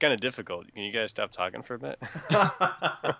kind 0.00 0.14
of 0.14 0.20
difficult. 0.20 0.72
Can 0.72 0.82
you 0.82 0.92
guys 0.92 1.10
stop 1.10 1.30
talking 1.30 1.62
for 1.62 1.74
a 1.74 1.78
bit? 1.78 2.02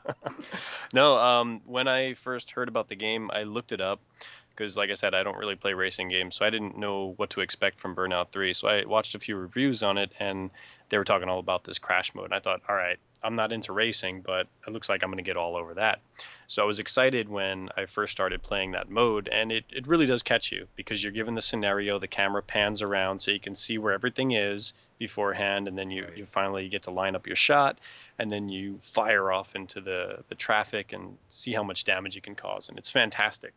no, 0.94 1.18
um, 1.18 1.60
when 1.66 1.86
I 1.86 2.14
first 2.14 2.52
heard 2.52 2.68
about 2.68 2.88
the 2.88 2.96
game, 2.96 3.30
I 3.34 3.42
looked 3.42 3.70
it 3.70 3.82
up 3.82 4.00
because, 4.48 4.78
like 4.78 4.88
I 4.88 4.94
said, 4.94 5.12
I 5.12 5.22
don't 5.22 5.36
really 5.36 5.56
play 5.56 5.74
racing 5.74 6.08
games, 6.08 6.36
so 6.36 6.46
I 6.46 6.50
didn't 6.50 6.78
know 6.78 7.12
what 7.18 7.28
to 7.30 7.42
expect 7.42 7.78
from 7.78 7.94
Burnout 7.94 8.30
3. 8.30 8.54
So 8.54 8.66
I 8.66 8.86
watched 8.86 9.14
a 9.14 9.18
few 9.18 9.36
reviews 9.36 9.82
on 9.82 9.98
it, 9.98 10.12
and 10.18 10.48
they 10.90 10.98
were 10.98 11.04
talking 11.04 11.28
all 11.28 11.38
about 11.38 11.64
this 11.64 11.78
crash 11.78 12.14
mode. 12.14 12.26
And 12.26 12.34
I 12.34 12.40
thought, 12.40 12.60
all 12.68 12.76
right, 12.76 12.98
I'm 13.22 13.36
not 13.36 13.52
into 13.52 13.72
racing, 13.72 14.20
but 14.20 14.46
it 14.66 14.72
looks 14.72 14.88
like 14.88 15.02
I'm 15.02 15.08
going 15.10 15.16
to 15.16 15.28
get 15.28 15.36
all 15.36 15.56
over 15.56 15.72
that. 15.74 16.00
So 16.46 16.62
I 16.62 16.66
was 16.66 16.78
excited 16.78 17.28
when 17.30 17.70
I 17.74 17.86
first 17.86 18.12
started 18.12 18.42
playing 18.42 18.72
that 18.72 18.90
mode, 18.90 19.28
and 19.32 19.50
it, 19.50 19.64
it 19.70 19.86
really 19.86 20.04
does 20.04 20.22
catch 20.22 20.52
you 20.52 20.68
because 20.76 21.02
you're 21.02 21.10
given 21.10 21.34
the 21.34 21.40
scenario, 21.40 21.98
the 21.98 22.06
camera 22.06 22.42
pans 22.42 22.82
around 22.82 23.20
so 23.20 23.30
you 23.30 23.40
can 23.40 23.54
see 23.54 23.78
where 23.78 23.94
everything 23.94 24.32
is 24.32 24.74
beforehand, 24.98 25.66
and 25.66 25.78
then 25.78 25.90
you, 25.90 26.04
Right. 26.04 26.18
you 26.18 26.26
finally 26.26 26.68
get 26.68 26.82
to 26.82 26.90
line 26.90 27.16
up 27.16 27.26
your 27.26 27.34
shot, 27.34 27.78
and 28.18 28.30
then 28.30 28.50
you 28.50 28.78
fire 28.78 29.32
off 29.32 29.56
into 29.56 29.80
the, 29.80 30.22
the 30.28 30.34
traffic 30.34 30.92
and 30.92 31.16
see 31.30 31.54
how 31.54 31.62
much 31.62 31.84
damage 31.84 32.14
you 32.14 32.20
can 32.20 32.34
cause. 32.34 32.68
And 32.68 32.76
it's 32.76 32.90
fantastic. 32.90 33.54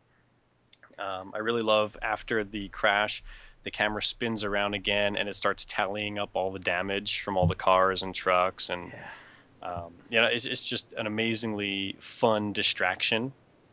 Um, 0.98 1.30
I 1.34 1.38
really 1.38 1.62
love 1.62 1.96
after 2.02 2.42
the 2.42 2.68
crash, 2.68 3.22
the 3.68 3.72
camera 3.72 4.02
spins 4.02 4.44
around 4.44 4.72
again 4.72 5.14
and 5.14 5.28
it 5.28 5.36
starts 5.36 5.66
tallying 5.66 6.18
up 6.18 6.30
all 6.32 6.50
the 6.50 6.58
damage 6.58 7.20
from 7.20 7.36
all 7.36 7.46
the 7.46 7.54
cars 7.54 8.02
and 8.02 8.14
trucks 8.14 8.70
and 8.70 8.94
um, 9.62 9.92
you 10.08 10.18
know 10.18 10.24
it's, 10.24 10.46
it's 10.46 10.64
just 10.64 10.94
an 10.94 11.06
amazingly 11.06 11.94
fun 11.98 12.50
distraction 12.54 13.30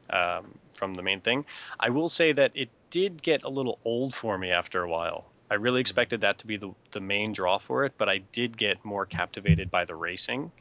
um, 0.10 0.54
from 0.74 0.96
the 0.96 1.02
main 1.02 1.22
thing. 1.22 1.46
I 1.80 1.92
will 1.92 2.10
say 2.10 2.34
that 2.34 2.52
it 2.54 2.68
did 2.90 3.24
get 3.24 3.46
a 3.46 3.50
little 3.50 3.80
old 3.86 4.14
for 4.14 4.38
me 4.38 4.52
after 4.52 4.84
a 4.84 4.90
while. 4.90 5.28
I 5.50 5.54
really 5.54 5.80
expected 5.80 6.20
that 6.22 6.40
to 6.40 6.48
be 6.48 6.58
the, 6.58 6.72
the 6.92 7.00
main 7.00 7.32
draw 7.32 7.58
for 7.58 7.86
it, 7.86 7.94
but 7.98 8.10
I 8.10 8.18
did 8.34 8.58
get 8.58 8.84
more 8.84 9.06
captivated 9.06 9.72
by 9.72 9.86
the 9.86 9.96
racing. 9.96 10.52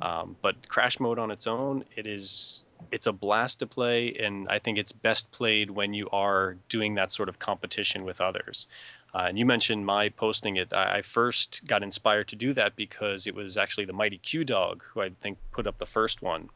Um, 0.00 0.34
but 0.42 0.68
Crash 0.68 0.98
Mode 0.98 1.20
on 1.20 1.30
its 1.30 1.46
own, 1.46 1.84
it 1.94 2.08
is 2.08 2.64
it's 2.90 3.06
a 3.06 3.12
blast 3.12 3.60
to 3.60 3.66
play, 3.66 4.14
and 4.14 4.48
I 4.48 4.58
think 4.58 4.78
it's 4.78 4.92
best 4.92 5.30
played 5.30 5.70
when 5.70 5.94
you 5.94 6.08
are 6.10 6.56
doing 6.68 6.94
that 6.94 7.12
sort 7.12 7.28
of 7.28 7.38
competition 7.38 8.04
with 8.04 8.20
others. 8.20 8.66
Uh, 9.14 9.26
and 9.28 9.38
you 9.38 9.44
mentioned 9.44 9.84
my 9.84 10.08
posting 10.08 10.56
it. 10.56 10.72
I, 10.72 10.98
I 10.98 11.02
first 11.02 11.66
got 11.66 11.82
inspired 11.82 12.28
to 12.28 12.36
do 12.36 12.52
that 12.54 12.76
because 12.76 13.26
it 13.26 13.34
was 13.34 13.56
actually 13.56 13.84
the 13.84 13.92
mighty 13.92 14.18
Q 14.18 14.44
Dog 14.44 14.82
who 14.82 15.02
I 15.02 15.10
think 15.20 15.38
put 15.52 15.66
up 15.66 15.78
the 15.78 15.86
first 15.86 16.22
one. 16.22 16.48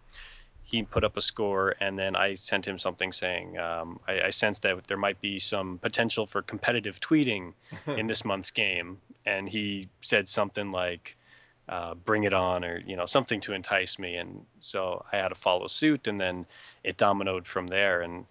He 0.63 0.83
put 0.83 1.05
up 1.05 1.17
a 1.17 1.21
score, 1.21 1.77
and 1.81 1.97
then 1.99 2.17
I 2.17 2.35
sent 2.35 2.67
him 2.67 2.77
something 2.77 3.13
saying 3.13 3.57
um, 3.59 4.01
I, 4.09 4.23
I 4.23 4.31
sensed 4.31 4.63
that 4.63 4.89
there 4.89 4.97
might 4.97 5.21
be 5.21 5.39
some 5.39 5.79
potential 5.79 6.27
for 6.27 6.43
competitive 6.43 6.99
tweeting 6.99 7.53
in 7.87 8.09
this 8.09 8.25
month's 8.25 8.51
game, 8.51 8.99
and 9.25 9.49
he 9.49 9.89
said 10.01 10.29
something 10.29 10.73
like, 10.73 11.17
uh, 11.69 11.95
"Bring 11.95 12.25
it 12.25 12.33
on," 12.33 12.65
or 12.65 12.79
you 12.87 12.97
know 12.97 13.07
something 13.07 13.41
to 13.43 13.53
entice 13.53 13.99
me, 13.99 14.17
and 14.17 14.47
so 14.61 15.05
I 15.13 15.17
had 15.17 15.29
to 15.29 15.35
follow 15.35 15.67
suit, 15.67 16.07
and 16.07 16.19
then 16.21 16.47
it 16.85 16.97
dominoed 16.97 17.47
from 17.47 17.67
there. 17.69 18.01
And 18.03 18.27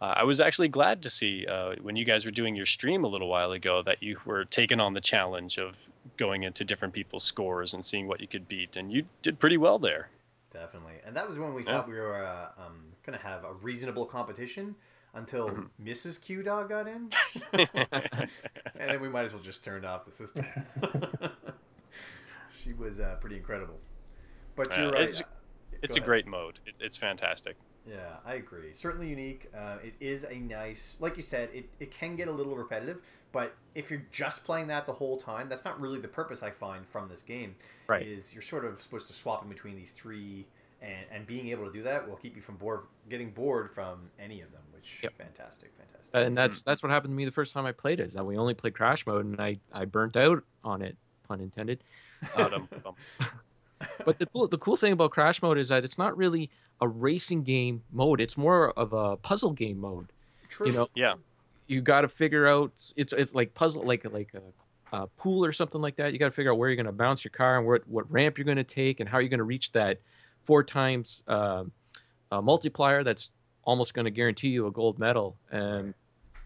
uh, 0.00 0.14
I 0.16 0.24
was 0.24 0.40
actually 0.40 0.68
glad 0.68 1.02
to 1.02 1.10
see 1.10 1.46
uh, 1.46 1.74
when 1.82 1.96
you 1.96 2.04
guys 2.04 2.24
were 2.24 2.30
doing 2.30 2.54
your 2.56 2.66
stream 2.66 3.04
a 3.04 3.08
little 3.08 3.28
while 3.28 3.52
ago 3.52 3.82
that 3.82 4.02
you 4.02 4.18
were 4.24 4.44
taking 4.44 4.80
on 4.80 4.94
the 4.94 5.00
challenge 5.00 5.58
of 5.58 5.76
going 6.16 6.42
into 6.42 6.64
different 6.64 6.94
people's 6.94 7.24
scores 7.24 7.74
and 7.74 7.84
seeing 7.84 8.08
what 8.08 8.20
you 8.20 8.26
could 8.26 8.48
beat, 8.48 8.76
and 8.76 8.90
you 8.92 9.04
did 9.22 9.38
pretty 9.38 9.56
well 9.58 9.78
there. 9.78 10.08
Definitely, 10.52 10.94
and 11.06 11.14
that 11.14 11.28
was 11.28 11.38
when 11.38 11.54
we 11.54 11.62
Yeah. 11.62 11.72
thought 11.72 11.88
we 11.88 11.94
were 11.94 12.24
uh, 12.24 12.48
um, 12.66 12.86
gonna 13.04 13.18
have 13.18 13.44
a 13.44 13.52
reasonable 13.54 14.06
competition 14.06 14.74
until 15.14 15.48
Mm-hmm. 15.50 15.88
Mrs. 15.88 16.20
Q 16.20 16.42
Dog 16.42 16.68
got 16.70 16.86
in, 16.88 17.10
and 17.52 18.28
then 18.74 19.00
we 19.00 19.08
might 19.08 19.24
as 19.24 19.32
well 19.32 19.42
just 19.42 19.62
turn 19.62 19.84
off 19.84 20.04
the 20.04 20.12
system. 20.12 20.44
she 22.70 22.74
was 22.74 23.00
uh, 23.00 23.16
pretty 23.20 23.36
incredible, 23.36 23.78
but 24.56 24.70
Uh, 24.72 24.82
you're 24.82 24.92
right. 24.92 25.02
it's- 25.02 25.22
uh, 25.22 25.26
It's 25.82 25.96
a 25.96 26.00
great 26.00 26.26
mode. 26.26 26.60
It, 26.66 26.74
it's 26.78 26.96
fantastic. 26.98 27.56
Yeah, 27.86 28.16
I 28.26 28.34
agree. 28.34 28.74
Certainly 28.74 29.08
unique. 29.08 29.48
Uh, 29.56 29.78
it 29.82 29.94
is 29.98 30.24
a 30.24 30.34
nice, 30.38 30.98
like 31.00 31.16
you 31.16 31.22
said, 31.22 31.48
it, 31.54 31.70
it 31.80 31.90
can 31.90 32.16
get 32.16 32.28
a 32.28 32.30
little 32.30 32.54
repetitive, 32.54 32.98
but 33.32 33.54
if 33.74 33.90
you're 33.90 34.04
just 34.12 34.44
playing 34.44 34.66
that 34.66 34.84
the 34.84 34.92
whole 34.92 35.16
time, 35.16 35.48
that's 35.48 35.64
not 35.64 35.80
really 35.80 35.98
the 35.98 36.06
purpose 36.08 36.42
I 36.42 36.50
find 36.50 36.86
from 36.86 37.08
this 37.08 37.22
game. 37.22 37.54
Right. 37.86 38.06
Is 38.06 38.34
you're 38.34 38.42
sort 38.42 38.66
of 38.66 38.78
supposed 38.82 39.06
to 39.06 39.14
swap 39.14 39.42
in 39.42 39.48
between 39.48 39.74
these 39.74 39.92
three, 39.92 40.46
and, 40.82 41.06
and 41.10 41.26
being 41.26 41.48
able 41.48 41.64
to 41.66 41.72
do 41.72 41.82
that 41.84 42.06
will 42.06 42.16
keep 42.16 42.36
you 42.36 42.42
from 42.42 42.56
bored, 42.56 42.80
getting 43.08 43.30
bored 43.30 43.70
from 43.72 44.10
any 44.18 44.42
of 44.42 44.52
them, 44.52 44.62
which 44.74 45.00
Yep. 45.02 45.14
fantastic, 45.16 45.70
fantastic. 45.78 46.10
and 46.12 46.36
that's 46.36 46.60
that's 46.60 46.82
what 46.82 46.90
happened 46.92 47.12
to 47.12 47.16
me 47.16 47.24
the 47.24 47.30
first 47.32 47.54
time 47.54 47.64
I 47.64 47.72
played 47.72 48.00
it. 48.00 48.08
Is 48.08 48.12
that 48.14 48.24
we 48.26 48.36
only 48.36 48.52
played 48.54 48.74
Crash 48.74 49.06
Mode, 49.06 49.24
and 49.24 49.40
I 49.40 49.58
I 49.72 49.86
burnt 49.86 50.16
out 50.16 50.44
on 50.62 50.82
it, 50.82 50.96
pun 51.26 51.40
intended. 51.40 51.82
But, 52.36 52.54
um, 52.54 52.68
But 54.04 54.18
the 54.18 54.26
cool 54.26 54.48
the 54.48 54.58
cool 54.58 54.76
thing 54.76 54.92
about 54.92 55.10
Crash 55.10 55.42
Mode 55.42 55.58
is 55.58 55.68
that 55.68 55.84
it's 55.84 55.98
not 55.98 56.16
really 56.16 56.50
a 56.80 56.88
racing 56.88 57.44
game 57.44 57.82
mode. 57.92 58.20
It's 58.20 58.36
more 58.36 58.70
of 58.70 58.92
a 58.92 59.16
puzzle 59.16 59.52
game 59.52 59.78
mode. 59.78 60.12
True. 60.48 60.66
You 60.66 60.72
know, 60.72 60.88
yeah, 60.94 61.14
you 61.66 61.80
got 61.80 62.02
to 62.02 62.08
figure 62.08 62.46
out 62.46 62.72
it's 62.96 63.12
it's 63.16 63.34
like 63.34 63.54
puzzle 63.54 63.84
like 63.84 64.04
like 64.10 64.32
a, 64.34 64.96
a 64.96 65.06
pool 65.06 65.44
or 65.44 65.52
something 65.52 65.80
like 65.80 65.96
that. 65.96 66.12
You 66.12 66.18
got 66.18 66.26
to 66.26 66.30
figure 66.32 66.52
out 66.52 66.58
where 66.58 66.68
you're 66.68 66.76
going 66.76 66.86
to 66.86 66.92
bounce 66.92 67.24
your 67.24 67.30
car 67.30 67.58
and 67.58 67.66
what 67.66 67.86
what 67.88 68.10
ramp 68.10 68.38
you're 68.38 68.44
going 68.44 68.56
to 68.56 68.64
take 68.64 69.00
and 69.00 69.08
how 69.08 69.18
you're 69.18 69.28
going 69.28 69.38
to 69.38 69.44
reach 69.44 69.72
that 69.72 69.98
four 70.42 70.62
times 70.62 71.22
uh, 71.28 71.64
uh, 72.30 72.40
multiplier 72.40 73.04
that's 73.04 73.30
almost 73.64 73.94
going 73.94 74.06
to 74.06 74.10
guarantee 74.10 74.48
you 74.48 74.66
a 74.66 74.70
gold 74.70 74.98
medal. 74.98 75.36
And 75.50 75.94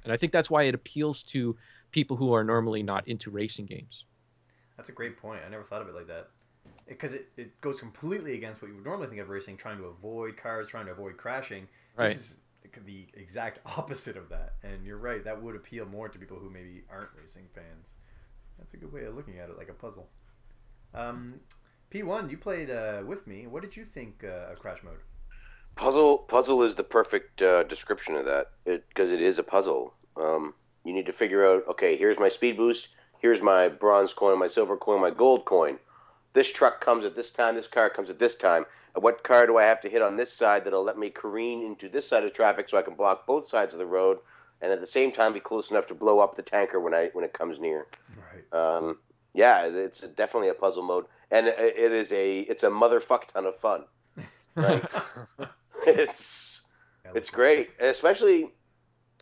and 0.05 0.13
I 0.13 0.17
think 0.17 0.33
that's 0.33 0.51
why 0.51 0.65
it 0.65 0.75
appeals 0.75 1.23
to 1.25 1.57
people 1.91 2.17
who 2.17 2.33
are 2.35 2.45
normally 2.45 2.83
not 2.83 3.07
into 3.09 3.31
racing 3.31 3.67
games. 3.67 4.05
That's 4.77 4.89
a 4.89 4.93
great 4.93 5.17
point. 5.17 5.41
I 5.47 5.51
never 5.51 5.63
thought 5.63 5.83
of 5.83 5.89
it 5.89 5.95
like 5.95 6.09
that. 6.09 6.29
Because 6.89 7.15
it, 7.15 7.29
it 7.37 7.61
goes 7.61 7.81
completely 7.81 8.35
against 8.35 8.61
what 8.61 8.69
you 8.69 8.75
would 8.75 8.85
normally 8.85 9.07
think 9.07 9.21
of 9.21 9.29
racing, 9.29 9.57
trying 9.57 9.79
to 9.79 9.85
avoid 9.85 10.37
cars, 10.37 10.69
trying 10.69 10.87
to 10.87 10.93
avoid 10.93 11.17
crashing. 11.17 11.69
Right. 11.97 12.09
This 12.09 12.17
is 12.17 12.37
the 12.87 13.07
exact 13.15 13.61
opposite 13.79 14.17
of 14.17 14.29
that. 14.31 14.55
And 14.63 14.85
you're 14.85 14.99
right, 14.99 15.25
that 15.25 15.41
would 15.41 15.57
appeal 15.57 15.87
more 15.87 16.09
to 16.09 16.19
people 16.19 16.39
who 16.39 16.51
maybe 16.51 16.83
aren't 16.91 17.11
racing 17.19 17.47
fans. 17.55 17.87
That's 18.59 18.75
a 18.75 18.77
good 18.77 18.93
way 18.93 19.05
of 19.05 19.15
looking 19.15 19.39
at 19.39 19.49
it, 19.49 19.59
like 19.59 19.69
a 19.69 19.75
puzzle. 19.75 20.09
Um, 20.95 21.27
P1, 21.91 22.31
you 22.31 22.39
played 22.39 22.71
uh, 22.71 23.03
with 23.05 23.27
me. 23.27 23.47
What 23.47 23.63
did 23.63 23.77
you 23.77 23.85
think 23.85 24.25
uh, 24.25 24.53
of 24.53 24.59
Crash 24.59 24.83
Mode? 24.83 24.99
Puzzle 25.77 26.19
puzzle 26.19 26.63
is 26.63 26.77
the 26.77 26.85
perfect 26.85 27.43
uh, 27.43 27.65
description 27.65 28.15
of 28.15 28.25
that 28.27 28.53
because 28.65 29.11
it, 29.11 29.21
is 29.21 29.41
a 29.41 29.43
puzzle. 29.43 29.93
Um, 30.17 30.55
you 30.85 30.93
need 30.93 31.07
to 31.07 31.13
figure 31.13 31.45
out 31.45 31.67
okay, 31.69 31.97
here's 31.97 32.19
my 32.19 32.29
speed 32.29 32.57
boost, 32.57 32.89
here's 33.25 33.41
my 33.41 33.71
bronze 33.71 34.13
coin, 34.13 34.39
my 34.39 34.47
silver 34.47 34.77
coin, 34.77 35.01
my 35.01 35.11
gold 35.11 35.47
coin. 35.47 35.79
This 36.35 36.53
truck 36.53 36.83
comes 36.83 37.07
at 37.07 37.17
this 37.17 37.31
time, 37.31 37.55
this 37.55 37.67
car 37.67 37.89
comes 37.89 38.11
at 38.11 38.19
this 38.19 38.35
time. 38.35 38.67
What 38.97 39.25
car 39.25 39.47
do 39.47 39.57
I 39.57 39.63
have 39.63 39.81
to 39.81 39.89
hit 39.89 40.03
on 40.03 40.19
this 40.19 40.31
side 40.31 40.67
that'll 40.67 40.85
let 40.85 40.99
me 40.99 41.09
careen 41.09 41.65
into 41.65 41.89
this 41.89 42.07
side 42.07 42.23
of 42.25 42.35
traffic 42.35 42.69
so 42.69 42.77
I 42.77 42.83
can 42.83 42.97
block 42.97 43.27
both 43.27 43.49
sides 43.49 43.73
of 43.73 43.79
the 43.79 43.87
road 43.87 44.19
and 44.61 44.71
at 44.71 44.83
the 44.83 44.87
same 44.87 45.11
time 45.11 45.33
be 45.33 45.41
close 45.41 45.71
enough 45.71 45.87
to 45.87 45.95
blow 45.95 46.21
up 46.21 46.37
the 46.37 46.43
tanker 46.43 46.79
when 46.79 46.93
I 46.93 47.09
when 47.15 47.25
it 47.25 47.33
comes 47.33 47.59
near. 47.59 47.87
Right. 48.15 48.61
Um, 48.61 48.99
yeah, 49.33 49.65
it's 49.65 50.03
definitely 50.03 50.51
a 50.51 50.55
puzzle 50.55 50.83
mode, 50.83 51.07
and 51.31 51.47
it 51.47 51.93
is 51.93 52.13
a 52.13 52.41
it's 52.41 52.63
a 52.63 52.69
motherfuck 52.69 53.29
ton 53.29 53.47
of 53.47 53.57
fun. 53.59 53.85
Like, 54.57 54.89
it's 55.85 56.61
it's 57.13 57.31
great, 57.31 57.71
especially 57.81 58.53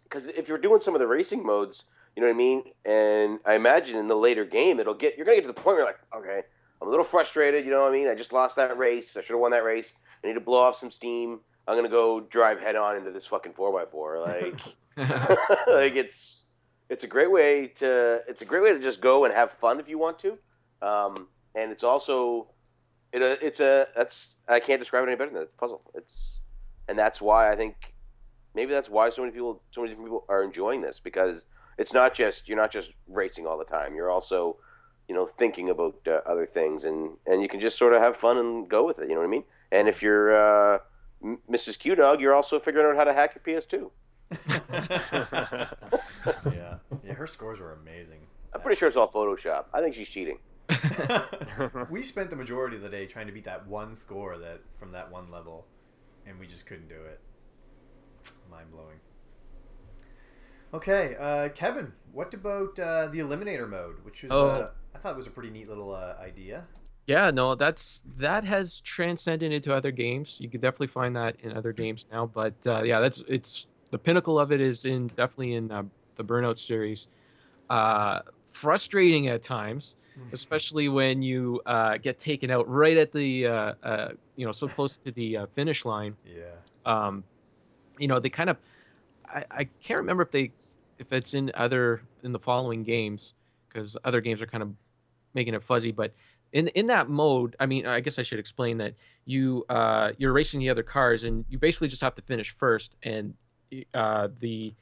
because 0.03 0.27
if 0.27 0.49
you're 0.49 0.59
doing 0.59 0.83
some 0.83 0.93
of 0.95 1.01
the 1.01 1.07
racing 1.07 1.47
modes, 1.47 1.85
you 2.17 2.23
know 2.23 2.29
what 2.29 2.35
I 2.35 2.37
mean. 2.37 2.65
And 2.85 3.39
I 3.45 3.55
imagine 3.55 3.97
in 3.97 4.09
the 4.09 4.17
later 4.17 4.45
game, 4.45 4.81
it'll 4.81 4.95
get 4.95 5.17
you're 5.17 5.25
gonna 5.25 5.37
get 5.37 5.43
to 5.43 5.49
the 5.49 5.55
point 5.55 5.77
where 5.77 5.77
you're 5.79 5.87
like, 5.87 6.01
okay, 6.17 6.43
I'm 6.81 6.89
a 6.89 6.91
little 6.91 7.05
frustrated. 7.05 7.65
You 7.65 7.71
know 7.71 7.83
what 7.83 7.91
I 7.91 7.93
mean? 7.93 8.09
I 8.09 8.15
just 8.15 8.33
lost 8.33 8.57
that 8.57 8.77
race. 8.77 9.17
I 9.17 9.21
should 9.21 9.31
have 9.31 9.41
won 9.41 9.53
that 9.53 9.65
race. 9.65 9.95
I 10.23 10.27
need 10.29 10.35
to 10.35 10.41
blow 10.41 10.63
off 10.63 10.77
some 10.77 10.91
steam. 10.91 11.41
I'm 11.67 11.77
gonna 11.77 11.89
go 11.89 12.21
drive 12.21 12.61
head 12.61 12.77
on 12.77 12.97
into 12.97 13.11
this 13.11 13.27
fucking 13.27 13.53
four 13.53 13.81
x 13.81 13.91
four. 13.91 14.21
Like, 14.21 14.61
like 14.97 15.97
it's 15.97 16.47
it's 16.89 17.05
a 17.05 17.07
great 17.07 17.31
way 17.31 17.69
to 17.69 18.23
it's 18.29 18.43
a 18.43 18.45
great 18.45 18.63
way 18.63 18.73
to 18.73 18.81
just 18.81 19.01
go 19.01 19.25
and 19.25 19.35
have 19.35 19.51
fun 19.51 19.81
if 19.81 19.89
you 19.89 19.99
want 19.99 20.19
to, 20.21 20.39
um, 20.83 21.29
and 21.55 21.73
it's 21.73 21.85
also 21.85 22.49
it, 23.13 23.23
uh, 23.23 23.37
it's 23.41 23.61
a 23.61 23.89
that's 23.97 24.37
I 24.49 24.61
can't 24.61 24.81
describe 24.81 25.05
it 25.05 25.07
any 25.09 25.17
better 25.17 25.31
than 25.31 25.41
that 25.41 25.57
puzzle. 25.57 25.83
It's 25.95 26.41
and 26.89 26.99
that's 26.99 27.21
why 27.21 27.51
I 27.51 27.57
think 27.57 27.95
maybe 28.55 28.73
that's 28.73 28.91
why 28.91 29.09
so 29.11 29.23
many 29.23 29.33
people 29.33 29.63
so 29.71 29.81
many 29.81 29.91
different 29.93 30.09
people 30.09 30.25
are 30.29 30.43
enjoying 30.43 30.83
this 30.83 31.01
because 31.01 31.45
it's 31.79 31.93
not 31.93 32.15
just 32.15 32.49
you're 32.49 32.59
not 32.59 32.71
just 32.71 32.93
racing 33.09 33.47
all 33.47 33.59
the 33.59 33.65
time. 33.65 33.95
You're 33.95 34.11
also 34.11 34.57
you 35.09 35.15
know 35.15 35.27
thinking 35.27 35.71
about 35.71 35.97
uh, 36.07 36.21
other 36.27 36.47
things 36.47 36.85
and 36.85 37.17
and 37.27 37.43
you 37.43 37.49
can 37.49 37.61
just 37.61 37.79
sort 37.79 37.93
of 37.93 38.01
have 38.01 38.17
fun 38.17 38.39
and 38.39 38.69
go 38.69 38.87
with 38.87 38.99
it. 38.99 39.09
You 39.09 39.15
know 39.15 39.21
what 39.21 39.27
I 39.27 39.31
mean? 39.31 39.45
And 39.71 39.89
if 39.89 40.03
you're 40.03 40.75
uh, 40.75 40.79
Mrs. 41.51 41.79
Q 41.79 41.95
Dog, 41.95 42.21
you're 42.21 42.35
also 42.35 42.59
figuring 42.59 42.91
out 42.91 42.97
how 42.97 43.05
to 43.05 43.13
hack 43.13 43.35
your 43.35 43.61
PS2. 43.61 43.91
yeah, 46.53 46.77
yeah, 47.05 47.13
her 47.13 47.27
scores 47.27 47.61
were 47.61 47.73
amazing. 47.73 48.21
I'm 48.55 48.61
pretty 48.61 48.79
sure 48.79 48.89
it's 48.89 48.97
all 48.97 49.11
Photoshop. 49.11 49.65
I 49.73 49.81
think 49.81 49.95
she's 49.95 50.09
cheating. 50.09 50.39
we 51.91 52.03
spent 52.03 52.31
the 52.31 52.37
majority 52.37 52.77
of 52.77 52.83
the 52.83 52.89
day 52.89 53.07
trying 53.07 53.27
to 53.27 53.33
beat 53.33 53.45
that 53.45 53.67
one 53.67 53.97
score 53.97 54.39
that 54.39 54.61
from 54.79 54.93
that 54.93 55.11
one 55.11 55.31
level, 55.31 55.67
and 56.27 56.39
we 56.39 56.47
just 56.47 56.67
couldn't 56.67 56.89
do 56.89 56.95
it. 56.95 57.21
Mind 58.51 58.71
blowing. 58.71 58.99
Okay, 60.75 61.17
uh, 61.19 61.49
Kevin, 61.51 61.93
what 62.13 62.33
about 62.33 62.79
uh, 62.79 63.07
the 63.09 63.19
Eliminator 63.19 63.69
mode, 63.69 63.97
which 64.05 64.25
is 64.25 64.31
Oh. 64.33 64.49
uh, 64.49 64.71
I 64.95 64.99
thought 64.99 65.15
it 65.15 65.17
was 65.17 65.27
a 65.27 65.31
pretty 65.31 65.51
neat 65.51 65.69
little 65.69 65.95
uh, 65.95 66.15
idea. 66.21 66.65
Yeah, 67.07 67.31
no, 67.31 67.55
that's 67.55 68.05
that 68.19 68.45
has 68.45 68.81
transcended 68.81 69.53
into 69.53 69.75
other 69.75 69.91
games. 69.91 70.39
You 70.41 70.49
could 70.49 70.61
definitely 70.61 70.87
find 70.87 71.17
that 71.17 71.37
in 71.41 71.53
other 71.57 71.73
games 71.73 72.07
now, 72.13 72.27
but 72.27 72.55
uh, 72.67 72.83
yeah, 72.85 73.01
that's 73.01 73.23
it's 73.27 73.67
the 73.91 73.99
pinnacle 73.99 74.39
of 74.39 74.53
it 74.53 74.61
is 74.61 74.87
in 74.87 75.09
definitely 75.09 75.55
in 75.55 75.71
uh, 75.73 75.83
the 76.17 76.25
Burnout 76.25 76.59
series. 76.59 77.09
Uh, 77.69 78.21
frustrating 78.53 79.29
at 79.29 79.43
times, 79.43 79.97
especially 80.33 80.89
when 80.89 81.23
you 81.23 81.61
uh, 81.67 81.97
get 81.99 82.19
taken 82.19 82.51
out 82.51 82.69
right 82.69 82.97
at 82.97 83.13
the 83.13 83.47
uh, 83.47 83.75
uh, 83.83 84.09
you 84.37 84.47
know 84.47 84.53
so 84.53 84.69
close 84.69 84.97
to 84.99 85.11
the 85.11 85.39
uh, 85.39 85.47
finish 85.55 85.85
line. 85.85 86.15
Yeah. 86.25 86.45
Um, 86.87 87.25
you 87.99 88.07
know 88.07 88.21
they 88.21 88.31
kind 88.31 88.49
of 88.49 88.59
I, 89.27 89.45
I 89.51 89.65
can't 89.83 89.99
remember 90.01 90.23
if 90.23 90.31
they 90.31 90.53
if 91.03 91.13
it's 91.13 91.35
in 91.35 91.51
other 91.55 92.03
in 92.23 92.33
the 92.33 92.39
following 92.39 92.83
games 92.83 93.35
because 93.69 93.97
other 94.05 94.21
games 94.21 94.41
are 94.41 94.47
kind 94.47 94.63
of 94.63 94.73
making 95.35 95.55
it 95.55 95.63
fuzzy, 95.63 95.93
but 95.93 96.15
in 96.53 96.69
in 96.69 96.87
that 96.89 97.09
mode, 97.09 97.57
I 97.59 97.67
mean, 97.67 97.87
I 97.87 98.01
guess 98.01 98.19
I 98.19 98.23
should 98.23 98.39
explain 98.39 98.79
that 98.79 98.95
you 99.25 99.65
uh, 99.69 100.13
you're 100.19 100.33
racing 100.33 100.61
the 100.61 100.71
other 100.71 100.83
cars, 100.83 101.25
and 101.25 101.45
you 101.49 101.59
basically 101.59 101.89
just 101.89 102.03
have 102.03 102.15
to 102.17 102.23
finish 102.23 102.55
first, 102.57 102.95
and 103.03 103.35
uh, 103.95 104.29
the 104.41 104.75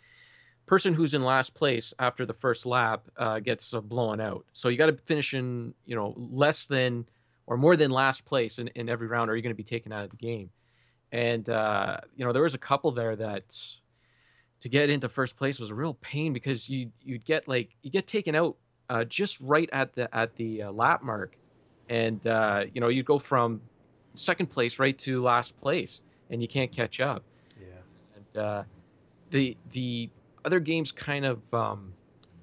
person 0.67 0.95
who's 0.95 1.15
in 1.15 1.25
last 1.25 1.55
place 1.55 1.93
after 1.99 2.27
the 2.27 2.35
first 2.35 2.67
lap 2.67 3.09
uh, 3.17 3.41
gets 3.41 3.73
blown 3.73 4.21
out. 4.21 4.45
So 4.53 4.69
you 4.69 4.79
got 4.79 4.87
to 4.87 4.97
finish 4.97 5.35
in 5.35 5.75
you 5.87 5.95
know 5.95 6.15
less 6.17 6.67
than 6.67 7.07
or 7.47 7.57
more 7.57 7.77
than 7.77 7.91
last 7.91 8.25
place 8.25 8.59
in, 8.59 8.69
in 8.69 8.89
every 8.89 9.09
round, 9.09 9.31
or 9.31 9.35
you're 9.35 9.43
going 9.43 9.55
to 9.55 9.57
be 9.57 9.65
taken 9.65 9.93
out 9.93 10.05
of 10.05 10.11
the 10.11 10.17
game. 10.17 10.51
And 11.13 11.49
uh, 11.49 11.99
you 12.17 12.25
know 12.25 12.33
there 12.33 12.43
was 12.43 12.55
a 12.55 12.59
couple 12.59 12.91
there 12.91 13.15
that 13.17 13.57
to 14.61 14.69
get 14.69 14.91
into 14.91 15.09
first 15.09 15.37
place 15.37 15.59
was 15.59 15.71
a 15.71 15.75
real 15.75 15.95
pain 15.95 16.33
because 16.33 16.69
you 16.69 16.91
you'd 17.03 17.25
get 17.25 17.49
like 17.49 17.71
you 17.83 17.91
get 17.91 18.07
taken 18.07 18.35
out 18.35 18.57
uh, 18.89 19.05
just 19.05 19.41
right 19.41 19.69
at 19.73 19.95
the 19.95 20.15
at 20.15 20.37
the 20.37 20.65
uh, 20.65 20.73
lap 20.73 21.03
mark, 21.03 21.37
and 21.89 22.27
uh, 22.27 22.65
you 22.73 22.81
know 22.81 22.89
you'd 22.89 23.07
go 23.07 23.19
from 23.19 23.61
second 24.15 24.47
place 24.49 24.79
right 24.79 24.99
to 24.99 25.23
last 25.23 25.59
place, 25.61 26.01
and 26.29 26.43
you 26.43 26.49
can't 26.49 26.73
catch 26.73 27.01
up. 27.01 27.25
Yeah. 27.59 27.67
And 28.17 28.45
uh, 28.45 28.63
the 29.31 29.57
the 29.73 30.11
other 30.45 30.61
games 30.61 30.93
kind 30.93 31.25
of 31.25 31.55
um, 31.55 31.95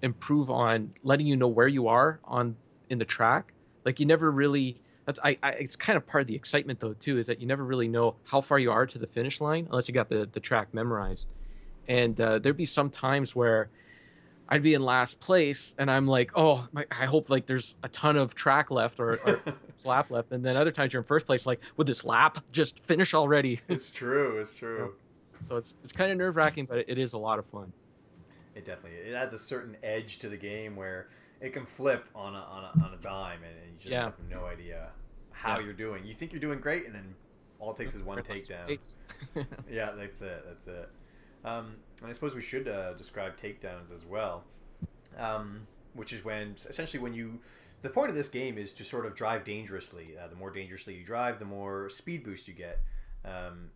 improve 0.02 0.50
on 0.50 0.94
letting 1.04 1.28
you 1.28 1.36
know 1.36 1.48
where 1.48 1.68
you 1.68 1.88
are 1.88 2.20
on 2.24 2.56
in 2.90 2.98
the 2.98 3.06
track. 3.06 3.54
Like 3.86 4.00
you 4.00 4.06
never 4.06 4.32
really. 4.32 4.82
That's 5.06 5.20
I, 5.24 5.38
I. 5.44 5.52
It's 5.52 5.76
kind 5.76 5.96
of 5.96 6.06
part 6.06 6.22
of 6.22 6.28
the 6.28 6.36
excitement 6.36 6.80
though 6.80 6.94
too, 6.94 7.18
is 7.18 7.28
that 7.28 7.40
you 7.40 7.48
never 7.48 7.64
really 7.64 7.88
know 7.88 8.16
how 8.24 8.42
far 8.42 8.60
you 8.60 8.72
are 8.72 8.86
to 8.86 8.98
the 8.98 9.08
finish 9.08 9.40
line 9.40 9.68
unless 9.70 9.88
you 9.88 9.94
got 9.94 10.10
the 10.10 10.28
the 10.32 10.40
track 10.40 10.74
memorized. 10.74 11.28
And 11.88 12.20
uh, 12.20 12.40
there'd 12.40 12.58
be 12.58 12.66
some 12.66 12.90
times 12.90 13.36
where 13.36 13.70
I'd 14.50 14.64
be 14.64 14.74
in 14.74 14.82
last 14.82 15.20
place, 15.20 15.76
and 15.78 15.90
I'm 15.92 16.08
like, 16.08 16.32
oh, 16.36 16.68
my, 16.72 16.86
I 16.92 17.06
hope 17.06 17.30
like 17.30 17.46
there's 17.46 17.76
a 17.84 17.90
ton 17.90 18.16
of 18.18 18.34
track 18.36 18.72
left 18.72 19.00
or, 19.00 19.20
or 19.26 19.42
lap 19.86 20.10
left, 20.10 20.32
and 20.32 20.44
then 20.44 20.56
other 20.58 20.72
times 20.72 20.94
you're 20.94 21.02
in 21.02 21.08
first 21.08 21.26
place, 21.26 21.46
like, 21.46 21.60
would 21.78 21.88
this 21.88 22.04
lap 22.04 22.44
just 22.52 22.80
finish 22.86 23.14
already? 23.14 23.60
It's 23.70 23.90
true. 23.92 24.40
It's 24.40 24.56
true. 24.56 24.94
so 25.50 25.58
it's 25.58 25.74
it's 25.84 25.94
kind 25.94 26.12
of 26.12 26.18
nerve 26.18 26.36
wracking, 26.36 26.66
but 26.66 26.80
it 26.88 26.98
is 26.98 27.14
a 27.14 27.18
lot 27.18 27.40
of 27.40 27.46
fun. 27.48 27.72
It 28.56 28.66
definitely 28.66 28.98
it 29.00 29.14
adds 29.14 29.34
a 29.34 29.40
certain 29.40 29.78
edge 29.84 30.18
to 30.20 30.30
the 30.30 30.38
game 30.38 30.76
where 30.76 31.08
it 31.42 31.52
can 31.54 31.66
flip 31.66 32.06
on 32.16 32.34
a, 32.34 32.40
on 32.40 32.64
a, 32.64 32.86
on 32.86 32.94
a 32.98 33.04
dime, 33.04 33.40
and, 33.44 33.54
and 33.64 33.72
you 33.74 33.78
just 33.80 33.92
Yeah. 33.92 34.06
have 34.06 34.14
no 34.30 34.46
idea 34.46 34.90
how 35.32 35.60
Yeah. 35.60 35.66
you're 35.66 35.74
doing. 35.74 36.06
You 36.06 36.14
think 36.16 36.32
you're 36.32 36.40
doing 36.42 36.60
great, 36.60 36.86
and 36.88 36.96
then 36.96 37.14
all 37.60 37.72
it 37.72 37.78
takes 37.78 37.94
is 37.96 38.02
one 38.02 38.18
takedown. 38.24 38.68
Yeah, 39.70 39.92
that's 39.92 40.22
it. 40.22 40.44
That's 40.48 40.68
it. 40.68 40.90
Um, 41.48 41.76
and 42.02 42.10
I 42.10 42.14
suppose 42.14 42.36
we 42.36 42.42
should 42.42 42.68
uh, 42.68 42.94
describe 42.94 43.38
takedowns 43.38 43.94
as 43.94 44.06
well, 44.06 44.44
um, 45.18 45.68
which 45.94 46.14
is 46.14 46.24
when 46.24 46.56
essentially 46.70 47.02
when 47.02 47.14
you. 47.14 47.40
The 47.84 47.90
point 47.90 48.10
of 48.10 48.16
this 48.16 48.28
game 48.28 48.58
is 48.58 48.74
to 48.74 48.84
sort 48.84 49.06
of 49.06 49.14
drive 49.14 49.44
dangerously. 49.44 50.16
Uh, 50.20 50.28
the 50.28 50.36
more 50.36 50.50
dangerously 50.50 50.96
you 50.96 51.06
drive, 51.06 51.38
the 51.38 51.46
more 51.46 51.90
speed 51.90 52.24
boost 52.24 52.48
you 52.48 52.56
get. 52.56 52.82
Um, 53.24 53.70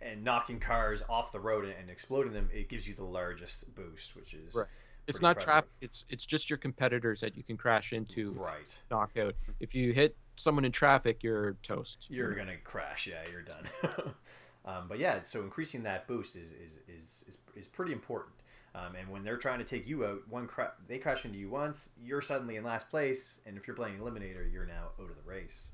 and 0.00 0.22
knocking 0.22 0.60
cars 0.60 1.02
off 1.08 1.32
the 1.32 1.40
road 1.40 1.64
and, 1.64 1.74
and 1.80 1.90
exploding 1.90 2.32
them, 2.32 2.48
it 2.54 2.68
gives 2.68 2.86
you 2.86 2.94
the 2.94 3.04
largest 3.04 3.74
boost, 3.74 4.14
which 4.14 4.34
is 4.34 4.54
Right. 4.54 4.66
it's 5.08 5.20
not 5.20 5.40
traffic. 5.40 5.70
It's 5.80 6.04
it's 6.08 6.24
just 6.24 6.48
your 6.48 6.58
competitors 6.58 7.20
that 7.20 7.36
you 7.36 7.42
can 7.42 7.56
crash 7.56 7.92
into, 7.92 8.30
right. 8.32 8.78
knock 8.88 9.16
out. 9.16 9.34
If 9.58 9.74
you 9.74 9.92
hit 9.92 10.16
someone 10.36 10.64
in 10.64 10.70
traffic, 10.70 11.24
you're 11.24 11.54
toast. 11.64 12.06
You're 12.08 12.34
gonna 12.34 12.56
crash. 12.62 13.08
Yeah, 13.08 13.24
you're 13.30 13.42
done. 13.42 13.64
um, 14.68 14.84
but 14.88 14.98
yeah, 14.98 15.22
so 15.22 15.40
increasing 15.42 15.82
that 15.84 16.06
boost 16.06 16.36
is 16.36 16.52
is 16.52 16.80
is 16.88 17.24
is, 17.28 17.38
is 17.56 17.66
pretty 17.66 17.92
important. 17.92 18.34
Um, 18.74 18.94
and 18.96 19.08
when 19.08 19.24
they're 19.24 19.38
trying 19.38 19.58
to 19.60 19.64
take 19.64 19.88
you 19.88 20.04
out, 20.04 20.18
one 20.28 20.46
cra- 20.46 20.74
they 20.86 20.98
crash 20.98 21.24
into 21.24 21.38
you 21.38 21.48
once, 21.48 21.88
you're 22.00 22.20
suddenly 22.20 22.56
in 22.56 22.64
last 22.64 22.90
place, 22.90 23.40
and 23.46 23.56
if 23.56 23.66
you're 23.66 23.74
playing 23.74 23.98
Eliminator, 23.98 24.50
you're 24.52 24.66
now 24.66 24.88
out 25.00 25.08
of 25.10 25.16
the 25.16 25.28
race. 25.28 25.68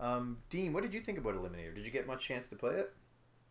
Um, 0.00 0.38
Dean, 0.50 0.72
what 0.72 0.82
did 0.82 0.92
you 0.92 1.00
think 1.00 1.18
about 1.18 1.34
Eliminator? 1.34 1.72
Did 1.74 1.84
you 1.84 1.92
get 1.92 2.06
much 2.06 2.24
chance 2.26 2.48
to 2.48 2.56
play 2.56 2.74
it? 2.74 2.92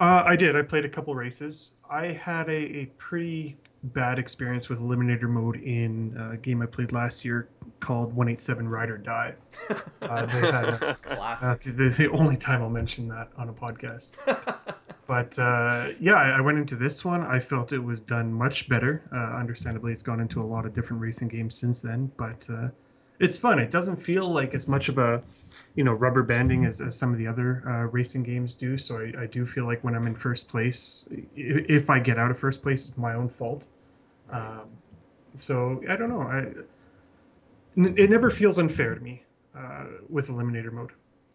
Uh, 0.01 0.23
I 0.25 0.35
did. 0.35 0.55
I 0.55 0.61
played 0.63 0.83
a 0.83 0.89
couple 0.89 1.15
races. 1.15 1.75
I 1.89 2.07
had 2.07 2.49
a, 2.49 2.51
a 2.81 2.85
pretty 2.97 3.55
bad 3.83 4.19
experience 4.19 4.67
with 4.67 4.79
Eliminator 4.79 5.29
mode 5.29 5.57
in 5.57 6.15
a 6.33 6.37
game 6.37 6.61
I 6.61 6.65
played 6.65 6.91
last 6.91 7.23
year 7.23 7.49
called 7.79 8.07
187 8.09 8.67
Ride 8.67 8.89
or 8.89 8.97
Die. 8.97 9.33
Uh, 10.01 10.25
they 10.25 10.51
had 10.51 10.69
a- 10.69 10.95
Classic. 10.95 11.47
that's 11.47 11.73
the, 11.75 11.89
the 11.89 12.09
only 12.11 12.35
time 12.35 12.61
I'll 12.61 12.69
mention 12.69 13.07
that 13.09 13.29
on 13.37 13.49
a 13.49 13.53
podcast. 13.53 14.11
But 15.07 15.37
uh, 15.37 15.89
yeah, 15.99 16.13
I, 16.13 16.39
went 16.41 16.57
into 16.57 16.75
this 16.75 17.03
one. 17.03 17.21
I 17.21 17.39
felt 17.39 17.73
it 17.73 17.83
was 17.83 18.01
done 18.01 18.31
much 18.31 18.69
better. 18.69 19.03
Uh, 19.13 19.37
understandably, 19.37 19.91
it's 19.91 20.03
gone 20.03 20.21
into 20.21 20.41
a 20.41 20.45
lot 20.45 20.65
of 20.65 20.73
different 20.73 21.01
racing 21.01 21.27
games 21.27 21.55
since 21.55 21.81
then, 21.81 22.11
but 22.17 22.45
uh, 22.49 22.69
it's 23.19 23.37
fun. 23.37 23.59
It 23.59 23.71
doesn't 23.71 24.03
feel 24.03 24.31
like 24.31 24.53
as 24.53 24.67
much 24.67 24.89
of 24.89 24.97
a, 24.97 25.23
you 25.75 25.83
know, 25.83 25.93
rubber 25.93 26.23
banding 26.23 26.65
as, 26.65 26.79
as 26.81 26.97
some 26.97 27.11
of 27.11 27.17
the 27.17 27.27
other 27.27 27.63
uh, 27.67 27.87
racing 27.91 28.23
games 28.23 28.55
do. 28.55 28.77
So 28.77 28.99
I, 28.99 29.23
I 29.23 29.25
do 29.25 29.45
feel 29.45 29.65
like 29.65 29.83
when 29.83 29.95
I'm 29.95 30.07
in 30.07 30.15
first 30.15 30.47
place, 30.47 31.09
if 31.35 31.89
I 31.89 31.99
get 31.99 32.17
out 32.17 32.31
of 32.31 32.39
first 32.39 32.63
place, 32.63 32.87
it's 32.87 32.97
my 32.97 33.13
own 33.13 33.27
fault. 33.27 33.67
Um, 34.31 34.69
so 35.35 35.83
I 35.89 35.95
don't 35.95 36.09
know. 36.09 36.21
I 36.21 36.47
it 37.75 38.09
never 38.09 38.29
feels 38.29 38.57
unfair 38.57 38.95
to 38.95 39.01
me 39.01 39.23
uh, 39.57 39.85
with 40.09 40.27
eliminator 40.27 40.71
mode. 40.71 40.91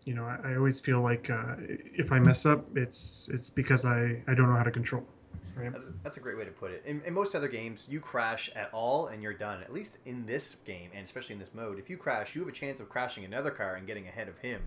You 0.06 0.14
know, 0.14 0.24
I, 0.24 0.52
I 0.52 0.56
always 0.56 0.80
feel 0.80 1.02
like 1.02 1.28
uh, 1.28 1.56
if 1.58 2.12
I 2.12 2.18
mess 2.18 2.46
up, 2.46 2.64
it's 2.74 3.28
it's 3.30 3.50
because 3.50 3.84
I, 3.84 4.22
I 4.26 4.34
don't 4.34 4.48
know 4.48 4.56
how 4.56 4.62
to 4.62 4.70
control. 4.70 5.04
Right? 5.54 5.72
That's 5.72 5.84
a, 5.84 5.92
that's 6.02 6.16
a 6.16 6.20
great 6.20 6.38
way 6.38 6.44
to 6.44 6.50
put 6.50 6.70
it. 6.70 6.82
In, 6.86 7.02
in 7.06 7.12
most 7.12 7.34
other 7.34 7.48
games, 7.48 7.86
you 7.90 7.98
crash 7.98 8.50
at 8.54 8.70
all 8.72 9.08
and 9.08 9.22
you're 9.22 9.34
done. 9.34 9.62
At 9.62 9.72
least 9.72 9.98
in 10.04 10.24
this 10.24 10.56
game, 10.66 10.90
and 10.94 11.04
especially 11.04 11.34
in 11.34 11.38
this 11.38 11.52
mode, 11.54 11.78
if 11.78 11.90
you 11.90 11.96
crash, 11.96 12.34
you 12.34 12.40
have 12.42 12.48
a 12.48 12.52
chance 12.52 12.80
of 12.80 12.88
crashing 12.88 13.24
another 13.24 13.50
car 13.50 13.74
and 13.74 13.86
getting 13.86 14.06
ahead 14.06 14.28
of 14.28 14.38
him, 14.38 14.62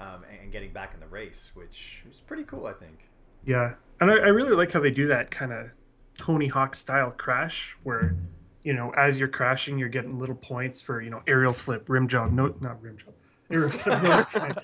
um, 0.00 0.24
and, 0.30 0.40
and 0.44 0.52
getting 0.52 0.72
back 0.72 0.94
in 0.94 1.00
the 1.00 1.06
race, 1.06 1.50
which 1.54 2.04
is 2.10 2.20
pretty 2.20 2.44
cool, 2.44 2.66
I 2.66 2.72
think. 2.72 3.08
Yeah, 3.44 3.74
and 4.00 4.10
I, 4.10 4.14
I 4.14 4.28
really 4.28 4.54
like 4.54 4.72
how 4.72 4.80
they 4.80 4.90
do 4.90 5.06
that 5.08 5.30
kind 5.30 5.52
of 5.52 5.70
Tony 6.18 6.48
Hawk 6.48 6.74
style 6.74 7.10
crash, 7.10 7.76
where 7.82 8.14
you 8.62 8.74
know 8.74 8.92
as 8.96 9.18
you're 9.18 9.28
crashing, 9.28 9.78
you're 9.78 9.88
getting 9.88 10.18
little 10.18 10.34
points 10.36 10.80
for 10.82 11.00
you 11.00 11.10
know 11.10 11.22
aerial 11.26 11.52
flip, 11.52 11.88
rim 11.88 12.06
job, 12.06 12.32
no, 12.32 12.54
not 12.60 12.82
rim 12.82 12.98
job, 12.98 13.14
aerial 13.50 13.68
flip, 13.70 14.02
nose 14.02 14.24
crank, 14.26 14.56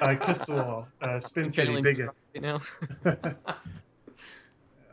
uh, 0.00 0.16
kiss 0.20 0.46
the 0.46 0.54
wall, 0.54 0.88
uh, 1.00 1.20
spin 1.20 1.50
city, 1.50 1.66
Channeling 1.66 1.82
big. 1.84 1.98
right 2.34 2.42
now. 2.42 2.60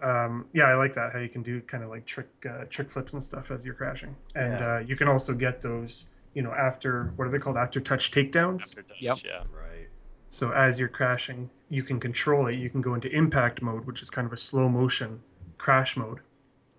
um, 0.04 0.46
yeah, 0.54 0.66
I 0.66 0.76
like 0.76 0.94
that 0.96 1.14
how 1.14 1.20
you 1.20 1.30
can 1.30 1.42
do 1.42 1.62
kind 1.62 1.84
of 1.84 1.90
like 1.90 2.06
trick 2.06 2.28
uh, 2.50 2.66
trick 2.70 2.92
flips 2.92 3.14
and 3.14 3.24
stuff 3.24 3.52
as 3.52 3.66
you're 3.66 3.74
crashing, 3.76 4.16
and 4.36 4.60
Yeah. 4.60 4.76
uh, 4.76 4.80
you 4.80 4.96
can 4.96 5.08
also 5.08 5.34
get 5.34 5.62
those 5.62 6.10
you 6.34 6.42
know 6.42 6.52
after 6.52 7.14
what 7.16 7.28
are 7.28 7.32
they 7.32 7.40
called 7.40 7.58
after 7.58 7.80
touch 7.80 8.12
takedowns. 8.12 8.70
After 8.70 8.84
touch, 8.84 8.98
Yep. 9.02 9.18
Yeah. 9.26 9.38
Right. 9.52 9.88
So 10.30 10.52
as 10.52 10.80
you're 10.80 10.90
crashing, 10.90 11.50
you 11.70 11.82
can 11.82 12.00
control 12.00 12.48
it. 12.48 12.56
You 12.56 12.70
can 12.70 12.82
go 12.82 12.94
into 12.94 13.10
impact 13.10 13.62
mode, 13.62 13.86
which 13.86 14.02
is 14.02 14.10
kind 14.10 14.26
of 14.28 14.34
a 14.34 14.38
slow 14.38 14.68
motion 14.68 15.22
crash 15.58 15.96
mode, 15.96 16.20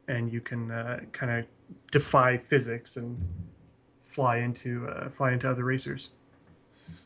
and 0.07 0.31
you 0.31 0.41
can 0.41 0.71
uh, 0.71 1.01
kind 1.13 1.33
of 1.41 1.47
defy 1.91 2.37
physics 2.37 2.97
and 2.97 3.19
fly 4.05 4.37
into 4.39 4.87
uh, 4.89 5.09
fly 5.09 5.33
into 5.33 5.49
other 5.49 5.65
racers. 5.65 6.11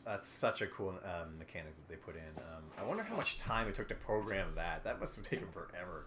That's 0.05 0.27
such 0.27 0.61
a 0.61 0.67
cool 0.67 0.89
um, 0.89 1.37
mechanic 1.37 1.75
that 1.75 1.87
they 1.89 1.95
put 1.95 2.15
in. 2.15 2.37
Um, 2.37 2.63
I 2.79 2.83
wonder 2.83 3.03
how 3.03 3.15
much 3.15 3.39
time 3.39 3.67
it 3.67 3.75
took 3.75 3.87
to 3.89 3.95
program 3.95 4.49
that. 4.55 4.83
That 4.83 4.99
must 4.99 5.15
have 5.15 5.25
taken 5.29 5.47
forever. 5.49 6.05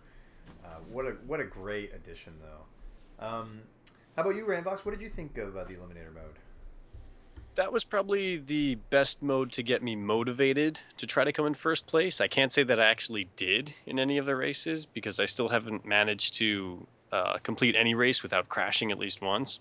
Uh, 0.64 0.76
what 0.92 1.06
a 1.06 1.10
what 1.26 1.40
a 1.40 1.44
great 1.44 1.94
addition, 1.94 2.34
though. 2.40 3.26
Um, 3.26 3.60
how 4.16 4.22
about 4.22 4.36
you, 4.36 4.44
Ramvox? 4.44 4.84
What 4.84 4.92
did 4.92 5.00
you 5.00 5.08
think 5.08 5.38
of 5.38 5.56
uh, 5.56 5.64
the 5.64 5.74
Eliminator 5.74 6.14
mode? 6.14 6.38
that 7.54 7.72
was 7.72 7.84
probably 7.84 8.36
the 8.36 8.76
best 8.90 9.22
mode 9.22 9.52
to 9.52 9.62
get 9.62 9.82
me 9.82 9.94
motivated 9.94 10.80
to 10.96 11.06
try 11.06 11.24
to 11.24 11.32
come 11.32 11.46
in 11.46 11.54
first 11.54 11.86
place. 11.86 12.20
I 12.20 12.26
can't 12.26 12.52
say 12.52 12.62
that 12.64 12.80
I 12.80 12.86
actually 12.86 13.28
did 13.36 13.74
in 13.86 13.98
any 13.98 14.18
of 14.18 14.26
the 14.26 14.36
races 14.36 14.86
because 14.86 15.20
I 15.20 15.26
still 15.26 15.48
haven't 15.48 15.84
managed 15.84 16.34
to 16.36 16.86
uh, 17.12 17.38
complete 17.42 17.76
any 17.76 17.94
race 17.94 18.22
without 18.22 18.48
crashing 18.48 18.90
at 18.90 18.98
least 18.98 19.22
once. 19.22 19.60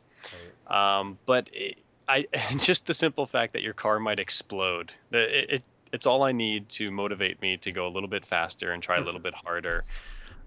Right. 0.70 0.99
Um, 0.99 1.20
but 1.26 1.49
it, 1.54 1.78
I 2.08 2.28
just 2.58 2.88
the 2.88 2.93
simple 2.93 3.26
fact 3.26 3.54
that 3.54 3.62
your 3.62 3.74
car 3.74 3.99
might 3.99 4.20
explode, 4.20 4.93
it, 5.12 5.49
it, 5.49 5.64
it's 5.91 6.06
all 6.06 6.24
I 6.24 6.32
need 6.32 6.70
to 6.70 6.91
motivate 6.91 7.41
me 7.41 7.58
to 7.58 7.72
go 7.72 7.88
a 7.88 7.89
little 7.89 8.10
bit 8.10 8.26
faster 8.26 8.72
and 8.72 8.82
try 8.82 8.97
a 8.97 9.01
little 9.01 9.22
bit 9.22 9.34
harder. 9.43 9.84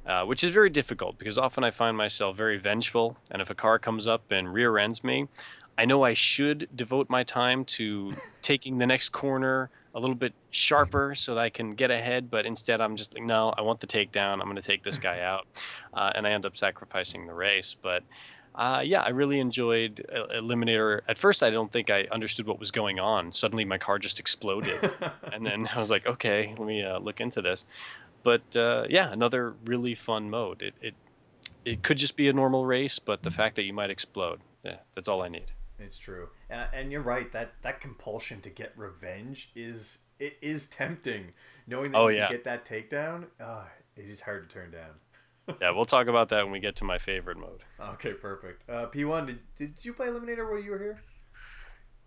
Uh, 0.05 0.25
which 0.25 0.45
is 0.45 0.51
very 0.51 0.71
difficult 0.71 1.19
because 1.19 1.37
often 1.37 1.65
I 1.65 1.73
find 1.73 1.97
myself 1.97 2.37
very 2.37 2.59
vengeful, 2.59 3.17
and 3.33 3.43
if 3.43 3.51
a 3.51 3.57
car 3.57 3.81
comes 3.81 4.07
up 4.07 4.31
and 4.31 4.55
rear 4.55 4.79
ends 4.79 5.03
me, 5.03 5.27
I 5.77 5.85
know 5.85 6.05
I 6.05 6.15
should 6.15 6.69
devote 6.77 7.11
my 7.11 7.25
time 7.25 7.65
to 7.65 8.15
taking 8.41 8.79
the 8.79 8.87
next 8.87 9.09
corner 9.09 9.69
a 9.97 10.01
little 10.01 10.15
bit 10.15 10.35
sharper 10.51 11.15
so 11.15 11.35
that 11.35 11.41
I 11.41 11.49
can 11.49 11.71
get 11.71 11.91
ahead, 11.91 12.31
but 12.31 12.45
instead 12.45 12.81
I'm 12.83 12.97
just 12.97 13.15
like, 13.15 13.25
no, 13.25 13.53
I 13.57 13.63
want 13.63 13.81
the 13.81 13.87
takedown. 13.87 14.35
I'm 14.35 14.45
going 14.45 14.57
to 14.57 14.63
take 14.63 14.83
this 14.83 14.99
guy 14.99 15.21
out. 15.21 15.47
Uh, 15.93 16.13
and 16.15 16.27
I 16.27 16.33
end 16.33 16.45
up 16.45 16.57
sacrificing 16.57 17.27
the 17.27 17.33
race. 17.33 17.75
But 17.81 18.03
uh, 18.57 18.81
yeah, 18.85 19.03
I 19.03 19.11
really 19.11 19.39
enjoyed 19.39 20.05
Eliminator. 20.35 21.03
At 21.07 21.19
first, 21.19 21.43
I 21.43 21.51
don't 21.51 21.71
think 21.71 21.91
I 21.91 22.07
understood 22.11 22.47
what 22.47 22.59
was 22.59 22.71
going 22.71 22.99
on. 22.99 23.33
Suddenly, 23.33 23.67
my 23.67 23.79
car 23.79 23.99
just 23.99 24.19
exploded. 24.19 24.91
and 25.33 25.45
then 25.45 25.69
I 25.75 25.79
was 25.79 25.91
like, 25.91 26.07
okay, 26.07 26.55
let 26.57 26.67
me 26.67 26.83
uh, 26.83 26.99
look 26.99 27.21
into 27.21 27.43
this. 27.43 27.67
But 28.23 28.57
uh, 28.57 28.87
yeah, 28.89 29.13
another 29.13 29.55
really 29.67 29.95
fun 29.95 30.31
mode. 30.31 30.63
It, 30.63 30.75
it, 30.81 30.95
it 31.65 31.83
could 31.83 31.99
just 31.99 32.17
be 32.17 32.29
a 32.29 32.33
normal 32.33 32.65
race, 32.65 32.99
but 32.99 33.23
the 33.23 33.31
fact 33.31 33.57
that 33.57 33.65
you 33.65 33.73
might 33.73 33.91
explode, 33.91 34.41
yeah, 34.65 34.79
that's 34.95 35.07
all 35.07 35.23
I 35.23 35.29
need. 35.29 35.53
It's 35.79 35.99
true, 35.99 36.29
uh, 36.51 36.65
and 36.73 36.91
you're 36.91 37.03
right. 37.03 37.31
That 37.33 37.53
that 37.63 37.81
compulsion 37.83 38.41
to 38.41 38.51
get 38.51 38.73
revenge 38.77 39.51
is 39.55 39.99
it 40.19 40.39
is 40.41 40.69
tempting. 40.69 41.33
Knowing 41.67 41.93
that 41.93 41.99
oh, 41.99 42.09
you 42.09 42.17
yeah. 42.17 42.29
can 42.29 42.37
get 42.37 42.45
that 42.45 42.65
takedown, 42.65 43.27
uh, 43.39 43.65
it 43.95 44.07
is 44.07 44.23
hard 44.23 44.49
to 44.49 44.55
turn 44.55 44.71
down. 44.71 44.91
Yeah, 45.61 45.71
we'll 45.71 45.85
talk 45.85 46.07
about 46.07 46.29
that 46.31 46.45
when 46.45 46.53
we 46.53 46.61
get 46.61 46.77
to 46.77 46.85
my 46.85 46.99
favorite 46.99 47.39
mode. 47.39 47.63
Okay, 47.81 48.13
perfect. 48.13 48.69
Uh, 48.69 48.87
P1, 48.87 49.27
did, 49.27 49.39
did 49.57 49.85
you 49.85 49.93
play 49.93 50.09
Eliminator 50.09 50.49
while 50.49 50.61
you 50.61 50.71
were 50.71 50.79
here? 50.79 51.01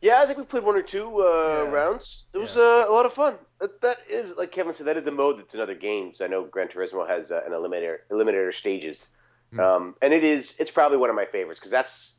Yeah, 0.02 0.22
I 0.22 0.26
think 0.26 0.38
we 0.38 0.46
played 0.46 0.64
one 0.64 0.76
or 0.76 0.82
two 0.82 1.22
uh, 1.22 1.66
yeah. 1.66 1.72
rounds. 1.72 2.26
It 2.34 2.38
was 2.38 2.56
yeah. 2.56 2.64
uh, 2.64 2.86
a 2.88 2.92
lot 2.92 3.06
of 3.06 3.14
fun. 3.14 3.36
That, 3.60 3.82
that 3.82 3.98
is, 4.10 4.36
like 4.38 4.52
Kevin 4.52 4.72
said, 4.72 4.88
that 4.88 4.96
is 4.96 5.08
a 5.08 5.12
mode 5.12 5.40
that's 5.40 5.54
in 5.54 5.60
other 5.60 5.76
games. 5.76 6.22
I 6.22 6.28
know 6.28 6.46
Gran 6.46 6.70
Turismo 6.70 7.08
has 7.08 7.32
uh, 7.32 7.42
an 7.46 7.52
eliminator 7.52 7.98
eliminator 8.10 8.54
stages, 8.54 9.10
mm. 9.54 9.60
um, 9.60 9.96
and 10.02 10.14
it 10.14 10.24
is 10.24 10.56
it's 10.58 10.72
probably 10.72 10.98
one 10.98 11.10
of 11.10 11.18
my 11.18 11.26
favorites 11.26 11.60
because 11.60 11.72
that's 11.72 12.16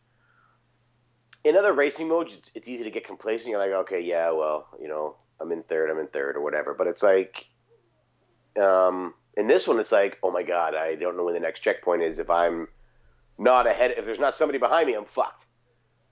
in 1.45 1.57
other 1.57 1.73
racing 1.73 2.09
modes, 2.09 2.35
it's, 2.35 2.51
it's 2.55 2.68
easy 2.68 2.85
to 2.85 2.91
get 2.91 3.07
complacent. 3.07 3.51
You're 3.51 3.59
like, 3.59 3.87
okay, 3.87 4.01
yeah, 4.01 4.31
well, 4.33 4.68
you 4.81 4.89
know, 4.89 5.16
I'm 5.41 5.53
in 5.53 5.62
third, 5.62 5.91
I'm 5.91 5.99
in 5.99 6.09
third, 6.09 6.37
or 6.37 6.43
whatever. 6.43 6.75
But 6.75 6.87
it's 6.87 7.03
like, 7.03 7.47
um, 8.61 9.14
in 9.37 9.47
this 9.47 9.66
one, 9.66 9.78
it's 9.78 9.93
like, 9.93 10.18
oh 10.22 10.31
my 10.31 10.43
god, 10.43 10.74
I 10.74 10.95
don't 10.95 11.16
know 11.16 11.24
when 11.24 11.35
the 11.35 11.41
next 11.41 11.61
checkpoint 11.61 12.03
is. 12.03 12.18
If 12.18 12.31
I'm 12.31 12.68
not 13.39 13.66
ahead, 13.66 13.95
if 13.97 14.05
there's 14.05 14.18
not 14.18 14.37
somebody 14.37 14.59
behind 14.59 14.87
me, 14.87 14.95
I'm 14.95 15.05
fucked. 15.05 15.47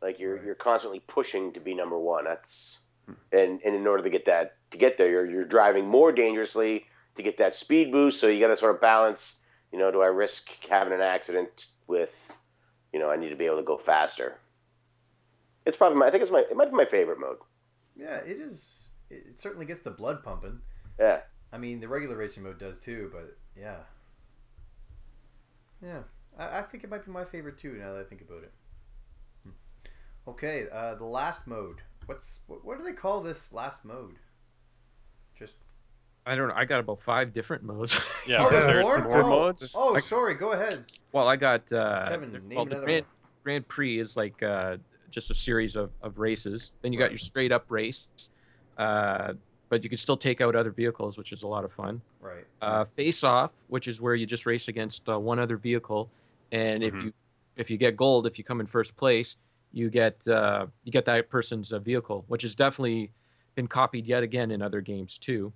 Like 0.01 0.21
you're 0.21 0.43
you're 0.45 0.55
constantly 0.55 1.01
pushing 1.01 1.53
to 1.55 1.61
be 1.61 1.75
number 1.75 1.99
one. 1.99 2.25
That's 2.25 2.79
hmm. 3.07 3.15
and 3.33 3.61
and 3.65 3.75
in 3.75 3.87
order 3.87 4.03
to 4.03 4.11
get 4.11 4.27
that 4.27 4.57
to 4.71 4.79
get 4.79 4.99
there, 4.99 5.11
you're 5.11 5.27
you're 5.27 5.45
driving 5.45 5.87
more 5.87 6.13
dangerously 6.13 6.87
to 7.17 7.23
get 7.23 7.39
that 7.39 7.55
speed 7.55 7.91
boost. 7.91 8.21
So 8.21 8.29
you 8.29 8.41
got 8.41 8.49
to 8.49 8.57
sort 8.57 8.75
of 8.75 8.81
balance. 8.81 9.39
You 9.73 9.79
know, 9.79 9.91
do 9.91 10.01
I 10.01 10.07
risk 10.07 10.49
having 10.71 10.95
an 10.95 11.03
accident 11.03 11.67
with, 11.87 12.09
you 12.91 12.99
know, 12.99 13.11
I 13.11 13.17
need 13.17 13.29
to 13.29 13.37
be 13.37 13.45
able 13.45 13.59
to 13.59 13.65
go 13.65 13.77
faster 13.77 14.39
it's 15.69 15.77
probably 15.77 15.99
my. 15.99 16.07
I 16.07 16.11
think 16.11 16.23
it's 16.23 16.33
my. 16.33 16.41
It 16.51 16.57
might 16.57 16.71
be 16.71 16.77
my 16.77 16.87
favorite 16.87 17.21
mode. 17.21 17.37
Yeah, 17.95 18.17
it 18.17 18.39
is. 18.39 18.89
It 19.11 19.39
certainly 19.39 19.67
gets 19.67 19.83
the 19.83 19.91
blood 19.91 20.23
pumping. 20.25 20.61
Yeah. 20.99 21.21
I 21.53 21.59
mean, 21.59 21.81
the 21.81 21.89
regular 21.89 22.17
racing 22.17 22.43
mode 22.43 22.59
does 22.59 22.79
too, 22.79 23.11
but 23.13 23.37
yeah. 23.59 23.79
Yeah, 25.83 26.01
I, 26.39 26.59
I 26.59 26.63
think 26.63 26.85
it 26.85 26.91
might 26.91 27.05
be 27.05 27.11
my 27.11 27.25
favorite 27.25 27.59
too. 27.59 27.73
Now 27.73 27.95
that 27.95 28.01
I 28.01 28.05
think 28.05 28.23
about 28.23 28.43
it. 28.43 28.53
Hmm. 29.45 30.31
Okay, 30.31 30.67
uh, 30.73 30.95
the 30.95 31.05
last 31.05 31.47
mode. 31.47 31.81
What's 32.07 32.41
what, 32.47 32.65
what 32.65 32.79
do 32.79 32.85
they 32.85 32.93
call 32.93 33.21
this 33.21 33.53
last 33.53 33.85
mode? 33.85 34.17
Just 35.39 35.57
I 36.27 36.35
don't 36.35 36.49
know. 36.49 36.55
I 36.55 36.67
got 36.67 36.81
about 36.81 37.01
five 37.01 37.33
different 37.33 37.63
modes. 37.63 37.97
Yeah, 38.27 38.45
oh, 38.45 38.51
there's 38.51 38.83
more? 38.83 38.99
more 38.99 39.23
oh, 39.23 39.29
modes. 39.31 39.73
Oh, 39.75 39.99
sorry. 40.01 40.35
Go 40.35 40.53
ahead. 40.53 40.85
Well, 41.13 41.27
I 41.27 41.37
got 41.37 41.73
uh, 41.73 42.11
Kevin, 42.11 42.31
name 42.31 42.57
well, 42.57 42.67
the 42.67 42.77
Grand, 42.77 43.07
Grand 43.43 43.67
Prix 43.67 43.99
is 43.99 44.19
like 44.19 44.43
uh, 44.43 44.77
just 45.11 45.31
a 45.31 45.35
series 45.35 45.77
of, 45.77 45.93
of 46.03 46.19
races. 46.19 46.75
Then 46.83 46.93
you 46.93 46.99
got 46.99 47.11
your 47.11 47.17
straight 47.17 47.53
up 47.53 47.65
race, 47.71 48.09
uh, 48.77 49.33
but 49.69 49.85
you 49.85 49.89
can 49.89 49.99
still 49.99 50.17
take 50.17 50.41
out 50.41 50.57
other 50.57 50.71
vehicles, 50.71 51.19
which 51.19 51.33
is 51.33 51.43
a 51.43 51.47
lot 51.47 51.65
of 51.65 51.73
fun. 51.73 52.01
Right. 52.21 52.45
Uh, 52.63 52.85
face 52.85 53.23
off, 53.23 53.53
which 53.69 53.89
is 53.89 54.01
where 54.01 54.15
you 54.15 54.27
just 54.27 54.47
race 54.47 54.69
against 54.69 55.09
uh, 55.09 55.19
one 55.19 55.39
other 55.39 55.57
vehicle, 55.57 56.11
and 56.53 56.83
mm-hmm. 56.83 56.99
if 56.99 57.05
you 57.05 57.13
if 57.57 57.71
you 57.71 57.77
get 57.77 57.97
gold, 57.97 58.27
if 58.27 58.39
you 58.39 58.45
come 58.45 58.61
in 58.61 58.67
first 58.67 58.97
place, 58.97 59.37
you 59.73 59.91
get 59.91 60.27
uh, 60.29 60.67
you 60.85 60.93
get 60.93 61.05
that 61.07 61.29
person's 61.29 61.73
uh, 61.73 61.79
vehicle, 61.79 62.25
which 62.29 62.43
has 62.43 62.55
definitely 62.55 63.13
been 63.55 63.67
copied 63.67 64.07
yet 64.07 64.23
again 64.23 64.51
in 64.51 64.63
other 64.63 64.81
games 64.81 65.19
too. 65.19 65.53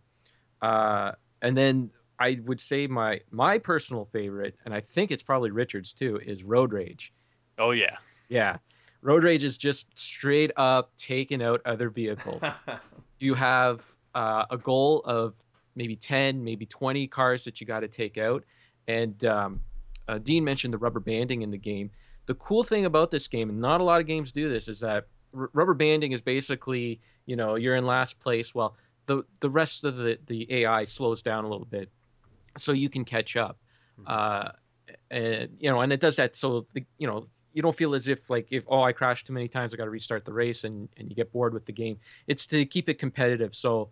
Uh, 0.60 1.12
and 1.40 1.56
then 1.56 1.90
I 2.18 2.40
would 2.44 2.60
say 2.60 2.86
my 2.86 3.20
my 3.30 3.58
personal 3.58 4.04
favorite, 4.04 4.56
and 4.64 4.74
I 4.74 4.80
think 4.80 5.10
it's 5.10 5.22
probably 5.22 5.50
Richard's 5.50 5.92
too, 5.92 6.20
is 6.24 6.44
Road 6.44 6.72
Rage. 6.72 7.12
Oh 7.58 7.70
yeah, 7.70 7.96
yeah. 8.28 8.58
Road 9.00 9.24
Rage 9.24 9.42
is 9.42 9.58
just 9.58 9.86
straight 9.98 10.52
up 10.56 10.92
taking 10.96 11.42
out 11.42 11.60
other 11.64 11.90
vehicles. 11.90 12.42
you 13.18 13.34
have 13.34 13.82
uh, 14.14 14.44
a 14.50 14.58
goal 14.58 15.02
of 15.04 15.34
maybe 15.74 15.96
10, 15.96 16.44
maybe 16.44 16.66
20 16.66 17.06
cars 17.08 17.44
that 17.44 17.60
you 17.60 17.66
got 17.66 17.80
to 17.80 17.88
take 17.88 18.18
out. 18.18 18.44
And 18.86 19.24
um, 19.24 19.60
uh, 20.08 20.18
Dean 20.18 20.44
mentioned 20.44 20.74
the 20.74 20.78
rubber 20.78 21.00
banding 21.00 21.42
in 21.42 21.50
the 21.50 21.58
game. 21.58 21.90
The 22.26 22.34
cool 22.34 22.62
thing 22.62 22.84
about 22.84 23.10
this 23.10 23.26
game, 23.28 23.48
and 23.48 23.60
not 23.60 23.80
a 23.80 23.84
lot 23.84 24.00
of 24.00 24.06
games 24.06 24.32
do 24.32 24.48
this, 24.48 24.68
is 24.68 24.80
that 24.80 25.06
r- 25.36 25.50
rubber 25.52 25.74
banding 25.74 26.12
is 26.12 26.20
basically, 26.20 27.00
you 27.26 27.36
know, 27.36 27.56
you're 27.56 27.76
in 27.76 27.86
last 27.86 28.20
place. 28.20 28.54
Well, 28.54 28.76
the, 29.06 29.24
the 29.40 29.50
rest 29.50 29.84
of 29.84 29.96
the, 29.96 30.18
the 30.26 30.46
AI 30.52 30.84
slows 30.84 31.22
down 31.22 31.44
a 31.44 31.48
little 31.48 31.66
bit 31.66 31.90
so 32.56 32.72
you 32.72 32.88
can 32.88 33.04
catch 33.04 33.36
up. 33.36 33.58
Hmm. 33.96 34.04
Uh, 34.06 34.48
and, 35.10 35.56
you 35.58 35.70
know, 35.70 35.80
and 35.80 35.92
it 35.92 36.00
does 36.00 36.16
that 36.16 36.36
so, 36.36 36.66
the, 36.74 36.84
you 36.98 37.06
know, 37.06 37.26
you 37.52 37.62
don't 37.62 37.76
feel 37.76 37.94
as 37.94 38.08
if 38.08 38.28
like 38.30 38.46
if 38.50 38.64
oh 38.68 38.82
I 38.82 38.92
crashed 38.92 39.26
too 39.26 39.32
many 39.32 39.48
times 39.48 39.72
I 39.72 39.76
got 39.76 39.84
to 39.84 39.90
restart 39.90 40.24
the 40.24 40.32
race 40.32 40.64
and 40.64 40.88
and 40.96 41.08
you 41.08 41.14
get 41.14 41.32
bored 41.32 41.54
with 41.54 41.66
the 41.66 41.72
game. 41.72 41.98
It's 42.26 42.46
to 42.46 42.64
keep 42.64 42.88
it 42.88 42.94
competitive. 42.94 43.54
So, 43.54 43.90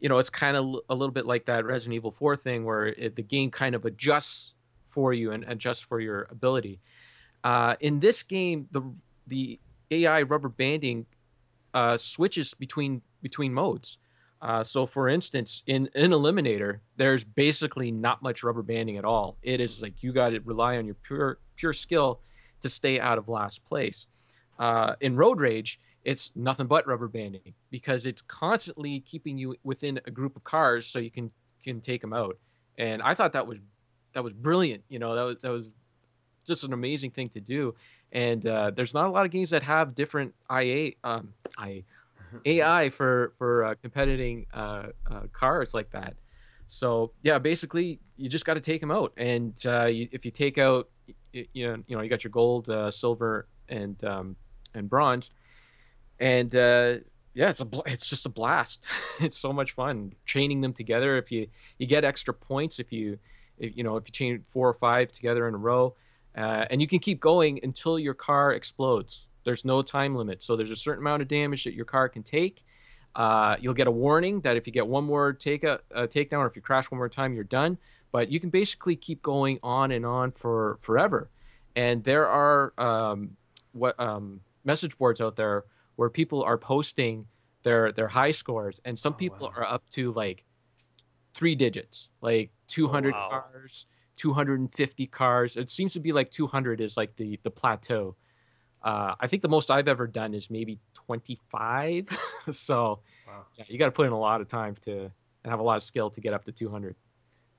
you 0.00 0.08
know, 0.08 0.18
it's 0.18 0.30
kind 0.30 0.56
of 0.56 0.76
a 0.88 0.94
little 0.94 1.12
bit 1.12 1.26
like 1.26 1.46
that 1.46 1.64
Resident 1.64 1.94
Evil 1.94 2.10
4 2.10 2.36
thing 2.36 2.64
where 2.64 2.86
it, 2.86 3.16
the 3.16 3.22
game 3.22 3.50
kind 3.50 3.74
of 3.74 3.84
adjusts 3.84 4.54
for 4.88 5.12
you 5.12 5.32
and 5.32 5.44
adjusts 5.44 5.80
for 5.80 6.00
your 6.00 6.26
ability. 6.30 6.80
Uh, 7.44 7.76
in 7.80 8.00
this 8.00 8.22
game, 8.22 8.68
the 8.70 8.82
the 9.26 9.58
AI 9.90 10.22
rubber 10.22 10.48
banding 10.48 11.06
uh, 11.74 11.96
switches 11.96 12.54
between 12.54 13.02
between 13.22 13.52
modes. 13.52 13.98
Uh, 14.40 14.64
so, 14.64 14.86
for 14.86 15.08
instance, 15.08 15.62
in 15.66 15.88
in 15.94 16.10
Eliminator, 16.10 16.80
there's 16.96 17.24
basically 17.24 17.92
not 17.92 18.22
much 18.22 18.42
rubber 18.42 18.62
banding 18.62 18.96
at 18.96 19.04
all. 19.04 19.36
It 19.42 19.60
is 19.60 19.82
like 19.82 20.02
you 20.02 20.12
got 20.12 20.30
to 20.30 20.40
rely 20.40 20.76
on 20.78 20.86
your 20.86 20.96
pure 20.96 21.38
pure 21.56 21.72
skill 21.72 22.20
to 22.62 22.68
stay 22.68 22.98
out 22.98 23.18
of 23.18 23.28
last 23.28 23.64
place. 23.64 24.06
Uh, 24.58 24.94
in 25.00 25.16
Road 25.16 25.40
Rage, 25.40 25.80
it's 26.04 26.32
nothing 26.34 26.66
but 26.66 26.86
rubber 26.86 27.08
banding 27.08 27.54
because 27.70 28.06
it's 28.06 28.22
constantly 28.22 29.00
keeping 29.00 29.38
you 29.38 29.56
within 29.62 30.00
a 30.06 30.10
group 30.10 30.36
of 30.36 30.44
cars 30.44 30.86
so 30.86 30.98
you 30.98 31.10
can 31.10 31.30
can 31.62 31.80
take 31.80 32.00
them 32.00 32.12
out. 32.12 32.38
And 32.78 33.02
I 33.02 33.14
thought 33.14 33.32
that 33.34 33.46
was 33.46 33.58
that 34.12 34.24
was 34.24 34.32
brilliant. 34.32 34.82
You 34.88 34.98
know, 34.98 35.14
that 35.14 35.22
was 35.22 35.36
that 35.42 35.50
was 35.50 35.70
just 36.46 36.64
an 36.64 36.72
amazing 36.72 37.10
thing 37.12 37.28
to 37.30 37.40
do. 37.40 37.74
And 38.10 38.46
uh, 38.46 38.72
there's 38.74 38.94
not 38.94 39.06
a 39.06 39.10
lot 39.10 39.24
of 39.24 39.30
games 39.30 39.50
that 39.50 39.62
have 39.62 39.94
different 39.94 40.34
IA 40.50 40.92
um, 41.04 41.32
IA 41.64 41.82
AI 42.44 42.90
for 42.96 43.32
for 43.36 43.64
uh, 43.64 43.74
competing 43.80 44.46
uh, 44.52 44.88
uh, 45.10 45.22
cars 45.32 45.72
like 45.74 45.90
that. 45.92 46.14
So 46.68 47.12
yeah, 47.22 47.38
basically 47.38 48.00
you 48.16 48.28
just 48.28 48.44
got 48.44 48.54
to 48.54 48.60
take 48.60 48.80
them 48.80 48.90
out, 48.90 49.12
and 49.16 49.54
uh, 49.66 49.86
you, 49.86 50.08
if 50.10 50.24
you 50.24 50.30
take 50.30 50.58
out 50.58 50.88
you 51.32 51.68
know, 51.68 51.82
you 51.86 51.96
know, 51.96 52.02
you 52.02 52.10
got 52.10 52.24
your 52.24 52.30
gold, 52.30 52.68
uh, 52.68 52.90
silver, 52.90 53.46
and 53.68 54.02
um, 54.04 54.36
and 54.74 54.88
bronze, 54.88 55.30
and 56.20 56.54
uh, 56.54 56.96
yeah, 57.34 57.50
it's 57.50 57.60
a 57.60 57.64
bl- 57.64 57.80
it's 57.86 58.08
just 58.08 58.26
a 58.26 58.28
blast. 58.28 58.86
it's 59.20 59.36
so 59.36 59.52
much 59.52 59.72
fun 59.72 60.12
chaining 60.26 60.60
them 60.60 60.72
together. 60.72 61.16
If 61.16 61.32
you 61.32 61.48
you 61.78 61.86
get 61.86 62.04
extra 62.04 62.34
points 62.34 62.78
if 62.78 62.92
you 62.92 63.18
if, 63.58 63.76
you 63.76 63.84
know 63.84 63.96
if 63.96 64.04
you 64.06 64.12
chain 64.12 64.44
four 64.48 64.68
or 64.68 64.74
five 64.74 65.12
together 65.12 65.48
in 65.48 65.54
a 65.54 65.58
row, 65.58 65.94
uh, 66.36 66.66
and 66.70 66.80
you 66.80 66.88
can 66.88 66.98
keep 66.98 67.20
going 67.20 67.60
until 67.62 67.98
your 67.98 68.14
car 68.14 68.52
explodes. 68.52 69.26
There's 69.44 69.64
no 69.64 69.82
time 69.82 70.14
limit, 70.14 70.42
so 70.44 70.56
there's 70.56 70.70
a 70.70 70.76
certain 70.76 71.02
amount 71.02 71.22
of 71.22 71.28
damage 71.28 71.64
that 71.64 71.74
your 71.74 71.84
car 71.84 72.08
can 72.08 72.22
take. 72.22 72.64
Uh, 73.14 73.56
you'll 73.60 73.74
get 73.74 73.86
a 73.86 73.90
warning 73.90 74.40
that 74.40 74.56
if 74.56 74.66
you 74.66 74.72
get 74.72 74.86
one 74.86 75.04
more 75.04 75.32
take 75.32 75.64
a, 75.64 75.80
a 75.90 76.08
takedown 76.08 76.38
or 76.38 76.46
if 76.46 76.56
you 76.56 76.62
crash 76.62 76.90
one 76.90 76.98
more 76.98 77.08
time, 77.08 77.34
you're 77.34 77.44
done. 77.44 77.76
But 78.12 78.30
you 78.30 78.38
can 78.40 78.50
basically 78.50 78.94
keep 78.94 79.22
going 79.22 79.58
on 79.62 79.90
and 79.90 80.04
on 80.06 80.32
for 80.32 80.78
forever. 80.82 81.30
And 81.74 82.04
there 82.04 82.28
are 82.28 82.74
um, 82.78 83.36
what 83.72 83.98
um, 83.98 84.40
message 84.64 84.96
boards 84.98 85.20
out 85.20 85.36
there 85.36 85.64
where 85.96 86.10
people 86.10 86.42
are 86.44 86.58
posting 86.58 87.26
their 87.62 87.90
their 87.92 88.08
high 88.08 88.32
scores, 88.32 88.80
and 88.84 88.98
some 88.98 89.14
Oh, 89.14 89.16
people 89.16 89.46
wow. 89.46 89.52
are 89.56 89.64
up 89.64 89.88
to 89.90 90.12
like 90.12 90.44
three 91.34 91.54
digits, 91.54 92.08
like 92.20 92.50
200 92.68 93.14
wow. 93.14 93.28
cars, 93.30 93.86
250 94.16 95.06
cars. 95.06 95.56
It 95.56 95.70
seems 95.70 95.94
to 95.94 96.00
be 96.00 96.12
like 96.12 96.30
200 96.30 96.80
is 96.80 96.96
like 96.96 97.16
the 97.16 97.38
the 97.42 97.50
plateau. 97.50 98.16
Uh, 98.82 99.14
I 99.20 99.28
think 99.28 99.42
the 99.42 99.48
most 99.48 99.70
I've 99.70 99.88
ever 99.88 100.06
done 100.06 100.34
is 100.34 100.50
maybe 100.50 100.78
25. 100.94 102.08
so 102.50 103.00
Wow. 103.26 103.46
yeah, 103.56 103.64
you 103.68 103.78
got 103.78 103.86
to 103.86 103.92
put 103.92 104.06
in 104.06 104.12
a 104.12 104.18
lot 104.18 104.40
of 104.40 104.48
time 104.48 104.76
to 104.82 105.10
and 105.44 105.50
have 105.50 105.60
a 105.60 105.62
lot 105.62 105.76
of 105.76 105.82
skill 105.82 106.10
to 106.10 106.20
get 106.20 106.34
up 106.34 106.44
to 106.44 106.52
200. 106.52 106.96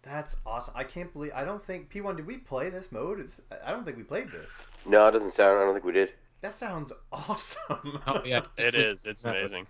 That's 0.04 0.36
awesome. 0.46 0.74
I 0.78 0.84
can't 0.84 1.12
believe. 1.14 1.32
I 1.34 1.44
don't 1.46 1.64
think 1.64 1.90
P1. 1.92 2.18
Did 2.18 2.28
we 2.28 2.38
play 2.38 2.70
this 2.70 2.92
mode? 2.92 3.20
It's, 3.20 3.42
I 3.66 3.72
don't 3.72 3.86
think 3.86 3.98
we 3.98 4.04
played 4.04 4.30
this. 4.32 4.50
No, 4.86 5.08
it 5.08 5.12
doesn't 5.12 5.32
sound. 5.32 5.60
I 5.60 5.64
don't 5.64 5.74
think 5.74 5.86
we 5.86 5.94
did. 5.94 6.12
That 6.42 6.54
sounds 6.54 6.92
awesome. 7.12 8.02
Oh 8.06 8.22
yeah, 8.26 8.42
It 8.58 8.76
is. 8.76 9.06
It's 9.06 9.24
That 9.24 9.42
was- 9.42 9.52
amazing. 9.54 9.68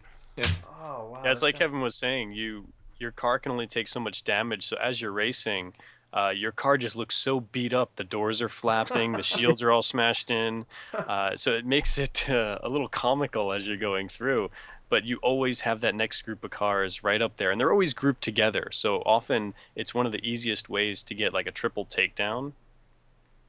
Oh 0.82 1.10
wow. 1.12 1.22
Yeah, 1.24 1.32
it's 1.32 1.42
like 1.44 1.54
sounds- 1.54 1.60
Kevin 1.60 1.82
was 1.82 1.96
saying. 1.96 2.32
You 2.32 2.66
your 3.00 3.12
car 3.12 3.38
can 3.38 3.52
only 3.52 3.68
take 3.68 3.88
so 3.88 4.00
much 4.00 4.24
damage. 4.24 4.66
So 4.68 4.78
as 4.78 5.02
you're 5.02 5.12
racing, 5.12 5.74
uh, 6.14 6.32
your 6.36 6.52
car 6.52 6.78
just 6.78 6.96
looks 6.96 7.16
so 7.16 7.40
beat 7.42 7.74
up. 7.74 7.96
The 7.96 8.04
doors 8.04 8.42
are 8.42 8.50
flapping. 8.50 9.12
the 9.12 9.24
shields 9.34 9.62
are 9.62 9.72
all 9.72 9.82
smashed 9.84 10.32
in. 10.32 10.66
Uh, 10.94 11.36
so 11.36 11.52
it 11.52 11.66
makes 11.66 11.98
it 12.00 12.28
uh, 12.30 12.58
a 12.64 12.70
little 12.70 12.88
comical 12.88 13.52
as 13.52 13.68
you're 13.68 13.78
going 13.78 14.10
through. 14.10 14.50
But 14.94 15.06
you 15.06 15.18
always 15.24 15.62
have 15.62 15.82
that 15.82 15.96
next 15.96 16.22
group 16.22 16.44
of 16.44 16.52
cars 16.52 17.04
right 17.04 17.20
up 17.20 17.38
there, 17.38 17.50
and 17.50 17.60
they're 17.60 17.72
always 17.72 17.96
grouped 17.96 18.22
together. 18.22 18.68
So 18.72 18.98
often 19.08 19.56
it's 19.76 19.92
one 19.96 20.06
of 20.06 20.12
the 20.12 20.20
easiest 20.24 20.70
ways 20.70 21.02
to 21.02 21.16
get 21.16 21.34
like 21.34 21.48
a 21.48 21.52
triple 21.52 21.84
takedown, 21.84 22.52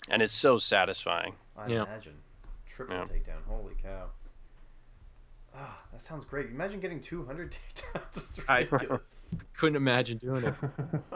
and 0.09 0.23
it's 0.23 0.33
so 0.33 0.57
satisfying. 0.57 1.35
I 1.55 1.67
Yeah. 1.67 1.83
imagine. 1.83 2.15
Triple 2.67 2.97
Yeah. 2.97 3.05
takedown. 3.05 3.45
Holy 3.47 3.75
cow. 3.75 4.09
Ah, 5.55 5.83
that 5.93 6.01
sounds 6.01 6.25
great. 6.25 6.47
Imagine 6.47 6.81
getting 6.81 6.99
200 7.03 7.55
takedowns. 7.75 8.39
It's 8.39 8.41
I- 8.49 8.99
couldn't 9.59 9.77
imagine 9.77 10.17
doing 10.17 10.45
it. 10.45 10.55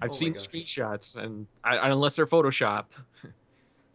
I've 0.00 0.10
Oh 0.10 0.14
seen 0.14 0.34
gosh. 0.34 0.46
screenshots, 0.46 1.16
and 1.16 1.48
I, 1.64 1.76
I- 1.78 1.88
unless 1.88 2.14
they're 2.14 2.24
photoshopped, 2.28 3.02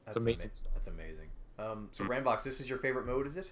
That's 0.04 0.18
amazing 0.18 0.42
ama- 0.42 0.74
That's 0.74 0.88
amazing. 0.90 1.30
Um, 1.58 1.88
so. 1.92 2.04
Ramvox, 2.04 2.44
this 2.44 2.60
is 2.60 2.70
your 2.70 2.80
favorite 2.80 3.06
mode, 3.06 3.26
is 3.26 3.38
it? 3.38 3.50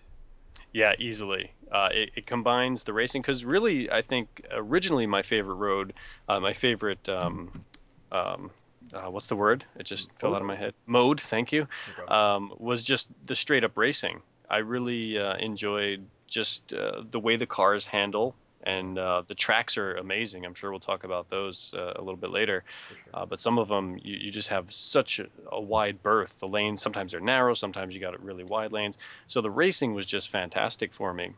Yeah, 0.74 0.94
easily. 1.00 1.52
Uh, 1.72 1.90
it, 1.92 2.12
it 2.16 2.26
combines 2.28 2.84
the 2.84 2.94
racing 2.94 3.22
because 3.22 3.44
really, 3.44 3.92
I 3.92 4.02
think 4.02 4.46
originally 4.52 5.06
my 5.06 5.22
favorite 5.22 5.56
road, 5.56 5.94
uh, 6.30 6.40
my 6.40 6.54
favorite, 6.54 7.08
um, 7.10 7.64
um, 8.12 8.52
uh, 8.94 9.10
what's 9.10 9.28
the 9.28 9.36
word? 9.36 9.66
It 9.78 9.84
just 9.84 10.12
fell 10.20 10.34
out 10.36 10.42
of 10.42 10.48
my 10.48 10.56
head. 10.56 10.74
Mode. 10.86 11.20
Thank 11.20 11.52
you. 11.52 11.68
Um, 12.08 12.54
was 12.58 12.84
just 12.84 13.10
the 13.26 13.36
straight 13.36 13.64
up 13.64 13.78
racing. 13.78 14.22
I 14.50 14.58
really 14.58 15.18
uh, 15.18 15.36
enjoyed 15.38 16.06
just 16.28 16.74
uh, 16.74 17.04
the 17.10 17.20
way 17.20 17.36
the 17.36 17.46
cars 17.46 17.88
handle. 17.88 18.36
And 18.64 18.98
uh, 18.98 19.24
the 19.26 19.36
tracks 19.36 19.78
are 19.78 19.96
amazing. 19.96 20.46
I'm 20.46 20.54
sure 20.54 20.72
we'll 20.72 20.80
talk 20.80 21.04
about 21.04 21.30
those 21.30 21.74
uh, 21.78 21.94
a 21.96 22.02
little 22.02 22.18
bit 22.18 22.32
later. 22.32 22.64
Sure. 22.90 22.98
Uh, 23.14 23.26
but 23.26 23.40
some 23.40 23.60
of 23.60 23.68
them, 23.70 24.00
you, 24.04 24.18
you 24.18 24.32
just 24.32 24.50
have 24.50 24.74
such 24.74 25.20
a, 25.20 25.28
a 25.52 25.62
wide 25.62 26.02
berth. 26.04 26.40
The 26.40 26.48
lanes 26.48 26.82
sometimes 26.82 27.14
are 27.14 27.20
narrow, 27.20 27.54
sometimes 27.54 27.94
you 27.94 28.02
got 28.02 28.22
really 28.22 28.44
wide 28.44 28.72
lanes. 28.72 28.98
So 29.28 29.42
the 29.42 29.52
racing 29.52 29.94
was 29.94 30.06
just 30.06 30.30
fantastic 30.30 30.94
for 30.94 31.14
me. 31.14 31.32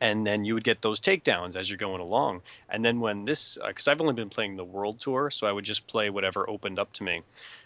And 0.00 0.26
then 0.26 0.46
you 0.46 0.54
would 0.54 0.64
get 0.64 0.80
those 0.80 0.98
takedowns 0.98 1.56
as 1.56 1.68
you're 1.68 1.76
going 1.76 2.00
along. 2.00 2.40
And 2.70 2.82
then 2.82 3.00
when 3.00 3.26
this, 3.26 3.58
because 3.66 3.86
I've 3.86 4.00
only 4.00 4.14
been 4.14 4.30
playing 4.30 4.56
the 4.56 4.64
World 4.64 4.98
Tour, 4.98 5.30
so 5.30 5.46
I 5.46 5.52
would 5.52 5.66
just 5.66 5.86
play 5.86 6.08
whatever 6.08 6.48
opened 6.48 6.78
up 6.78 6.92
to 6.94 7.02
me. 7.04 7.20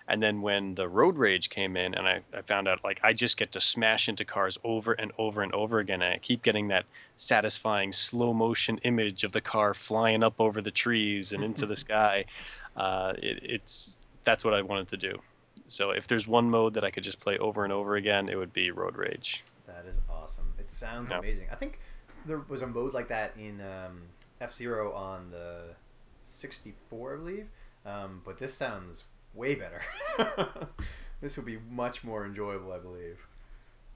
And 0.07 0.23
then 0.23 0.43
when 0.43 0.75
the 0.75 0.87
Road 0.89 1.17
Rage 1.17 1.49
came 1.49 1.77
in, 1.77 1.95
and 1.95 2.07
I, 2.07 2.21
I 2.37 2.43
found 2.43 2.69
out 2.69 2.85
like 2.85 3.01
I 3.03 3.13
just 3.15 3.39
get 3.39 3.53
to 3.53 3.61
smash 3.61 4.09
into 4.09 4.25
cars 4.25 4.59
over 4.63 4.93
and 4.93 5.13
over 5.17 5.43
and 5.43 5.53
over 5.55 5.79
again, 5.79 6.03
and 6.03 6.13
I 6.15 6.19
keep 6.19 6.43
getting 6.43 6.69
that 6.69 6.85
satisfying 7.17 7.91
slow 7.93 8.35
motion 8.35 8.79
image 8.85 9.25
of 9.25 9.33
the 9.33 9.41
car 9.41 9.73
flying 9.73 10.23
up 10.23 10.35
over 10.39 10.61
the 10.61 10.71
trees 10.71 11.33
and 11.33 11.43
into 11.43 11.65
the 11.65 11.77
sky. 11.87 12.27
Uh, 12.77 13.15
it, 13.17 13.39
it's 13.43 13.99
that's 14.25 14.45
what 14.45 14.53
I 14.53 14.61
wanted 14.63 14.89
to 14.89 14.97
do. 14.99 15.19
So 15.69 15.91
if 15.91 16.07
there's 16.07 16.29
one 16.29 16.51
mode 16.51 16.75
that 16.75 16.85
I 16.85 16.91
could 16.91 17.05
just 17.05 17.21
play 17.21 17.39
over 17.39 17.65
and 17.65 17.73
over 17.73 17.97
again, 17.97 18.29
it 18.29 18.37
would 18.37 18.53
be 18.53 18.71
Road 18.71 18.97
Rage. 18.97 19.43
That 19.67 19.87
is 19.89 20.01
awesome. 20.11 20.53
It 20.59 20.69
sounds 20.69 21.11
Yeah. 21.11 21.19
amazing. 21.21 21.47
I 21.51 21.55
think 21.55 21.79
there 22.27 22.43
was 22.49 22.61
a 22.61 22.67
mode 22.67 22.93
like 22.93 23.09
that 23.09 23.33
in 23.39 23.63
um, 23.63 24.03
F 24.43 24.55
Zero 24.55 24.93
on 24.93 25.31
the 25.31 25.69
64, 26.25 27.15
I 27.15 27.17
believe. 27.17 27.47
Um, 27.87 28.21
but 28.25 28.37
this 28.37 28.53
sounds 28.55 29.05
way 29.35 29.55
better. 29.55 29.83
this 31.21 31.37
would 31.37 31.47
be 31.47 31.59
much 31.71 32.05
more 32.05 32.25
enjoyable, 32.25 32.73
I 32.73 32.79
believe. 32.79 33.19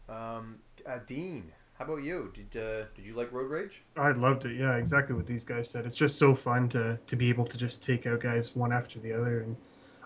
Um, 0.08 0.56
uh, 0.86 0.98
Dean, 1.06 1.52
how 1.78 1.84
about 1.84 2.02
you? 2.02 2.32
Did 2.34 2.60
uh, 2.60 2.84
did 2.94 3.06
you 3.06 3.14
like 3.14 3.32
Road 3.32 3.50
Rage? 3.50 3.82
I 3.96 4.10
loved 4.10 4.44
it. 4.44 4.58
Yeah, 4.58 4.76
exactly 4.76 5.14
what 5.14 5.26
these 5.26 5.44
guys 5.44 5.70
said. 5.70 5.86
It's 5.86 5.96
just 5.96 6.18
so 6.18 6.34
fun 6.34 6.68
to 6.70 6.98
to 7.06 7.16
be 7.16 7.28
able 7.28 7.44
to 7.46 7.56
just 7.56 7.84
take 7.84 8.06
out 8.06 8.20
guys 8.20 8.56
one 8.56 8.72
after 8.72 8.98
the 8.98 9.12
other. 9.12 9.40
And 9.40 9.56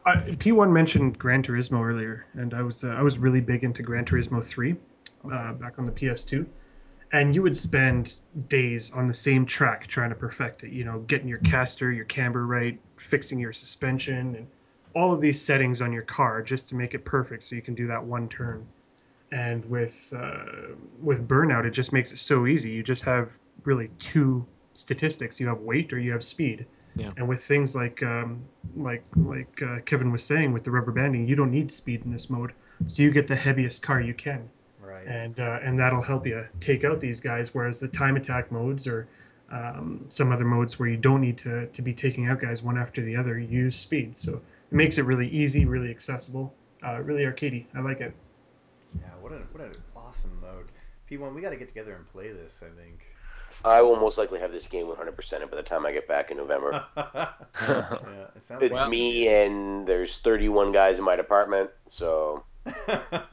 I, 0.05 0.16
P1 0.16 0.70
mentioned 0.70 1.18
Gran 1.18 1.43
Turismo 1.43 1.83
earlier, 1.83 2.26
and 2.35 2.53
I 2.53 2.62
was 2.62 2.85
uh, 2.85 2.89
I 2.89 3.03
was 3.03 3.18
really 3.18 3.41
big 3.41 3.64
into 3.64 3.83
Gran 3.83 4.05
Turismo 4.05 4.45
3 4.45 4.76
uh, 5.33 5.53
back 5.55 5.78
on 5.78 5.85
the 5.85 5.93
PS2. 5.93 6.47
And 7.14 7.35
you 7.35 7.43
would 7.43 7.57
spend 7.57 8.18
days 8.49 8.91
on 8.93 9.07
the 9.07 9.14
same 9.14 9.45
track 9.45 9.87
trying 9.87 10.09
to 10.09 10.16
perfect 10.16 10.64
it. 10.64 10.72
You 10.72 10.85
know, 10.85 11.01
getting 11.01 11.28
your 11.28 11.39
caster, 11.39 11.93
your 11.93 12.07
camber 12.07 12.47
right, 12.47 12.80
fixing 12.97 13.39
your 13.39 13.53
suspension, 13.53 14.35
and 14.35 14.47
all 14.95 15.12
of 15.12 15.20
these 15.20 15.40
settings 15.40 15.80
on 15.80 15.93
your 15.93 16.03
car 16.03 16.43
just 16.43 16.68
to 16.70 16.76
make 16.76 16.95
it 16.95 17.05
perfect, 17.05 17.45
so 17.45 17.57
you 17.57 17.62
can 17.62 17.74
do 17.74 17.86
that 17.86 18.05
one 18.05 18.28
turn. 18.28 18.66
And 19.30 19.64
with 19.66 20.12
uh, 20.16 20.74
with 21.01 21.26
burnout 21.26 21.64
it 21.64 21.70
just 21.70 21.93
makes 21.93 22.12
it 22.12 22.18
so 22.18 22.47
easy. 22.47 22.70
You 22.70 22.82
just 22.82 23.05
have 23.05 23.30
really 23.64 23.88
two 23.99 24.47
statistics. 24.74 25.40
You 25.40 25.49
have 25.49 25.61
weight 25.61 25.93
or 25.93 25.99
you 25.99 26.12
have 26.12 26.24
speed. 26.24 26.66
Yeah. 26.95 27.12
and 27.16 27.26
with 27.26 27.43
things 27.43 27.74
like 27.74 28.03
um, 28.03 28.45
like 28.76 29.03
like 29.16 29.62
uh, 29.62 29.78
kevin 29.86 30.12
was 30.12 30.22
saying 30.22 30.53
with 30.53 30.64
the 30.64 30.70
rubber 30.70 30.93
banding 30.93 31.26
you 31.26 31.34
don't 31.34 31.51
need 31.51 31.72
speed 31.72 32.03
in 32.05 32.12
this 32.12 32.28
mode. 32.28 32.53
So 32.86 33.03
you 33.03 33.11
get 33.11 33.28
the 33.28 33.36
heaviest 33.36 33.82
car 33.82 34.01
you 34.01 34.12
can. 34.12 34.51
Right. 34.78 35.07
and 35.07 35.40
uh, 35.40 35.61
and 35.62 35.78
that'll 35.78 36.03
help 36.03 36.26
you 36.26 36.49
take 36.61 36.84
out 36.84 37.01
these 37.01 37.18
guys 37.18 37.55
whereas 37.55 37.80
the 37.80 37.88
time 37.88 38.16
attack 38.16 38.53
modes 38.53 38.86
or 38.86 39.09
um, 39.51 40.07
some 40.09 40.32
other 40.32 40.45
modes 40.45 40.78
where 40.78 40.88
you 40.88 40.97
don't 40.97 41.20
need 41.20 41.38
to, 41.38 41.66
to 41.66 41.82
be 41.82 41.93
taking 41.93 42.26
out 42.26 42.40
guys 42.40 42.62
one 42.62 42.78
after 42.78 43.03
the 43.03 43.14
other 43.16 43.38
you 43.38 43.49
use 43.49 43.76
speed. 43.76 44.16
So 44.16 44.40
it 44.73 44.77
makes 44.77 44.97
it 44.99 45.03
really 45.05 45.29
easy 45.29 45.66
really 45.66 45.91
accessible 45.91 46.55
uh, 46.85 46.99
really 47.03 47.23
arcadey 47.23 47.66
i 47.77 47.81
like 47.81 48.01
it 48.01 48.14
Yeah. 48.99 49.07
What 49.20 49.33
an 49.33 49.47
what 49.53 49.62
an 49.64 49.73
awesome 49.95 50.39
mode. 50.41 50.66
P1, 51.11 51.35
we 51.35 51.41
got 51.43 51.51
to 51.51 51.57
get 51.57 51.68
together 51.68 51.95
and 51.95 52.07
play 52.11 52.33
this. 52.33 52.62
I 52.62 52.70
think. 52.81 53.05
I 53.64 53.81
will 53.83 53.97
most 53.97 54.16
likely 54.18 54.41
have 54.41 54.51
this 54.53 54.66
game 54.66 54.87
100% 54.87 55.51
by 55.51 55.57
the 55.57 55.62
time 55.62 55.85
I 55.87 55.93
get 55.93 56.09
back 56.09 56.31
in 56.31 56.37
November. 56.39 56.85
yeah, 56.97 57.29
it. 57.61 58.62
It's 58.62 58.73
Well- 58.73 58.89
me 58.89 59.29
and 59.29 59.87
there's 59.87 60.18
31 60.18 60.73
guys 60.73 60.99
in 60.99 61.05
my 61.05 61.16
department, 61.16 61.70
so 61.89 62.45
yeah, 62.66 62.75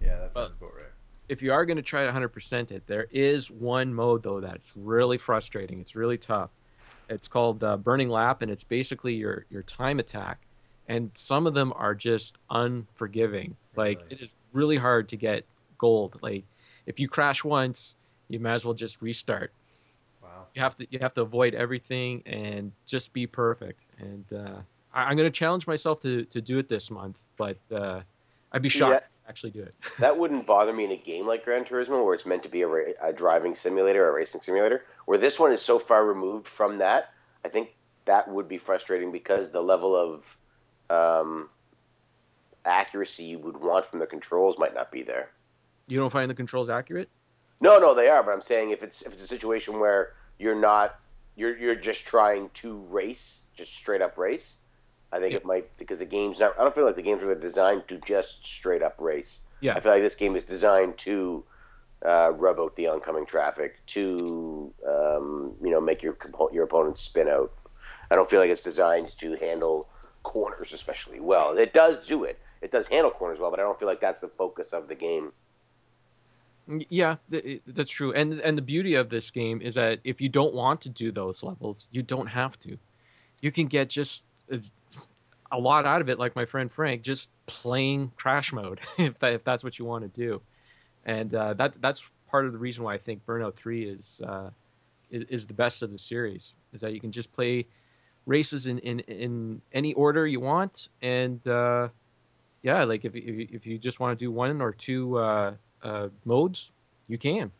Well- 0.00 0.30
sounds 0.30 0.54
about 0.56 0.74
right. 0.74 0.92
if 1.28 1.42
you 1.42 1.52
are 1.52 1.64
going 1.66 1.76
to 1.76 1.82
try 1.82 2.04
to 2.06 2.12
100% 2.12 2.70
it, 2.70 2.86
there 2.86 3.06
is 3.10 3.50
one 3.50 3.92
mode 3.94 4.22
though 4.22 4.40
that's 4.40 4.72
really 4.76 5.18
frustrating. 5.18 5.80
It's 5.80 5.94
really 5.96 6.18
tough. 6.18 6.50
It's 7.08 7.28
called 7.28 7.62
uh, 7.62 7.76
Burning 7.76 8.08
Lap, 8.08 8.42
and 8.42 8.50
it's 8.50 8.64
basically 8.64 9.14
your 9.14 9.46
your 9.50 9.62
time 9.62 9.98
attack. 9.98 10.40
And 10.88 11.10
some 11.14 11.46
of 11.48 11.54
them 11.54 11.72
are 11.76 11.94
just 11.94 12.36
unforgiving. 12.50 13.56
Like 13.74 13.98
Really? 14.02 14.12
it 14.14 14.20
is 14.24 14.34
really 14.52 14.76
hard 14.76 15.08
to 15.10 15.16
get 15.16 15.44
gold. 15.78 16.18
Like 16.22 16.44
if 16.86 17.00
you 17.00 17.08
crash 17.08 17.44
once, 17.44 17.96
you 18.28 18.38
might 18.38 18.54
as 18.54 18.64
well 18.64 18.74
just 18.74 19.02
restart. 19.02 19.52
Wow. 20.22 20.46
You 20.54 20.62
have 20.62 20.76
to 20.76 20.86
you 20.90 20.98
have 21.00 21.14
to 21.14 21.22
avoid 21.22 21.54
everything 21.54 22.22
and 22.26 22.72
just 22.86 23.12
be 23.12 23.26
perfect. 23.26 23.82
And 23.98 24.24
uh, 24.32 24.58
I, 24.94 25.04
I'm 25.04 25.16
going 25.16 25.30
to 25.30 25.36
challenge 25.38 25.66
myself 25.66 26.00
to 26.00 26.24
to 26.26 26.40
do 26.40 26.58
it 26.58 26.68
this 26.68 26.90
month, 26.90 27.18
but 27.36 27.58
uh, 27.74 28.00
I'd 28.52 28.62
be 28.62 28.68
See, 28.70 28.78
shocked 28.78 28.92
that- 28.92 29.10
actually 29.28 29.50
do 29.50 29.62
it. 29.62 29.74
that 29.98 30.16
wouldn't 30.16 30.46
bother 30.46 30.72
me 30.72 30.84
in 30.84 30.92
a 30.92 30.96
game 30.96 31.26
like 31.26 31.44
Gran 31.44 31.64
Turismo 31.64 32.04
where 32.04 32.14
it's 32.14 32.26
meant 32.26 32.44
to 32.44 32.48
be 32.48 32.62
a, 32.62 32.66
ra- 32.68 32.92
a 33.02 33.12
driving 33.12 33.56
simulator, 33.56 34.08
a 34.08 34.12
racing 34.12 34.40
simulator. 34.40 34.84
Where 35.06 35.18
this 35.18 35.38
one 35.38 35.52
is 35.52 35.62
so 35.62 35.78
far 35.78 36.04
removed 36.04 36.46
from 36.46 36.78
that, 36.78 37.12
I 37.44 37.48
think 37.48 37.74
that 38.04 38.28
would 38.28 38.48
be 38.48 38.58
frustrating 38.58 39.12
because 39.12 39.50
the 39.50 39.62
level 39.62 39.94
of 39.96 40.36
um, 40.90 41.48
accuracy 42.64 43.24
you 43.24 43.38
would 43.38 43.56
want 43.56 43.84
from 43.84 44.00
the 44.00 44.06
controls 44.06 44.58
might 44.58 44.74
not 44.74 44.90
be 44.92 45.02
there. 45.02 45.30
You 45.86 45.96
don't 45.98 46.10
find 46.10 46.30
the 46.30 46.34
controls 46.34 46.68
accurate? 46.68 47.08
No, 47.60 47.78
no, 47.78 47.94
they 47.94 48.08
are. 48.08 48.22
But 48.22 48.32
I'm 48.32 48.42
saying 48.42 48.70
if 48.70 48.82
it's 48.82 49.02
if 49.02 49.12
it's 49.12 49.22
a 49.22 49.26
situation 49.26 49.78
where 49.78 50.12
you're 50.38 50.54
not 50.60 50.98
you're 51.36 51.56
you're 51.56 51.74
just 51.76 52.04
trying 52.04 52.50
to 52.54 52.78
race, 52.90 53.42
just 53.56 53.74
straight 53.74 54.02
up 54.02 54.18
race. 54.18 54.56
I 55.12 55.20
think 55.20 55.30
Yeah. 55.32 55.38
it 55.38 55.44
might 55.44 55.76
because 55.78 56.00
the 56.00 56.04
game's 56.06 56.40
not. 56.40 56.58
I 56.58 56.62
don't 56.64 56.74
feel 56.74 56.84
like 56.84 56.96
the 56.96 57.02
games 57.02 57.22
are 57.22 57.34
designed 57.34 57.86
to 57.88 57.98
just 57.98 58.44
straight 58.44 58.82
up 58.82 58.96
race. 58.98 59.40
Yeah. 59.60 59.76
I 59.76 59.80
feel 59.80 59.92
like 59.92 60.02
this 60.02 60.16
game 60.16 60.34
is 60.36 60.44
designed 60.44 60.98
to 60.98 61.44
uh, 62.04 62.32
rub 62.34 62.58
out 62.58 62.76
the 62.76 62.88
oncoming 62.88 63.26
traffic, 63.26 63.84
to 63.86 64.72
um, 64.86 65.54
you 65.62 65.70
know 65.70 65.80
make 65.80 66.02
your 66.02 66.16
your 66.52 66.64
opponent 66.64 66.98
spin 66.98 67.28
out. 67.28 67.52
I 68.10 68.14
don't 68.14 68.28
feel 68.28 68.40
like 68.40 68.50
it's 68.50 68.62
designed 68.62 69.12
to 69.18 69.34
handle 69.36 69.88
corners 70.22 70.72
especially 70.72 71.20
well. 71.20 71.56
It 71.56 71.72
does 71.72 72.04
do 72.06 72.24
it. 72.24 72.38
It 72.62 72.72
does 72.72 72.86
handle 72.88 73.10
corners 73.10 73.38
well, 73.38 73.50
but 73.50 73.60
I 73.60 73.62
don't 73.62 73.78
feel 73.78 73.88
like 73.88 74.00
that's 74.00 74.20
the 74.20 74.28
focus 74.28 74.72
of 74.72 74.88
the 74.88 74.94
game. 74.94 75.32
Yeah, 76.90 77.16
that's 77.66 77.90
true. 77.90 78.12
And 78.12 78.40
and 78.40 78.58
the 78.58 78.62
beauty 78.62 78.94
of 78.94 79.08
this 79.08 79.30
game 79.30 79.62
is 79.62 79.76
that 79.76 80.00
if 80.02 80.20
you 80.20 80.28
don't 80.28 80.52
want 80.52 80.80
to 80.82 80.88
do 80.88 81.12
those 81.12 81.42
levels, 81.42 81.86
you 81.92 82.02
don't 82.02 82.26
have 82.26 82.58
to. 82.60 82.76
You 83.40 83.52
can 83.52 83.66
get 83.66 83.88
just 83.88 84.24
a, 84.50 84.60
a 85.52 85.58
lot 85.58 85.86
out 85.86 86.00
of 86.00 86.08
it, 86.08 86.18
like 86.18 86.34
my 86.34 86.44
friend 86.44 86.70
Frank, 86.70 87.02
just 87.02 87.30
playing 87.46 88.10
crash 88.16 88.52
mode 88.52 88.80
if 88.98 89.18
that, 89.20 89.32
if 89.32 89.44
that's 89.44 89.62
what 89.62 89.78
you 89.78 89.84
want 89.84 90.02
to 90.02 90.20
do. 90.20 90.42
And 91.06 91.34
uh, 91.34 91.54
that 91.54 91.80
that's 91.80 92.10
part 92.28 92.44
of 92.44 92.52
the 92.52 92.58
reason 92.58 92.84
why 92.84 92.92
I 92.94 92.98
think 92.98 93.24
Burnout 93.24 93.54
Three 93.54 93.88
is 93.88 94.20
uh, 94.22 94.50
is, 95.10 95.24
is 95.30 95.46
the 95.46 95.54
best 95.54 95.82
of 95.82 95.92
the 95.92 95.98
series. 95.98 96.52
Is 96.74 96.82
that 96.82 96.92
you 96.92 97.00
can 97.00 97.12
just 97.12 97.32
play 97.32 97.66
races 98.26 98.66
in 98.66 98.78
in, 98.80 99.00
in 99.00 99.62
any 99.72 99.94
order 99.94 100.26
you 100.26 100.40
want, 100.40 100.88
and 101.00 101.46
uh, 101.48 101.88
yeah, 102.60 102.84
like 102.84 103.06
if 103.06 103.14
you- 103.14 103.48
if 103.50 103.66
you 103.66 103.78
just 103.78 104.00
want 104.00 104.18
to 104.18 104.22
do 104.22 104.30
one 104.30 104.60
or 104.60 104.72
two. 104.72 105.16
Uh, 105.16 105.54
uh, 105.82 106.08
modes, 106.24 106.72
you 107.06 107.18
can. 107.18 107.52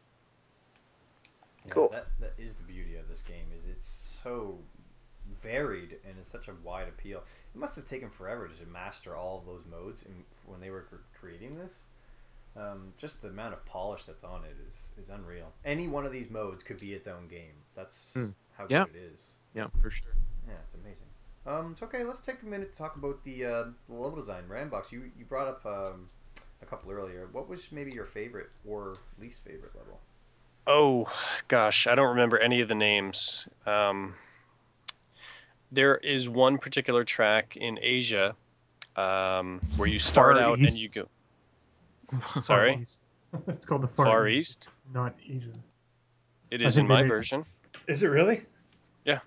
Yeah, 1.66 1.72
Cool. 1.72 1.88
That, 1.92 2.06
that 2.20 2.32
is 2.38 2.54
the 2.54 2.62
beauty 2.64 2.96
of 2.96 3.08
this 3.08 3.22
game 3.22 3.46
is 3.56 3.66
it's 3.66 4.18
so 4.22 4.58
varied 5.42 5.96
and 6.04 6.14
it's 6.18 6.30
such 6.30 6.48
a 6.48 6.54
wide 6.64 6.88
appeal. 6.88 7.22
It 7.54 7.58
must 7.58 7.76
have 7.76 7.86
taken 7.88 8.10
forever 8.10 8.48
to 8.48 8.66
master 8.70 9.14
all 9.16 9.38
of 9.38 9.46
those 9.46 9.64
modes 9.70 10.02
in, 10.02 10.24
when 10.46 10.60
they 10.60 10.70
were 10.70 10.86
creating 11.18 11.56
this. 11.56 11.72
Um, 12.56 12.92
just 12.96 13.20
the 13.22 13.28
amount 13.28 13.52
of 13.52 13.64
polish 13.66 14.04
that's 14.04 14.24
on 14.24 14.42
it 14.44 14.56
is, 14.66 14.88
is 15.02 15.10
unreal. 15.10 15.52
Any 15.64 15.88
one 15.88 16.06
of 16.06 16.12
these 16.12 16.30
modes 16.30 16.62
could 16.62 16.80
be 16.80 16.94
its 16.94 17.06
own 17.06 17.28
game. 17.28 17.52
That's 17.74 18.12
Mm. 18.16 18.34
how 18.56 18.66
Yeah. 18.68 18.84
good 18.86 18.96
it 18.96 19.12
is. 19.12 19.30
Yeah, 19.54 19.68
for 19.82 19.90
sure. 19.90 20.12
Yeah, 20.48 20.54
it's 20.64 20.74
amazing. 20.74 21.06
Um, 21.44 21.76
so 21.78 21.86
okay, 21.86 22.02
let's 22.02 22.20
take 22.20 22.42
a 22.42 22.46
minute 22.46 22.72
to 22.72 22.76
talk 22.78 22.96
about 22.96 23.22
the, 23.24 23.44
uh, 23.44 23.64
level 23.88 24.16
design. 24.16 24.44
Ramvox, 24.48 24.90
you 24.90 25.10
you 25.16 25.24
brought 25.24 25.46
up 25.48 25.64
um, 25.66 26.06
a 26.62 26.66
couple 26.66 26.90
earlier. 26.90 27.28
What 27.30 27.48
was 27.48 27.70
maybe 27.70 27.92
your 27.92 28.06
favorite 28.06 28.50
or 28.66 28.96
least 29.20 29.44
favorite 29.44 29.74
level? 29.76 30.00
Oh 30.66 31.08
gosh, 31.48 31.86
I 31.86 31.94
don't 31.94 32.08
remember 32.08 32.38
any 32.38 32.60
of 32.60 32.68
the 32.68 32.74
names. 32.74 33.48
Um, 33.66 34.14
there 35.70 35.96
is 35.98 36.28
one 36.28 36.58
particular 36.58 37.04
track 37.04 37.56
in 37.56 37.78
Asia 37.82 38.34
um, 38.96 39.60
where 39.76 39.88
you 39.88 39.98
start 39.98 40.36
Far 40.36 40.42
out 40.42 40.58
and 40.58 40.72
you 40.72 40.88
go 40.88 41.02
Far 41.02 41.10
Sorry? 42.40 42.84
It's 43.48 43.66
called 43.66 43.82
the 43.82 43.88
Far, 43.88 44.06
Far 44.06 44.28
East, 44.28 44.38
East. 44.68 44.70
not 44.94 45.14
Asia. 45.28 45.50
It 46.50 46.62
I 46.62 46.66
is 46.66 46.76
think 46.76 46.84
in 46.88 46.94
my 46.94 47.02
made- 47.02 47.08
version. 47.08 47.44
Is 47.86 48.02
it 48.02 48.08
really? 48.08 48.42
Yeah. 49.04 49.18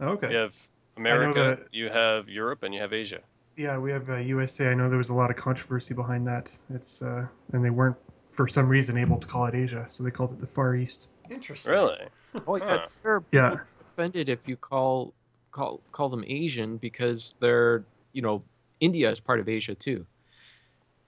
Okay. 0.00 0.30
You 0.30 0.36
have 0.36 0.54
America, 0.96 1.58
that- 1.60 1.74
you 1.74 1.90
have 1.90 2.28
Europe, 2.28 2.62
and 2.62 2.72
you 2.74 2.80
have 2.80 2.92
Asia. 2.92 3.20
Yeah, 3.56 3.76
we 3.76 3.90
have 3.90 4.08
uh, 4.08 4.16
USA. 4.16 4.68
I 4.70 4.74
know 4.74 4.88
there 4.88 4.96
was 4.96 5.10
a 5.10 5.14
lot 5.14 5.28
of 5.30 5.36
controversy 5.36 5.92
behind 5.92 6.26
that. 6.26 6.56
It's 6.72 7.02
uh, 7.02 7.26
and 7.52 7.62
they 7.64 7.68
weren't 7.70 7.96
for 8.30 8.48
some 8.48 8.68
reason 8.68 8.96
able 8.96 9.18
to 9.18 9.26
call 9.26 9.44
it 9.46 9.54
Asia, 9.54 9.84
so 9.90 10.02
they 10.04 10.10
called 10.10 10.32
it 10.32 10.38
the 10.38 10.46
Far 10.46 10.74
East. 10.76 11.08
Interesting. 11.30 11.72
Really? 11.72 11.98
Oh, 12.46 12.54
yeah. 12.56 12.64
Huh. 12.78 12.86
They're 13.02 13.22
Yeah. 13.32 13.56
offended 13.92 14.28
if 14.28 14.46
you 14.48 14.56
call 14.56 15.12
call 15.50 15.80
call 15.92 16.08
them 16.08 16.24
Asian 16.26 16.76
because 16.78 17.34
they're 17.40 17.84
you 18.12 18.22
know 18.22 18.42
India 18.78 19.10
is 19.10 19.18
part 19.20 19.40
of 19.40 19.48
Asia 19.48 19.74
too. 19.74 20.06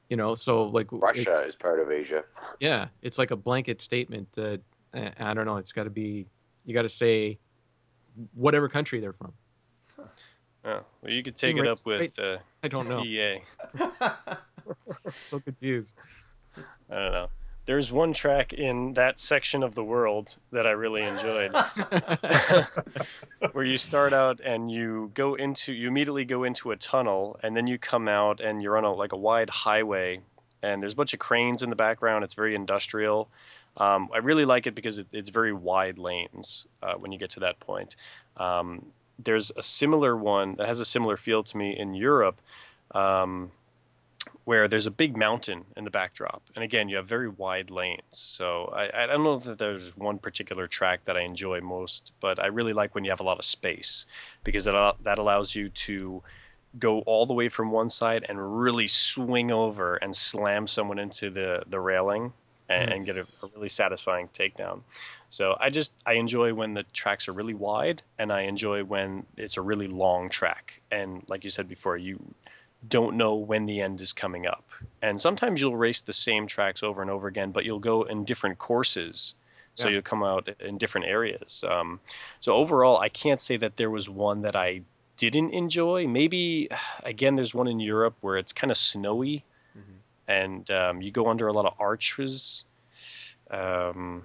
You 0.09 0.17
know, 0.17 0.35
so 0.35 0.65
like 0.65 0.89
Russia 0.91 1.35
is 1.47 1.55
part 1.55 1.81
of 1.81 1.91
Asia. 1.91 2.25
yeah, 2.61 2.89
it's 3.01 3.19
like 3.19 3.31
a 3.31 3.37
blanket 3.37 3.81
statement. 3.81 4.31
That 4.33 4.61
uh, 4.95 5.11
I 5.19 5.33
don't 5.35 5.47
know. 5.47 5.57
It's 5.57 5.73
got 5.73 5.85
to 5.85 5.91
be 5.91 6.27
you 6.65 6.75
got 6.75 6.83
to 6.83 6.91
say 6.91 7.39
whatever 8.35 8.69
country 8.69 9.01
they're 9.01 9.15
from. 9.15 9.33
Oh, 10.65 10.85
well, 11.03 11.13
you 11.13 11.23
could 11.23 11.37
take 11.37 11.57
it 11.57 11.67
up 11.67 11.79
racist, 11.79 11.87
with 11.87 12.19
uh, 12.19 12.39
I 12.63 12.69
don't 12.69 12.89
know. 12.89 13.03
EA. 13.03 13.41
so 15.27 15.41
confused. 15.41 15.93
I 16.91 16.95
don't 16.95 17.13
know. 17.13 17.29
There's 17.65 17.93
one 17.93 18.13
track 18.13 18.53
in 18.53 18.95
that 18.95 19.21
section 19.21 19.63
of 19.63 19.75
the 19.75 19.85
world 19.85 20.37
that 20.51 20.67
I 20.67 20.71
really 20.71 21.03
enjoyed. 21.03 21.55
where 23.53 23.65
you 23.65 23.79
start 23.79 24.13
out 24.13 24.41
and 24.45 24.71
you 24.71 25.11
go 25.15 25.35
into 25.35 25.73
you 25.73 25.89
immediately 25.89 26.25
go 26.25 26.45
into 26.45 26.73
a 26.73 26.77
tunnel 26.77 27.39
and 27.43 27.57
then 27.57 27.67
you 27.67 27.79
come 27.79 28.09
out 28.09 28.41
and 28.41 28.63
you're 28.63 28.77
on 28.77 28.85
a 28.85 28.93
like 28.93 29.13
a 29.13 29.17
wide 29.17 29.51
highway 29.51 30.21
and 30.63 30.81
there's 30.81 30.93
a 30.93 30.97
bunch 30.97 31.13
of 31.13 31.21
cranes 31.21 31.63
in 31.63 31.71
the 31.71 31.77
background. 31.77 32.25
It's 32.25 32.35
very 32.35 32.55
industrial. 32.55 33.29
Um, 33.77 34.11
i 34.13 34.19
really 34.19 34.45
like 34.45 34.67
it 34.67 34.75
because 34.75 34.99
it, 34.99 35.07
it's 35.13 35.31
very 35.31 35.53
wide 35.53 35.99
lanes 35.99 36.67
uh, 36.83 36.95
when 36.95 37.11
you 37.11 37.19
get 37.19 37.31
to 37.31 37.41
that 37.41 37.59
point. 37.59 37.97
Um, 38.37 38.87
there's 39.19 39.51
a 39.57 39.63
similar 39.63 40.17
one 40.17 40.57
that 40.57 40.67
has 40.67 40.81
a 40.81 40.85
similar 40.85 41.17
feel 41.17 41.43
to 41.43 41.57
me 41.57 41.77
in 41.79 41.95
europe. 41.95 42.41
Um, 42.93 43.51
where 44.45 44.69
there's 44.69 44.87
a 44.87 44.91
big 44.91 45.17
mountain 45.17 45.65
in 45.77 45.85
the 45.85 45.91
backdrop. 45.91 46.43
And 46.55 46.65
again, 46.65 46.89
you 46.89 46.97
have 46.97 47.07
very 47.07 47.29
wide 47.29 47.71
lanes. 47.71 48.03
So 48.11 48.73
I, 48.75 49.05
I 49.05 49.07
don't 49.07 49.23
know 49.23 49.39
that 49.39 49.59
there's 49.59 49.97
one 49.97 50.19
particular 50.19 50.67
track 50.67 51.05
that 51.05 51.17
I 51.17 51.21
enjoy 51.21 51.61
most, 51.61 52.13
but 52.21 52.39
I 52.39 52.47
really 52.47 52.73
like 52.73 52.95
when 52.95 53.05
you 53.05 53.11
have 53.11 53.21
a 53.21 53.25
lot 53.25 53.39
of 53.39 53.45
space 53.45 54.07
because 54.45 54.65
that, 54.65 54.97
that 55.03 55.19
allows 55.19 55.55
you 55.55 55.69
to 55.69 56.23
go 56.79 57.01
all 57.01 57.27
the 57.27 57.35
way 57.35 57.49
from 57.49 57.71
one 57.71 57.89
side 57.89 58.25
and 58.29 58.63
really 58.63 58.87
swing 58.87 59.51
over 59.51 59.97
and 59.97 60.15
slam 60.15 60.67
someone 60.67 60.99
into 60.99 61.31
the, 61.31 61.63
the 61.67 61.79
railing 61.79 62.33
and, 62.69 62.89
hmm. 62.89 62.97
and 62.97 63.07
get 63.07 63.17
a, 63.17 63.27
a 63.43 63.49
really 63.55 63.69
satisfying 63.69 64.29
takedown. 64.29 64.81
So 65.29 65.57
I 65.61 65.71
just 65.71 65.95
I 66.05 66.15
enjoy 66.15 66.53
when 66.53 66.75
the 66.75 66.83
tracks 66.93 67.29
are 67.29 67.33
really 67.33 67.55
wide 67.55 68.03
and 68.19 68.33
I 68.33 68.43
enjoy 68.43 68.85
when 68.85 69.25
it's 69.37 69.57
a 69.57 69.63
really 69.63 69.89
long 69.89 70.29
track. 70.29 70.81
And 70.91 71.23
like 71.29 71.45
you 71.45 71.51
said 71.51 71.69
before, 71.69 71.97
you 71.97 72.23
don't 72.89 73.17
know 73.17 73.35
when 73.35 73.67
the 73.67 73.81
end 73.81 74.01
is 74.01 74.13
coming 74.13 74.47
up. 74.47 74.65
And 75.01 75.21
sometimes 75.21 75.61
you'll 75.61 75.77
race 75.77 76.01
the 76.01 76.13
same 76.13 76.47
tracks 76.47 76.83
over 76.83 77.01
and 77.03 77.11
over 77.11 77.29
again, 77.29 77.53
but 77.53 77.65
you'll 77.65 77.79
go 77.79 78.03
in 78.03 78.25
different 78.25 78.59
courses. 78.59 79.35
So 79.75 79.89
Yeah. 79.89 79.95
you'll 79.95 80.03
come 80.03 80.23
out 80.23 80.49
in 80.61 80.79
different 80.79 81.07
areas. 81.07 81.65
Um, 81.69 82.01
so 82.41 82.55
overall, 82.55 82.99
I 82.99 83.09
can't 83.09 83.41
say 83.41 83.57
that 83.59 83.77
there 83.77 83.89
was 83.91 84.09
one 84.09 84.43
that 84.43 84.55
I 84.57 84.83
didn't 85.17 85.51
enjoy. 85.51 86.07
Maybe, 86.07 86.69
again, 87.05 87.37
there's 87.37 87.55
one 87.55 87.69
in 87.69 87.81
Europe 87.81 88.15
where 88.21 88.37
it's 88.37 88.53
kind 88.53 88.71
of 88.71 88.77
snowy 88.77 89.45
Mhm. 89.79 89.83
and 90.29 90.71
um, 90.71 91.01
you 91.03 91.11
go 91.11 91.29
under 91.29 91.47
a 91.47 91.53
lot 91.53 91.65
of 91.67 91.75
arches. 91.79 92.65
Um, 93.51 94.25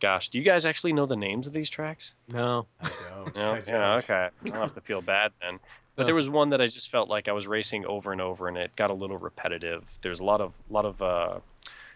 gosh, 0.00 0.28
do 0.28 0.38
you 0.38 0.44
guys 0.44 0.64
actually 0.66 0.92
know 0.92 1.06
the 1.06 1.16
names 1.16 1.46
of 1.46 1.52
these 1.52 1.70
tracks? 1.70 2.14
no. 2.28 2.66
I 2.80 2.90
don't. 3.08 3.36
No, 3.36 3.52
I 3.54 3.60
don't. 3.60 3.82
okay. 4.02 4.28
I 4.44 4.48
don't 4.48 4.54
have 4.60 4.74
to 4.74 4.80
feel 4.80 5.00
bad 5.02 5.32
then. 5.40 5.60
But 5.94 6.06
there 6.06 6.14
was 6.14 6.28
one 6.28 6.50
that 6.50 6.60
I 6.60 6.66
just 6.66 6.90
felt 6.90 7.08
like 7.10 7.28
I 7.28 7.32
was 7.32 7.46
racing 7.46 7.84
over 7.84 8.12
and 8.12 8.20
over, 8.20 8.48
and 8.48 8.56
it 8.56 8.74
got 8.76 8.90
a 8.90 8.94
little 8.94 9.18
repetitive. 9.18 9.98
There's 10.00 10.20
a 10.20 10.24
lot 10.24 10.40
of 10.40 10.54
lot 10.70 10.84
of 10.86 11.02
uh, 11.02 11.40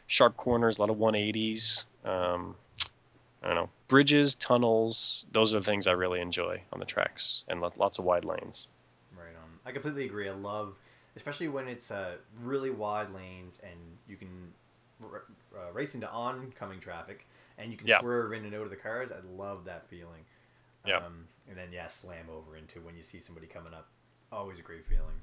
sharp 0.06 0.36
corners, 0.36 0.78
a 0.78 0.82
lot 0.82 0.90
of 0.90 0.96
180s. 0.98 1.86
Um, 2.04 2.56
I 3.42 3.48
don't 3.48 3.56
know, 3.56 3.70
bridges, 3.88 4.34
tunnels. 4.34 5.26
Those 5.32 5.54
are 5.54 5.60
the 5.60 5.64
things 5.64 5.86
I 5.86 5.92
really 5.92 6.20
enjoy 6.20 6.62
on 6.72 6.78
the 6.80 6.84
tracks, 6.86 7.44
and 7.48 7.60
lo- 7.60 7.72
lots 7.76 7.98
of 7.98 8.04
wide 8.04 8.24
lanes. 8.24 8.68
Right 9.16 9.34
on. 9.42 9.48
I 9.64 9.72
completely 9.72 10.04
agree. 10.04 10.28
I 10.28 10.32
love, 10.32 10.74
especially 11.16 11.48
when 11.48 11.66
it's 11.68 11.90
uh, 11.90 12.16
really 12.42 12.70
wide 12.70 13.10
lanes 13.14 13.58
and 13.62 13.78
you 14.08 14.16
can 14.16 14.52
r- 15.02 15.24
uh, 15.56 15.72
race 15.72 15.94
into 15.94 16.10
oncoming 16.10 16.80
traffic 16.80 17.26
and 17.58 17.70
you 17.70 17.78
can 17.78 17.86
Yeah. 17.86 18.00
swerve 18.00 18.32
in 18.32 18.44
and 18.44 18.54
out 18.54 18.62
of 18.62 18.70
the 18.70 18.76
cars. 18.76 19.10
I 19.12 19.16
love 19.36 19.64
that 19.64 19.88
feeling. 19.88 20.24
Yeah. 20.86 20.98
Um, 20.98 21.26
and 21.48 21.56
then 21.56 21.68
yeah, 21.72 21.86
slam 21.86 22.26
over 22.30 22.56
into 22.56 22.80
when 22.80 22.96
you 22.96 23.02
see 23.02 23.18
somebody 23.18 23.46
coming 23.46 23.72
up. 23.72 23.88
Always 24.32 24.58
a 24.58 24.62
great 24.62 24.84
feeling. 24.86 25.20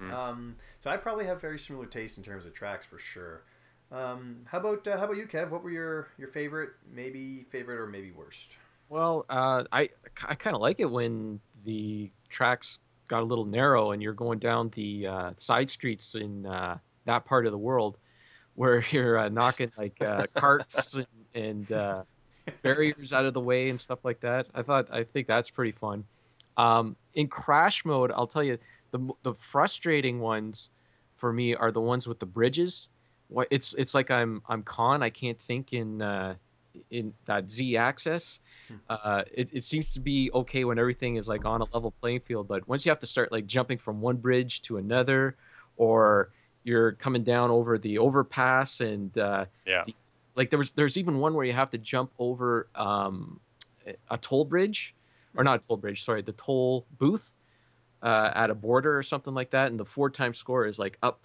Mm. 0.00 0.12
Um, 0.12 0.56
so 0.80 0.90
I 0.90 0.96
probably 0.96 1.26
have 1.26 1.40
very 1.40 1.58
similar 1.58 1.86
taste 1.86 2.18
in 2.18 2.24
terms 2.24 2.46
of 2.46 2.54
tracks 2.54 2.84
for 2.84 2.98
sure. 2.98 3.42
Um, 3.90 4.42
how 4.44 4.58
about 4.58 4.86
uh, 4.86 4.98
how 4.98 5.04
about 5.04 5.16
you, 5.16 5.26
Kev? 5.26 5.50
What 5.50 5.62
were 5.62 5.70
your 5.70 6.08
your 6.18 6.28
favorite, 6.28 6.70
maybe 6.90 7.46
favorite 7.50 7.78
or 7.78 7.86
maybe 7.86 8.10
worst? 8.10 8.56
Well, 8.88 9.24
uh, 9.30 9.64
I 9.72 9.88
I 10.26 10.34
kind 10.34 10.54
of 10.54 10.60
like 10.60 10.80
it 10.80 10.90
when 10.90 11.40
the 11.64 12.10
tracks 12.28 12.78
got 13.08 13.22
a 13.22 13.24
little 13.24 13.46
narrow 13.46 13.92
and 13.92 14.02
you're 14.02 14.12
going 14.12 14.38
down 14.38 14.70
the 14.74 15.06
uh, 15.06 15.30
side 15.38 15.70
streets 15.70 16.14
in 16.14 16.44
uh, 16.44 16.78
that 17.06 17.24
part 17.24 17.46
of 17.46 17.52
the 17.52 17.58
world 17.58 17.96
where 18.54 18.84
you're 18.90 19.18
uh, 19.18 19.28
knocking 19.28 19.72
like 19.76 20.00
uh, 20.02 20.26
carts 20.34 20.94
and, 20.94 21.06
and 21.34 21.72
uh, 21.72 22.02
barriers 22.62 23.12
out 23.12 23.24
of 23.24 23.34
the 23.34 23.40
way 23.40 23.68
and 23.70 23.80
stuff 23.80 24.04
like 24.04 24.20
that. 24.20 24.46
I 24.54 24.62
thought 24.62 24.88
I 24.92 25.04
think 25.04 25.26
that's 25.26 25.50
pretty 25.50 25.72
fun. 25.72 26.04
Um, 26.56 26.96
in 27.14 27.28
crash 27.28 27.84
mode, 27.84 28.10
I'll 28.14 28.26
tell 28.26 28.42
you 28.44 28.58
the 28.90 29.08
the 29.22 29.34
frustrating 29.34 30.20
ones 30.20 30.70
for 31.16 31.32
me 31.32 31.54
are 31.54 31.70
the 31.72 31.80
ones 31.80 32.06
with 32.08 32.18
the 32.20 32.26
bridges 32.26 32.88
what 33.28 33.46
it's 33.50 33.74
it's 33.74 33.92
like 33.94 34.10
I'm 34.10 34.42
I'm 34.48 34.62
con. 34.62 35.02
I 35.02 35.10
can't 35.10 35.38
think 35.38 35.72
in 35.72 36.00
uh, 36.00 36.34
in 36.90 37.12
that 37.26 37.50
Z 37.50 37.76
axis. 37.76 38.38
Hmm. 38.68 38.74
Uh, 38.88 39.22
it, 39.32 39.48
it 39.52 39.64
seems 39.64 39.92
to 39.94 40.00
be 40.00 40.30
okay 40.32 40.64
when 40.64 40.78
everything 40.78 41.16
is 41.16 41.28
like 41.28 41.44
on 41.44 41.60
a 41.60 41.64
level 41.72 41.92
playing 42.00 42.20
field, 42.20 42.48
but 42.48 42.66
once 42.68 42.86
you 42.86 42.90
have 42.90 43.00
to 43.00 43.06
start 43.06 43.30
like 43.32 43.46
jumping 43.46 43.78
from 43.78 44.00
one 44.00 44.16
bridge 44.16 44.62
to 44.62 44.76
another, 44.78 45.36
or 45.76 46.30
you're 46.64 46.92
coming 46.92 47.22
down 47.22 47.50
over 47.50 47.78
the 47.78 47.98
overpass 47.98 48.80
and 48.80 49.16
uh, 49.18 49.44
Yeah. 49.66 49.84
the- 49.86 49.94
like 50.38 50.50
there 50.50 50.58
was 50.58 50.70
there's 50.70 50.96
even 50.96 51.18
one 51.18 51.34
where 51.34 51.44
you 51.44 51.52
have 51.52 51.70
to 51.70 51.78
jump 51.78 52.12
over 52.18 52.68
um, 52.74 53.40
a 54.08 54.16
toll 54.16 54.44
bridge, 54.44 54.94
or 55.36 55.44
not 55.44 55.62
a 55.62 55.66
toll 55.66 55.76
bridge, 55.76 56.04
sorry, 56.04 56.22
the 56.22 56.32
toll 56.32 56.86
booth 56.96 57.34
uh, 58.02 58.30
at 58.34 58.48
a 58.48 58.54
border 58.54 58.96
or 58.96 59.02
something 59.02 59.34
like 59.34 59.50
that, 59.50 59.70
and 59.70 59.78
the 59.78 59.84
four 59.84 60.08
time 60.10 60.32
score 60.32 60.66
is 60.66 60.78
like 60.78 60.96
up 61.02 61.24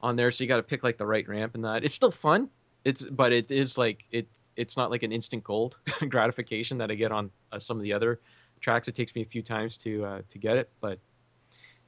on 0.00 0.16
there, 0.16 0.30
so 0.30 0.44
you 0.44 0.48
got 0.48 0.56
to 0.56 0.62
pick 0.62 0.82
like 0.82 0.98
the 0.98 1.06
right 1.06 1.26
ramp 1.28 1.54
and 1.54 1.64
that. 1.64 1.84
It's 1.84 1.94
still 1.94 2.10
fun. 2.10 2.50
It's 2.84 3.02
but 3.02 3.32
it 3.32 3.50
is 3.50 3.78
like 3.78 4.04
it. 4.10 4.28
It's 4.54 4.76
not 4.76 4.90
like 4.90 5.02
an 5.02 5.12
instant 5.12 5.44
gold 5.44 5.78
gratification 6.08 6.78
that 6.78 6.90
I 6.90 6.94
get 6.94 7.10
on 7.10 7.30
uh, 7.50 7.58
some 7.58 7.78
of 7.78 7.82
the 7.82 7.92
other 7.94 8.20
tracks. 8.60 8.86
It 8.86 8.94
takes 8.94 9.14
me 9.14 9.22
a 9.22 9.26
few 9.26 9.42
times 9.42 9.76
to 9.78 10.04
uh, 10.04 10.22
to 10.28 10.38
get 10.38 10.56
it, 10.56 10.70
but 10.80 10.98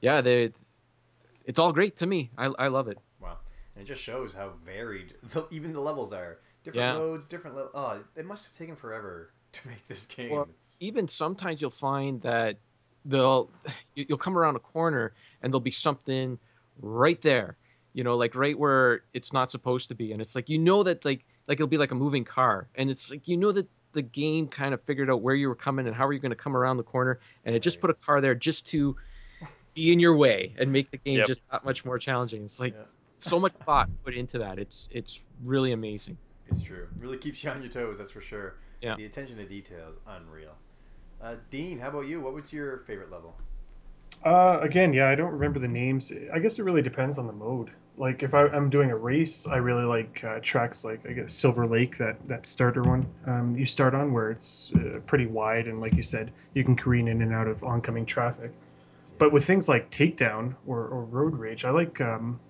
yeah, 0.01 0.21
they. 0.21 0.53
It's 1.45 1.59
all 1.59 1.75
great 1.75 1.97
to 1.97 2.07
me. 2.07 2.31
I, 2.39 2.47
I 2.59 2.69
love 2.69 2.89
it. 2.89 2.97
Wow, 3.21 3.37
and 3.75 3.83
it 3.83 3.87
just 3.87 4.01
shows 4.01 4.33
how 4.33 4.53
varied 4.65 5.15
the, 5.23 5.47
even 5.51 5.75
the 5.75 5.81
levels 5.81 6.13
are. 6.13 6.39
Different 6.65 6.87
Yeah. 6.87 6.99
modes, 6.99 7.27
different 7.27 7.55
level. 7.57 7.71
Oh, 7.75 8.03
it 8.17 8.25
must 8.25 8.47
have 8.47 8.55
taken 8.55 8.75
forever 8.75 9.31
to 9.53 9.69
make 9.69 9.87
this 9.87 10.07
game. 10.07 10.31
Well, 10.31 10.49
even 10.81 11.07
sometimes 11.09 11.61
you'll 11.63 11.71
find 11.71 12.21
that 12.23 12.57
they'll 13.05 13.51
you- 13.95 14.07
you'll 14.09 14.19
come 14.19 14.37
around 14.39 14.57
a 14.57 14.61
corner 14.61 15.13
and 15.43 15.53
there'll 15.53 15.61
be 15.61 15.71
something 15.71 16.39
right 16.81 17.21
there 17.23 17.57
you 17.93 18.03
know 18.03 18.17
like 18.17 18.35
right 18.35 18.59
where 18.59 19.03
it's 19.13 19.33
not 19.33 19.53
supposed 19.53 19.87
to 19.89 19.95
be 19.95 20.11
and 20.11 20.21
it's 20.21 20.35
like 20.35 20.49
you 20.49 20.59
know 20.59 20.83
that 20.83 21.05
like 21.05 21.25
like 21.47 21.57
it'll 21.57 21.69
be 21.69 21.77
like 21.79 21.93
a 21.93 21.95
moving 21.95 22.25
car 22.25 22.67
and 22.75 22.91
it's 22.91 23.11
like 23.13 23.29
you 23.29 23.37
know 23.37 23.53
that 23.53 23.69
the 23.93 24.03
game 24.03 24.49
kind 24.49 24.75
of 24.75 24.83
figured 24.83 25.09
out 25.09 25.23
where 25.23 25.37
you 25.37 25.47
were 25.49 25.55
coming 25.55 25.87
and 25.87 25.95
how 25.95 26.05
are 26.05 26.13
you 26.13 26.19
going 26.19 26.31
to 26.31 26.37
come 26.37 26.57
around 26.57 26.77
the 26.79 26.83
corner 26.83 27.21
and 27.45 27.55
it 27.55 27.61
just 27.61 27.81
put 27.81 27.91
a 27.91 27.95
car 27.95 28.21
there 28.21 28.35
just 28.35 28.67
to 28.67 28.97
be 29.75 29.93
in 29.93 30.01
your 30.01 30.17
way 30.17 30.53
and 30.59 30.73
make 30.73 30.91
the 30.91 30.97
game 30.97 31.19
Yep. 31.19 31.27
just 31.29 31.49
that 31.53 31.65
much 31.65 31.85
more 31.85 31.97
challenging 32.01 32.45
it's 32.45 32.59
like 32.59 32.75
Yeah. 32.75 32.83
so 33.19 33.39
much 33.39 33.53
thought 33.65 33.89
put 34.05 34.15
into 34.15 34.39
that 34.39 34.59
it's 34.59 34.89
it's 34.91 35.23
really 35.45 35.71
amazing 35.71 36.19
It's 36.49 36.63
true. 36.63 36.89
Really 36.99 37.19
keeps 37.19 37.43
you 37.43 37.51
on 37.51 37.63
your 37.63 37.71
toes, 37.71 37.99
that's 37.99 38.11
for 38.11 38.21
sure. 38.21 38.57
Yeah. 38.81 38.97
The 38.97 39.07
attention 39.07 39.37
to 39.39 39.47
detail 39.47 39.89
is 39.91 39.97
unreal. 40.07 40.57
Uh, 41.23 41.37
Dean, 41.51 41.79
how 41.79 41.89
about 41.89 42.07
you? 42.07 42.21
What 42.21 42.35
was 42.35 42.53
your 42.53 42.79
favorite 42.87 43.11
level? 43.11 43.35
Uh, 44.25 44.59
again, 44.61 44.93
yeah, 44.93 45.09
I 45.09 45.15
don't 45.15 45.33
remember 45.33 45.59
the 45.59 45.69
names. 45.69 46.13
I 46.33 46.39
guess 46.39 46.59
it 46.59 46.63
really 46.63 46.83
depends 46.83 47.19
on 47.19 47.27
the 47.27 47.33
mode. 47.33 47.71
Like 47.97 48.23
if 48.23 48.35
I, 48.35 48.47
I'm 48.49 48.71
doing 48.71 48.91
a 48.91 48.97
race, 48.97 49.47
I 49.47 49.57
really 49.57 49.85
like 49.85 50.25
uh, 50.25 50.41
tracks 50.43 50.85
like 50.85 51.07
I 51.07 51.13
guess 51.13 51.33
Silver 51.33 51.67
Lake, 51.67 51.97
that 51.99 52.27
that 52.27 52.47
starter 52.47 52.83
one 52.83 53.07
um, 53.27 53.55
you 53.57 53.67
start 53.67 53.95
on, 53.95 54.13
where 54.13 54.31
it's 54.31 54.73
uh, 54.75 54.99
pretty 55.07 55.27
wide 55.27 55.69
and 55.69 55.81
like 55.81 55.95
you 55.95 56.03
said, 56.03 56.33
you 56.55 56.65
can 56.65 56.75
careen 56.75 57.07
in 57.07 57.23
and 57.23 57.33
out 57.33 57.47
of 57.47 57.63
oncoming 57.63 58.05
traffic. 58.05 58.53
But 59.19 59.33
with 59.33 59.45
things 59.45 59.69
like 59.69 59.91
Takedown 59.91 60.57
or, 60.67 60.87
or 60.87 61.05
Road 61.05 61.39
Rage, 61.39 61.65
I 61.65 61.71
like 61.71 62.01
um, 62.01 62.41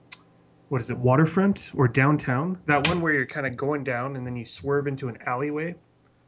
what 0.69 0.81
is 0.81 0.91
it, 0.91 0.99
Waterfront 0.99 1.71
or 1.75 1.87
Downtown? 1.89 2.59
That 2.67 2.89
one 2.89 3.01
where 3.01 3.12
you're 3.12 3.27
kind 3.27 3.47
of 3.47 3.57
going 3.57 3.85
down 3.85 4.17
and 4.17 4.27
then 4.27 4.37
you 4.37 4.45
swerve 4.47 4.87
into 4.87 5.09
an 5.09 5.19
alleyway, 5.27 5.75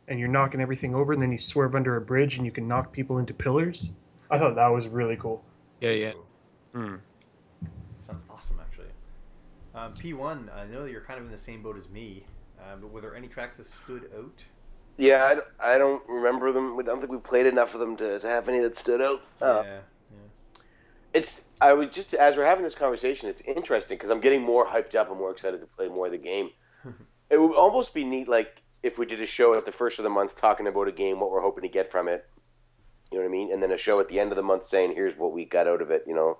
and 0.08 0.18
you're 0.18 0.28
knocking 0.28 0.60
everything 0.60 0.94
over, 0.94 1.12
and 1.12 1.20
then 1.22 1.32
you 1.32 1.38
swerve 1.38 1.74
under 1.74 1.96
a 1.96 2.00
bridge 2.00 2.36
and 2.36 2.46
you 2.46 2.52
can 2.52 2.68
knock 2.68 2.92
people 2.92 3.18
into 3.18 3.34
pillars. 3.34 3.92
I 4.30 4.38
thought 4.38 4.54
that 4.56 4.68
was 4.68 4.88
really 4.88 5.16
cool. 5.16 5.44
yeah 5.80 5.90
yeah 5.90 6.12
cool. 6.12 6.26
Hmm. 6.74 6.94
Sounds 7.98 8.24
awesome, 8.30 8.58
actually. 8.60 8.86
Um, 9.74 9.92
P1, 9.94 10.54
I 10.56 10.66
know 10.66 10.84
that 10.84 10.90
you're 10.92 11.00
kind 11.00 11.18
of 11.18 11.26
in 11.26 11.32
the 11.32 11.38
same 11.38 11.62
boat 11.62 11.76
as 11.76 11.88
me, 11.88 12.24
uh, 12.60 12.76
but 12.80 12.90
were 12.90 13.00
there 13.00 13.14
any 13.16 13.28
tracks 13.28 13.56
that 13.58 13.66
stood 13.66 14.10
out? 14.16 14.44
Yeah, 14.96 15.24
I, 15.24 15.34
don't- 15.34 15.46
I 15.60 15.78
don't 15.78 16.02
remember 16.08 16.52
them. 16.52 16.78
I 16.78 16.82
don't 16.82 17.00
think 17.00 17.12
we 17.12 17.18
played 17.18 17.46
enough 17.46 17.74
of 17.74 17.80
them 17.80 17.96
to, 17.98 18.18
to 18.18 18.26
have 18.28 18.48
any 18.48 18.60
that 18.60 18.76
stood 18.78 19.02
out. 19.02 19.22
Uh, 19.42 19.62
yeah. 19.64 19.78
It's 21.16 21.44
I 21.60 21.72
was 21.72 21.88
just 21.90 22.12
as 22.14 22.36
we're 22.36 22.44
having 22.44 22.64
this 22.64 22.74
conversation, 22.74 23.30
it's 23.30 23.42
interesting 23.42 23.96
because 23.96 24.10
I'm 24.10 24.20
getting 24.20 24.42
more 24.42 24.66
hyped 24.66 24.94
up 24.94 25.08
and 25.08 25.18
more 25.18 25.30
excited 25.30 25.60
to 25.60 25.66
play 25.66 25.88
more 25.88 26.06
of 26.06 26.12
the 26.12 26.18
game. 26.18 26.50
it 27.30 27.40
would 27.40 27.56
almost 27.56 27.94
be 27.94 28.04
neat, 28.04 28.28
like 28.28 28.60
if 28.82 28.98
we 28.98 29.06
did 29.06 29.20
a 29.20 29.26
show 29.26 29.54
at 29.54 29.64
the 29.64 29.72
first 29.72 29.98
of 29.98 30.02
the 30.02 30.10
month 30.10 30.36
talking 30.36 30.66
about 30.66 30.88
a 30.88 30.92
game, 30.92 31.18
what 31.18 31.30
we're 31.30 31.40
hoping 31.40 31.62
to 31.62 31.68
get 31.68 31.90
from 31.90 32.08
it. 32.08 32.26
You 33.10 33.18
know 33.18 33.24
what 33.24 33.30
I 33.30 33.32
mean? 33.32 33.52
And 33.52 33.62
then 33.62 33.72
a 33.72 33.78
show 33.78 33.98
at 34.00 34.08
the 34.08 34.20
end 34.20 34.30
of 34.32 34.36
the 34.36 34.42
month 34.42 34.64
saying, 34.64 34.94
"Here's 34.94 35.16
what 35.16 35.32
we 35.32 35.44
got 35.44 35.66
out 35.66 35.80
of 35.80 35.90
it." 35.90 36.04
You 36.06 36.14
know? 36.14 36.38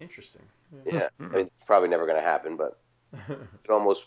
Interesting. 0.00 0.42
Yeah. 0.84 1.08
I 1.20 1.22
mean, 1.22 1.46
it's 1.46 1.62
probably 1.64 1.88
never 1.88 2.06
going 2.06 2.18
to 2.18 2.26
happen, 2.26 2.56
but 2.56 2.80
it 3.28 3.70
almost 3.70 4.06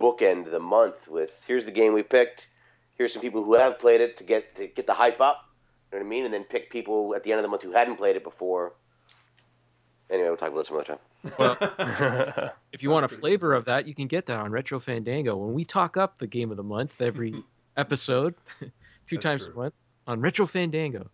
bookend 0.00 0.50
the 0.50 0.60
month 0.60 1.08
with, 1.08 1.44
"Here's 1.46 1.64
the 1.64 1.70
game 1.70 1.92
we 1.92 2.02
picked. 2.02 2.46
Here's 2.94 3.12
some 3.12 3.20
people 3.22 3.44
who 3.44 3.54
have 3.54 3.78
played 3.78 4.00
it 4.00 4.16
to 4.18 4.24
get 4.24 4.56
to 4.56 4.66
get 4.66 4.86
the 4.86 4.94
hype 4.94 5.20
up." 5.20 5.44
You 5.92 5.98
know 5.98 6.04
what 6.04 6.06
I 6.06 6.10
mean? 6.10 6.24
And 6.24 6.32
then 6.32 6.44
pick 6.44 6.70
people 6.70 7.14
at 7.14 7.24
the 7.24 7.32
end 7.32 7.40
of 7.40 7.42
the 7.42 7.48
month 7.48 7.62
who 7.62 7.72
hadn't 7.72 7.96
played 7.96 8.16
it 8.16 8.24
before. 8.24 8.74
Anyway, 10.08 10.28
we'll 10.28 10.36
talk 10.36 10.50
about 10.50 10.58
this 10.58 10.68
some 10.68 10.76
other 10.76 10.98
time. 12.34 12.50
If 12.72 12.82
you 12.82 12.90
want 12.90 13.04
a 13.04 13.08
flavor 13.08 13.54
of 13.54 13.64
that, 13.64 13.88
you 13.88 13.94
can 13.94 14.06
get 14.06 14.26
that 14.26 14.38
on 14.38 14.52
Retro 14.52 14.78
Fandango 14.78 15.36
when 15.36 15.52
we 15.54 15.64
talk 15.64 15.96
up 15.96 16.18
the 16.18 16.26
game 16.28 16.50
of 16.50 16.56
the 16.56 16.62
month 16.62 17.00
every 17.00 17.42
episode, 17.76 18.34
two 18.60 18.70
That's 19.16 19.22
times 19.22 19.44
true. 19.46 19.54
a 19.54 19.56
month 19.56 19.74
on 20.06 20.20
Retro 20.20 20.46
Fandango. 20.46 21.10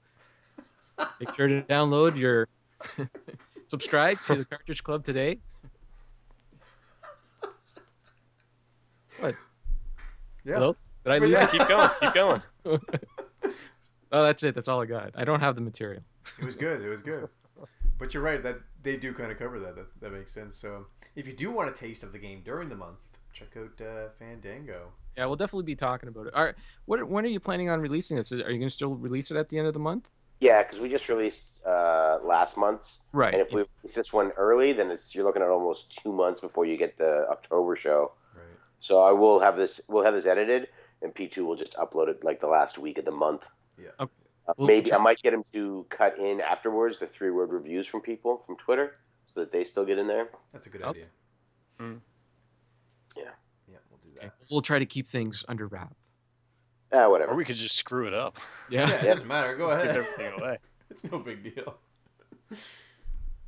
Make 1.20 1.34
sure 1.34 1.48
to 1.48 1.62
download 1.62 2.16
your 2.16 2.48
subscribe 3.68 4.20
to 4.22 4.36
the 4.36 4.44
Cartridge 4.44 4.84
Club 4.84 5.04
today. 5.04 5.38
What? 9.20 9.34
Yeah. 10.44 10.54
Hello? 10.54 10.76
Did 11.04 11.12
I 11.12 11.18
lose? 11.18 11.30
yeah. 11.30 11.44
it? 11.44 11.50
keep 11.50 11.68
going. 11.68 11.90
Keep 12.00 12.14
going. 12.14 12.42
Oh, 14.12 14.22
that's 14.24 14.42
it. 14.42 14.54
That's 14.54 14.68
all 14.68 14.82
I 14.82 14.86
got. 14.86 15.12
I 15.14 15.24
don't 15.24 15.40
have 15.40 15.54
the 15.54 15.60
material. 15.62 16.02
It 16.38 16.44
was 16.44 16.56
good. 16.56 16.82
It 16.82 16.88
was 16.88 17.00
good. 17.02 17.28
But 18.02 18.12
you're 18.14 18.22
right 18.24 18.42
that 18.42 18.58
they 18.82 18.96
do 18.96 19.14
kind 19.14 19.30
of 19.30 19.38
cover 19.38 19.60
that. 19.60 19.76
That, 19.76 19.86
that 20.00 20.12
makes 20.12 20.32
sense. 20.32 20.56
So 20.56 20.86
if 21.14 21.24
you 21.28 21.32
do 21.32 21.52
want 21.52 21.70
a 21.70 21.72
taste 21.72 22.02
of 22.02 22.10
the 22.10 22.18
game 22.18 22.42
during 22.44 22.68
the 22.68 22.74
month, 22.74 22.98
check 23.32 23.56
out 23.56 23.80
uh, 23.80 24.08
Fandango. 24.18 24.88
Yeah, 25.16 25.26
we'll 25.26 25.36
definitely 25.36 25.66
be 25.66 25.76
talking 25.76 26.08
about 26.08 26.26
it. 26.26 26.34
All 26.34 26.44
right. 26.44 26.56
What? 26.86 27.06
When 27.08 27.24
are 27.24 27.28
you 27.28 27.38
planning 27.38 27.70
on 27.70 27.80
releasing 27.80 28.16
this? 28.16 28.32
Are 28.32 28.38
you 28.38 28.42
going 28.42 28.62
to 28.62 28.70
still 28.70 28.96
release 28.96 29.30
it 29.30 29.36
at 29.36 29.50
the 29.50 29.58
end 29.60 29.68
of 29.68 29.72
the 29.72 29.78
month? 29.78 30.10
Yeah, 30.40 30.64
because 30.64 30.80
we 30.80 30.88
just 30.88 31.08
released 31.08 31.42
uh, 31.64 32.18
last 32.24 32.56
month's, 32.56 32.98
Right. 33.12 33.34
and 33.34 33.40
if 33.40 33.52
we 33.52 33.58
release 33.60 33.94
this 33.94 34.12
one 34.12 34.32
early, 34.32 34.72
then 34.72 34.90
it's 34.90 35.14
you're 35.14 35.24
looking 35.24 35.42
at 35.42 35.48
almost 35.48 35.96
two 36.02 36.12
months 36.12 36.40
before 36.40 36.66
you 36.66 36.76
get 36.76 36.98
the 36.98 37.28
October 37.30 37.76
show. 37.76 38.10
Right. 38.34 38.42
So 38.80 39.00
I 39.00 39.12
will 39.12 39.38
have 39.38 39.56
this. 39.56 39.80
We'll 39.86 40.04
have 40.04 40.14
this 40.14 40.26
edited, 40.26 40.66
and 41.02 41.14
P2 41.14 41.36
will 41.46 41.54
just 41.54 41.74
upload 41.74 42.08
it 42.08 42.24
like 42.24 42.40
the 42.40 42.48
last 42.48 42.78
week 42.78 42.98
of 42.98 43.04
the 43.04 43.12
month. 43.12 43.42
Yeah. 43.80 43.90
Okay. 44.00 44.12
Uh, 44.48 44.52
We'll 44.56 44.66
maybe 44.66 44.92
I 44.92 44.98
might 44.98 45.22
get 45.22 45.32
him 45.32 45.44
to 45.52 45.86
cut 45.90 46.18
in 46.18 46.40
afterwards 46.40 46.98
the 46.98 47.06
three 47.06 47.30
word 47.30 47.50
reviews 47.52 47.86
from 47.86 48.00
people 48.00 48.42
from 48.46 48.56
Twitter, 48.56 48.96
so 49.28 49.40
that 49.40 49.52
they 49.52 49.64
still 49.64 49.84
get 49.84 49.98
in 49.98 50.06
there. 50.08 50.30
That's 50.52 50.66
a 50.66 50.70
good 50.70 50.82
Oh. 50.82 50.90
idea. 50.90 51.06
Mm. 51.78 52.00
Yeah. 53.16 53.22
Yeah, 53.68 53.76
we'll 53.90 54.00
do 54.00 54.08
Okay. 54.18 54.26
that. 54.26 54.34
We'll 54.50 54.62
try 54.62 54.78
to 54.78 54.86
keep 54.86 55.08
things 55.08 55.44
under 55.48 55.66
wrap. 55.68 55.94
Ah, 56.92 57.04
Or 57.04 57.10
whatever. 57.10 57.32
Or 57.32 57.36
we 57.36 57.44
could 57.44 57.56
just 57.56 57.76
screw 57.76 58.06
it 58.06 58.14
up. 58.14 58.36
Yeah. 58.68 58.88
Yeah, 58.88 58.96
it 58.96 59.04
doesn't 59.04 59.28
matter. 59.28 59.56
Go 59.56 59.68
Give 59.70 59.78
ahead. 59.78 59.96
everything 59.96 60.32
away. 60.40 60.58
it's 60.90 61.04
no 61.04 61.18
big 61.20 61.42
deal. 61.54 61.78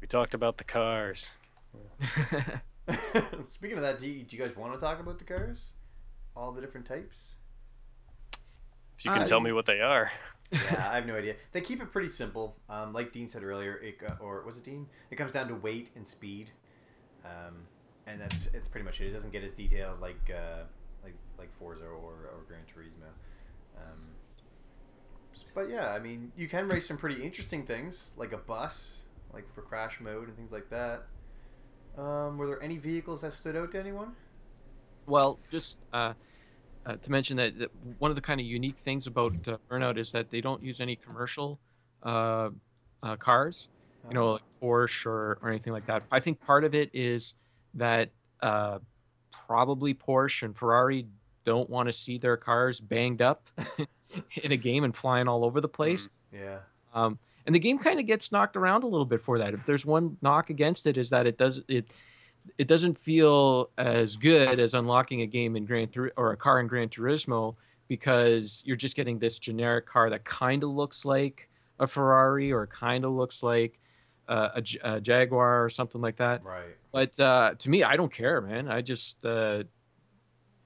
We 0.00 0.06
talked 0.08 0.32
about 0.34 0.58
the 0.58 0.64
cars. 0.64 1.34
Speaking 3.48 3.76
of 3.78 3.82
that, 3.82 3.98
do 3.98 4.08
you, 4.08 4.22
do 4.22 4.36
you 4.36 4.42
guys 4.42 4.54
want 4.56 4.72
to 4.74 4.78
talk 4.80 5.00
about 5.00 5.18
the 5.18 5.24
cars? 5.24 5.72
All 6.36 6.52
the 6.52 6.60
different 6.60 6.86
types? 6.86 7.34
If 8.98 9.04
you 9.04 9.10
can 9.10 9.22
Uh, 9.22 9.26
tell 9.26 9.40
me 9.40 9.52
what 9.52 9.66
they 9.66 9.80
are. 9.80 10.10
Yeah, 10.54 10.88
I 10.90 10.96
have 10.96 11.06
no 11.06 11.16
idea. 11.16 11.34
They 11.52 11.60
keep 11.60 11.82
it 11.82 11.90
pretty 11.90 12.08
simple. 12.08 12.56
Um, 12.68 12.92
like 12.92 13.12
Dean 13.12 13.28
said 13.28 13.42
earlier, 13.42 13.76
it 13.76 13.98
or 14.20 14.42
was 14.44 14.56
it 14.56 14.64
Dean? 14.64 14.86
It 15.10 15.16
comes 15.16 15.32
down 15.32 15.48
to 15.48 15.54
weight 15.54 15.90
and 15.96 16.06
speed, 16.06 16.50
um, 17.24 17.54
and 18.06 18.20
that's 18.20 18.46
it's 18.54 18.68
pretty 18.68 18.84
much 18.84 19.00
it. 19.00 19.08
It 19.08 19.12
doesn't 19.12 19.32
get 19.32 19.44
as 19.44 19.54
detailed 19.54 20.00
like 20.00 20.30
uh, 20.30 20.62
like 21.02 21.14
like 21.38 21.52
Forza 21.58 21.84
or, 21.84 21.94
or 21.94 22.44
Gran 22.46 22.62
Turismo. 22.62 23.10
Um, 23.76 23.98
but 25.54 25.68
yeah, 25.68 25.88
I 25.88 25.98
mean, 25.98 26.30
you 26.36 26.48
can 26.48 26.68
race 26.68 26.86
some 26.86 26.96
pretty 26.96 27.22
interesting 27.22 27.64
things 27.64 28.10
like 28.16 28.32
a 28.32 28.38
bus, 28.38 29.04
like 29.32 29.52
for 29.54 29.62
crash 29.62 30.00
mode 30.00 30.28
and 30.28 30.36
things 30.36 30.52
like 30.52 30.70
that. 30.70 31.06
Um, 31.98 32.38
were 32.38 32.46
there 32.46 32.62
any 32.62 32.78
vehicles 32.78 33.20
that 33.22 33.32
stood 33.32 33.56
out 33.56 33.72
to 33.72 33.80
anyone? 33.80 34.12
Well, 35.06 35.38
just 35.50 35.78
uh, 35.92 36.14
uh, 36.86 36.96
to 36.96 37.10
mention 37.10 37.36
that, 37.36 37.58
that 37.58 37.70
one 37.98 38.10
of 38.10 38.14
the 38.14 38.20
kind 38.20 38.40
of 38.40 38.46
unique 38.46 38.78
things 38.78 39.06
about 39.06 39.32
uh, 39.48 39.56
Burnout 39.70 39.96
is 39.98 40.12
that 40.12 40.30
they 40.30 40.40
don't 40.40 40.62
use 40.62 40.80
any 40.80 40.96
commercial 40.96 41.58
uh, 42.02 42.50
uh, 43.02 43.16
cars, 43.16 43.68
you 44.08 44.14
know, 44.14 44.32
like 44.32 44.42
Porsche 44.62 45.06
or, 45.06 45.38
or 45.42 45.48
anything 45.48 45.72
like 45.72 45.86
that. 45.86 46.04
I 46.10 46.20
think 46.20 46.40
part 46.40 46.64
of 46.64 46.74
it 46.74 46.90
is 46.92 47.34
that 47.74 48.10
uh, 48.42 48.78
probably 49.46 49.94
Porsche 49.94 50.42
and 50.42 50.56
Ferrari 50.56 51.06
don't 51.44 51.68
want 51.68 51.88
to 51.88 51.92
see 51.92 52.18
their 52.18 52.36
cars 52.36 52.80
banged 52.80 53.22
up 53.22 53.48
in 54.42 54.52
a 54.52 54.56
game 54.56 54.84
and 54.84 54.96
flying 54.96 55.28
all 55.28 55.44
over 55.44 55.60
the 55.60 55.68
place. 55.68 56.08
yeah. 56.32 56.58
Um, 56.94 57.18
and 57.46 57.54
the 57.54 57.58
game 57.58 57.78
kind 57.78 58.00
of 58.00 58.06
gets 58.06 58.32
knocked 58.32 58.56
around 58.56 58.84
a 58.84 58.86
little 58.86 59.04
bit 59.04 59.22
for 59.22 59.38
that. 59.38 59.52
If 59.52 59.66
there's 59.66 59.84
one 59.84 60.16
knock 60.22 60.48
against 60.48 60.86
it, 60.86 60.96
is 60.96 61.10
that 61.10 61.26
it 61.26 61.36
does 61.36 61.60
it 61.68 61.86
it 62.58 62.68
doesn't 62.68 62.98
feel 62.98 63.70
as 63.78 64.16
good 64.16 64.60
as 64.60 64.74
unlocking 64.74 65.22
a 65.22 65.26
game 65.26 65.56
in 65.56 65.64
Gran 65.64 65.88
Tur- 65.88 66.12
or 66.16 66.32
a 66.32 66.36
car 66.36 66.60
in 66.60 66.66
Gran 66.66 66.88
Turismo 66.88 67.56
because 67.88 68.62
you're 68.64 68.76
just 68.76 68.96
getting 68.96 69.18
this 69.18 69.38
generic 69.38 69.86
car 69.86 70.10
that 70.10 70.24
kind 70.24 70.62
of 70.62 70.70
looks 70.70 71.04
like 71.04 71.48
a 71.78 71.86
Ferrari 71.86 72.52
or 72.52 72.66
kind 72.66 73.04
of 73.04 73.12
looks 73.12 73.42
like 73.42 73.78
uh, 74.28 74.50
a, 74.54 74.62
J- 74.62 74.78
a 74.82 75.00
Jaguar 75.00 75.64
or 75.64 75.68
something 75.68 76.00
like 76.00 76.16
that. 76.16 76.42
Right. 76.44 76.76
But 76.92 77.18
uh, 77.20 77.54
to 77.58 77.70
me, 77.70 77.82
I 77.82 77.96
don't 77.96 78.12
care, 78.12 78.40
man. 78.40 78.68
I 78.68 78.80
just 78.80 79.24
uh, 79.24 79.64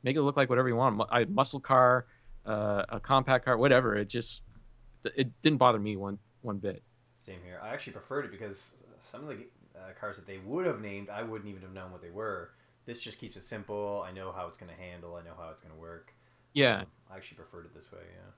make 0.03 0.17
it 0.17 0.23
look 0.23 0.37
like 0.37 0.49
whatever 0.49 0.69
you 0.69 0.77
want. 0.77 1.01
I 1.11 1.25
muscle 1.25 1.61
car, 1.61 2.07
uh, 2.47 2.85
a 2.89 3.01
compact 3.01 3.47
car, 3.47 3.57
whatever. 3.57 3.97
It 3.97 4.09
just 4.09 4.43
it 5.05 5.31
didn't 5.43 5.59
bother 5.59 5.79
me 5.79 5.97
one 5.97 6.19
one 6.43 6.59
bit. 6.59 6.83
Same 7.17 7.39
here. 7.45 7.61
I 7.63 7.71
actually 7.71 7.95
preferred 7.95 8.27
it 8.27 8.31
because 8.31 8.73
some 9.01 9.23
of 9.23 9.29
the 9.29 9.47
uh, 9.79 9.93
cars 9.99 10.17
that 10.17 10.27
they 10.27 10.39
would 10.39 10.67
have 10.67 10.81
named, 10.81 11.09
I 11.11 11.23
wouldn't 11.23 11.49
even 11.49 11.63
have 11.63 11.73
known 11.73 11.93
what 11.93 12.03
they 12.03 12.11
were. 12.11 12.51
This 12.87 13.01
just 13.01 13.19
keeps 13.19 13.37
it 13.37 13.43
simple. 13.43 14.05
I 14.07 14.13
know 14.13 14.33
how 14.33 14.47
it's 14.47 14.59
going 14.59 14.71
to 14.75 14.81
handle. 14.81 15.17
I 15.17 15.23
know 15.23 15.35
how 15.39 15.51
it's 15.51 15.61
going 15.61 15.75
to 15.75 15.81
work. 15.81 16.15
Yeah, 16.55 16.81
Um, 16.81 16.87
I 17.13 17.17
actually 17.17 17.37
preferred 17.37 17.67
it 17.67 17.75
this 17.75 17.91
way. 17.93 17.99
Yeah. 18.15 18.31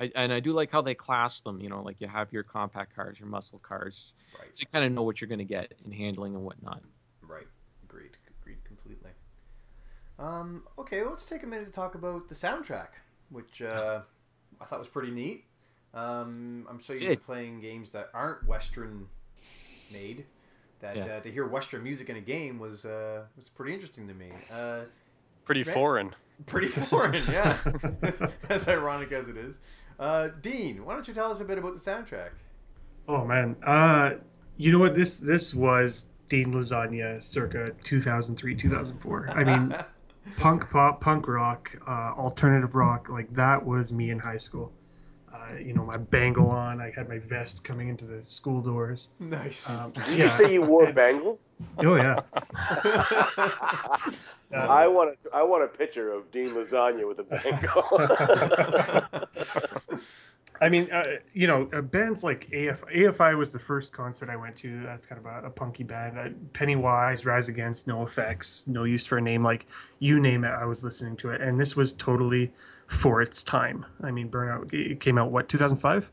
I, 0.00 0.22
and 0.22 0.32
I 0.32 0.40
do 0.40 0.52
like 0.52 0.70
how 0.70 0.82
they 0.82 0.94
class 0.94 1.40
them. 1.40 1.60
You 1.60 1.68
know, 1.70 1.82
like 1.82 1.96
you 2.00 2.06
have 2.06 2.32
your 2.32 2.42
compact 2.42 2.94
cars, 2.94 3.18
your 3.18 3.28
muscle 3.28 3.58
cars, 3.60 4.12
Right. 4.38 4.48
so 4.54 4.60
you 4.60 4.66
kind 4.72 4.84
of 4.84 4.92
know 4.92 5.02
what 5.02 5.20
you're 5.20 5.28
going 5.28 5.38
to 5.38 5.44
get 5.44 5.72
in 5.84 5.90
handling 5.90 6.34
and 6.34 6.44
whatnot. 6.44 6.82
Right. 7.22 7.46
Agreed. 7.84 8.16
Agreed 8.42 8.62
completely. 8.64 9.10
Um, 10.18 10.64
okay, 10.78 11.00
well, 11.00 11.10
let's 11.10 11.24
take 11.24 11.42
a 11.42 11.46
minute 11.46 11.66
to 11.66 11.72
talk 11.72 11.94
about 11.94 12.28
the 12.28 12.34
soundtrack, 12.34 12.88
which 13.30 13.62
uh, 13.62 14.02
I 14.60 14.64
thought 14.64 14.78
was 14.80 14.88
pretty 14.88 15.10
neat. 15.12 15.44
Um, 15.94 16.66
I'm 16.68 16.80
so 16.80 16.92
used 16.92 17.08
to 17.08 17.16
playing 17.16 17.60
games 17.60 17.90
that 17.92 18.10
aren't 18.12 18.46
Western 18.46 19.06
made 19.92 20.26
that 20.80 20.96
Yeah. 20.96 21.04
uh, 21.04 21.20
to 21.20 21.30
hear 21.30 21.46
Western 21.46 21.82
music 21.82 22.08
in 22.08 22.16
a 22.16 22.20
game 22.20 22.58
was 22.58 22.84
uh, 22.84 23.24
was 23.36 23.48
pretty 23.48 23.74
interesting 23.74 24.06
to 24.08 24.14
me. 24.14 24.30
Uh, 24.52 24.80
Pretty 25.44 25.62
Right. 25.62 25.74
foreign. 25.74 26.14
pretty 26.46 26.68
foreign, 26.90 27.14
yeah. 27.30 27.56
as, 28.02 28.22
as 28.50 28.68
ironic 28.68 29.10
as 29.12 29.28
it 29.28 29.36
is. 29.36 29.56
Uh, 29.98 30.28
Dean, 30.42 30.84
why 30.84 30.92
don't 30.92 31.08
you 31.08 31.14
tell 31.14 31.32
us 31.32 31.40
a 31.40 31.44
bit 31.44 31.56
about 31.58 31.72
the 31.74 31.80
soundtrack? 31.80 32.30
Oh 33.08 33.24
man, 33.24 33.56
uh, 33.64 34.16
you 34.58 34.70
know 34.70 34.78
what? 34.78 34.94
This 34.94 35.18
this 35.18 35.54
was 35.54 36.10
Dean 36.28 36.52
Lasagna, 36.52 37.22
circa 37.24 37.72
2003, 37.82 38.54
2004. 38.54 39.30
I 39.30 39.44
mean, 39.44 39.74
punk 40.36 40.68
pop, 40.70 41.00
punk 41.00 41.26
rock, 41.26 41.74
uh, 41.88 42.12
alternative 42.16 42.74
rock, 42.74 43.08
like 43.08 43.32
that 43.32 43.64
was 43.64 43.92
me 43.92 44.10
in 44.10 44.18
high 44.18 44.36
school. 44.36 44.70
Uh, 45.38 45.56
you 45.58 45.72
know, 45.72 45.84
my 45.84 45.96
bangle 45.96 46.50
on, 46.50 46.80
I 46.80 46.90
had 46.90 47.08
my 47.08 47.18
vest 47.18 47.62
coming 47.64 47.88
into 47.88 48.04
the 48.04 48.24
school 48.24 48.60
doors. 48.60 49.10
nice. 49.18 49.68
Um, 49.68 49.92
Did 49.92 50.18
you 50.18 50.28
say 50.28 50.52
you 50.52 50.62
wore 50.62 50.92
bangles? 51.04 51.50
Oh 51.78 51.94
yeah. 51.94 52.20
I 54.52 54.86
want 54.88 55.10
a, 55.10 55.36
I 55.36 55.42
want 55.42 55.64
a 55.64 55.68
picture 55.68 56.10
of 56.10 56.30
Dean 56.32 56.50
Lasagna 56.50 57.06
with 57.06 57.18
a 57.20 57.24
bangle. 57.24 57.84
I 60.60 60.68
mean, 60.70 60.90
uh, 60.90 61.04
you 61.34 61.46
know, 61.46 61.68
uh, 61.72 61.82
bands 61.82 62.24
like 62.24 62.48
AF, 62.52 62.84
AFI 62.86 63.38
was 63.38 63.52
the 63.52 63.60
first 63.60 63.92
concert 63.92 64.28
I 64.28 64.34
went 64.36 64.56
to. 64.56 64.82
That's 64.82 65.06
kind 65.06 65.24
of 65.24 65.26
a, 65.26 65.46
a 65.46 65.50
punky 65.50 65.84
band. 65.84 66.18
Uh, 66.18 66.30
Pennywise, 66.52 67.24
Rise 67.24 67.48
Against, 67.48 67.86
NOFX, 67.86 68.66
No 68.66 68.82
Use 68.84 69.06
for 69.06 69.18
a 69.18 69.20
Name. 69.20 69.44
Like 69.44 69.66
you 70.00 70.18
name 70.18 70.44
it, 70.44 70.50
I 70.50 70.64
was 70.64 70.82
listening 70.82 71.16
to 71.18 71.30
it, 71.30 71.40
and 71.40 71.60
this 71.60 71.76
was 71.76 71.92
totally 71.92 72.52
for 72.88 73.22
its 73.22 73.42
time. 73.44 73.86
I 74.02 74.10
mean, 74.10 74.28
Burnout 74.30 74.98
came 74.98 75.16
out 75.18 75.30
what 75.30 75.48
2005, 75.48 76.10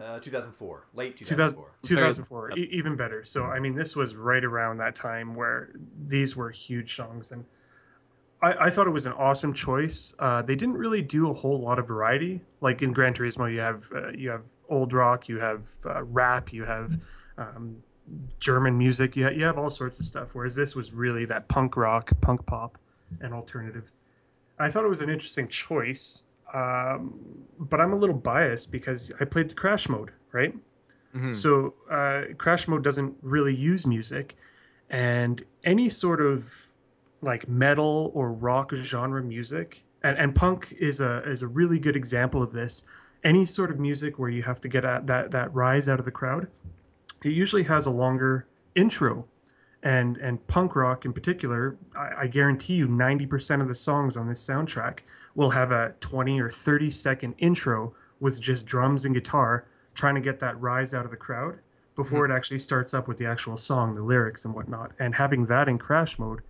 uh, 0.00 0.18
2004, 0.20 0.86
late 0.94 1.16
2000, 1.16 1.36
2004. 1.82 2.48
2004, 2.48 2.58
e- 2.58 2.68
even 2.72 2.96
better. 2.96 3.24
So 3.24 3.44
I 3.44 3.58
mean, 3.60 3.74
this 3.74 3.94
was 3.94 4.14
right 4.16 4.44
around 4.44 4.78
that 4.78 4.94
time 4.96 5.34
where 5.34 5.70
these 6.06 6.34
were 6.34 6.50
huge 6.50 6.96
songs, 6.96 7.30
and 7.32 7.44
I, 8.40 8.66
I 8.66 8.70
thought 8.70 8.86
it 8.86 8.90
was 8.90 9.06
an 9.06 9.12
awesome 9.12 9.52
choice. 9.52 10.14
Uh, 10.18 10.40
they 10.42 10.56
didn't 10.56 10.76
really 10.76 11.02
do 11.02 11.28
a 11.30 11.34
whole 11.34 11.60
lot 11.60 11.78
of 11.78 11.86
variety. 11.86 12.40
Like 12.60 12.82
in 12.82 12.92
Gran 12.92 13.14
Turismo, 13.14 13.52
you 13.52 13.60
have 13.60 13.88
uh, 13.94 14.08
you 14.10 14.30
have 14.30 14.44
old 14.68 14.92
rock, 14.92 15.28
you 15.28 15.38
have 15.40 15.66
uh, 15.84 16.02
rap, 16.04 16.52
you 16.52 16.64
have 16.64 16.98
um, 17.38 17.82
German 18.38 18.76
music, 18.78 19.16
you, 19.16 19.24
ha- 19.24 19.30
you 19.30 19.44
have 19.44 19.58
all 19.58 19.70
sorts 19.70 20.00
of 20.00 20.06
stuff. 20.06 20.28
Whereas 20.32 20.54
this 20.54 20.74
was 20.74 20.92
really 20.92 21.24
that 21.26 21.48
punk 21.48 21.76
rock, 21.76 22.10
punk 22.20 22.46
pop, 22.46 22.78
and 23.20 23.32
alternative. 23.34 23.90
I 24.58 24.70
thought 24.70 24.84
it 24.84 24.88
was 24.88 25.00
an 25.02 25.10
interesting 25.10 25.48
choice, 25.48 26.24
um, 26.52 27.14
but 27.58 27.80
I'm 27.80 27.92
a 27.92 27.96
little 27.96 28.14
biased 28.16 28.70
because 28.70 29.12
I 29.20 29.24
played 29.24 29.50
the 29.50 29.54
Crash 29.54 29.88
mode, 29.88 30.12
right? 30.32 30.54
Mhm. 31.14 31.34
So 31.34 31.74
uh, 31.90 32.22
Crash 32.38 32.66
Mode 32.68 32.82
doesn't 32.82 33.16
really 33.22 33.54
use 33.54 33.86
music, 33.86 34.36
and 34.88 35.42
any 35.64 35.88
sort 35.88 36.20
of 36.22 36.50
like 37.20 37.48
metal 37.48 38.10
or 38.14 38.32
rock 38.32 38.72
genre 38.74 39.22
music, 39.22 39.84
and, 40.02 40.16
and 40.18 40.34
punk 40.34 40.72
is 40.78 41.00
a 41.00 41.22
is 41.28 41.42
a 41.42 41.46
really 41.46 41.78
good 41.78 41.96
example 41.96 42.42
of 42.42 42.52
this. 42.52 42.84
Any 43.24 43.44
sort 43.44 43.70
of 43.70 43.78
music 43.78 44.18
where 44.18 44.30
you 44.30 44.42
have 44.42 44.60
to 44.62 44.68
get 44.68 44.84
at 44.84 45.06
that 45.06 45.30
that 45.32 45.52
rise 45.54 45.88
out 45.88 45.98
of 45.98 46.04
the 46.06 46.10
crowd, 46.10 46.48
it 47.22 47.32
usually 47.32 47.64
has 47.64 47.84
a 47.86 47.90
longer 47.90 48.46
intro, 48.74 49.26
and 49.82 50.16
and 50.18 50.46
punk 50.46 50.76
rock 50.76 51.04
in 51.04 51.12
particular, 51.12 51.76
I, 51.96 52.10
I 52.22 52.26
guarantee 52.26 52.74
you, 52.74 52.88
ninety 52.88 53.26
percent 53.26 53.62
of 53.62 53.68
the 53.68 53.74
songs 53.74 54.16
on 54.16 54.28
this 54.28 54.46
soundtrack 54.46 55.00
will 55.34 55.50
have 55.50 55.72
a 55.72 55.94
twenty 56.00 56.40
or 56.40 56.50
thirty 56.50 56.90
second 56.90 57.34
intro 57.38 57.94
with 58.20 58.40
just 58.40 58.66
drums 58.66 59.04
and 59.04 59.14
guitar 59.14 59.66
trying 59.94 60.14
to 60.14 60.20
get 60.20 60.38
that 60.38 60.58
rise 60.60 60.94
out 60.94 61.04
of 61.04 61.10
the 61.10 61.16
crowd 61.16 61.58
before 61.94 62.24
mm-hmm. 62.24 62.32
it 62.32 62.36
actually 62.36 62.58
starts 62.58 62.94
up 62.94 63.06
with 63.06 63.18
the 63.18 63.26
actual 63.26 63.56
song, 63.56 63.94
the 63.94 64.02
lyrics 64.02 64.44
and 64.44 64.54
whatnot. 64.54 64.92
And 64.98 65.14
having 65.14 65.44
that 65.46 65.68
in 65.68 65.78
crash 65.78 66.18
mode, 66.18 66.40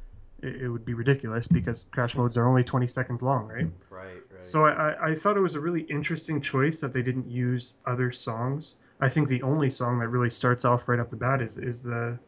it, 0.43 0.63
it 0.63 0.69
would 0.69 0.85
be 0.85 0.95
ridiculous 0.95 1.49
because 1.49 1.85
crash 1.85 2.15
modes 2.15 2.37
are 2.37 2.47
only 2.47 2.63
20 2.63 2.87
seconds 2.87 3.23
long, 3.23 3.49
right? 3.49 3.67
Right, 3.91 4.15
right. 4.31 4.41
So 4.41 4.67
I, 4.67 4.91
I- 4.91 5.11
I 5.11 5.15
thought 5.15 5.37
it 5.37 5.41
was 5.41 5.55
a 5.55 5.61
really 5.61 5.83
interesting 5.83 6.41
choice 6.41 6.81
that 6.81 6.93
they 6.93 7.03
didn't 7.03 7.29
use 7.29 7.79
other 7.87 8.13
songs. 8.13 8.77
I 9.01 9.09
think 9.09 9.29
the 9.29 9.43
only 9.43 9.71
song 9.71 9.99
that 9.99 10.09
really 10.09 10.31
starts 10.31 10.65
off 10.65 10.89
right 10.89 11.01
up 11.01 11.11
the 11.11 11.17
bat 11.17 11.43
is 11.43 11.59
is 11.59 11.83
the 11.83 12.19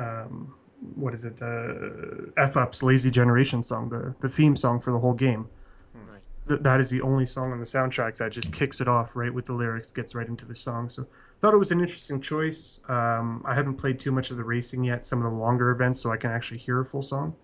um, 0.00 0.54
what 0.94 1.12
is 1.14 1.24
it? 1.24 1.42
Uh, 1.42 2.30
F 2.36 2.56
Up's 2.56 2.82
Lazy 2.82 3.10
Generation 3.10 3.62
song, 3.62 3.88
the 3.90 4.14
the 4.20 4.28
theme 4.28 4.56
song 4.56 4.80
for 4.80 4.92
the 4.92 4.98
whole 4.98 5.12
game. 5.12 5.48
Right. 5.94 6.20
Th- 6.48 6.60
that 6.60 6.80
is 6.80 6.90
the 6.90 7.02
only 7.02 7.26
song 7.26 7.52
on 7.52 7.58
the 7.58 7.66
soundtrack 7.66 8.16
that 8.18 8.32
just 8.32 8.52
kicks 8.52 8.80
it 8.80 8.88
off 8.88 9.14
right 9.14 9.32
with 9.32 9.44
the 9.44 9.52
lyrics, 9.52 9.90
gets 9.90 10.14
right 10.14 10.26
into 10.26 10.46
the 10.46 10.54
song. 10.54 10.88
So 10.88 11.06
thought 11.40 11.54
it 11.54 11.58
was 11.58 11.70
an 11.70 11.80
interesting 11.80 12.20
choice. 12.20 12.80
Um, 12.88 13.42
I 13.44 13.54
haven't 13.54 13.76
played 13.76 13.98
too 14.00 14.12
much 14.12 14.30
of 14.30 14.36
the 14.36 14.44
racing 14.44 14.84
yet, 14.84 15.04
some 15.04 15.18
of 15.24 15.30
the 15.30 15.38
longer 15.38 15.70
events, 15.70 16.00
so 16.00 16.10
I 16.10 16.16
can 16.16 16.30
actually 16.30 16.58
hear 16.58 16.80
a 16.80 16.86
full 16.86 17.02
song. 17.02 17.36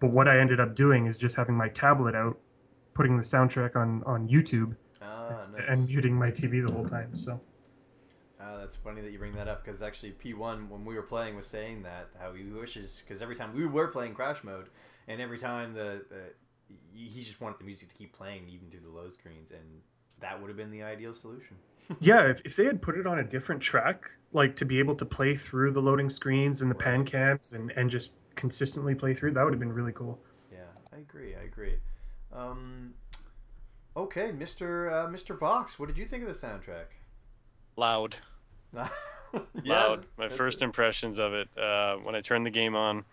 But 0.00 0.10
what 0.10 0.28
I 0.28 0.38
ended 0.40 0.60
up 0.60 0.74
doing 0.74 1.06
is 1.06 1.18
just 1.18 1.36
having 1.36 1.54
my 1.54 1.68
tablet 1.68 2.14
out, 2.14 2.38
putting 2.94 3.16
the 3.16 3.22
soundtrack 3.22 3.76
on 3.76 4.02
on 4.04 4.28
YouTube, 4.28 4.74
ah, 5.00 5.46
nice. 5.52 5.62
and 5.68 5.86
muting 5.86 6.14
my 6.14 6.30
TV 6.30 6.66
the 6.66 6.72
whole 6.72 6.86
time. 6.86 7.14
So 7.14 7.40
Ah, 8.50 8.58
that's 8.58 8.76
funny 8.76 9.00
that 9.00 9.12
you 9.12 9.18
bring 9.18 9.34
that 9.34 9.48
up 9.48 9.64
because 9.64 9.82
actually 9.82 10.12
P1 10.12 10.68
when 10.68 10.84
we 10.84 10.94
were 10.94 11.02
playing 11.02 11.36
was 11.36 11.46
saying 11.46 11.82
that 11.82 12.08
how 12.18 12.32
he 12.32 12.44
wishes 12.44 13.02
because 13.06 13.22
every 13.22 13.36
time 13.36 13.54
we 13.54 13.66
were 13.66 13.88
playing 13.88 14.14
crash 14.14 14.42
mode 14.42 14.68
and 15.08 15.20
every 15.20 15.38
time 15.38 15.72
the, 15.74 16.04
the 16.08 16.22
he 16.92 17.06
he 17.06 17.22
just 17.22 17.40
wanted 17.40 17.58
the 17.58 17.64
music 17.64 17.88
to 17.88 17.94
keep 17.94 18.12
playing 18.12 18.48
even 18.48 18.68
through 18.70 18.80
the 18.80 18.88
load 18.88 19.12
screens 19.12 19.50
and 19.50 19.82
that 20.20 20.40
would 20.40 20.48
have 20.48 20.56
been 20.56 20.70
the 20.70 20.82
ideal 20.82 21.14
solution. 21.14 21.56
yeah, 22.00 22.28
if, 22.28 22.40
if 22.44 22.56
they 22.56 22.64
had 22.64 22.82
put 22.82 22.96
it 22.96 23.06
on 23.06 23.18
a 23.18 23.24
different 23.24 23.60
track, 23.60 24.16
like 24.32 24.56
to 24.56 24.64
be 24.64 24.78
able 24.78 24.94
to 24.96 25.04
play 25.04 25.34
through 25.34 25.72
the 25.72 25.82
loading 25.82 26.08
screens 26.08 26.62
and 26.62 26.70
the 26.70 26.74
pan 26.74 27.04
cams 27.04 27.52
and 27.52 27.70
and 27.76 27.88
just 27.90 28.10
consistently 28.34 28.94
play 28.94 29.14
through, 29.14 29.32
that 29.32 29.44
would 29.44 29.52
have 29.52 29.60
been 29.60 29.72
really 29.72 29.92
cool. 29.92 30.18
Yeah, 30.52 30.58
I 30.92 30.98
agree. 30.98 31.34
I 31.36 31.44
agree. 31.44 31.74
Um, 32.32 32.94
okay, 33.96 34.32
Mr. 34.32 34.92
Uh, 34.92 35.06
Mr. 35.08 35.38
Vox, 35.38 35.78
what 35.78 35.86
did 35.86 35.98
you 35.98 36.06
think 36.06 36.24
of 36.24 36.28
the 36.28 36.46
soundtrack? 36.46 36.86
Loud. 37.76 38.16
Yeah, 39.62 39.84
loud. 39.84 40.06
My 40.18 40.28
first 40.28 40.60
it. 40.60 40.64
impressions 40.64 41.20
of 41.20 41.34
it 41.34 41.48
uh, 41.56 41.96
when 42.02 42.16
I 42.16 42.20
turned 42.20 42.44
the 42.44 42.50
game 42.50 42.74
on. 42.74 43.04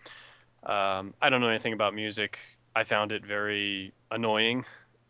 Um, 0.64 1.14
I 1.22 1.30
don't 1.30 1.40
know 1.40 1.48
anything 1.48 1.72
about 1.72 1.94
music. 1.94 2.38
I 2.74 2.82
found 2.82 3.12
it 3.12 3.24
very 3.24 3.92
annoying. 4.10 4.64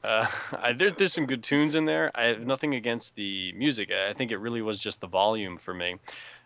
Uh, 0.04 0.26
I, 0.52 0.72
there's 0.72 0.94
there's 0.94 1.12
some 1.12 1.26
good 1.26 1.42
tunes 1.42 1.74
in 1.74 1.84
there. 1.84 2.10
I 2.14 2.24
have 2.24 2.46
nothing 2.46 2.74
against 2.74 3.16
the 3.16 3.52
music. 3.52 3.90
I 3.90 4.12
think 4.12 4.30
it 4.30 4.36
really 4.36 4.62
was 4.62 4.78
just 4.78 5.00
the 5.00 5.06
volume 5.06 5.56
for 5.56 5.74
me. 5.74 5.96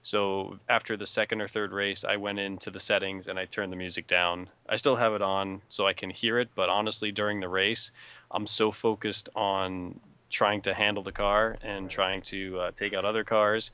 So 0.02 0.58
after 0.68 0.96
the 0.96 1.06
second 1.06 1.40
or 1.40 1.48
third 1.48 1.72
race, 1.72 2.04
I 2.04 2.16
went 2.16 2.40
into 2.40 2.70
the 2.70 2.80
settings 2.80 3.28
and 3.28 3.38
I 3.38 3.44
turned 3.44 3.72
the 3.72 3.76
music 3.76 4.06
down. 4.06 4.48
I 4.68 4.76
still 4.76 4.96
have 4.96 5.12
it 5.14 5.22
on 5.22 5.62
so 5.68 5.86
I 5.86 5.92
can 5.92 6.10
hear 6.10 6.40
it, 6.40 6.50
but 6.54 6.68
honestly, 6.68 7.12
during 7.12 7.38
the 7.38 7.48
race, 7.48 7.92
I'm 8.30 8.48
so 8.48 8.72
focused 8.72 9.28
on 9.36 10.00
trying 10.32 10.62
to 10.62 10.74
handle 10.74 11.02
the 11.02 11.12
car 11.12 11.56
and 11.62 11.88
trying 11.88 12.22
to 12.22 12.58
uh, 12.58 12.70
take 12.72 12.94
out 12.94 13.04
other 13.04 13.22
cars. 13.22 13.70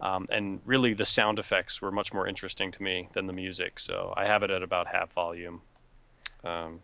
Um, 0.00 0.26
and 0.30 0.60
really, 0.64 0.94
the 0.94 1.06
sound 1.06 1.38
effects 1.38 1.80
were 1.80 1.90
much 1.90 2.12
more 2.12 2.28
interesting 2.28 2.70
to 2.72 2.82
me 2.82 3.08
than 3.14 3.26
the 3.26 3.32
music. 3.32 3.80
So 3.80 4.12
I 4.16 4.26
have 4.26 4.42
it 4.42 4.50
at 4.50 4.62
about 4.62 4.86
half 4.86 5.12
volume. 5.12 5.62
Um, 6.44 6.80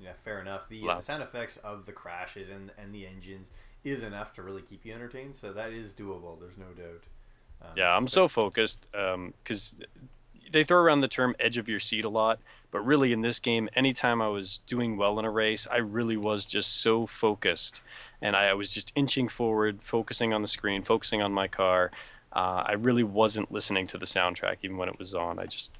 Yeah, 0.00 0.12
fair 0.24 0.40
enough. 0.40 0.68
The, 0.68 0.88
uh, 0.88 0.96
the 0.96 1.02
sound 1.02 1.22
effects 1.22 1.56
of 1.58 1.86
the 1.86 1.92
crashes 1.92 2.48
and 2.48 2.70
and 2.78 2.94
the 2.94 3.06
engines 3.06 3.50
is 3.84 4.02
enough 4.02 4.34
to 4.34 4.42
really 4.42 4.62
keep 4.62 4.84
you 4.84 4.92
entertained. 4.92 5.36
So 5.36 5.52
that 5.52 5.72
is 5.72 5.92
doable. 5.92 6.38
There's 6.38 6.58
no 6.58 6.66
doubt. 6.76 7.04
Um, 7.62 7.70
yeah, 7.76 7.96
I'm 7.96 8.06
so 8.08 8.28
focused 8.28 8.86
because 8.92 9.80
they 10.52 10.64
throw 10.64 10.78
around 10.78 11.00
the 11.00 11.08
term 11.08 11.34
edge 11.38 11.56
of 11.58 11.68
your 11.68 11.80
seat 11.80 12.04
a 12.04 12.08
lot, 12.08 12.38
but 12.70 12.80
really 12.84 13.12
in 13.12 13.20
this 13.22 13.38
game, 13.38 13.68
anytime 13.74 14.20
I 14.22 14.28
was 14.28 14.60
doing 14.66 14.96
well 14.96 15.18
in 15.18 15.24
a 15.24 15.30
race, 15.30 15.66
I 15.70 15.76
really 15.78 16.16
was 16.16 16.44
just 16.46 16.80
so 16.80 17.06
focused, 17.06 17.82
and 18.22 18.36
I, 18.36 18.48
I 18.48 18.54
was 18.54 18.70
just 18.70 18.92
inching 18.94 19.28
forward, 19.28 19.82
focusing 19.82 20.32
on 20.32 20.42
the 20.42 20.48
screen, 20.48 20.82
focusing 20.82 21.22
on 21.22 21.32
my 21.32 21.48
car. 21.48 21.90
Uh, 22.32 22.62
I 22.66 22.72
really 22.72 23.04
wasn't 23.04 23.50
listening 23.50 23.86
to 23.88 23.98
the 23.98 24.06
soundtrack 24.06 24.56
even 24.62 24.76
when 24.76 24.88
it 24.88 24.98
was 24.98 25.14
on. 25.14 25.38
I 25.38 25.46
just, 25.46 25.76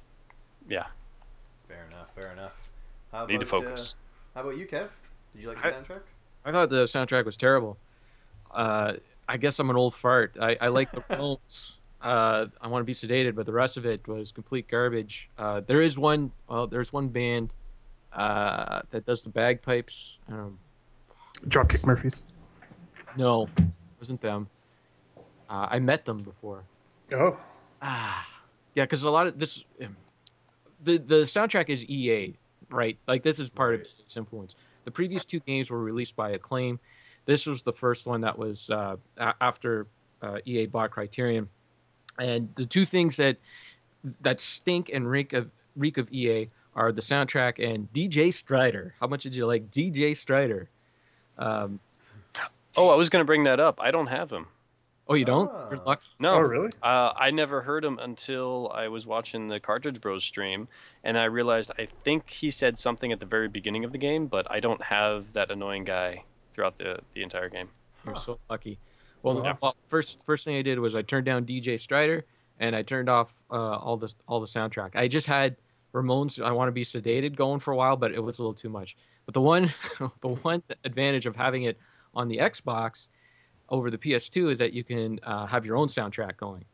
yeah, 0.67 0.87
Fair 1.67 1.85
enough. 1.91 2.07
Fair 2.15 2.31
enough. 2.31 2.53
How 3.11 3.25
need 3.27 3.39
to 3.41 3.45
focus. 3.45 3.93
Uh, 4.35 4.39
how 4.39 4.47
about 4.47 4.57
you, 4.57 4.65
Kev? 4.65 4.89
Did 5.33 5.43
you 5.43 5.49
like 5.49 5.61
the 5.61 5.67
I- 5.67 5.71
soundtrack? 5.71 6.01
I 6.45 6.51
thought 6.51 6.69
the 6.69 6.85
soundtrack 6.85 7.25
was 7.25 7.37
terrible. 7.37 7.77
Uh, 8.51 8.93
I 9.27 9.37
guess 9.37 9.59
I'm 9.59 9.69
an 9.69 9.75
old 9.75 9.93
fart. 9.93 10.35
I, 10.41 10.57
I 10.59 10.67
like 10.69 10.91
the 10.91 11.01
films. 11.15 11.75
Uh, 12.01 12.45
I 12.61 12.67
want 12.67 12.81
to 12.81 12.85
be 12.85 12.93
sedated, 12.93 13.35
but 13.35 13.45
the 13.45 13.51
rest 13.51 13.75
of 13.77 13.85
it 13.85 14.07
was 14.07 14.31
complete 14.31 14.67
garbage. 14.69 15.29
Uh, 15.37 15.61
there 15.65 15.81
is 15.81 15.97
one. 15.99 16.31
Well, 16.47 16.67
there's 16.67 16.93
one 16.93 17.09
band 17.09 17.53
uh, 18.13 18.81
that 18.91 19.05
does 19.05 19.21
the 19.23 19.29
bagpipes. 19.29 20.19
Um, 20.29 20.59
Dropkick 21.47 21.85
Murphys. 21.85 22.23
no, 23.17 23.47
wasn't 23.99 24.21
them. 24.21 24.47
Uh, 25.49 25.67
I 25.69 25.79
met 25.79 26.05
them 26.05 26.17
before. 26.19 26.63
Oh, 27.13 27.37
Ah, 27.81 28.27
yeah, 28.75 28.83
because 28.83 29.03
a 29.03 29.09
lot 29.09 29.25
of 29.27 29.39
this, 29.39 29.63
um, 29.81 29.95
the 30.83 30.97
the 30.97 31.15
soundtrack 31.23 31.69
is 31.69 31.83
EA, 31.85 32.35
right? 32.69 32.97
Like 33.07 33.23
this 33.23 33.39
is 33.39 33.49
part 33.49 33.75
of 33.75 33.81
its 33.81 34.15
influence. 34.17 34.55
The 34.85 34.91
previous 34.91 35.23
two 35.25 35.39
games 35.39 35.69
were 35.69 35.79
released 35.81 36.15
by 36.15 36.31
Acclaim. 36.31 36.79
This 37.25 37.45
was 37.45 37.61
the 37.61 37.71
first 37.73 38.05
one 38.05 38.21
that 38.21 38.37
was 38.37 38.69
uh, 38.69 38.97
after 39.17 39.87
uh, 40.21 40.39
EA 40.45 40.65
bought 40.65 40.91
Criterion, 40.91 41.47
and 42.19 42.49
the 42.55 42.65
two 42.65 42.85
things 42.85 43.15
that 43.17 43.37
that 44.21 44.39
stink 44.39 44.89
and 44.93 45.09
reek 45.09 45.33
of 45.33 45.49
reek 45.75 45.97
of 45.97 46.11
EA 46.11 46.49
are 46.75 46.91
the 46.91 47.01
soundtrack 47.01 47.57
and 47.63 47.91
DJ 47.93 48.33
Stryker. 48.33 48.93
How 48.99 49.07
much 49.07 49.23
did 49.23 49.35
you 49.35 49.45
like 49.45 49.71
DJ 49.71 50.15
Stryker? 50.15 50.69
Um, 51.37 51.79
Oh, 52.77 52.89
I 52.89 52.95
was 52.95 53.09
gonna 53.09 53.25
bring 53.25 53.43
that 53.43 53.59
up. 53.59 53.79
I 53.81 53.91
don't 53.91 54.07
have 54.07 54.29
him. 54.31 54.47
oh, 55.07 55.15
you 55.15 55.25
don't? 55.25 55.47
You're 55.71 55.79
Ah. 55.79 55.83
lucky. 55.87 56.05
No, 56.19 56.33
oh, 56.33 56.39
really? 56.39 56.69
Uh, 56.83 57.11
I 57.17 57.31
never 57.31 57.61
heard 57.63 57.83
him 57.83 57.97
until 57.97 58.71
I 58.73 58.87
was 58.89 59.07
watching 59.07 59.47
the 59.47 59.59
Cartridge 59.59 59.99
Bros 59.99 60.23
stream, 60.23 60.67
and 61.03 61.17
I 61.17 61.23
realized 61.25 61.71
I 61.79 61.87
think 62.03 62.29
he 62.29 62.51
said 62.51 62.77
something 62.77 63.11
at 63.11 63.19
the 63.19 63.25
very 63.25 63.47
beginning 63.47 63.83
of 63.83 63.91
the 63.91 63.97
game, 63.97 64.27
but 64.27 64.45
I 64.51 64.59
don't 64.59 64.83
have 64.83 65.33
that 65.33 65.49
annoying 65.49 65.83
guy 65.83 66.23
throughout 66.53 66.77
the, 66.77 66.99
the 67.15 67.23
entire 67.23 67.49
game. 67.49 67.69
You're 68.05 68.17
so 68.17 68.39
lucky. 68.49 68.77
Well, 69.23 69.41
Wow. 69.43 69.57
well, 69.61 69.75
first 69.89 70.23
first 70.25 70.45
thing 70.45 70.55
I 70.57 70.61
did 70.61 70.79
was 70.79 70.95
I 70.95 71.01
turned 71.01 71.25
down 71.25 71.45
DJ 71.45 71.79
Stryker 71.79 72.25
and 72.59 72.75
I 72.75 72.81
turned 72.83 73.09
off 73.09 73.33
uh, 73.51 73.55
all 73.55 73.97
the 73.97 74.13
all 74.27 74.39
the 74.39 74.47
soundtrack. 74.47 74.95
I 74.95 75.07
just 75.07 75.27
had 75.27 75.55
Ramones. 75.93 76.41
I 76.43 76.51
want 76.51 76.67
to 76.67 76.71
be 76.71 76.83
sedated 76.83 77.35
going 77.35 77.59
for 77.59 77.71
a 77.71 77.75
while, 77.75 77.95
but 77.97 78.11
it 78.13 78.19
was 78.23 78.39
a 78.39 78.41
little 78.41 78.53
too 78.53 78.69
much. 78.69 78.95
But 79.25 79.33
the 79.33 79.41
one 79.41 79.73
the 80.21 80.29
one 80.29 80.63
advantage 80.83 81.25
of 81.25 81.35
having 81.35 81.63
it 81.63 81.77
on 82.13 82.27
the 82.27 82.37
Xbox 82.37 83.07
over 83.69 83.91
the 83.91 83.97
PS2 83.97 84.51
is 84.51 84.57
that 84.59 84.73
you 84.73 84.83
can 84.83 85.19
uh, 85.23 85.45
have 85.45 85.65
your 85.65 85.77
own 85.77 85.87
soundtrack 85.87 86.37
going. 86.37 86.65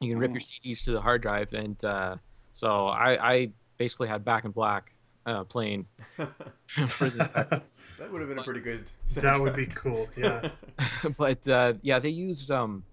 You 0.00 0.10
can 0.10 0.18
rip 0.18 0.30
your 0.32 0.40
CDs 0.40 0.84
to 0.84 0.92
the 0.92 1.00
hard 1.00 1.22
drive, 1.22 1.52
and 1.54 1.82
uh, 1.84 2.16
so 2.54 2.86
I, 2.86 3.32
I 3.32 3.48
basically 3.78 4.08
had 4.08 4.24
Back 4.24 4.44
in 4.44 4.50
Black 4.50 4.92
uh, 5.24 5.44
playing 5.44 5.86
for 6.16 7.08
the 7.10 7.62
That 7.98 8.12
would 8.12 8.20
have 8.20 8.28
been 8.28 8.38
a 8.38 8.42
pretty 8.42 8.60
good. 8.60 8.90
That 9.14 9.40
would 9.40 9.56
be 9.56 9.66
cool. 9.66 10.08
Yeah. 10.16 10.50
but 11.16 11.48
uh, 11.48 11.74
yeah, 11.82 11.98
they 11.98 12.10
use 12.10 12.50
um, 12.50 12.84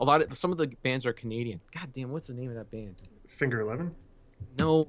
a 0.00 0.04
lot 0.04 0.22
of 0.22 0.36
some 0.36 0.52
of 0.52 0.58
the 0.58 0.66
bands 0.82 1.06
are 1.06 1.12
Canadian. 1.12 1.60
God 1.74 1.88
damn, 1.94 2.10
what's 2.10 2.28
the 2.28 2.34
name 2.34 2.50
of 2.50 2.56
that 2.56 2.70
band? 2.70 3.02
Finger 3.28 3.60
Eleven. 3.60 3.94
No, 4.58 4.88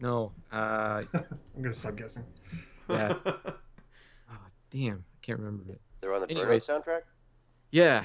no. 0.00 0.32
Uh, 0.52 1.02
I'm 1.14 1.62
gonna 1.62 1.72
stop 1.72 1.96
guessing. 1.96 2.24
Yeah. 2.88 3.14
oh, 3.24 3.40
damn, 4.70 5.04
I 5.04 5.18
can't 5.24 5.38
remember 5.38 5.72
it. 5.72 5.80
They're 6.00 6.14
on 6.14 6.20
the 6.20 6.26
Burnout 6.26 6.84
soundtrack. 6.84 7.02
Yeah, 7.70 8.04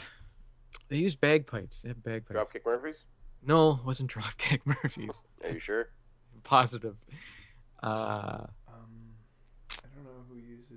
they 0.89 0.97
use 0.97 1.15
bagpipes. 1.15 1.81
They 1.81 1.89
have 1.89 2.03
bagpipes. 2.03 2.39
Dropkick 2.39 2.65
Murphys. 2.65 2.97
No, 3.45 3.71
it 3.71 3.85
wasn't 3.85 4.11
Dropkick 4.11 4.61
Murphys. 4.65 5.23
Are 5.43 5.49
you 5.49 5.59
sure? 5.59 5.89
Positive. 6.43 6.95
Uh, 7.83 8.45
um, 8.67 9.13
I 9.71 9.87
don't 9.93 10.05
know 10.05 10.23
who 10.29 10.37
uses 10.37 10.76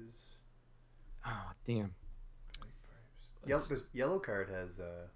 oh 1.26 1.50
damn. 1.66 1.92
bagpipes. 2.58 3.46
Yellow, 3.46 3.62
this 3.62 3.84
Yellowcard 3.94 4.50
has 4.50 4.80
uh, 4.80 5.06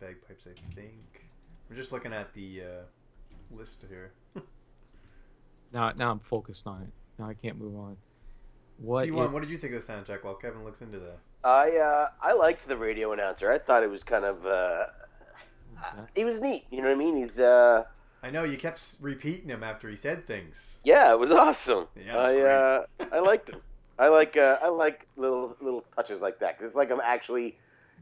bagpipes, 0.00 0.46
I 0.46 0.74
think. 0.74 1.28
We're 1.68 1.76
just 1.76 1.92
looking 1.92 2.12
at 2.12 2.32
the 2.34 2.62
uh, 2.62 3.54
list 3.56 3.84
here. 3.88 4.12
Now, 5.72 5.90
now 5.96 6.10
I'm 6.10 6.18
focused 6.20 6.66
on 6.66 6.82
it. 6.82 6.88
Now 7.18 7.28
I 7.30 7.32
can't 7.34 7.58
move 7.58 7.74
on. 7.76 7.96
What? 8.76 9.08
P1, 9.08 9.26
is- 9.26 9.32
what 9.32 9.40
did 9.40 9.50
you 9.50 9.56
think 9.56 9.72
of 9.72 9.86
the 9.86 9.90
soundtrack 9.92 10.22
while 10.22 10.34
Kevin 10.34 10.64
looks 10.64 10.82
into 10.82 10.98
that? 10.98 11.18
I 11.44 11.78
uh, 11.78 12.08
I 12.20 12.34
liked 12.34 12.68
the 12.68 12.76
radio 12.76 13.12
announcer. 13.12 13.50
I 13.50 13.58
thought 13.58 13.82
it 13.82 13.88
was 13.90 14.04
kind 14.04 14.26
of 14.26 14.44
uh, 14.44 14.84
he 16.14 16.24
was 16.26 16.40
neat. 16.40 16.66
You 16.70 16.82
know 16.82 16.88
what 16.88 16.92
I 16.94 16.96
mean? 16.96 17.16
He's 17.16 17.40
uh, 17.40 17.84
I 18.22 18.28
know 18.30 18.44
you 18.44 18.58
kept 18.58 18.96
repeating 19.00 19.48
him 19.48 19.62
after 19.64 19.88
he 19.88 19.96
said 19.96 20.26
things. 20.26 20.76
yeah, 20.84 21.10
it 21.10 21.18
was 21.18 21.30
awesome. 21.32 21.86
Yeah, 21.96 22.16
was 22.16 22.32
I 22.32 22.40
uh, 22.40 22.86
I 23.10 23.18
liked 23.20 23.48
him. 23.48 23.60
I 23.98 24.08
like 24.08 24.36
uh, 24.36 24.58
I 24.62 24.68
like 24.68 25.06
little 25.16 25.56
little 25.60 25.84
touches 25.96 26.20
like 26.20 26.38
that 26.40 26.56
because 26.58 26.70
it's 26.70 26.76
like 26.76 26.90
I'm 26.90 27.00
actually 27.00 27.58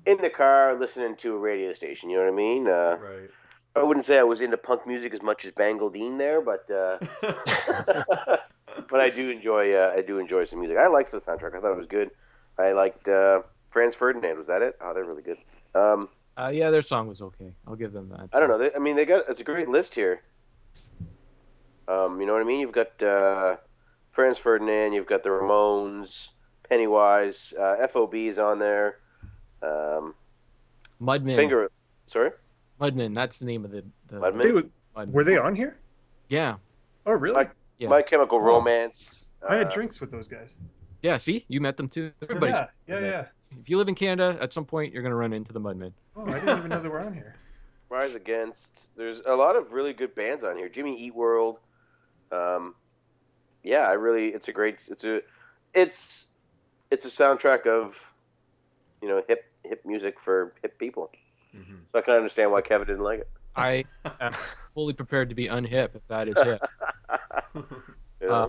in 0.07 0.19
the 0.19 0.31
car 0.31 0.79
listening 0.79 1.17
to 1.17 1.35
a 1.35 1.39
radio 1.39 1.75
station. 1.75 2.11
You 2.11 2.19
know 2.19 2.25
what 2.25 2.33
I 2.33 2.37
mean? 2.37 2.69
Uh, 2.69 2.97
Right. 3.01 3.31
I 3.77 3.85
wouldn't 3.85 4.05
say 4.05 4.19
I 4.19 4.25
was 4.25 4.41
into 4.41 4.57
punk 4.57 4.85
music 4.85 5.15
as 5.15 5.23
much 5.23 5.45
as 5.45 5.53
Bangle 5.53 5.91
Dean 5.91 6.19
there, 6.19 6.41
but 6.41 6.69
uh, 6.71 6.99
but 8.89 9.01
I 9.01 9.11
do 9.11 9.31
enjoy 9.31 9.75
uh, 9.75 9.95
I 9.97 10.03
do 10.03 10.19
enjoy 10.19 10.45
some 10.45 10.59
music. 10.61 10.77
I 10.77 10.89
liked 10.89 11.13
the 11.13 11.19
soundtrack. 11.19 11.55
I 11.57 11.61
thought 11.61 11.73
it 11.73 11.79
was 11.79 11.87
good. 11.87 12.11
I 12.59 12.73
liked 12.73 13.07
uh, 13.09 13.43
Franz 13.71 13.95
Ferdinand. 13.95 14.39
Was 14.39 14.49
that 14.49 14.63
it? 14.63 14.77
Oh, 14.81 14.93
they're 14.95 15.05
really 15.05 15.23
good. 15.23 15.39
Um, 15.75 16.09
Uh, 16.37 16.49
yeah, 16.53 16.71
their 16.71 16.83
song 16.83 17.07
was 17.07 17.21
okay. 17.21 17.53
I'll 17.67 17.77
give 17.77 17.93
them 17.93 18.09
that. 18.09 18.29
I 18.33 18.41
don't 18.41 18.49
know. 18.49 18.59
They, 18.59 18.73
I 18.75 18.79
mean, 18.79 18.97
they 18.97 19.05
got 19.05 19.29
it's 19.29 19.41
a 19.41 19.45
great 19.45 19.69
list 19.69 19.95
here. 19.95 20.23
Um, 21.87 22.21
you 22.21 22.27
know 22.27 22.33
what 22.33 22.43
I 22.43 22.45
mean? 22.45 22.61
You've 22.61 22.73
got 22.73 23.03
uh, 23.03 23.57
Franz 24.11 24.39
Ferdinand. 24.39 24.93
You've 24.93 25.07
got 25.07 25.23
the 25.23 25.29
Ramones, 25.31 26.29
Pennywise, 26.69 27.53
uh, 27.59 27.87
FOB 27.89 28.15
is 28.15 28.39
on 28.39 28.59
there. 28.59 28.99
Um, 29.63 30.15
Mudmen. 31.01 31.37
Finger, 31.37 31.71
sorry, 32.07 32.31
Mudmen. 32.81 33.15
That's 33.15 33.39
the 33.39 33.47
name 33.47 33.65
of 33.65 33.71
the. 33.71 33.85
the 34.09 34.17
Mudmen? 34.21 34.43
They 34.43 34.53
were, 34.53 34.65
Mudmen. 34.97 35.13
were 35.13 35.25
they 35.25 35.37
on 35.37 35.55
here? 35.55 35.79
Yeah. 36.29 36.57
Oh, 37.07 37.13
really? 37.13 37.35
Like- 37.35 37.53
Yeah. 37.79 37.89
My 37.89 38.03
Chemical 38.03 38.41
Romance. 38.41 39.25
I 39.49 39.57
had 39.57 39.69
uh, 39.69 39.71
drinks 39.71 40.01
with 40.01 40.11
those 40.11 40.29
guys. 40.29 40.59
Yeah. 41.03 41.17
See, 41.17 41.45
you 41.49 41.61
met 41.63 41.77
them 41.79 41.89
too. 41.89 42.13
Everybody's 42.23 42.57
Yeah, 42.57 42.67
yeah, 42.87 43.01
yeah. 43.01 43.25
If 43.59 43.71
you 43.71 43.79
live 43.79 43.89
in 43.89 43.95
Canada, 43.95 44.37
at 44.41 44.53
some 44.53 44.65
point 44.67 44.93
you're 44.93 45.03
gonna 45.03 45.15
run 45.17 45.33
into 45.33 45.53
the 45.53 45.61
Mudmen. 45.61 45.93
Oh, 46.15 46.27
I 46.27 46.39
didn't 46.41 46.59
even 46.59 46.69
know 46.69 46.81
they 46.81 46.89
were 46.89 47.01
on 47.01 47.15
here. 47.15 47.37
Rise 47.89 48.15
Against. 48.15 48.87
There's 48.97 49.21
a 49.27 49.35
lot 49.35 49.57
of 49.57 49.73
really 49.73 49.93
good 49.93 50.15
bands 50.15 50.45
on 50.45 50.57
here. 50.57 50.69
Jimmy 50.69 50.97
Eat 51.01 51.15
World. 51.15 51.59
Um, 52.31 52.75
yeah, 53.63 53.89
I 53.89 53.93
really. 53.93 54.29
It's 54.29 54.49
a 54.49 54.53
great. 54.53 54.87
It's 54.91 55.05
a. 55.05 55.21
It's. 55.75 56.27
It's 56.91 57.07
a 57.07 57.09
soundtrack 57.09 57.69
of, 57.69 57.95
you 59.01 59.09
know, 59.09 59.23
hip 59.29 59.45
hip 59.65 59.83
music 59.85 60.17
for 60.25 60.53
hip 60.63 60.79
people. 60.79 61.11
Mhm. 61.55 61.81
So 61.93 61.99
I 61.99 62.03
can 62.03 62.15
understand 62.15 62.51
why 62.51 62.63
Kevin 62.63 62.87
didn't 62.87 63.05
like 63.05 63.21
it. 63.21 63.29
I 63.55 63.85
am 64.21 64.35
fully 64.75 64.93
prepared 64.93 65.29
to 65.29 65.35
be 65.35 65.47
unhip 65.47 65.95
if 65.95 66.07
that 66.09 66.29
is 66.29 66.35
it. 66.39 66.61
You 67.55 68.29
know? 68.29 68.33
Uh, 68.33 68.49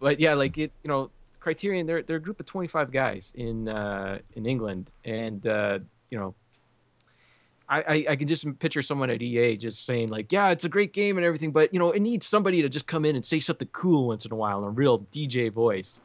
but 0.00 0.20
yeah, 0.20 0.34
like 0.34 0.58
it, 0.58 0.72
you 0.82 0.88
know, 0.88 1.10
Criterion, 1.40 1.86
they're 1.86 2.02
they're 2.02 2.16
a 2.16 2.20
group 2.20 2.40
of 2.40 2.46
25 2.46 2.90
guys 2.90 3.32
in 3.34 3.68
uh, 3.68 4.18
in 4.34 4.46
England, 4.46 4.90
and 5.04 5.46
uh, 5.46 5.78
you 6.10 6.18
know, 6.18 6.34
I, 7.68 7.80
I 7.82 8.06
I 8.10 8.16
can 8.16 8.28
just 8.28 8.46
picture 8.58 8.82
someone 8.82 9.10
at 9.10 9.20
EA 9.22 9.56
just 9.56 9.84
saying 9.84 10.08
like, 10.08 10.30
yeah, 10.32 10.50
it's 10.50 10.64
a 10.64 10.68
great 10.68 10.92
game 10.92 11.16
and 11.16 11.26
everything, 11.26 11.50
but 11.50 11.72
you 11.72 11.78
know, 11.78 11.90
it 11.90 12.00
needs 12.00 12.26
somebody 12.26 12.62
to 12.62 12.68
just 12.68 12.86
come 12.86 13.04
in 13.04 13.16
and 13.16 13.24
say 13.26 13.40
something 13.40 13.68
cool 13.72 14.08
once 14.08 14.24
in 14.24 14.32
a 14.32 14.36
while 14.36 14.58
in 14.58 14.64
a 14.64 14.70
real 14.70 15.00
DJ 15.12 15.50
voice. 15.52 16.00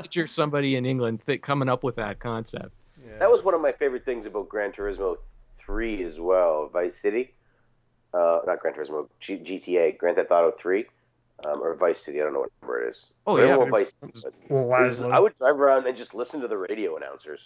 picture 0.00 0.26
somebody 0.26 0.76
in 0.76 0.84
England 0.84 1.20
th- 1.26 1.40
coming 1.42 1.68
up 1.68 1.82
with 1.82 1.96
that 1.96 2.18
concept. 2.20 2.72
Yeah. 3.04 3.18
that 3.18 3.30
was 3.30 3.42
one 3.42 3.54
of 3.54 3.60
my 3.60 3.72
favorite 3.72 4.04
things 4.04 4.26
about 4.26 4.48
Gran 4.48 4.72
Turismo 4.72 5.16
3 5.58 6.04
as 6.04 6.18
well. 6.20 6.68
Vice 6.72 6.96
City. 6.96 7.32
Uh, 8.14 8.40
not 8.46 8.60
Gran 8.60 8.74
Turismo, 8.74 9.08
G- 9.20 9.38
GTA, 9.38 9.96
Grand 9.98 10.16
Theft 10.16 10.30
Auto 10.30 10.54
3. 10.60 10.84
Um, 11.44 11.60
or 11.60 11.74
Vice 11.74 12.00
City, 12.04 12.20
I 12.20 12.24
don't 12.24 12.34
know 12.34 12.40
what 12.40 12.50
number 12.60 12.84
it 12.84 12.90
is. 12.90 13.06
Oh 13.26 13.36
yeah, 13.36 13.56
Vice 13.68 13.94
City 13.94 14.12
was. 14.48 15.00
I 15.00 15.18
would 15.18 15.34
drive 15.36 15.58
around 15.58 15.86
and 15.88 15.96
just 15.96 16.14
listen 16.14 16.40
to 16.42 16.46
the 16.46 16.56
radio 16.56 16.96
announcers. 16.96 17.40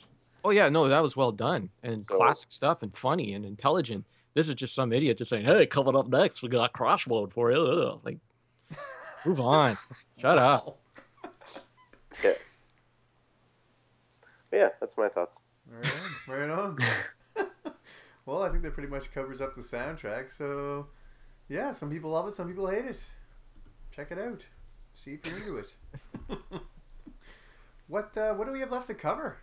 Oh 0.44 0.50
yeah, 0.50 0.68
no, 0.68 0.88
that 0.88 1.02
was 1.02 1.16
well 1.16 1.32
done 1.32 1.70
and 1.82 2.04
So- 2.08 2.16
classic 2.16 2.50
stuff 2.50 2.82
and 2.82 2.96
funny 2.96 3.32
and 3.32 3.44
intelligent. 3.44 4.04
This 4.34 4.48
is 4.48 4.54
just 4.54 4.74
some 4.74 4.92
idiot 4.92 5.18
just 5.18 5.30
saying, 5.30 5.46
"Hey, 5.46 5.64
coming 5.66 5.96
up 5.96 6.08
next, 6.08 6.42
we 6.42 6.48
got 6.50 6.72
crash 6.74 7.06
mode 7.08 7.32
for 7.32 7.50
you." 7.50 7.58
Ugh. 7.58 8.00
Like, 8.04 8.18
move 9.24 9.40
on, 9.40 9.78
shut 10.18 10.38
up. 10.38 10.78
Yeah. 12.22 12.32
Yeah, 14.52 14.68
that's 14.80 14.96
my 14.96 15.08
thoughts. 15.08 15.36
Right 15.68 15.86
on. 15.86 16.38
Right 16.38 16.50
on. 16.50 16.78
well, 18.26 18.42
I 18.42 18.50
think 18.50 18.62
that 18.62 18.74
pretty 18.74 18.88
much 18.88 19.12
covers 19.12 19.40
up 19.40 19.54
the 19.54 19.62
soundtrack. 19.62 20.30
So, 20.30 20.86
Yeah, 21.48 21.72
some 21.72 21.90
people 21.90 22.10
love 22.10 22.28
it, 22.28 22.34
some 22.34 22.46
people 22.48 22.68
hate 22.68 22.84
it. 22.84 23.02
Check 23.90 24.12
it 24.12 24.18
out. 24.18 24.42
See 24.94 25.12
if 25.14 25.26
you're 25.26 25.38
into 25.38 25.56
it. 25.58 25.74
what 27.88 28.16
uh, 28.16 28.34
what 28.34 28.46
do 28.46 28.52
we 28.52 28.60
have 28.60 28.70
left 28.72 28.86
to 28.88 28.94
cover? 28.94 29.38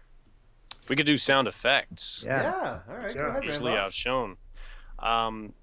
We 0.90 0.96
could 0.96 1.06
do 1.06 1.18
sound 1.18 1.48
effects. 1.48 2.24
Yeah. 2.26 2.80
All 2.90 2.96
right. 2.96 3.14
Go 3.14 3.22
Yeah. 3.22 3.30
ahead, 3.30 3.44
Usually 3.44 3.72
Randolph. 3.72 3.88
outshone. 3.88 4.38
Um, 5.00 5.54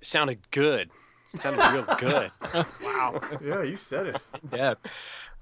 sounded 0.00 0.38
good. 0.50 0.90
sounded 1.38 1.66
real 1.72 1.84
good. 1.98 2.30
wow. 2.82 3.20
Yeah, 3.42 3.62
you 3.62 3.76
said 3.76 4.06
it. 4.06 4.22
Yeah. 4.52 4.74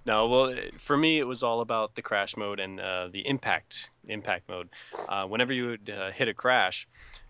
No, 0.06 0.28
well, 0.28 0.54
for 0.78 0.96
me, 0.96 1.18
it 1.18 1.24
was 1.24 1.42
all 1.42 1.60
about 1.60 1.94
the 1.94 2.02
crash 2.02 2.36
mode 2.36 2.60
and 2.60 2.78
uh, 2.80 3.08
the 3.10 3.26
impact 3.26 3.90
impact 4.06 4.48
mode. 4.48 4.68
Uh, 5.08 5.26
whenever 5.26 5.52
you 5.52 5.66
would 5.68 5.88
uh, 5.90 6.10
hit 6.10 6.28
a 6.28 6.34
crash, 6.34 6.86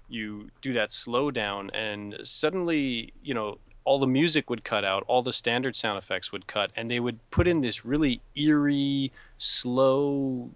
you 0.09 0.51
do 0.61 0.73
that 0.73 0.91
slowdown, 0.91 1.71
and 1.73 2.17
suddenly, 2.25 3.13
you 3.23 3.33
know, 3.33 3.59
all 3.85 3.99
the 4.01 4.07
music 4.09 4.51
would 4.51 4.65
cut 4.65 4.85
out, 4.85 5.05
all 5.07 5.23
the 5.23 5.33
standard 5.33 5.77
sound 5.77 5.99
effects 5.99 6.33
would 6.33 6.47
cut, 6.49 6.73
and 6.75 6.91
they 6.91 6.99
would 6.99 7.19
put 7.31 7.47
in 7.47 7.61
this 7.61 7.85
really 7.85 8.21
eerie, 8.35 9.13
slow, 9.37 10.51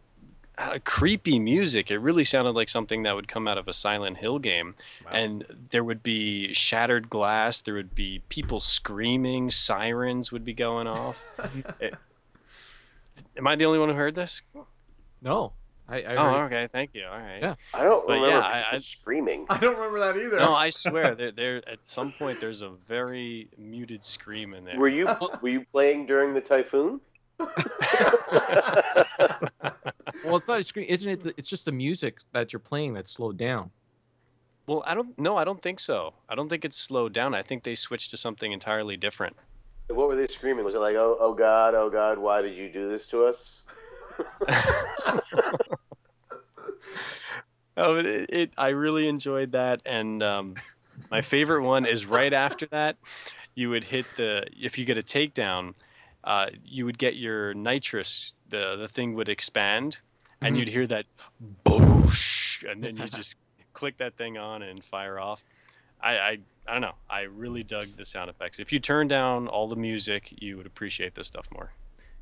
uh, 0.58 0.78
creepy 0.84 1.38
music. 1.38 1.90
It 1.90 1.98
really 1.98 2.24
sounded 2.24 2.50
like 2.50 2.68
something 2.68 3.04
that 3.04 3.14
would 3.14 3.28
come 3.28 3.46
out 3.46 3.58
of 3.58 3.68
a 3.68 3.72
Silent 3.72 4.16
Hill 4.18 4.38
game. 4.40 4.74
Wow. 5.04 5.12
And 5.12 5.44
there 5.70 5.84
would 5.84 6.02
be 6.02 6.52
shattered 6.52 7.08
glass, 7.08 7.62
there 7.62 7.74
would 7.74 7.94
be 7.94 8.22
people 8.28 8.58
screaming, 8.60 9.50
sirens 9.50 10.32
would 10.32 10.44
be 10.44 10.54
going 10.54 10.86
off. 10.86 11.24
It- 11.80 11.94
Am 13.36 13.46
I 13.46 13.56
the 13.56 13.64
only 13.66 13.78
one 13.80 13.88
who 13.88 13.94
heard 13.96 14.14
this? 14.14 14.42
No. 15.22 15.52
I, 15.88 16.02
I 16.02 16.16
Oh, 16.16 16.44
okay. 16.44 16.66
Thank 16.68 16.90
you. 16.94 17.04
All 17.06 17.18
right. 17.18 17.38
Yeah. 17.40 17.54
I 17.74 17.82
don't 17.82 18.06
But 18.06 18.14
remember 18.14 18.28
yeah, 18.36 18.40
I- 18.46 18.62
people 18.62 18.76
I- 18.76 18.78
screaming. 18.78 19.46
I 19.48 19.58
don't 19.58 19.74
remember 19.76 19.98
that 20.00 20.16
either. 20.16 20.36
No, 20.36 20.54
I 20.54 20.70
swear, 20.84 21.14
there, 21.14 21.32
there 21.32 21.56
at 21.68 21.78
some 21.82 22.12
point 22.12 22.40
there's 22.40 22.62
a 22.62 22.68
very 22.68 23.48
muted 23.56 24.04
scream 24.04 24.54
in 24.54 24.64
there. 24.64 24.78
Were 24.78 24.88
you 24.88 25.08
were 25.40 25.48
you 25.48 25.64
playing 25.72 26.06
during 26.06 26.34
the 26.34 26.40
typhoon? 26.40 27.00
Well, 30.24 30.36
it's 30.36 30.48
not 30.48 30.60
a 30.60 30.64
screen, 30.64 30.86
isn't 30.86 31.26
it? 31.26 31.34
It's 31.36 31.48
just 31.48 31.64
the 31.64 31.72
music 31.72 32.18
that 32.32 32.52
you're 32.52 32.60
playing 32.60 32.92
that's 32.94 33.10
slowed 33.10 33.36
down. 33.36 33.70
Well, 34.66 34.82
I 34.86 34.94
don't. 34.94 35.18
No, 35.18 35.36
I 35.36 35.44
don't 35.44 35.62
think 35.62 35.80
so. 35.80 36.14
I 36.28 36.34
don't 36.34 36.48
think 36.48 36.64
it's 36.64 36.76
slowed 36.76 37.12
down. 37.12 37.34
I 37.34 37.42
think 37.42 37.62
they 37.62 37.74
switched 37.74 38.10
to 38.10 38.16
something 38.16 38.52
entirely 38.52 38.96
different. 38.96 39.36
what 39.86 40.08
were 40.08 40.16
they 40.16 40.26
screaming? 40.26 40.64
Was 40.64 40.74
it 40.74 40.80
like, 40.80 40.96
"Oh, 40.96 41.16
oh 41.20 41.32
God, 41.34 41.74
oh 41.74 41.88
God, 41.88 42.18
why 42.18 42.42
did 42.42 42.56
you 42.56 42.70
do 42.70 42.88
this 42.88 43.06
to 43.08 43.26
us"? 43.26 43.62
Oh, 47.80 47.94
it, 47.94 48.06
it, 48.06 48.30
it 48.30 48.50
I 48.58 48.70
really 48.70 49.06
enjoyed 49.06 49.52
that, 49.52 49.82
and 49.86 50.20
um, 50.20 50.54
my 51.12 51.22
favorite 51.22 51.62
one 51.62 51.86
is 51.86 52.06
right 52.06 52.32
after 52.32 52.66
that. 52.72 52.96
You 53.54 53.70
would 53.70 53.84
hit 53.84 54.04
the 54.16 54.46
if 54.60 54.78
you 54.78 54.84
get 54.84 54.98
a 54.98 55.02
takedown, 55.02 55.76
uh, 56.24 56.46
you 56.64 56.84
would 56.84 56.98
get 56.98 57.16
your 57.16 57.54
nitrous. 57.54 58.34
The 58.48 58.76
the 58.76 58.88
thing 58.88 59.14
would 59.14 59.28
expand, 59.28 60.00
and 60.40 60.54
Mhm. 60.54 60.58
you'd 60.60 60.68
hear 60.68 60.86
that 60.86 61.06
boosh, 61.64 62.70
and 62.70 62.82
then 62.82 62.96
you 62.96 63.08
just 63.08 63.36
click 63.72 63.98
that 63.98 64.16
thing 64.16 64.36
on 64.38 64.62
and 64.62 64.84
fire 64.84 65.18
off. 65.18 65.42
I, 66.00 66.18
I 66.18 66.38
I 66.66 66.72
don't 66.72 66.80
know. 66.82 66.94
I 67.08 67.22
really 67.22 67.62
dug 67.62 67.86
the 67.96 68.04
sound 68.04 68.30
effects. 68.30 68.58
If 68.60 68.72
you 68.72 68.78
turn 68.78 69.08
down 69.08 69.48
all 69.48 69.68
the 69.68 69.76
music, 69.76 70.34
you 70.40 70.56
would 70.56 70.66
appreciate 70.66 71.14
this 71.14 71.26
stuff 71.26 71.46
more. 71.52 71.72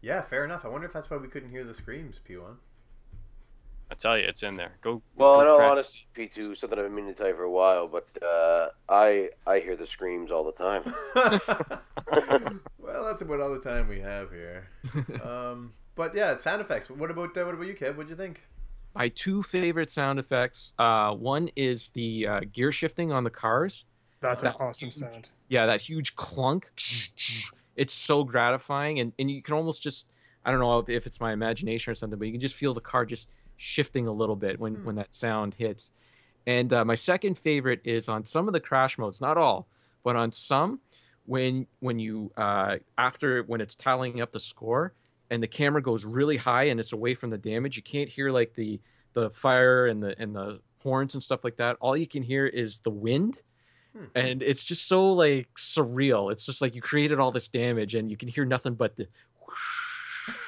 Yeah, 0.03 0.23
fair 0.23 0.45
enough. 0.45 0.65
I 0.65 0.69
wonder 0.69 0.87
if 0.87 0.93
that's 0.93 1.11
why 1.11 1.17
we 1.17 1.27
couldn't 1.29 1.51
hear 1.51 1.65
the 1.65 1.75
screams, 1.75 2.21
P1. 2.29 2.57
I 3.91 3.95
tell 3.95 4.19
you, 4.19 4.25
it's 4.25 4.43
in 4.43 4.57
there. 4.57 4.77
Go. 4.83 5.01
Well, 5.15 5.41
go 5.41 5.41
in 5.43 5.49
all 5.49 5.71
honesty, 5.71 6.07
P2, 6.17 6.57
something 6.57 6.79
I've 6.79 6.87
been 6.87 6.95
meaning 6.95 7.15
to 7.15 7.17
tell 7.17 7.29
you 7.29 7.37
for 7.37 7.45
a 7.45 7.51
while, 7.51 7.87
but 7.87 8.07
uh, 8.23 8.69
I 8.89 9.31
I 9.47 9.61
hear 9.61 9.77
the 9.77 9.87
screams 9.87 10.33
all 10.33 10.45
the 10.45 10.53
time. 10.53 10.83
well, 12.79 13.05
that's 13.05 13.23
about 13.23 13.41
all 13.41 13.53
the 13.53 13.61
time 13.61 13.89
we 13.89 14.01
have 14.01 14.31
here. 14.31 14.69
Um, 15.25 15.73
but 15.95 16.15
yeah, 16.15 16.37
sound 16.37 16.61
effects. 16.61 16.91
What 16.91 17.11
about 17.11 17.37
uh, 17.37 17.45
what 17.45 17.55
about 17.55 17.67
you, 17.67 17.75
Kev? 17.75 17.97
What'd 17.97 18.11
you 18.11 18.17
think? 18.17 18.43
My 18.95 19.09
two 19.09 19.43
favorite 19.43 19.91
sound 19.91 20.19
effects. 20.19 20.73
Uh, 20.79 21.13
one 21.13 21.51
is 21.55 21.91
the 21.91 22.27
uh, 22.27 22.41
gear 22.53 22.73
shifting 22.73 23.13
on 23.13 23.25
the 23.25 23.31
cars. 23.31 23.85
That's 24.21 24.43
an 24.43 24.55
awesome 24.59 24.87
huge- 24.87 24.95
sound. 24.95 25.31
Yeah, 25.49 25.67
that 25.67 25.81
huge 25.81 26.17
clunk. 26.17 26.71
It's 27.77 27.95
so 27.95 28.25
gratifying, 28.25 29.01
and, 29.01 29.13
and 29.19 29.31
you 29.31 29.43
can 29.43 29.55
almost 29.55 29.83
just 29.83 30.07
I 30.45 30.51
don't 30.51 30.61
know 30.61 30.79
if, 30.79 30.89
if 30.89 31.07
it's 31.07 31.21
my 31.21 31.33
imagination 31.33 31.91
or 31.93 31.95
something, 31.95 32.19
but 32.19 32.27
you 32.27 32.33
can 32.33 32.41
just 32.41 32.55
feel 32.55 32.73
the 32.75 32.81
car 32.81 33.05
just 33.05 33.29
shifting 33.57 34.07
a 34.07 34.13
little 34.13 34.37
bit 34.37 34.59
when 34.61 34.75
Hmm. 34.77 34.85
when 34.85 34.95
that 34.97 35.15
sound 35.15 35.55
hits. 35.55 35.91
And 36.47 36.73
uh, 36.73 36.85
my 36.85 36.95
second 36.95 37.39
favorite 37.39 37.81
is 37.85 38.09
on 38.09 38.25
some 38.25 38.47
of 38.49 38.53
the 38.53 38.61
crash 38.61 38.99
modes, 38.99 39.21
not 39.21 39.37
all, 39.37 39.67
but 40.05 40.15
on 40.17 40.31
some, 40.33 40.81
when 41.25 41.67
when 41.81 41.99
you 41.99 42.31
uh, 42.37 42.77
after 42.97 43.43
when 43.45 43.61
it's 43.61 43.75
tallying 43.75 44.21
up 44.21 44.31
the 44.33 44.39
score 44.41 44.93
and 45.31 45.43
the 45.43 45.49
camera 45.49 45.83
goes 45.83 46.05
really 46.05 46.37
high 46.37 46.65
and 46.65 46.79
it's 46.79 46.93
away 46.93 47.15
from 47.15 47.31
the 47.31 47.39
damage, 47.39 47.77
you 47.77 47.83
can't 47.83 48.09
hear 48.09 48.31
like 48.31 48.55
the 48.55 48.81
the 49.15 49.31
fire 49.31 49.87
and 49.87 50.03
the 50.03 50.15
and 50.21 50.37
the 50.37 50.61
horns 50.83 51.15
and 51.15 51.23
stuff 51.23 51.43
like 51.43 51.57
that. 51.57 51.77
All 51.81 51.97
you 51.97 52.07
can 52.07 52.23
hear 52.23 52.47
is 52.47 52.79
the 52.79 52.91
wind 52.91 53.39
Hmm. 53.97 54.05
and 54.15 54.43
it's 54.43 54.63
just 54.63 54.87
so 54.87 55.13
like 55.15 55.49
surreal. 55.57 56.31
It's 56.31 56.45
just 56.47 56.61
like 56.63 56.75
you 56.77 56.83
created 56.83 57.19
all 57.19 57.33
this 57.33 57.49
damage, 57.49 57.95
and 57.97 58.09
you 58.11 58.17
can 58.17 58.29
hear 58.29 58.45
nothing 58.45 58.75
but 58.75 58.95
the. 58.95 59.09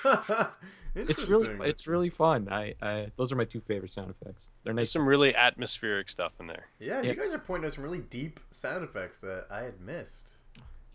It's 0.95 1.29
really, 1.29 1.49
it's 1.69 1.87
really 1.87 2.11
fun. 2.11 2.49
I, 2.51 2.75
I, 2.83 3.09
those 3.17 3.31
are 3.33 3.37
my 3.37 3.45
two 3.45 3.61
favorite 3.61 3.93
sound 3.93 4.11
effects. 4.11 4.41
They're 4.65 4.75
There's 4.75 4.89
nice. 4.89 4.91
some 4.93 5.07
really 5.09 5.35
atmospheric 5.35 6.09
stuff 6.09 6.33
in 6.41 6.47
there. 6.47 6.67
yeah, 6.81 7.01
Yeah. 7.03 7.11
you 7.11 7.15
guys 7.17 7.33
are 7.33 7.39
pointing 7.39 7.67
out 7.67 7.75
some 7.75 7.85
really 7.85 8.01
deep 8.01 8.41
sound 8.51 8.83
effects 8.85 9.19
that 9.19 9.47
I 9.51 9.61
had 9.63 9.81
missed. 9.81 10.33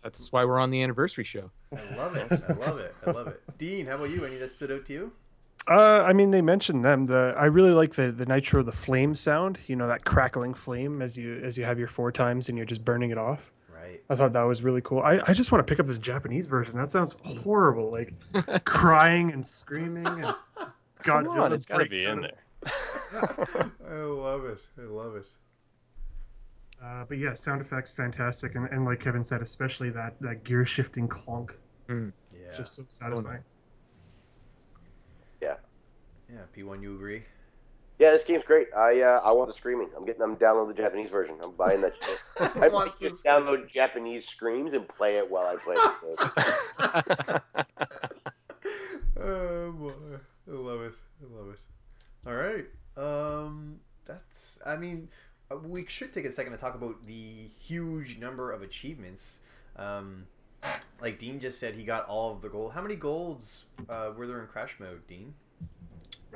That's 0.02 0.30
why 0.30 0.44
we're 0.44 0.58
on 0.58 0.70
the 0.70 0.82
anniversary 0.82 1.24
show. 1.24 1.50
I 1.74 1.96
love 1.96 2.14
it. 2.16 2.30
I 2.30 2.52
love 2.52 2.78
it. 2.78 2.94
I 3.06 3.10
love 3.10 3.26
it. 3.28 3.40
Dean, 3.58 3.86
how 3.86 3.94
about 3.94 4.10
you? 4.10 4.24
Any 4.26 4.36
that 4.36 4.50
stood 4.50 4.70
out 4.70 4.84
to 4.86 4.92
you? 4.92 5.12
Uh, 5.66 6.04
I 6.06 6.12
mean, 6.12 6.30
they 6.30 6.42
mentioned 6.42 6.84
them. 6.84 7.06
The 7.06 7.34
I 7.38 7.46
really 7.46 7.70
like 7.70 7.92
the 7.94 8.12
the 8.12 8.26
nitro, 8.26 8.62
the 8.62 8.70
flame 8.70 9.14
sound. 9.14 9.60
You 9.66 9.76
know 9.76 9.86
that 9.88 10.04
crackling 10.04 10.52
flame 10.52 11.00
as 11.00 11.16
you 11.16 11.40
as 11.42 11.56
you 11.56 11.64
have 11.64 11.78
your 11.78 11.88
four 11.88 12.12
times 12.12 12.50
and 12.50 12.58
you're 12.58 12.66
just 12.66 12.84
burning 12.84 13.10
it 13.10 13.16
off. 13.16 13.50
Right. 14.08 14.14
I 14.14 14.16
thought 14.18 14.32
that 14.32 14.42
was 14.42 14.62
really 14.62 14.80
cool. 14.82 15.00
I, 15.00 15.20
I 15.26 15.32
just 15.32 15.50
want 15.52 15.66
to 15.66 15.70
pick 15.70 15.80
up 15.80 15.86
this 15.86 15.98
Japanese 15.98 16.46
version. 16.46 16.76
That 16.78 16.90
sounds 16.90 17.16
horrible, 17.24 17.90
like 17.90 18.12
crying 18.64 19.32
and 19.32 19.44
screaming 19.46 20.06
and 20.06 20.22
Come 21.02 21.24
Godzilla 21.26 21.42
on, 21.42 21.52
it's 21.52 21.64
got 21.66 21.78
to 21.78 21.86
be 21.86 22.04
in 22.04 22.20
there. 22.22 22.44
I 23.14 23.96
love 24.02 24.44
it. 24.46 24.58
I 24.78 24.82
love 24.82 25.16
it. 25.16 25.26
Uh, 26.82 27.04
but 27.08 27.16
yeah, 27.18 27.32
sound 27.34 27.60
effects 27.62 27.92
fantastic, 27.92 28.54
and, 28.56 28.68
and 28.70 28.84
like 28.84 29.00
Kevin 29.00 29.24
said, 29.24 29.40
especially 29.40 29.88
that 29.90 30.20
that 30.20 30.44
gear 30.44 30.64
shifting 30.66 31.08
clunk, 31.08 31.54
Yeah. 31.88 32.10
just 32.56 32.74
so 32.74 32.82
satisfying. 32.88 33.42
Yeah. 35.40 35.54
Yeah. 36.30 36.40
P1, 36.56 36.82
you 36.82 36.94
agree? 36.94 37.22
Yeah, 37.98 38.10
this 38.10 38.24
game's 38.24 38.44
great. 38.44 38.68
I 38.76 39.02
uh, 39.02 39.20
I 39.24 39.30
want 39.30 39.48
the 39.48 39.52
screaming. 39.52 39.88
I'm 39.96 40.04
getting. 40.04 40.22
I'm 40.22 40.34
downloading 40.34 40.74
the 40.74 40.82
Japanese 40.82 41.10
version. 41.10 41.36
I'm 41.42 41.52
buying 41.52 41.80
that 41.82 41.92
shit. 42.02 42.20
I 42.56 42.68
want 42.68 42.86
might 42.86 43.00
just 43.00 43.22
download 43.22 43.68
Japanese 43.70 44.26
screams 44.26 44.72
and 44.72 44.88
play 44.88 45.18
it 45.18 45.30
while 45.30 45.46
I 45.46 45.56
play 45.56 45.76
the 45.76 47.42
game. 47.46 47.64
oh 49.24 49.72
boy, 49.72 49.92
I 50.48 50.50
love 50.50 50.80
it. 50.80 50.94
I 51.22 51.38
love 51.38 51.54
it. 51.54 51.60
All 52.26 52.34
right. 52.34 52.66
Um, 52.96 53.78
that's. 54.04 54.58
I 54.66 54.76
mean, 54.76 55.08
uh, 55.52 55.56
we 55.56 55.86
should 55.86 56.12
take 56.12 56.24
a 56.24 56.32
second 56.32 56.50
to 56.52 56.58
talk 56.58 56.74
about 56.74 57.06
the 57.06 57.48
huge 57.60 58.18
number 58.18 58.50
of 58.50 58.62
achievements. 58.62 59.40
Um, 59.76 60.26
like 61.00 61.18
Dean 61.18 61.38
just 61.38 61.60
said, 61.60 61.74
he 61.74 61.84
got 61.84 62.06
all 62.06 62.32
of 62.32 62.40
the 62.40 62.48
gold. 62.48 62.72
How 62.72 62.82
many 62.82 62.96
golds 62.96 63.64
uh, 63.88 64.10
were 64.16 64.26
there 64.26 64.40
in 64.40 64.48
Crash 64.48 64.80
Mode, 64.80 65.06
Dean? 65.06 65.34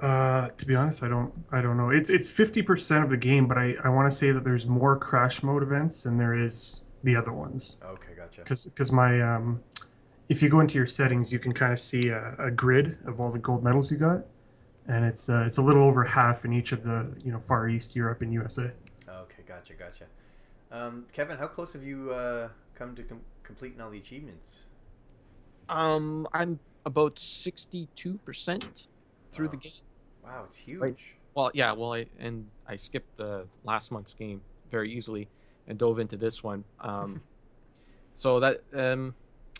Uh, 0.02 0.48
to 0.56 0.66
be 0.66 0.74
honest, 0.74 1.02
I 1.02 1.08
don't 1.08 1.32
I 1.50 1.60
don't 1.60 1.76
know. 1.76 1.90
It's 1.90 2.10
it's 2.10 2.30
fifty 2.30 2.62
percent 2.62 3.04
of 3.04 3.10
the 3.10 3.16
game, 3.16 3.46
but 3.46 3.58
I, 3.58 3.74
I 3.84 3.88
want 3.88 4.10
to 4.10 4.16
say 4.16 4.30
that 4.32 4.44
there's 4.44 4.66
more 4.66 4.96
crash 4.96 5.42
mode 5.42 5.62
events 5.62 6.04
than 6.04 6.18
there 6.18 6.34
is 6.34 6.84
the 7.04 7.16
other 7.16 7.32
ones. 7.32 7.76
Okay, 7.84 8.14
gotcha. 8.16 8.42
Because 8.42 8.64
because 8.66 8.92
my 8.92 9.20
um, 9.20 9.62
if 10.28 10.42
you 10.42 10.48
go 10.48 10.60
into 10.60 10.76
your 10.76 10.86
settings, 10.86 11.32
you 11.32 11.38
can 11.38 11.52
kind 11.52 11.72
of 11.72 11.78
see 11.78 12.08
a, 12.08 12.34
a 12.38 12.50
grid 12.50 12.98
of 13.06 13.20
all 13.20 13.30
the 13.30 13.38
gold 13.38 13.64
medals 13.64 13.90
you 13.90 13.96
got, 13.96 14.20
and 14.86 15.04
it's 15.04 15.28
uh, 15.28 15.44
it's 15.46 15.58
a 15.58 15.62
little 15.62 15.82
over 15.82 16.04
half 16.04 16.44
in 16.44 16.52
each 16.52 16.72
of 16.72 16.82
the 16.82 17.10
you 17.22 17.32
know 17.32 17.40
Far 17.40 17.68
East, 17.68 17.96
Europe, 17.96 18.22
and 18.22 18.32
USA. 18.32 18.70
Okay, 19.08 19.42
gotcha, 19.46 19.74
gotcha. 19.74 20.04
Um, 20.70 21.06
Kevin, 21.12 21.38
how 21.38 21.46
close 21.46 21.72
have 21.72 21.82
you 21.82 22.12
uh, 22.12 22.48
come 22.74 22.94
to 22.94 23.02
com- 23.02 23.22
completing 23.42 23.80
all 23.80 23.90
the 23.90 23.98
achievements? 23.98 24.50
Um, 25.68 26.26
I'm 26.32 26.60
about 26.84 27.18
sixty-two 27.18 28.18
percent 28.24 28.86
through 29.32 29.48
the 29.48 29.56
game. 29.56 29.72
Wow, 30.28 30.44
it's 30.46 30.58
huge. 30.58 30.80
Right. 30.80 30.96
Well, 31.34 31.50
yeah. 31.54 31.72
Well, 31.72 31.94
I 31.94 32.06
and 32.18 32.46
I 32.66 32.76
skipped 32.76 33.16
the 33.16 33.46
last 33.64 33.90
month's 33.90 34.12
game 34.12 34.42
very 34.70 34.92
easily 34.92 35.28
and 35.66 35.78
dove 35.78 35.98
into 35.98 36.16
this 36.16 36.42
one. 36.42 36.64
Um, 36.80 37.22
so 38.14 38.40
that 38.40 38.62
um, 38.74 39.14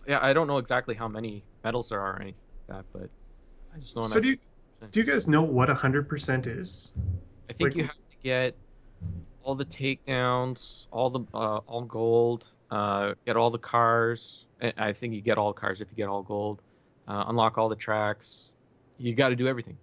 yeah, 0.07 0.19
I 0.21 0.33
don't 0.33 0.47
know 0.47 0.59
exactly 0.59 0.95
how 0.95 1.09
many 1.09 1.43
medals 1.65 1.89
there 1.89 2.01
are 2.01 2.15
or 2.15 2.21
anything 2.21 2.35
like 2.69 2.77
that, 2.77 2.85
but 2.93 3.11
I 3.75 3.79
just 3.79 3.97
know. 3.97 4.03
I'm 4.03 4.09
So 4.09 4.21
do 4.21 4.29
you 4.29 4.39
do 4.91 5.01
you 5.01 5.07
guys 5.07 5.27
know 5.27 5.43
what 5.43 5.71
hundred 5.71 6.09
percent 6.09 6.47
is? 6.47 6.93
I 7.49 7.55
think 7.55 7.71
like- 7.71 7.77
you 7.77 7.85
have 7.85 7.93
to 7.93 8.17
get 8.23 8.55
all 9.43 9.55
the 9.55 9.65
takedowns, 9.65 10.87
all 10.91 11.09
the 11.09 11.21
uh, 11.33 11.59
all 11.67 11.83
gold, 11.83 12.45
uh, 12.71 13.15
get 13.25 13.37
all 13.37 13.51
the 13.51 13.59
cars. 13.59 14.45
I 14.61 14.73
I 14.77 14.93
think 14.93 15.15
you 15.15 15.23
get 15.23 15.39
all 15.39 15.55
cars 15.55 15.81
if 15.81 15.89
you 15.91 15.97
get 15.97 16.09
all 16.09 16.23
gold. 16.23 16.61
Uh, 17.07 17.25
unlock 17.29 17.57
all 17.57 17.71
the 17.71 17.77
tracks. 17.77 18.53
You 18.99 19.15
got 19.15 19.31
to 19.31 19.37
do 19.37 19.49
everything. 19.49 19.79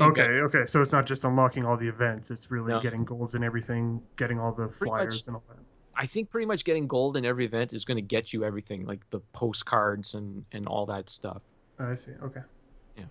Okay, 0.00 0.22
okay. 0.22 0.66
So 0.66 0.80
it's 0.80 0.92
not 0.92 1.06
just 1.06 1.24
unlocking 1.24 1.64
all 1.64 1.76
the 1.76 1.86
events; 1.88 2.30
it's 2.30 2.50
really 2.50 2.72
No. 2.72 2.80
getting 2.80 3.04
golds 3.04 3.34
and 3.34 3.44
everything, 3.44 4.02
getting 4.16 4.40
all 4.40 4.52
the 4.52 4.68
Pretty 4.68 4.90
much. 4.90 4.98
flyers 5.00 5.26
and 5.28 5.36
all 5.36 5.44
that. 5.48 5.58
I 5.94 6.06
think 6.06 6.30
pretty 6.30 6.46
much 6.46 6.64
getting 6.64 6.86
gold 6.88 7.16
in 7.16 7.24
every 7.24 7.44
event 7.44 7.72
is 7.72 7.84
going 7.84 7.96
to 7.98 8.02
get 8.02 8.32
you 8.32 8.44
everything, 8.44 8.86
like 8.86 9.08
the 9.10 9.20
postcards 9.32 10.14
and 10.14 10.44
and 10.52 10.66
all 10.66 10.86
that 10.86 11.08
stuff. 11.08 11.42
I 11.78 11.94
see. 11.94 12.12
Okay. 12.22 12.40
Yeah. 12.96 13.04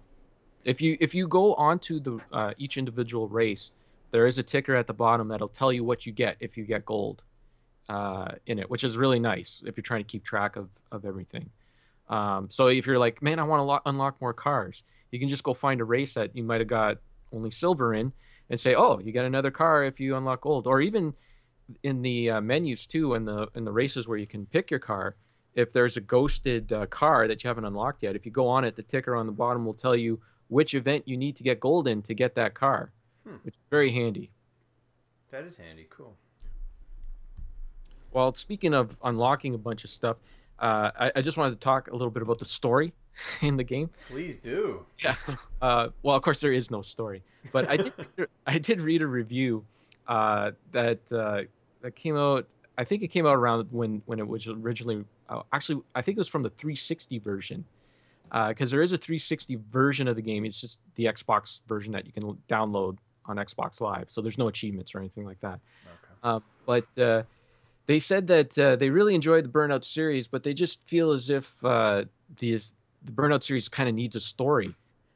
If 0.65 0.81
you 0.81 0.97
if 0.99 1.13
you 1.15 1.27
go 1.27 1.53
onto 1.55 1.99
the 1.99 2.19
uh, 2.34 2.53
each 2.57 2.77
individual 2.77 3.27
race, 3.30 3.72
there 4.11 4.26
is 4.27 4.38
a 4.38 4.43
ticker 4.43 4.76
at 4.76 4.88
the 4.88 4.93
bottom 4.93 5.27
that'll 5.30 5.47
tell 5.47 5.72
you 5.72 5.84
what 5.84 6.05
you 6.05 6.11
get 6.11 6.38
if 6.39 6.57
you 6.57 6.65
get 6.65 6.85
gold 6.85 7.22
uh, 7.88 8.31
in 8.47 8.59
it, 8.59 8.69
which 8.69 8.84
is 8.84 8.97
really 8.97 9.19
nice 9.19 9.63
if 9.65 9.77
you're 9.77 9.84
trying 9.84 10.01
to 10.03 10.07
keep 10.07 10.23
track 10.26 10.55
of 10.55 10.68
of 10.91 11.05
everything. 11.05 11.49
Um, 12.09 12.49
so 12.51 12.68
if 12.68 12.85
you're 12.88 12.99
like, 12.99 13.22
man, 13.22 13.39
I 13.39 13.43
want 13.43 13.59
to 13.59 13.63
lo- 13.63 13.80
unlock 13.85 14.19
more 14.19 14.34
cars, 14.34 14.84
you 15.11 15.19
can 15.19 15.29
just 15.29 15.43
go 15.43 15.53
find 15.53 15.81
a 15.81 15.83
race 15.85 16.13
that 16.15 16.35
you 16.35 16.43
might 16.43 16.61
have 16.61 16.67
got 16.67 16.97
only 17.31 17.51
silver 17.51 17.93
in, 17.93 18.11
and 18.49 18.59
say, 18.59 18.75
oh, 18.75 18.99
you 18.99 19.11
get 19.11 19.25
another 19.25 19.51
car 19.51 19.83
if 19.85 19.99
you 19.99 20.15
unlock 20.15 20.41
gold, 20.41 20.67
or 20.67 20.81
even 20.81 21.13
in 21.83 22.01
the 22.01 22.29
uh, 22.31 22.41
menus 22.41 22.85
too, 22.88 23.13
in 23.13 23.23
the 23.25 23.47
in 23.55 23.63
the 23.63 23.71
races 23.71 24.07
where 24.07 24.17
you 24.17 24.27
can 24.27 24.45
pick 24.45 24.69
your 24.71 24.79
car. 24.79 25.15
If 25.53 25.73
there's 25.73 25.97
a 25.97 26.01
ghosted 26.01 26.71
uh, 26.71 26.85
car 26.88 27.27
that 27.27 27.43
you 27.43 27.47
haven't 27.49 27.65
unlocked 27.65 28.03
yet, 28.03 28.15
if 28.15 28.25
you 28.25 28.31
go 28.31 28.47
on 28.47 28.63
it, 28.63 28.75
the 28.75 28.83
ticker 28.83 29.15
on 29.15 29.25
the 29.25 29.31
bottom 29.33 29.65
will 29.65 29.73
tell 29.73 29.95
you 29.95 30.19
which 30.47 30.73
event 30.73 31.07
you 31.07 31.17
need 31.17 31.35
to 31.38 31.43
get 31.43 31.59
gold 31.59 31.88
in 31.88 32.01
to 32.03 32.13
get 32.13 32.35
that 32.35 32.53
car, 32.53 32.91
Hmm. 33.25 33.35
which 33.43 33.55
is 33.55 33.59
very 33.69 33.91
handy. 33.91 34.31
That 35.29 35.43
is 35.45 35.57
handy. 35.57 35.88
Cool. 35.89 36.15
Well, 38.11 38.33
speaking 38.33 38.73
of 38.73 38.97
unlocking 39.03 39.53
a 39.55 39.57
bunch 39.57 39.83
of 39.83 39.89
stuff, 39.89 40.17
uh, 40.59 40.91
I, 40.99 41.11
I 41.17 41.21
just 41.21 41.38
wanted 41.38 41.51
to 41.51 41.63
talk 41.63 41.89
a 41.89 41.93
little 41.93 42.11
bit 42.11 42.21
about 42.23 42.39
the 42.39 42.45
story 42.45 42.93
in 43.41 43.57
the 43.57 43.64
game. 43.64 43.89
Please 44.10 44.38
do. 44.38 44.85
Yeah. 45.03 45.15
Uh, 45.61 45.89
well, 46.03 46.15
of 46.15 46.22
course, 46.22 46.39
there 46.39 46.53
is 46.53 46.72
no 46.72 46.81
story, 46.81 47.23
but 47.52 47.69
I 47.69 47.77
did. 47.77 47.93
I 48.48 48.57
did 48.57 48.81
read 48.81 49.02
a 49.02 49.07
review 49.07 49.65
uh, 50.07 50.52
that 50.72 50.99
uh, 51.11 51.41
that 51.81 51.95
came 51.95 52.18
out. 52.18 52.48
I 52.77 52.84
think 52.84 53.03
it 53.03 53.10
came 53.10 53.26
out 53.26 53.35
around 53.35 53.68
when 53.72 54.02
when 54.06 54.19
it 54.19 54.27
was 54.27 54.48
originally. 54.48 55.06
Uh, 55.30 55.43
actually, 55.53 55.81
I 55.95 56.02
think 56.02 56.18
it 56.18 56.19
was 56.19 56.27
from 56.27 56.43
the 56.43 56.49
360 56.49 57.19
version, 57.19 57.64
because 58.49 58.69
there 58.69 58.81
is 58.81 58.91
a 58.91 58.98
360 58.98 59.60
version 59.72 60.07
of 60.10 60.18
the 60.18 60.22
game. 60.22 60.43
It's 60.43 60.60
just 60.60 60.80
the 60.95 61.06
Xbox 61.06 61.61
version 61.68 61.93
that 61.93 62.06
you 62.06 62.11
can 62.11 62.38
download 62.49 62.98
on 63.26 63.38
Xbox 63.38 63.81
Live. 63.81 64.06
So 64.10 64.22
there's 64.22 64.38
no 64.38 64.48
achievements 64.48 64.93
or 64.93 64.99
anything 64.99 65.26
like 65.26 65.39
that. 65.41 65.60
Okay. 65.85 66.14
Uh, 66.23 66.39
but 66.65 66.98
uh, 66.98 67.23
they 67.88 67.99
said 67.99 68.27
that 68.27 68.57
uh, 68.57 68.76
they 68.76 68.89
really 68.89 69.15
enjoyed 69.15 69.45
the 69.45 69.49
Burnout 69.49 69.84
series, 69.84 70.27
but 70.27 70.43
they 70.43 70.53
just 70.53 70.88
feel 70.88 71.11
as 71.11 71.30
if 71.30 71.53
uh, 71.64 72.06
the 73.03 73.11
Burnout 73.11 73.43
series 73.43 73.69
kind 73.69 73.89
of 73.89 73.95
needs 73.95 74.15
a 74.15 74.19
story, 74.19 74.75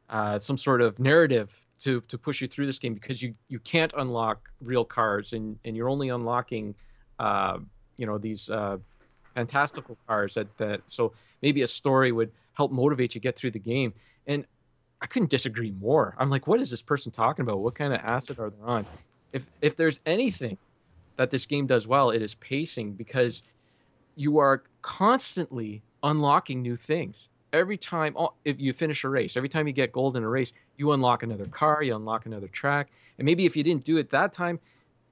uh, 0.09 0.39
some 0.39 0.57
sort 0.57 0.81
of 0.81 0.99
narrative 0.99 1.51
to 1.79 2.01
to 2.01 2.17
push 2.17 2.41
you 2.41 2.47
through 2.47 2.65
this 2.65 2.79
game 2.79 2.93
because 2.93 3.21
you 3.21 3.33
you 3.47 3.59
can't 3.59 3.93
unlock 3.97 4.49
real 4.61 4.85
cars 4.85 5.33
and 5.33 5.59
and 5.65 5.75
you're 5.75 5.89
only 5.89 6.09
unlocking, 6.09 6.75
uh, 7.19 7.57
you 7.97 8.05
know, 8.05 8.17
these 8.17 8.49
uh, 8.49 8.77
fantastical 9.33 9.97
cars 10.07 10.33
that 10.35 10.47
that 10.57 10.81
so 10.87 11.13
maybe 11.41 11.61
a 11.61 11.67
story 11.67 12.11
would 12.11 12.31
help 12.53 12.71
motivate 12.71 13.15
you 13.15 13.21
get 13.21 13.35
through 13.35 13.51
the 13.51 13.59
game 13.59 13.93
and. 14.27 14.45
I 15.01 15.07
couldn't 15.07 15.29
disagree 15.29 15.71
more. 15.71 16.15
I'm 16.17 16.29
like, 16.29 16.47
what 16.47 16.61
is 16.61 16.71
this 16.71 16.81
person 16.81 17.11
talking 17.11 17.43
about? 17.43 17.59
What 17.59 17.75
kind 17.75 17.93
of 17.93 17.99
acid 17.99 18.39
are 18.39 18.49
they 18.49 18.63
on? 18.63 18.87
If 19.33 19.43
if 19.61 19.75
there's 19.75 19.99
anything 20.05 20.57
that 21.17 21.29
this 21.29 21.45
game 21.45 21.67
does 21.67 21.85
well, 21.85 22.09
it 22.09 22.21
is 22.21 22.33
pacing 22.35 22.93
because 22.93 23.43
you 24.15 24.39
are 24.39 24.63
constantly 24.81 25.83
unlocking 26.01 26.61
new 26.61 26.75
things. 26.75 27.27
Every 27.56 27.77
time, 27.77 28.14
oh, 28.18 28.34
if 28.44 28.60
you 28.60 28.73
finish 28.73 29.03
a 29.06 29.10
race, 29.10 29.38
every 29.38 29.49
time 29.49 29.65
you 29.65 29.73
get 29.73 29.91
gold 29.91 30.18
in 30.18 30.23
a 30.23 30.30
race, 30.30 30.52
you 30.76 30.91
unlock 30.91 31.23
another 31.23 31.45
car, 31.45 31.82
you 31.82 31.95
unlock 31.95 32.26
another 32.26 32.48
track, 32.49 32.90
and 33.18 33.26
maybe 33.26 33.45
if 33.45 33.56
you 33.56 33.64
didn't 33.64 33.86
do 33.86 33.98
it 33.98 34.10
that 34.10 34.34
time, 34.34 34.60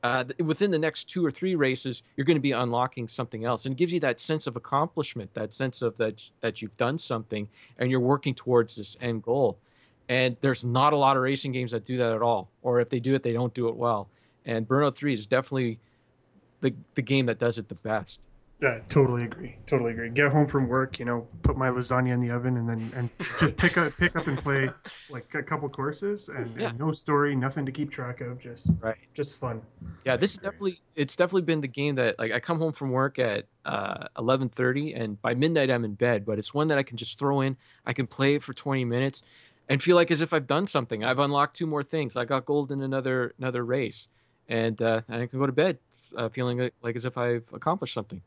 uh, 0.03 0.25
within 0.39 0.69
the 0.69 0.77
next 0.77 1.05
two 1.05 1.25
or 1.25 1.31
three 1.31 1.55
races, 1.55 2.03
you're 2.17 2.25
going 2.25 2.37
to 2.37 2.41
be 2.41 2.51
unlocking 2.51 3.07
something 3.07 3.45
else, 3.45 3.65
and 3.65 3.73
it 3.73 3.77
gives 3.77 3.93
you 3.93 3.99
that 4.01 4.19
sense 4.19 4.45
of 4.45 4.57
accomplishment, 4.57 5.33
that 5.33 5.53
sense 5.53 5.81
of 5.81 5.95
that 5.97 6.29
that 6.41 6.61
you've 6.61 6.75
done 6.75 6.97
something, 6.97 7.47
and 7.77 7.89
you're 7.89 8.01
working 8.01 8.35
towards 8.35 8.75
this 8.75 8.97
end 8.99 9.23
goal. 9.23 9.57
And 10.09 10.35
there's 10.41 10.65
not 10.65 10.91
a 10.91 10.97
lot 10.97 11.15
of 11.15 11.23
racing 11.23 11.53
games 11.53 11.71
that 11.71 11.85
do 11.85 11.95
that 11.97 12.11
at 12.11 12.21
all, 12.21 12.49
or 12.61 12.81
if 12.81 12.89
they 12.89 12.99
do 12.99 13.15
it, 13.15 13.23
they 13.23 13.31
don't 13.31 13.53
do 13.53 13.69
it 13.69 13.77
well. 13.77 14.09
And 14.45 14.67
Burnout 14.67 14.95
Three 14.95 15.13
is 15.13 15.25
definitely 15.25 15.79
the 16.59 16.73
the 16.95 17.01
game 17.01 17.25
that 17.27 17.39
does 17.39 17.57
it 17.57 17.69
the 17.69 17.75
best. 17.75 18.19
Yeah, 18.61 18.79
totally 18.87 19.23
agree. 19.23 19.57
Totally 19.65 19.91
agree. 19.91 20.09
Get 20.09 20.31
home 20.31 20.47
from 20.47 20.69
work, 20.69 20.97
you 20.97 21.03
know, 21.03 21.27
put 21.41 21.57
my 21.57 21.69
lasagna 21.69 22.13
in 22.13 22.21
the 22.21 22.31
oven, 22.31 22.55
and 22.55 22.69
then 22.69 22.91
and 22.95 23.09
just 23.37 23.57
pick 23.57 23.77
up 23.77 23.91
pick 23.97 24.15
up 24.15 24.25
and 24.27 24.37
play 24.37 24.69
like 25.09 25.33
a 25.35 25.43
couple 25.43 25.67
courses, 25.67 26.29
and, 26.29 26.55
Yeah. 26.55 26.69
and 26.69 26.79
no 26.79 26.93
story, 26.93 27.35
nothing 27.35 27.65
to 27.65 27.73
keep 27.73 27.91
track 27.91 28.21
of, 28.21 28.39
just 28.39 28.71
Right. 28.79 28.95
just 29.13 29.35
fun. 29.37 29.63
Yeah, 30.05 30.15
this 30.15 30.31
is 30.31 30.37
definitely 30.37 30.81
it's 30.95 31.15
definitely 31.17 31.41
been 31.41 31.59
the 31.59 31.67
game 31.67 31.95
that 31.95 32.17
like 32.17 32.31
I 32.31 32.39
come 32.39 32.57
home 32.59 32.71
from 32.71 32.91
work 32.91 33.19
at 33.19 33.47
uh 33.65 34.07
11:30 34.17 34.93
and 34.95 35.21
by 35.21 35.33
midnight 35.33 35.69
I'm 35.69 35.83
in 35.83 35.95
bed, 35.95 36.23
but 36.25 36.39
it's 36.39 36.53
one 36.53 36.69
that 36.69 36.77
I 36.77 36.83
can 36.83 36.95
just 36.95 37.19
throw 37.19 37.41
in. 37.41 37.57
I 37.85 37.91
can 37.91 38.07
play 38.07 38.35
it 38.35 38.43
for 38.43 38.53
20 38.53 38.85
minutes 38.85 39.23
and 39.67 39.83
feel 39.83 39.97
like 39.97 40.09
as 40.09 40.21
if 40.21 40.31
I've 40.31 40.47
done 40.47 40.67
something. 40.67 41.03
I've 41.03 41.19
unlocked 41.19 41.57
two 41.57 41.67
more 41.67 41.83
things. 41.83 42.15
I 42.15 42.23
got 42.23 42.45
gold 42.45 42.71
in 42.71 42.81
another 42.81 43.33
another 43.37 43.65
race. 43.65 44.07
And 44.47 44.81
uh 44.81 45.01
and 45.09 45.21
I 45.23 45.27
can 45.27 45.39
go 45.39 45.47
to 45.47 45.51
bed 45.51 45.79
uh, 46.15 46.29
feeling 46.29 46.59
like, 46.59 46.73
like 46.81 46.95
as 46.95 47.03
if 47.03 47.17
I've 47.17 47.43
accomplished 47.51 47.93
something. 47.93 48.21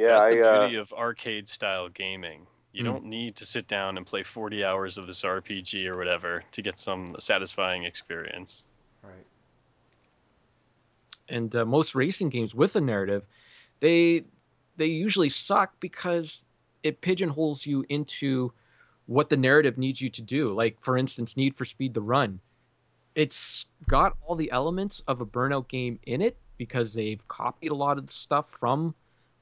Yeah, 0.00 0.06
That's 0.14 0.24
I, 0.24 0.34
the 0.34 0.48
uh, 0.48 0.60
beauty 0.60 0.76
of 0.76 0.92
arcade 0.94 1.46
style 1.48 1.88
gaming. 1.90 2.46
You 2.72 2.82
Mm. 2.82 2.86
don't 2.86 3.04
need 3.04 3.36
to 3.36 3.44
sit 3.44 3.66
down 3.68 3.96
and 3.98 4.06
play 4.06 4.22
40 4.22 4.64
hours 4.64 4.96
of 4.96 5.06
this 5.06 5.22
RPG 5.22 5.86
or 5.86 5.96
whatever 5.98 6.42
to 6.52 6.62
get 6.62 6.78
some 6.78 7.14
satisfying 7.18 7.84
experience. 7.84 8.66
Right. 9.02 9.26
and 11.28 11.54
uh, 11.54 11.64
most 11.64 11.94
racing 11.94 12.28
games 12.28 12.54
with 12.54 12.76
a 12.76 12.80
narrative 12.80 13.24
they 13.80 14.24
they 14.76 14.86
usually 14.86 15.28
suck 15.28 15.72
because 15.80 16.44
it 16.82 17.00
pigeonholes 17.00 17.64
you 17.66 17.84
into 17.88 18.52
what 19.06 19.28
the 19.30 19.36
narrative 19.36 19.78
needs 19.78 20.00
you 20.02 20.08
to 20.10 20.22
do 20.22 20.52
like 20.52 20.78
for 20.80 20.98
instance 20.98 21.36
need 21.36 21.54
for 21.54 21.64
speed 21.64 21.94
the 21.94 22.00
run 22.02 22.40
it's 23.14 23.66
got 23.88 24.16
all 24.22 24.34
the 24.36 24.50
elements 24.50 25.02
of 25.08 25.20
a 25.20 25.26
burnout 25.26 25.68
game 25.68 25.98
in 26.04 26.20
it 26.20 26.36
because 26.58 26.92
they've 26.94 27.26
copied 27.28 27.70
a 27.70 27.74
lot 27.74 27.96
of 27.96 28.06
the 28.06 28.12
stuff 28.12 28.46
from 28.50 28.94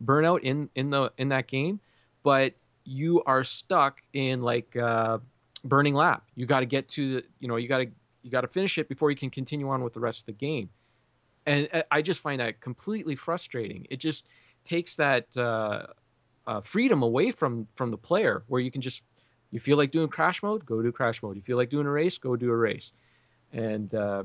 burnout 0.04 0.40
in 0.42 0.68
in 0.74 0.90
the 0.90 1.12
in 1.18 1.28
that 1.28 1.46
game 1.46 1.80
but 2.22 2.54
you 2.84 3.22
are 3.24 3.44
stuck 3.44 4.00
in 4.12 4.42
like 4.42 4.76
uh 4.76 5.18
burning 5.64 5.94
lap 5.94 6.24
you 6.34 6.46
got 6.46 6.60
to 6.60 6.66
get 6.66 6.88
to 6.88 7.14
the 7.14 7.24
you 7.40 7.48
know 7.48 7.56
you 7.56 7.68
got 7.68 7.78
to 7.78 7.86
you 8.22 8.30
got 8.30 8.42
to 8.42 8.48
finish 8.48 8.78
it 8.78 8.88
before 8.88 9.10
you 9.10 9.16
can 9.16 9.30
continue 9.30 9.68
on 9.68 9.82
with 9.82 9.92
the 9.92 10.00
rest 10.00 10.20
of 10.20 10.26
the 10.26 10.32
game 10.32 10.68
and 11.48 11.68
uh, 11.72 11.82
I 11.90 12.02
just 12.02 12.20
find 12.20 12.40
that 12.40 12.60
completely 12.60 13.16
frustrating. 13.16 13.86
It 13.90 13.96
just 13.96 14.26
takes 14.64 14.96
that 14.96 15.34
uh, 15.36 15.86
uh, 16.46 16.60
freedom 16.60 17.02
away 17.02 17.32
from 17.32 17.66
from 17.74 17.90
the 17.90 17.96
player, 17.96 18.44
where 18.48 18.60
you 18.60 18.70
can 18.70 18.82
just 18.82 19.02
you 19.50 19.58
feel 19.58 19.78
like 19.78 19.90
doing 19.90 20.08
crash 20.08 20.42
mode, 20.42 20.66
go 20.66 20.82
do 20.82 20.92
crash 20.92 21.22
mode. 21.22 21.36
You 21.36 21.42
feel 21.42 21.56
like 21.56 21.70
doing 21.70 21.86
a 21.86 21.90
race, 21.90 22.18
go 22.18 22.36
do 22.36 22.50
a 22.50 22.56
race, 22.56 22.92
and 23.52 23.92
uh, 23.94 24.24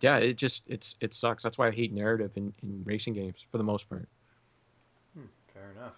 yeah, 0.00 0.16
it 0.16 0.34
just 0.36 0.64
it's 0.66 0.96
it 1.00 1.14
sucks. 1.14 1.44
That's 1.44 1.56
why 1.56 1.68
I 1.68 1.70
hate 1.70 1.92
narrative 1.92 2.32
in, 2.34 2.52
in 2.62 2.82
racing 2.84 3.14
games 3.14 3.46
for 3.50 3.58
the 3.58 3.64
most 3.64 3.88
part. 3.88 4.08
Fair 5.58 5.70
enough. 5.72 5.94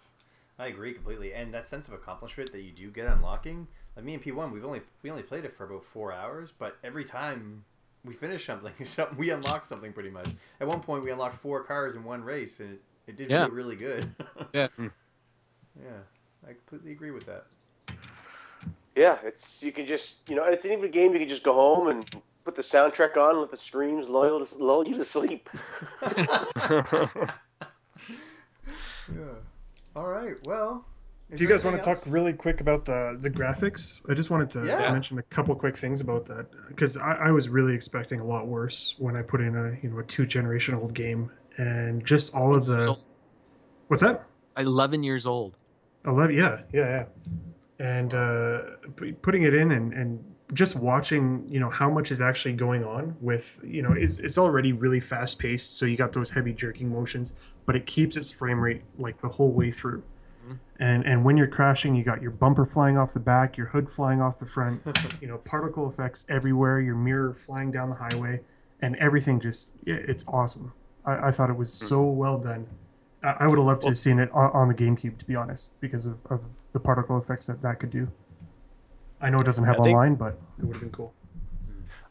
I 0.58 0.66
agree 0.66 0.92
completely. 0.92 1.32
And 1.34 1.52
that 1.54 1.66
sense 1.66 1.88
of 1.88 1.94
accomplishment 1.94 2.52
that 2.52 2.62
you 2.62 2.70
do 2.72 2.90
get 2.90 3.06
unlocking, 3.06 3.66
like 3.96 4.04
me 4.04 4.14
and 4.14 4.22
P1, 4.22 4.52
we've 4.52 4.64
only 4.64 4.80
we 5.02 5.10
only 5.10 5.22
played 5.22 5.44
it 5.44 5.56
for 5.56 5.64
about 5.64 5.84
four 5.84 6.12
hours, 6.12 6.52
but 6.58 6.76
every 6.84 7.04
time 7.04 7.64
we 8.04 8.14
finish 8.14 8.46
something, 8.46 8.72
something 8.84 9.16
we 9.18 9.30
unlock 9.30 9.64
something 9.66 9.92
pretty 9.92 10.10
much. 10.10 10.28
At 10.60 10.68
one 10.68 10.80
point, 10.80 11.04
we 11.04 11.10
unlocked 11.10 11.36
four 11.42 11.62
cars 11.62 11.94
in 11.94 12.04
one 12.04 12.22
race, 12.22 12.60
and 12.60 12.72
it, 12.74 12.80
it 13.06 13.16
did 13.16 13.30
Yeah. 13.30 13.46
feel 13.46 13.54
really 13.54 13.76
good. 13.76 14.08
Yeah. 14.54 14.68
Hmm. 14.76 14.88
Yeah, 15.80 16.00
I 16.48 16.52
completely 16.52 16.92
agree 16.92 17.10
with 17.12 17.24
that. 17.26 17.46
yeah, 18.96 19.18
it's 19.24 19.62
you 19.62 19.72
can 19.72 19.86
just 19.86 20.16
you 20.28 20.34
know 20.36 20.44
it's 20.44 20.64
an 20.64 20.72
even 20.72 20.90
game 20.90 21.12
you 21.12 21.18
can 21.20 21.28
just 21.28 21.42
go 21.44 21.52
home 21.54 21.88
and 21.88 22.04
put 22.44 22.54
the 22.56 22.62
soundtrack 22.62 23.16
on, 23.16 23.30
and 23.30 23.40
let 23.40 23.50
the 23.50 23.56
streams 23.56 24.08
lull, 24.08 24.44
lull 24.58 24.86
you 24.86 24.96
to 24.98 25.04
sleep. 25.04 25.48
Yeah. 29.12 29.34
All 29.96 30.06
right. 30.06 30.36
Well. 30.44 30.86
Do 31.32 31.44
you 31.44 31.48
guys 31.48 31.62
want 31.64 31.80
to 31.80 31.82
anything 31.88 32.02
talk 32.04 32.12
really 32.12 32.32
quick 32.32 32.60
about 32.60 32.84
the 32.84 33.16
the 33.20 33.30
graphics? 33.30 34.02
I 34.10 34.14
just 34.14 34.30
wanted 34.30 34.50
to, 34.50 34.62
to 34.62 34.92
mention 34.92 35.16
a 35.18 35.22
couple 35.22 35.54
quick 35.54 35.76
things 35.76 36.00
about 36.00 36.26
that 36.26 36.46
because 36.66 36.96
I, 36.96 37.12
I 37.12 37.30
was 37.30 37.48
really 37.48 37.72
expecting 37.72 38.18
a 38.18 38.24
lot 38.24 38.48
worse 38.48 38.96
when 38.98 39.14
I 39.14 39.22
put 39.22 39.40
in 39.40 39.54
a 39.54 39.78
you 39.80 39.90
know 39.90 40.00
a 40.00 40.02
two 40.02 40.26
generation 40.26 40.74
old 40.74 40.92
game 40.92 41.30
and 41.56 42.04
just 42.04 42.34
all 42.34 42.52
of 42.52 42.66
the 42.66 42.96
what's 43.86 44.02
that 44.02 44.26
11 44.56 45.04
years 45.04 45.24
old. 45.24 45.54
eleven 46.04 46.34
yeah 46.34 46.62
yeah 46.72 47.04
yeah 47.78 47.86
and 47.86 48.12
uh, 48.12 48.58
putting 49.22 49.44
it 49.44 49.54
in 49.54 49.70
and 49.70 49.92
and 49.92 50.24
just 50.52 50.76
watching, 50.76 51.44
you 51.48 51.60
know, 51.60 51.70
how 51.70 51.90
much 51.90 52.10
is 52.10 52.20
actually 52.20 52.54
going 52.54 52.84
on 52.84 53.16
with, 53.20 53.60
you 53.64 53.82
know, 53.82 53.92
it's, 53.92 54.18
it's 54.18 54.38
already 54.38 54.72
really 54.72 55.00
fast 55.00 55.38
paced. 55.38 55.76
So 55.76 55.86
you 55.86 55.96
got 55.96 56.12
those 56.12 56.30
heavy 56.30 56.52
jerking 56.52 56.92
motions, 56.92 57.34
but 57.66 57.76
it 57.76 57.86
keeps 57.86 58.16
its 58.16 58.32
frame 58.32 58.60
rate 58.60 58.82
like 58.98 59.20
the 59.20 59.28
whole 59.28 59.52
way 59.52 59.70
through. 59.70 60.02
Mhm. 60.46 60.58
And 60.78 61.06
and 61.06 61.24
when 61.24 61.36
you're 61.36 61.46
crashing, 61.46 61.94
you 61.94 62.02
got 62.02 62.22
your 62.22 62.30
bumper 62.30 62.66
flying 62.66 62.96
off 62.96 63.12
the 63.12 63.20
back, 63.20 63.56
your 63.56 63.68
hood 63.68 63.90
flying 63.90 64.20
off 64.20 64.38
the 64.38 64.46
front, 64.46 64.82
you 65.20 65.28
know, 65.28 65.38
particle 65.38 65.88
effects 65.88 66.26
everywhere, 66.28 66.80
your 66.80 66.96
mirror 66.96 67.34
flying 67.34 67.70
down 67.70 67.90
the 67.90 67.96
highway, 67.96 68.40
and 68.80 68.96
everything 68.96 69.40
just 69.40 69.72
it's 69.86 70.24
awesome. 70.28 70.72
I, 71.04 71.28
I 71.28 71.30
thought 71.30 71.50
it 71.50 71.56
was 71.56 71.72
so 71.72 72.02
well 72.02 72.38
done. 72.38 72.66
I, 73.22 73.36
I 73.40 73.46
would 73.46 73.58
have 73.58 73.66
loved 73.66 73.82
to 73.82 73.88
have 73.88 73.98
seen 73.98 74.18
it 74.18 74.30
on, 74.32 74.50
on 74.52 74.68
the 74.68 74.74
GameCube, 74.74 75.18
to 75.18 75.24
be 75.24 75.36
honest, 75.36 75.78
because 75.80 76.06
of, 76.06 76.18
of 76.30 76.40
the 76.72 76.80
particle 76.80 77.18
effects 77.18 77.46
that 77.46 77.60
that 77.62 77.78
could 77.78 77.90
do. 77.90 78.08
I 79.20 79.30
know 79.30 79.38
it 79.38 79.44
doesn't 79.44 79.64
have 79.64 79.80
I 79.80 79.84
think- 79.84 79.96
online, 79.96 80.14
but 80.14 80.38
it 80.58 80.64
would 80.64 80.74
have 80.76 80.82
been 80.82 80.90
cool. 80.90 81.14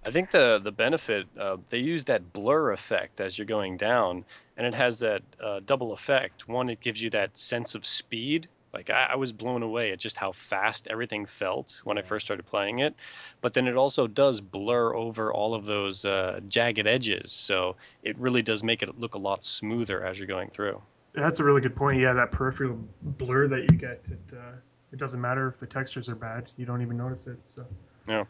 I 0.05 0.11
think 0.11 0.31
the 0.31 0.59
the 0.63 0.71
benefit 0.71 1.27
uh, 1.37 1.57
they 1.69 1.79
use 1.79 2.05
that 2.05 2.31
blur 2.31 2.71
effect 2.71 3.19
as 3.19 3.37
you're 3.37 3.45
going 3.45 3.75
down, 3.75 4.23
and 4.55 4.65
it 4.65 4.73
has 4.73 4.99
that 4.99 5.23
uh, 5.43 5.59
double 5.65 5.91
effect. 5.91 6.47
One, 6.47 6.69
it 6.69 6.79
gives 6.79 7.03
you 7.03 7.09
that 7.11 7.37
sense 7.37 7.75
of 7.75 7.85
speed. 7.85 8.47
Like 8.73 8.89
I, 8.89 9.09
I 9.11 9.15
was 9.17 9.33
blown 9.33 9.61
away 9.61 9.91
at 9.91 9.99
just 9.99 10.17
how 10.17 10.31
fast 10.31 10.87
everything 10.87 11.25
felt 11.25 11.81
when 11.83 11.97
I 11.97 12.01
first 12.01 12.25
started 12.27 12.45
playing 12.45 12.79
it, 12.79 12.95
but 13.41 13.53
then 13.53 13.67
it 13.67 13.75
also 13.75 14.07
does 14.07 14.39
blur 14.41 14.95
over 14.95 15.33
all 15.33 15.53
of 15.53 15.65
those 15.65 16.05
uh, 16.05 16.39
jagged 16.47 16.87
edges, 16.87 17.31
so 17.31 17.75
it 18.01 18.17
really 18.17 18.41
does 18.41 18.63
make 18.63 18.81
it 18.81 18.99
look 18.99 19.15
a 19.15 19.19
lot 19.19 19.43
smoother 19.43 20.05
as 20.05 20.17
you're 20.17 20.27
going 20.27 20.49
through. 20.49 20.81
That's 21.13 21.39
a 21.39 21.43
really 21.43 21.61
good 21.61 21.75
point. 21.75 21.99
Yeah, 21.99 22.13
that 22.13 22.31
peripheral 22.31 22.77
blur 23.01 23.47
that 23.47 23.69
you 23.71 23.77
get, 23.77 24.07
it 24.09 24.19
uh, 24.33 24.53
it 24.91 24.97
doesn't 24.99 25.21
matter 25.21 25.47
if 25.47 25.59
the 25.59 25.67
textures 25.67 26.09
are 26.09 26.15
bad. 26.15 26.51
You 26.57 26.65
don't 26.65 26.81
even 26.81 26.97
notice 26.97 27.27
it. 27.27 27.41
So. 27.43 27.65
Yeah. 28.09 28.23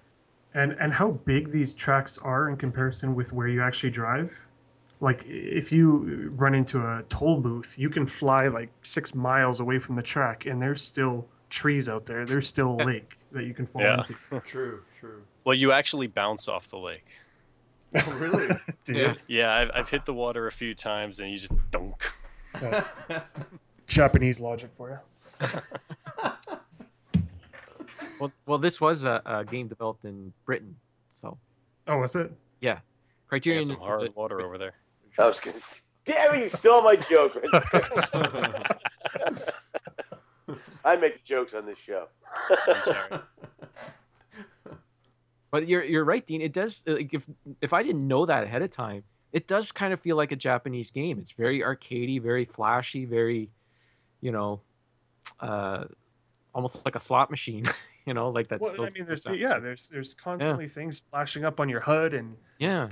And 0.53 0.73
and 0.73 0.93
how 0.93 1.11
big 1.11 1.49
these 1.51 1.73
tracks 1.73 2.17
are 2.17 2.49
in 2.49 2.57
comparison 2.57 3.15
with 3.15 3.31
where 3.33 3.47
you 3.47 3.61
actually 3.61 3.91
drive. 3.91 4.37
Like 4.99 5.23
if 5.27 5.71
you 5.71 6.31
run 6.35 6.53
into 6.55 6.79
a 6.81 7.03
toll 7.07 7.39
booth, 7.39 7.75
you 7.77 7.89
can 7.89 8.05
fly 8.05 8.47
like 8.47 8.69
six 8.81 9.13
miles 9.15 9.59
away 9.59 9.79
from 9.79 9.95
the 9.95 10.03
track, 10.03 10.45
and 10.45 10.61
there's 10.61 10.81
still 10.83 11.27
trees 11.49 11.87
out 11.87 12.05
there. 12.05 12.25
There's 12.25 12.47
still 12.47 12.81
a 12.81 12.83
lake 12.91 13.15
that 13.31 13.45
you 13.45 13.53
can 13.53 13.65
fall 13.67 13.81
Yeah. 13.81 13.97
into. 13.97 14.15
True, 14.45 14.81
true. 14.99 15.21
Well, 15.45 15.53
you 15.55 15.71
actually 15.71 16.07
bounce 16.07 16.47
off 16.47 16.69
the 16.69 16.77
lake. 16.77 17.05
Oh, 17.95 18.17
really? 18.19 18.49
Dude, 18.83 18.97
Yeah. 18.97 19.13
Yeah, 19.27 19.53
I've, 19.55 19.71
I've 19.73 19.89
hit 19.89 20.05
the 20.05 20.13
water 20.13 20.47
a 20.47 20.51
few 20.51 20.75
times, 20.75 21.19
and 21.19 21.31
you 21.31 21.37
just 21.37 21.53
dunk. 21.71 22.11
that's 22.59 22.91
Japanese 23.87 24.41
logic 24.41 24.71
for 24.75 24.89
you. 25.41 25.47
Well, 28.19 28.31
well, 28.45 28.57
this 28.57 28.81
was 28.81 29.05
a, 29.05 29.21
a 29.25 29.45
game 29.45 29.67
developed 29.67 30.05
in 30.05 30.33
Britain, 30.45 30.75
so 31.11 31.37
Oh, 31.87 31.97
was 31.99 32.15
it? 32.15 32.31
Yeah, 32.61 32.79
Criterion. 33.27 33.67
had 33.67 33.77
some 33.77 33.77
hard 33.81 34.07
a- 34.07 34.11
water 34.11 34.41
over 34.41 34.57
there. 34.57 34.73
I 35.17 35.25
was 35.27 35.39
gonna. 35.39 35.57
Damn 36.05 36.35
it! 36.35 36.43
You 36.51 36.57
stole 36.57 36.81
my 36.81 36.95
joke. 36.95 37.37
I 40.85 40.95
make 40.95 41.23
jokes 41.25 41.53
on 41.53 41.65
this 41.65 41.77
show. 41.85 42.07
I'm 42.67 42.83
sorry. 42.83 43.19
But 45.51 45.67
you're 45.67 45.83
you're 45.83 46.05
right, 46.05 46.25
Dean. 46.25 46.41
It 46.41 46.53
does. 46.53 46.83
uh, 46.87 46.93
Like 46.93 47.13
if 47.13 47.27
if 47.61 47.73
I 47.73 47.83
didn't 47.83 48.07
know 48.07 48.25
that 48.25 48.43
ahead 48.43 48.61
of 48.61 48.69
time, 48.69 49.03
it 49.33 49.47
does 49.47 49.71
kind 49.71 49.93
of 49.93 49.99
feel 49.99 50.15
like 50.15 50.31
a 50.31 50.35
Japanese 50.35 50.89
game. 50.91 51.19
It's 51.19 51.31
very 51.31 51.59
arcadey, 51.61 52.21
very 52.21 52.45
flashy, 52.45 53.05
very, 53.05 53.49
you 54.21 54.31
know, 54.31 54.61
uh, 55.39 55.85
almost 56.53 56.83
like 56.85 56.95
a 56.95 56.99
slot 56.99 57.29
machine. 57.31 57.65
you 58.09 58.13
know, 58.15 58.29
like 58.29 58.47
that's. 58.49 58.59
Well, 58.61 58.73
I 58.81 58.89
mean, 58.89 59.05
there's 59.05 59.25
yeah, 59.27 59.59
there's 59.59 59.89
there's 59.89 60.13
constantly 60.13 60.67
things 60.67 60.99
flashing 60.99 61.45
up 61.45 61.59
on 61.59 61.69
your 61.69 61.81
HUD 61.81 62.13
and 62.15 62.35
yeah. 62.57 62.89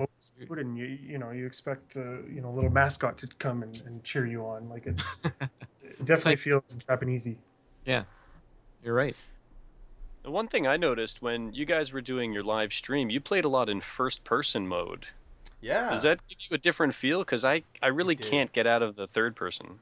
and 0.49 0.77
you 0.77 0.85
you 0.85 1.17
know 1.17 1.31
you 1.31 1.45
expect 1.45 1.97
uh, 1.97 2.21
you 2.35 2.39
know 2.41 2.49
a 2.49 2.55
little 2.55 2.69
mascot 2.69 3.17
to 3.17 3.27
come 3.39 3.63
and, 3.63 3.81
and 3.87 4.03
cheer 4.03 4.25
you 4.25 4.45
on 4.45 4.69
like 4.69 4.85
it's 4.85 5.17
it 5.23 6.05
definitely 6.05 6.33
like- 6.33 6.39
feels 6.39 6.63
Japanesey. 6.87 7.35
You're 8.83 8.93
right. 8.93 9.15
The 10.23 10.31
one 10.31 10.47
thing 10.47 10.67
I 10.67 10.77
noticed 10.77 11.21
when 11.21 11.51
you 11.53 11.65
guys 11.65 11.91
were 11.91 12.01
doing 12.01 12.31
your 12.31 12.43
live 12.43 12.71
stream, 12.73 13.09
you 13.09 13.19
played 13.19 13.43
a 13.43 13.49
lot 13.49 13.69
in 13.69 13.81
first 13.81 14.23
person 14.23 14.67
mode. 14.67 15.07
yeah. 15.61 15.89
Does 15.89 16.03
that 16.03 16.19
give 16.29 16.37
you 16.49 16.55
a 16.55 16.57
different 16.57 16.93
feel? 16.95 17.19
Because 17.19 17.43
I, 17.43 17.63
I 17.81 17.87
really 17.87 18.15
can't 18.15 18.51
get 18.53 18.67
out 18.67 18.81
of 18.83 18.95
the 18.95 19.07
third 19.07 19.35
person. 19.35 19.79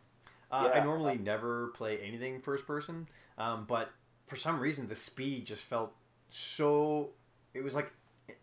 Uh, 0.51 0.69
I 0.73 0.77
Yeah. 0.77 0.83
normally 0.83 1.17
never 1.17 1.67
play 1.69 1.97
anything 1.99 2.41
first 2.41 2.65
person, 2.65 3.07
um, 3.37 3.65
but 3.67 3.89
for 4.27 4.35
some 4.35 4.59
reason 4.59 4.87
the 4.87 4.95
speed 4.95 5.45
just 5.45 5.63
felt 5.63 5.93
so. 6.29 7.09
It 7.53 7.63
was 7.63 7.75
like 7.75 7.91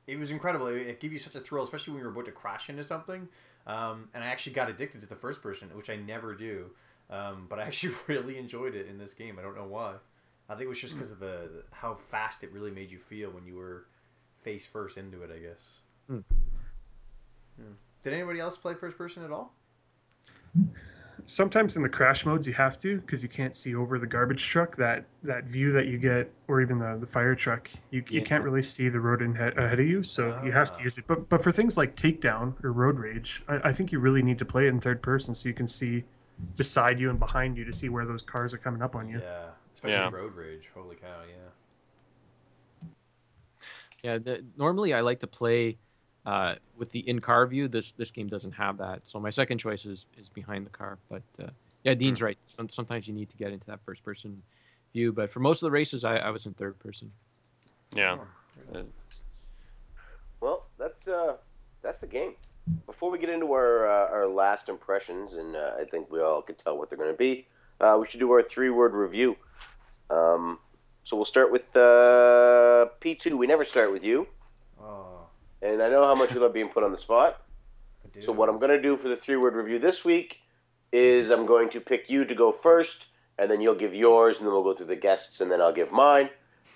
it 0.06 0.18
was 0.18 0.30
incredible. 0.30 0.68
It, 0.68 0.82
it 0.82 1.00
gave 1.00 1.12
you 1.12 1.18
such 1.18 1.34
a 1.34 1.40
thrill, 1.40 1.64
especially 1.64 1.92
when 1.92 2.02
you're 2.02 2.10
about 2.10 2.26
to 2.26 2.32
crash 2.32 2.68
into 2.68 2.84
something. 2.84 3.28
Um, 3.66 4.08
and 4.14 4.24
I 4.24 4.28
actually 4.28 4.54
got 4.54 4.68
addicted 4.68 5.00
to 5.02 5.06
the 5.06 5.16
first 5.16 5.42
person, 5.42 5.68
which 5.74 5.90
I 5.90 5.96
never 5.96 6.34
do. 6.34 6.70
Um, 7.10 7.46
but 7.48 7.58
I 7.58 7.62
actually 7.66 7.94
really 8.06 8.38
enjoyed 8.38 8.74
it 8.74 8.86
in 8.88 8.98
this 8.98 9.12
game. 9.12 9.38
I 9.38 9.42
don't 9.42 9.56
know 9.56 9.66
why. 9.66 9.94
I 10.48 10.54
think 10.54 10.66
it 10.66 10.68
was 10.68 10.80
just 10.80 10.94
because 10.94 11.12
of 11.12 11.20
the, 11.20 11.48
the 11.52 11.62
how 11.70 11.94
fast 11.94 12.42
it 12.42 12.52
really 12.52 12.70
made 12.70 12.90
you 12.90 12.98
feel 12.98 13.30
when 13.30 13.46
you 13.46 13.56
were 13.56 13.86
face 14.42 14.66
first 14.66 14.96
into 14.96 15.22
it. 15.22 15.30
I 15.34 15.38
guess. 15.38 15.78
Hmm. 16.08 16.20
Yeah. 17.58 17.64
Did 18.02 18.14
anybody 18.14 18.40
else 18.40 18.56
play 18.56 18.74
first 18.74 18.98
person 18.98 19.24
at 19.24 19.30
all? 19.30 19.54
Sometimes 21.24 21.76
in 21.76 21.82
the 21.82 21.88
crash 21.88 22.26
modes 22.26 22.46
you 22.46 22.52
have 22.54 22.76
to 22.78 23.00
because 23.00 23.22
you 23.22 23.28
can't 23.28 23.54
see 23.54 23.74
over 23.74 23.98
the 23.98 24.06
garbage 24.06 24.44
truck. 24.44 24.76
That 24.76 25.04
that 25.22 25.44
view 25.44 25.70
that 25.72 25.86
you 25.86 25.96
get, 25.96 26.30
or 26.48 26.60
even 26.60 26.78
the, 26.78 26.96
the 27.00 27.06
fire 27.06 27.34
truck, 27.36 27.70
you, 27.90 28.02
you 28.10 28.22
can't 28.22 28.42
really 28.42 28.62
see 28.62 28.88
the 28.88 29.00
road 29.00 29.22
in 29.22 29.34
ahead, 29.34 29.56
ahead 29.56 29.78
of 29.78 29.86
you. 29.86 30.02
So 30.02 30.40
you 30.44 30.50
have 30.52 30.72
to 30.72 30.80
Ah. 30.80 30.82
use 30.84 30.98
it. 30.98 31.06
But 31.06 31.28
but 31.28 31.42
for 31.42 31.52
things 31.52 31.76
like 31.76 31.94
takedown 31.96 32.62
or 32.64 32.72
road 32.72 32.98
rage, 32.98 33.42
I, 33.48 33.68
I 33.68 33.72
think 33.72 33.92
you 33.92 34.00
really 34.00 34.22
need 34.22 34.38
to 34.40 34.44
play 34.44 34.66
it 34.66 34.70
in 34.70 34.80
third 34.80 35.00
person 35.02 35.34
so 35.34 35.48
you 35.48 35.54
can 35.54 35.66
see 35.68 36.04
beside 36.56 36.98
you 36.98 37.08
and 37.08 37.18
behind 37.20 37.56
you 37.56 37.64
to 37.64 37.72
see 37.72 37.88
where 37.88 38.04
those 38.04 38.22
cars 38.22 38.52
are 38.52 38.58
coming 38.58 38.82
up 38.82 38.96
on 38.96 39.08
you. 39.08 39.20
Yeah, 39.20 39.44
especially 39.74 39.96
Yeah. 39.96 40.10
road 40.24 40.34
rage. 40.34 40.68
Holy 40.74 40.96
cow! 40.96 41.06
Yeah. 42.82 42.88
Yeah. 44.02 44.18
The, 44.18 44.44
normally, 44.56 44.92
I 44.92 45.00
like 45.00 45.20
to 45.20 45.26
play 45.28 45.78
uh, 46.26 46.54
with 46.76 46.90
the 46.90 47.00
in-car 47.00 47.46
view. 47.46 47.68
This 47.68 47.92
this 47.92 48.10
game 48.10 48.28
doesn't 48.28 48.52
have 48.52 48.78
that, 48.78 49.08
so 49.08 49.20
my 49.20 49.30
second 49.30 49.58
choice 49.58 49.84
is 49.84 50.06
is 50.16 50.28
behind 50.28 50.66
the 50.66 50.70
car. 50.70 50.98
But 51.08 51.22
uh, 51.42 51.50
yeah, 51.84 51.94
Dean's 51.94 52.22
right. 52.22 52.38
Sometimes 52.68 53.06
you 53.08 53.14
need 53.14 53.30
to 53.30 53.36
get 53.36 53.52
into 53.52 53.66
that 53.66 53.80
first-person 53.84 54.42
view. 54.92 55.12
But 55.12 55.30
for 55.30 55.40
most 55.40 55.62
of 55.62 55.66
the 55.66 55.72
races, 55.72 56.04
I, 56.04 56.16
I 56.16 56.30
was 56.30 56.46
in 56.46 56.54
third 56.54 56.78
person. 56.78 57.10
Yeah. 57.94 58.18
Well, 60.40 60.66
that's 60.78 61.08
uh, 61.08 61.36
that's 61.82 61.98
the 61.98 62.06
game. 62.06 62.34
Before 62.86 63.10
we 63.10 63.18
get 63.18 63.30
into 63.30 63.52
our 63.52 63.88
uh, 63.88 64.12
our 64.12 64.28
last 64.28 64.68
impressions, 64.68 65.34
and 65.34 65.56
uh, 65.56 65.72
I 65.80 65.84
think 65.84 66.10
we 66.10 66.20
all 66.20 66.42
can 66.42 66.54
tell 66.54 66.78
what 66.78 66.88
they're 66.88 66.98
going 66.98 67.10
to 67.10 67.16
be, 67.16 67.46
uh, 67.80 67.96
we 68.00 68.06
should 68.06 68.20
do 68.20 68.30
our 68.30 68.42
three 68.42 68.70
word 68.70 68.94
review. 68.94 69.36
Um, 70.10 70.60
so 71.04 71.16
we'll 71.16 71.24
start 71.24 71.50
with 71.50 71.76
uh, 71.76 72.86
P 73.00 73.16
two. 73.16 73.36
We 73.36 73.48
never 73.48 73.64
start 73.64 73.92
with 73.92 74.04
you, 74.04 74.28
and 75.62 75.82
I 75.82 75.88
know 75.88 76.04
how 76.04 76.14
much 76.14 76.34
you 76.34 76.40
love 76.40 76.52
being 76.52 76.68
put 76.68 76.82
on 76.82 76.92
the 76.92 76.98
spot. 76.98 77.40
So 78.20 78.32
what 78.32 78.48
I'm 78.48 78.58
going 78.58 78.72
to 78.72 78.82
do 78.82 78.96
for 78.96 79.08
the 79.08 79.16
three 79.16 79.36
word 79.36 79.54
review 79.54 79.78
this 79.78 80.04
week 80.04 80.40
is 80.92 81.30
I'm 81.30 81.46
going 81.46 81.70
to 81.70 81.80
pick 81.80 82.10
you 82.10 82.24
to 82.26 82.34
go 82.34 82.52
first, 82.52 83.06
and 83.38 83.50
then 83.50 83.62
you'll 83.62 83.74
give 83.74 83.94
yours, 83.94 84.38
and 84.38 84.46
then 84.46 84.52
we'll 84.52 84.64
go 84.64 84.74
through 84.74 84.86
the 84.86 84.96
guests, 84.96 85.40
and 85.40 85.50
then 85.50 85.62
I'll 85.62 85.72
give 85.72 85.90
mine, 85.90 86.28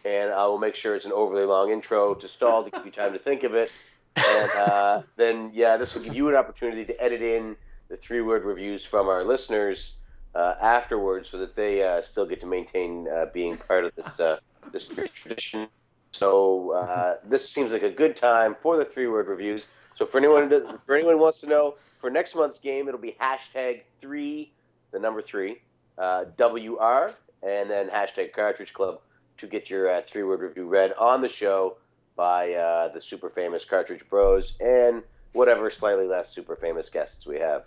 and 0.05 0.31
I 0.31 0.47
will 0.47 0.57
make 0.59 0.75
sure 0.75 0.97
it's 0.97 1.05
an 1.05 1.13
overly 1.13 1.45
long 1.45 1.71
intro 1.71 2.15
to 2.15 2.29
stall 2.29 2.65
to 2.65 2.71
give 2.71 2.87
you 2.87 2.93
time 2.93 3.13
to 3.13 3.19
think 3.19 3.43
of 3.43 3.55
it, 3.55 3.71
and 4.17 4.51
uh, 4.53 5.03
then 5.17 5.51
yeah, 5.53 5.77
this 5.77 5.95
will 5.95 6.03
give 6.03 6.15
you 6.15 6.29
an 6.31 6.37
opportunity 6.37 6.87
to 6.87 7.03
edit 7.03 7.21
in 7.21 7.57
the 7.89 7.97
three 7.97 8.23
word 8.23 8.45
reviews 8.45 8.85
from 8.85 9.09
our 9.09 9.25
listeners 9.25 9.93
uh, 10.35 10.55
afterwards, 10.63 11.29
so 11.29 11.39
that 11.39 11.55
they 11.55 11.83
uh, 11.83 12.01
still 12.01 12.25
get 12.25 12.41
to 12.41 12.47
maintain 12.47 13.07
uh, 13.09 13.27
being 13.35 13.59
part 13.59 13.85
of 13.85 13.95
this 13.95 14.19
uh, 14.21 14.39
this 14.73 14.89
tradition. 15.15 15.69
So 16.17 16.73
uh, 16.73 17.17
this 17.25 17.49
seems 17.49 17.73
like 17.73 17.83
a 17.83 17.91
good 17.91 18.17
time 18.17 18.57
for 18.63 18.77
the 18.77 18.85
three 18.85 19.07
word 19.07 19.29
reviews. 19.29 19.67
So 19.95 20.07
for 20.07 20.19
anyone 20.19 20.49
for 20.83 20.95
anyone 20.95 21.15
who 21.15 21.21
wants 21.21 21.41
to 21.41 21.47
know, 21.47 21.75
for 22.01 22.11
next 22.11 22.35
month's 22.35 22.59
game, 22.59 22.89
it'll 22.89 23.01
be 23.01 23.17
hashtag 23.21 23.83
three, 24.01 24.53
the 24.93 24.99
number 24.99 25.23
three, 25.23 25.61
uh, 25.99 26.25
WR, 26.39 27.15
and 27.43 27.71
then 27.71 27.89
hashtag 27.89 28.33
Cartridge 28.33 28.73
Club 28.73 29.01
to 29.39 29.47
get 29.47 29.69
your 29.69 29.91
uh, 29.91 30.03
three 30.07 30.23
word 30.23 30.41
review 30.41 30.67
read 30.67 30.93
on 30.95 31.21
the 31.21 31.29
show 31.29 31.77
by 32.17 32.53
uh, 32.55 32.89
the 32.93 33.01
super 33.01 33.29
famous 33.29 33.65
Cartridge 33.65 34.09
Bros 34.09 34.55
and 34.61 35.03
whatever 35.33 35.71
slightly 35.71 36.07
less 36.07 36.31
super 36.31 36.57
famous 36.57 36.89
guests 36.89 37.27
we 37.27 37.39
have. 37.39 37.65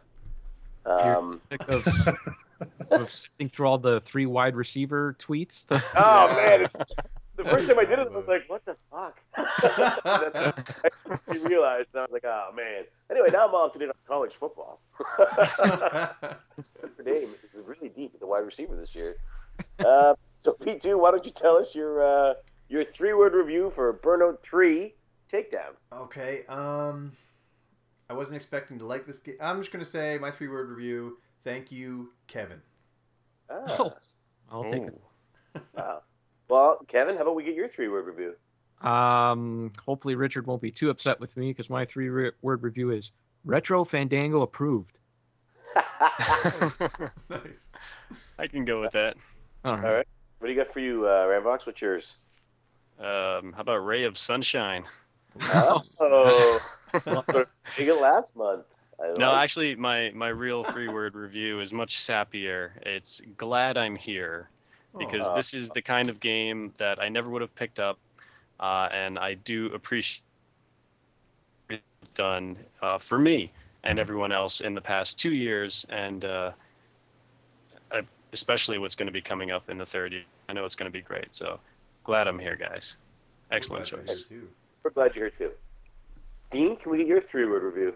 Um, 0.85 1.39
of, 1.67 1.87
of 2.91 3.11
sifting 3.11 3.49
through 3.49 3.67
all 3.67 3.77
the 3.77 4.01
three 4.01 4.25
wide 4.25 4.55
receiver 4.55 5.15
tweets. 5.19 5.67
to- 5.67 5.83
oh 5.95 6.35
man, 6.35 6.63
it's, 6.63 6.93
the 7.43 7.49
first 7.49 7.67
time 7.67 7.79
I 7.79 7.85
did 7.85 7.99
it, 7.99 8.07
I 8.07 8.15
was 8.15 8.27
like, 8.27 8.43
"What 8.47 8.65
the 8.65 8.75
fuck?" 8.91 9.19
I 9.35 10.89
just 11.07 11.45
realized, 11.45 11.89
and 11.93 12.01
I 12.01 12.03
was 12.03 12.11
like, 12.11 12.25
"Oh 12.25 12.51
man." 12.55 12.83
Anyway, 13.09 13.27
now 13.31 13.47
I'm 13.47 13.55
all 13.55 13.65
up 13.65 13.73
to 13.73 13.79
date 13.79 13.89
on 13.89 13.93
college 14.07 14.33
football. 14.33 14.81
Notre 15.59 17.03
Dame 17.03 17.29
is 17.43 17.65
really 17.65 17.89
deep 17.89 18.11
at 18.13 18.19
the 18.19 18.27
wide 18.27 18.45
receiver 18.45 18.75
this 18.75 18.93
year. 18.93 19.15
Uh, 19.79 20.15
so 20.35 20.53
P2, 20.53 20.99
why 20.99 21.11
don't 21.11 21.25
you 21.25 21.31
tell 21.31 21.57
us 21.57 21.73
your 21.73 22.03
uh, 22.03 22.33
your 22.67 22.83
three-word 22.83 23.33
review 23.33 23.69
for 23.71 23.93
Burnout 23.93 24.41
Three 24.41 24.93
Takedown. 25.31 25.73
Okay. 25.93 26.43
Um, 26.47 27.11
I 28.09 28.13
wasn't 28.13 28.35
expecting 28.35 28.79
to 28.79 28.85
like 28.85 29.05
this 29.05 29.19
game. 29.19 29.35
I'm 29.39 29.59
just 29.59 29.71
gonna 29.71 29.85
say 29.85 30.17
my 30.19 30.31
three 30.31 30.47
word 30.47 30.69
review. 30.69 31.17
Thank 31.43 31.71
you, 31.71 32.11
Kevin. 32.27 32.61
Ah. 33.49 33.75
Oh, 33.79 33.93
I'll 34.51 34.63
take 34.63 34.83
it. 34.83 35.01
Wow. 35.75 36.01
Well, 36.49 36.79
Kevin, 36.87 37.15
how 37.15 37.21
about 37.21 37.35
we 37.35 37.43
get 37.43 37.55
your 37.55 37.67
three-word 37.69 38.05
review? 38.07 38.35
Um, 38.87 39.71
hopefully 39.85 40.15
Richard 40.15 40.47
won't 40.47 40.61
be 40.61 40.71
too 40.71 40.89
upset 40.89 41.19
with 41.19 41.35
me 41.37 41.51
because 41.51 41.69
my 41.69 41.85
three 41.85 42.09
re- 42.09 42.31
word 42.41 42.63
review 42.63 42.91
is 42.91 43.11
Retro 43.45 43.83
Fandango 43.83 44.41
approved. 44.41 44.97
nice. 47.29 47.69
I 48.39 48.47
can 48.47 48.65
go 48.65 48.81
with 48.81 48.91
that. 48.93 49.15
All 49.65 49.73
All 49.73 49.77
right. 49.77 49.95
right. 49.97 50.07
What 50.39 50.47
do 50.47 50.53
you 50.53 50.57
got 50.63 50.73
for 50.73 50.79
you, 50.79 51.05
uh, 51.05 51.25
Ramvox? 51.25 51.65
What's 51.65 51.81
yours? 51.81 52.13
Um, 52.99 53.53
how 53.53 53.59
about 53.61 53.85
Ray 53.85 54.05
of 54.05 54.17
Sunshine? 54.17 54.85
Oh, 55.51 55.81
you 57.77 57.85
get 57.85 57.99
last 58.01 58.35
month. 58.35 58.65
I 59.01 59.09
No, 59.17 59.31
like- 59.33 59.43
actually, 59.43 59.75
my 59.75 60.11
my 60.15 60.29
real 60.29 60.63
three 60.63 60.87
word 60.87 61.15
review 61.15 61.59
is 61.59 61.71
much 61.73 61.97
sappier. 61.97 62.71
It's 62.85 63.21
glad 63.37 63.77
I'm 63.77 63.95
here 63.95 64.49
because 64.97 65.27
Oh. 65.27 65.35
this 65.35 65.53
is 65.53 65.69
the 65.69 65.81
kind 65.81 66.09
of 66.09 66.19
game 66.19 66.73
that 66.77 66.99
I 67.01 67.09
never 67.09 67.29
would 67.29 67.41
have 67.41 67.53
picked 67.55 67.79
up, 67.79 67.99
uh, 68.59 68.89
and 68.91 69.19
I 69.19 69.35
do 69.35 69.67
appreciate 69.73 70.21
it 71.69 71.81
done 72.15 72.57
uh, 72.81 72.97
for 72.97 73.19
me 73.19 73.51
and 73.83 73.99
everyone 73.99 74.31
else 74.31 74.61
in 74.61 74.73
the 74.73 74.81
past 74.81 75.19
two 75.19 75.33
years, 75.33 75.85
and 75.89 76.25
uh, 76.25 76.51
uh, 77.91 78.01
especially 78.33 78.77
what's 78.77 78.95
going 78.95 79.07
to 79.07 79.13
be 79.13 79.21
coming 79.21 79.51
up 79.51 79.69
in 79.69 79.77
the 79.77 79.85
third 79.85 80.11
year. 80.11 80.23
I 80.49 80.53
know 80.53 80.65
it's 80.65 80.75
going 80.75 80.91
to 80.91 80.97
be 80.97 81.01
great. 81.01 81.33
So 81.33 81.59
glad 82.03 82.27
I'm 82.27 82.39
here, 82.39 82.55
guys. 82.55 82.97
Excellent 83.51 83.85
choice. 83.85 84.25
We're 84.83 84.91
glad 84.91 85.15
you're 85.15 85.29
here 85.37 85.49
too. 85.49 85.51
Dean, 86.51 86.75
can 86.77 86.91
we 86.91 86.97
get 86.99 87.07
your 87.07 87.21
three-word 87.21 87.63
review? 87.63 87.93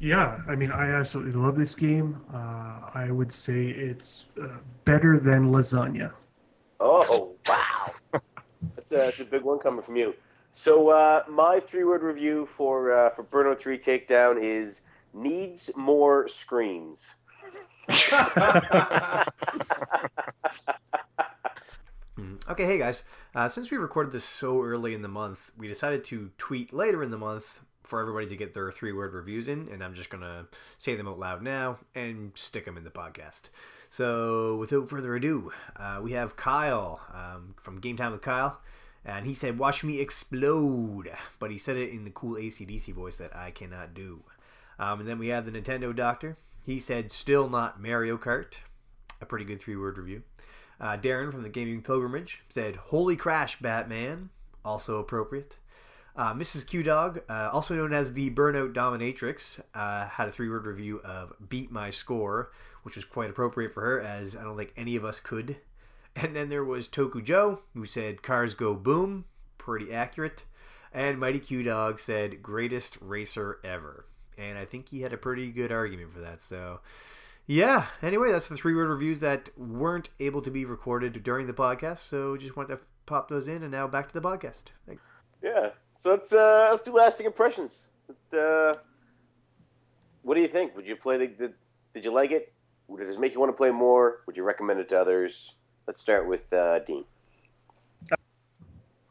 Yeah, 0.00 0.40
I 0.46 0.54
mean, 0.54 0.70
I 0.70 0.90
absolutely 0.90 1.32
love 1.32 1.56
this 1.56 1.74
game. 1.74 2.20
Uh, 2.32 2.90
I 2.94 3.10
would 3.10 3.32
say 3.32 3.66
it's 3.66 4.30
uh, 4.40 4.46
better 4.84 5.18
than 5.18 5.50
lasagna. 5.50 6.12
Oh, 6.78 7.34
wow. 7.48 7.92
that's, 8.76 8.92
a, 8.92 8.96
that's 8.96 9.20
a 9.20 9.24
big 9.24 9.42
one 9.42 9.58
coming 9.58 9.82
from 9.82 9.96
you. 9.96 10.14
So 10.52 10.90
uh, 10.90 11.24
my 11.28 11.58
three-word 11.60 12.02
review 12.02 12.46
for 12.46 12.92
uh, 12.92 13.10
for 13.10 13.24
Burnout 13.24 13.58
3 13.60 13.78
Takedown 13.78 14.42
is 14.42 14.80
needs 15.12 15.70
more 15.76 16.28
screams. 16.28 17.06
Okay, 22.48 22.64
hey 22.64 22.78
guys. 22.78 23.04
Uh, 23.34 23.46
since 23.46 23.70
we 23.70 23.76
recorded 23.76 24.10
this 24.10 24.24
so 24.24 24.62
early 24.62 24.94
in 24.94 25.02
the 25.02 25.08
month, 25.08 25.52
we 25.58 25.68
decided 25.68 26.02
to 26.04 26.30
tweet 26.38 26.72
later 26.72 27.02
in 27.02 27.10
the 27.10 27.18
month 27.18 27.60
for 27.88 28.00
everybody 28.00 28.26
to 28.26 28.36
get 28.36 28.52
their 28.52 28.70
three 28.70 28.92
word 28.92 29.14
reviews 29.14 29.48
in, 29.48 29.68
and 29.72 29.82
I'm 29.82 29.94
just 29.94 30.10
going 30.10 30.22
to 30.22 30.46
say 30.76 30.94
them 30.94 31.08
out 31.08 31.18
loud 31.18 31.42
now 31.42 31.78
and 31.94 32.32
stick 32.34 32.66
them 32.66 32.76
in 32.76 32.84
the 32.84 32.90
podcast. 32.90 33.48
So, 33.88 34.56
without 34.56 34.90
further 34.90 35.16
ado, 35.16 35.50
uh, 35.76 36.00
we 36.02 36.12
have 36.12 36.36
Kyle 36.36 37.00
um, 37.14 37.54
from 37.62 37.80
Game 37.80 37.96
Time 37.96 38.12
with 38.12 38.20
Kyle, 38.20 38.60
and 39.06 39.24
he 39.24 39.32
said, 39.32 39.58
Watch 39.58 39.82
me 39.82 40.00
explode, 40.00 41.10
but 41.38 41.50
he 41.50 41.56
said 41.56 41.78
it 41.78 41.90
in 41.90 42.04
the 42.04 42.10
cool 42.10 42.36
ACDC 42.36 42.92
voice 42.92 43.16
that 43.16 43.34
I 43.34 43.50
cannot 43.50 43.94
do. 43.94 44.22
Um, 44.78 45.00
and 45.00 45.08
then 45.08 45.18
we 45.18 45.28
have 45.28 45.46
the 45.46 45.58
Nintendo 45.58 45.96
Doctor. 45.96 46.36
He 46.66 46.78
said, 46.78 47.10
Still 47.10 47.48
not 47.48 47.80
Mario 47.80 48.18
Kart. 48.18 48.54
A 49.22 49.26
pretty 49.26 49.46
good 49.46 49.60
three 49.60 49.76
word 49.76 49.96
review. 49.96 50.22
Uh, 50.78 50.96
Darren 50.96 51.32
from 51.32 51.42
the 51.42 51.48
Gaming 51.48 51.82
Pilgrimage 51.82 52.42
said, 52.50 52.76
Holy 52.76 53.16
Crash, 53.16 53.58
Batman. 53.58 54.28
Also 54.64 54.98
appropriate. 54.98 55.56
Uh, 56.18 56.34
Mrs. 56.34 56.66
Q 56.66 56.82
Dog, 56.82 57.20
uh, 57.30 57.48
also 57.52 57.76
known 57.76 57.92
as 57.92 58.12
the 58.12 58.28
Burnout 58.30 58.72
Dominatrix, 58.74 59.60
uh, 59.72 60.06
had 60.08 60.26
a 60.26 60.32
three 60.32 60.50
word 60.50 60.66
review 60.66 61.00
of 61.04 61.32
Beat 61.48 61.70
My 61.70 61.90
Score, 61.90 62.50
which 62.82 62.96
was 62.96 63.04
quite 63.04 63.30
appropriate 63.30 63.72
for 63.72 63.82
her, 63.82 64.00
as 64.00 64.34
I 64.34 64.42
don't 64.42 64.56
think 64.56 64.72
any 64.76 64.96
of 64.96 65.04
us 65.04 65.20
could. 65.20 65.56
And 66.16 66.34
then 66.34 66.48
there 66.48 66.64
was 66.64 66.88
Toku 66.88 67.22
Joe, 67.22 67.60
who 67.74 67.84
said, 67.84 68.22
Cars 68.24 68.54
Go 68.54 68.74
Boom. 68.74 69.26
Pretty 69.58 69.92
accurate. 69.92 70.42
And 70.92 71.18
Mighty 71.18 71.38
Q 71.38 71.62
Dog 71.62 72.00
said, 72.00 72.42
Greatest 72.42 72.98
racer 73.00 73.60
ever. 73.62 74.04
And 74.36 74.58
I 74.58 74.64
think 74.64 74.88
he 74.88 75.02
had 75.02 75.12
a 75.12 75.16
pretty 75.16 75.52
good 75.52 75.70
argument 75.70 76.12
for 76.12 76.18
that, 76.20 76.40
so. 76.42 76.80
Yeah. 77.46 77.86
Anyway, 78.02 78.32
that's 78.32 78.48
the 78.48 78.56
three 78.56 78.74
word 78.74 78.88
reviews 78.88 79.20
that 79.20 79.50
weren't 79.56 80.10
able 80.18 80.42
to 80.42 80.50
be 80.50 80.64
recorded 80.64 81.22
during 81.22 81.46
the 81.46 81.52
podcast. 81.52 81.98
So 81.98 82.36
just 82.36 82.56
wanted 82.56 82.74
to 82.74 82.80
pop 83.06 83.28
those 83.28 83.46
in, 83.46 83.62
and 83.62 83.70
now 83.70 83.86
back 83.86 84.08
to 84.08 84.14
the 84.14 84.20
podcast. 84.28 84.64
Thank- 84.86 84.98
Yeah. 85.40 85.70
So 85.98 86.10
let's 86.10 86.32
uh, 86.32 86.68
let's 86.70 86.82
do 86.82 86.92
lasting 86.92 87.26
impressions. 87.26 87.88
Uh, 88.32 88.74
what 90.22 90.36
do 90.36 90.40
you 90.40 90.48
think? 90.48 90.74
Would 90.76 90.86
you 90.86 90.96
play 90.96 91.18
the, 91.18 91.26
the 91.26 91.52
Did 91.92 92.04
you 92.04 92.12
like 92.12 92.30
it? 92.30 92.52
Would 92.86 93.02
it 93.02 93.06
just 93.06 93.18
make 93.18 93.34
you 93.34 93.40
want 93.40 93.50
to 93.50 93.56
play 93.56 93.70
more? 93.70 94.20
Would 94.26 94.36
you 94.36 94.44
recommend 94.44 94.80
it 94.80 94.88
to 94.90 95.00
others? 95.00 95.54
Let's 95.86 96.00
start 96.00 96.26
with 96.28 96.50
uh, 96.52 96.78
Dean. 96.80 97.04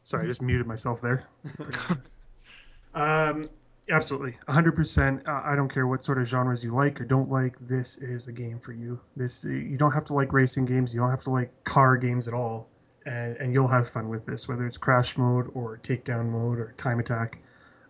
Sorry, 0.02 0.24
I 0.24 0.26
just 0.26 0.40
muted 0.40 0.66
myself 0.66 1.02
there. 1.02 1.24
um, 2.94 3.50
absolutely, 3.90 4.38
100%. 4.48 5.28
Uh, 5.28 5.42
I 5.44 5.54
don't 5.54 5.68
care 5.68 5.86
what 5.86 6.02
sort 6.02 6.16
of 6.16 6.26
genres 6.26 6.64
you 6.64 6.70
like 6.70 6.98
or 6.98 7.04
don't 7.04 7.28
like. 7.28 7.58
This 7.58 7.98
is 7.98 8.26
a 8.26 8.32
game 8.32 8.58
for 8.58 8.72
you. 8.72 9.00
This 9.14 9.44
you 9.44 9.76
don't 9.76 9.92
have 9.92 10.06
to 10.06 10.14
like 10.14 10.32
racing 10.32 10.64
games. 10.64 10.94
You 10.94 11.00
don't 11.00 11.10
have 11.10 11.24
to 11.24 11.30
like 11.30 11.64
car 11.64 11.98
games 11.98 12.26
at 12.26 12.32
all, 12.32 12.70
and, 13.08 13.36
and 13.38 13.54
you'll 13.54 13.68
have 13.68 13.88
fun 13.88 14.08
with 14.08 14.26
this. 14.26 14.46
Whether 14.48 14.66
it's 14.66 14.76
crash 14.76 15.16
mode 15.16 15.50
or 15.54 15.78
takedown 15.78 16.28
mode 16.28 16.58
or 16.58 16.74
time 16.76 17.00
attack, 17.00 17.38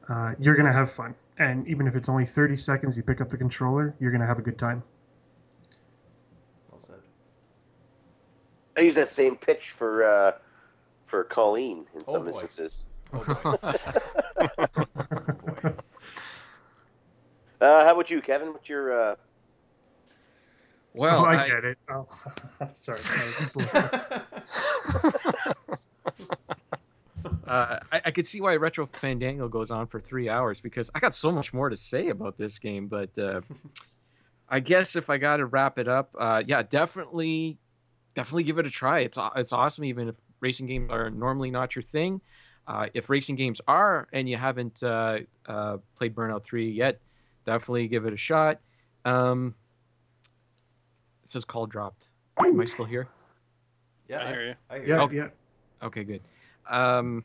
uh, 0.09 0.35
you're 0.39 0.55
gonna 0.55 0.73
have 0.73 0.91
fun. 0.91 1.17
And 1.39 1.67
even 1.67 1.87
if 1.87 1.95
it's 1.97 2.09
only 2.09 2.25
30 2.25 2.57
seconds, 2.57 2.97
you 2.97 3.03
pick 3.03 3.21
up 3.21 3.29
the 3.29 3.37
controller, 3.37 3.95
you're 3.99 4.13
gonna 4.13 4.27
have 4.27 4.39
a 4.39 4.43
good 4.43 4.59
time. 4.59 4.85
Well 6.71 6.81
said. 6.81 7.01
I 8.77 8.81
use 8.83 8.95
that 8.95 9.11
same 9.11 9.37
pitch 9.37 9.71
for 9.71 10.05
uh, 10.05 10.33
for 11.07 11.25
Colleen 11.25 11.87
in 11.95 12.05
Oh, 12.07 12.13
some 12.13 12.23
boy. 12.25 12.29
instances. 12.31 12.87
Oh, 13.13 13.25
boy. 13.43 13.57
Oh, 14.41 15.35
boy. 15.35 15.75
Uh, 17.61 17.85
how 17.85 17.93
about 17.93 18.09
you, 18.09 18.21
Kevin? 18.21 18.53
What's 18.53 18.69
your 18.69 19.11
uh... 19.11 19.17
Well, 20.99 21.21
oh, 21.21 21.25
I, 21.27 21.45
I- 21.45 21.49
get 21.49 21.65
it. 21.65 21.79
Oh, 21.89 22.07
sorry. 22.73 22.99
I 23.05 23.33
was 23.39 23.57
uh, 27.47 27.79
I, 27.93 28.01
I 28.07 28.11
could 28.11 28.27
see 28.27 28.41
why 28.41 28.57
Retro 28.57 28.87
Fandango 28.87 29.47
goes 29.49 29.71
on 29.71 29.87
for 29.87 30.01
three 30.01 30.29
hours 30.29 30.61
because 30.61 30.91
I 30.97 30.99
got 30.99 31.15
so 31.15 31.31
much 31.31 31.55
more 31.55 31.69
to 31.69 31.77
say 31.77 32.09
about 32.09 32.37
this 32.37 32.59
game. 32.59 32.89
But 32.89 33.17
uh, 33.17 33.43
I 34.49 34.59
guess 34.59 34.97
if 34.97 35.09
I 35.09 35.19
got 35.19 35.37
to 35.37 35.47
wrap 35.47 35.79
it 35.79 35.87
up, 35.87 36.17
uh, 36.19 36.43
yeah, 36.45 36.65
definitely, 36.65 37.59
definitely 38.15 38.43
give 38.43 38.59
it 38.59 38.67
a 38.67 38.71
try. 38.71 38.99
It's 39.01 39.19
it's 39.37 39.53
awesome, 39.53 39.85
even 39.85 40.09
if 40.09 40.17
racing 40.41 40.67
games 40.67 40.91
are 40.91 41.11
normally 41.11 41.53
not 41.53 41.77
your 41.77 41.85
thing. 41.85 42.23
Uh, 42.67 42.89
if 42.93 43.09
racing 43.09 43.37
games 43.37 43.61
are, 43.69 44.09
and 44.13 44.29
you 44.29 44.37
haven't 44.37 44.83
uh, 44.83 45.21
uh, 45.47 45.77
played 45.97 46.17
Burnout 46.17 46.43
Three 46.43 46.73
yet, 46.73 47.01
definitely 47.47 47.87
give 47.87 48.05
it 48.05 48.13
a 48.13 48.17
shot. 48.17 48.59
Um, 49.05 49.55
it 51.29 51.33
says 51.33 51.45
call 51.45 51.67
dropped. 51.67 52.09
Am 52.39 52.59
I 52.59 52.65
still 52.65 52.87
here? 52.87 53.07
yeah, 54.09 54.25
I 54.25 54.27
hear 54.29 54.47
you. 54.47 54.55
I 54.71 54.79
hear 54.79 54.87
yeah, 54.87 54.97
you. 54.97 55.03
Okay. 55.03 55.17
yeah. 55.17 55.29
Okay, 55.83 56.05
good. 56.05 56.23
Um, 56.71 57.23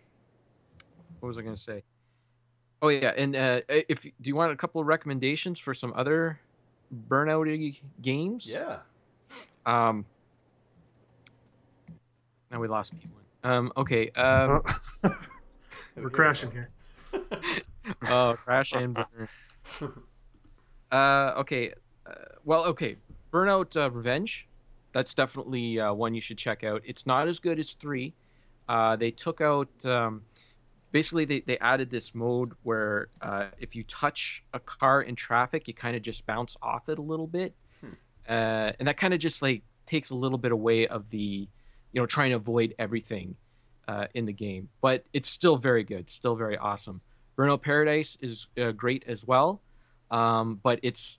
what 1.21 1.27
was 1.29 1.37
I 1.37 1.41
going 1.41 1.55
to 1.55 1.61
say? 1.61 1.83
Oh 2.81 2.89
yeah, 2.89 3.13
and 3.15 3.33
uh, 3.33 3.61
if 3.69 4.03
do 4.03 4.11
you 4.23 4.35
want 4.35 4.51
a 4.51 4.57
couple 4.57 4.81
of 4.81 4.87
recommendations 4.87 5.57
for 5.57 5.73
some 5.73 5.93
other 5.95 6.37
burnout 7.07 7.77
games? 8.01 8.51
Yeah. 8.51 8.79
Um. 9.65 10.05
Now 12.51 12.59
we 12.59 12.67
lost 12.67 12.99
people. 12.99 13.21
Um. 13.45 13.71
Okay. 13.77 14.11
Um. 14.17 14.63
Oh, 15.05 15.15
we're 15.95 16.09
crashing 16.09 16.51
here. 16.51 16.71
oh, 18.09 18.35
crash 18.43 18.73
and 18.73 18.93
burn. 18.93 19.29
Uh. 20.91 21.33
Okay. 21.37 21.73
Uh, 22.05 22.13
well. 22.43 22.65
Okay. 22.65 22.97
Burnout 23.33 23.75
uh, 23.75 23.89
Revenge. 23.89 24.47
That's 24.93 25.15
definitely 25.15 25.79
uh, 25.79 25.91
one 25.91 26.13
you 26.13 26.21
should 26.21 26.37
check 26.37 26.63
out. 26.63 26.83
It's 26.85 27.07
not 27.07 27.27
as 27.27 27.39
good 27.39 27.59
as 27.59 27.73
three. 27.73 28.13
Uh, 28.69 28.95
they 28.95 29.09
took 29.09 29.41
out. 29.41 29.69
Um, 29.83 30.21
basically, 30.91 31.25
they, 31.25 31.39
they 31.39 31.57
added 31.57 31.89
this 31.89 32.13
mode 32.13 32.51
where 32.61 33.07
uh, 33.21 33.47
if 33.59 33.75
you 33.75 33.83
touch 33.83 34.43
a 34.53 34.59
car 34.59 35.01
in 35.01 35.15
traffic, 35.15 35.67
you 35.67 35.73
kind 35.73 35.95
of 35.95 36.03
just 36.03 36.25
bounce 36.27 36.55
off 36.61 36.87
it 36.89 36.99
a 36.99 37.01
little 37.01 37.25
bit, 37.27 37.55
uh, 38.29 38.71
and 38.77 38.87
that 38.87 38.97
kind 38.97 39.13
of 39.15 39.19
just 39.19 39.41
like 39.41 39.63
takes 39.87 40.11
a 40.11 40.15
little 40.15 40.37
bit 40.37 40.51
away 40.51 40.87
of 40.87 41.09
the, 41.09 41.47
you 41.91 41.99
know, 42.01 42.05
trying 42.05 42.29
to 42.29 42.35
avoid 42.37 42.75
everything 42.77 43.35
uh, 43.87 44.05
in 44.13 44.25
the 44.25 44.31
game. 44.33 44.69
But 44.79 45.05
it's 45.11 45.27
still 45.27 45.57
very 45.57 45.83
good, 45.83 46.07
still 46.07 46.35
very 46.35 46.57
awesome. 46.57 47.01
Burnout 47.35 47.63
Paradise 47.63 48.15
is 48.21 48.47
uh, 48.61 48.71
great 48.71 49.03
as 49.07 49.25
well, 49.25 49.59
um, 50.11 50.59
but 50.61 50.79
it's 50.83 51.17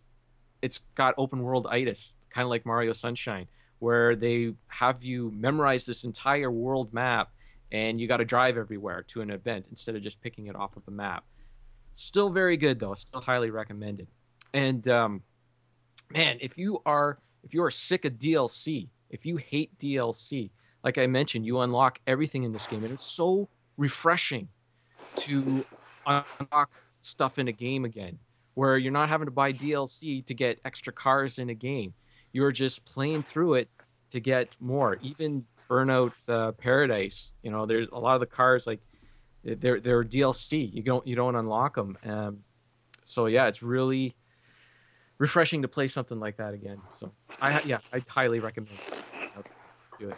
it's 0.65 0.81
got 0.95 1.15
open 1.19 1.43
world 1.43 1.67
itis, 1.71 2.17
kind 2.31 2.45
of 2.45 2.49
like 2.49 2.65
Mario 2.65 2.95
Sunshine, 2.95 3.47
where 3.81 4.17
they 4.17 4.55
have 4.69 5.05
you 5.05 5.31
memorize 5.37 5.85
this 5.85 6.05
entire 6.05 6.51
world 6.51 6.93
map 6.95 7.31
and 7.71 8.01
you 8.01 8.09
got 8.09 8.17
to 8.17 8.25
drive 8.25 8.57
everywhere 8.57 9.05
to 9.09 9.21
an 9.21 9.31
event 9.31 9.67
instead 9.69 9.95
of 9.95 10.03
just 10.03 10.23
picking 10.23 10.47
it 10.47 10.57
off 10.57 10.75
of 10.77 10.83
a 10.89 10.91
map. 10.91 11.25
Still 11.93 12.31
very 12.31 12.57
good 12.57 12.81
though. 12.81 12.95
Still 12.95 13.21
highly 13.21 13.51
recommended. 13.51 14.09
And 14.55 14.89
um, 14.89 15.23
man, 16.11 16.39
if 16.41 16.57
you 16.57 16.81
are 16.87 17.19
if 17.43 17.53
you 17.53 17.63
are 17.63 17.71
sick 17.71 18.07
of 18.07 18.15
DLC, 18.15 18.89
if 19.11 19.27
you 19.27 19.37
hate 19.37 19.79
DLC, 19.79 20.51
like 20.83 20.97
I 20.97 21.07
mentioned, 21.07 21.45
you 21.45 21.61
unlock 21.61 21.99
everything 22.07 22.45
in 22.45 22.53
this 22.53 22.67
game, 22.67 22.85
and 22.85 22.93
it's 22.93 23.05
so 23.05 23.51
refreshing 23.77 24.49
to 25.17 25.67
unlock 26.07 26.71
stuff 27.01 27.39
in 27.39 27.49
a 27.49 27.53
game 27.53 27.85
again, 27.85 28.19
where 28.55 28.79
you're 28.79 28.93
not 28.93 29.09
having 29.09 29.27
to 29.27 29.33
buy 29.33 29.53
DLC 29.53 30.25
to 30.27 30.35
get 30.35 30.61
extra 30.65 30.93
cars 30.93 31.39
in 31.39 31.51
a 31.51 31.55
game. 31.55 31.95
You're 32.33 32.53
just 32.53 32.85
playing 32.85 33.23
through 33.23 33.55
it 33.55 33.69
to 34.13 34.21
get 34.21 34.49
more. 34.61 34.99
Even 35.03 35.45
Burnout 35.69 36.13
uh, 36.29 36.53
Paradise, 36.53 37.33
you 37.43 37.51
know, 37.51 37.67
there's 37.67 37.89
a 37.93 37.99
lot 37.99 38.15
of 38.15 38.21
the 38.21 38.27
cars 38.27 38.67
like 38.67 38.81
they're 39.45 39.81
they're 39.81 40.03
DLC. 40.03 40.73
You 40.73 40.83
don't 40.83 41.07
you 41.07 41.17
don't 41.17 41.37
unlock 41.37 41.75
them. 41.75 41.99
Um, 42.05 42.39
so 43.05 43.27
yeah, 43.27 43.47
it's 43.47 43.63
really 43.63 44.15
refreshing 45.19 45.63
to 45.63 45.69
play 45.69 45.89
something 45.89 46.19
like 46.19 46.37
that 46.39 46.55
again. 46.55 46.81
So 46.93 47.13
I 47.41 47.61
yeah, 47.63 47.79
I 47.93 48.03
highly 48.09 48.41
recommend 48.41 48.77
it. 48.77 49.47
do 49.99 50.09
it. 50.11 50.17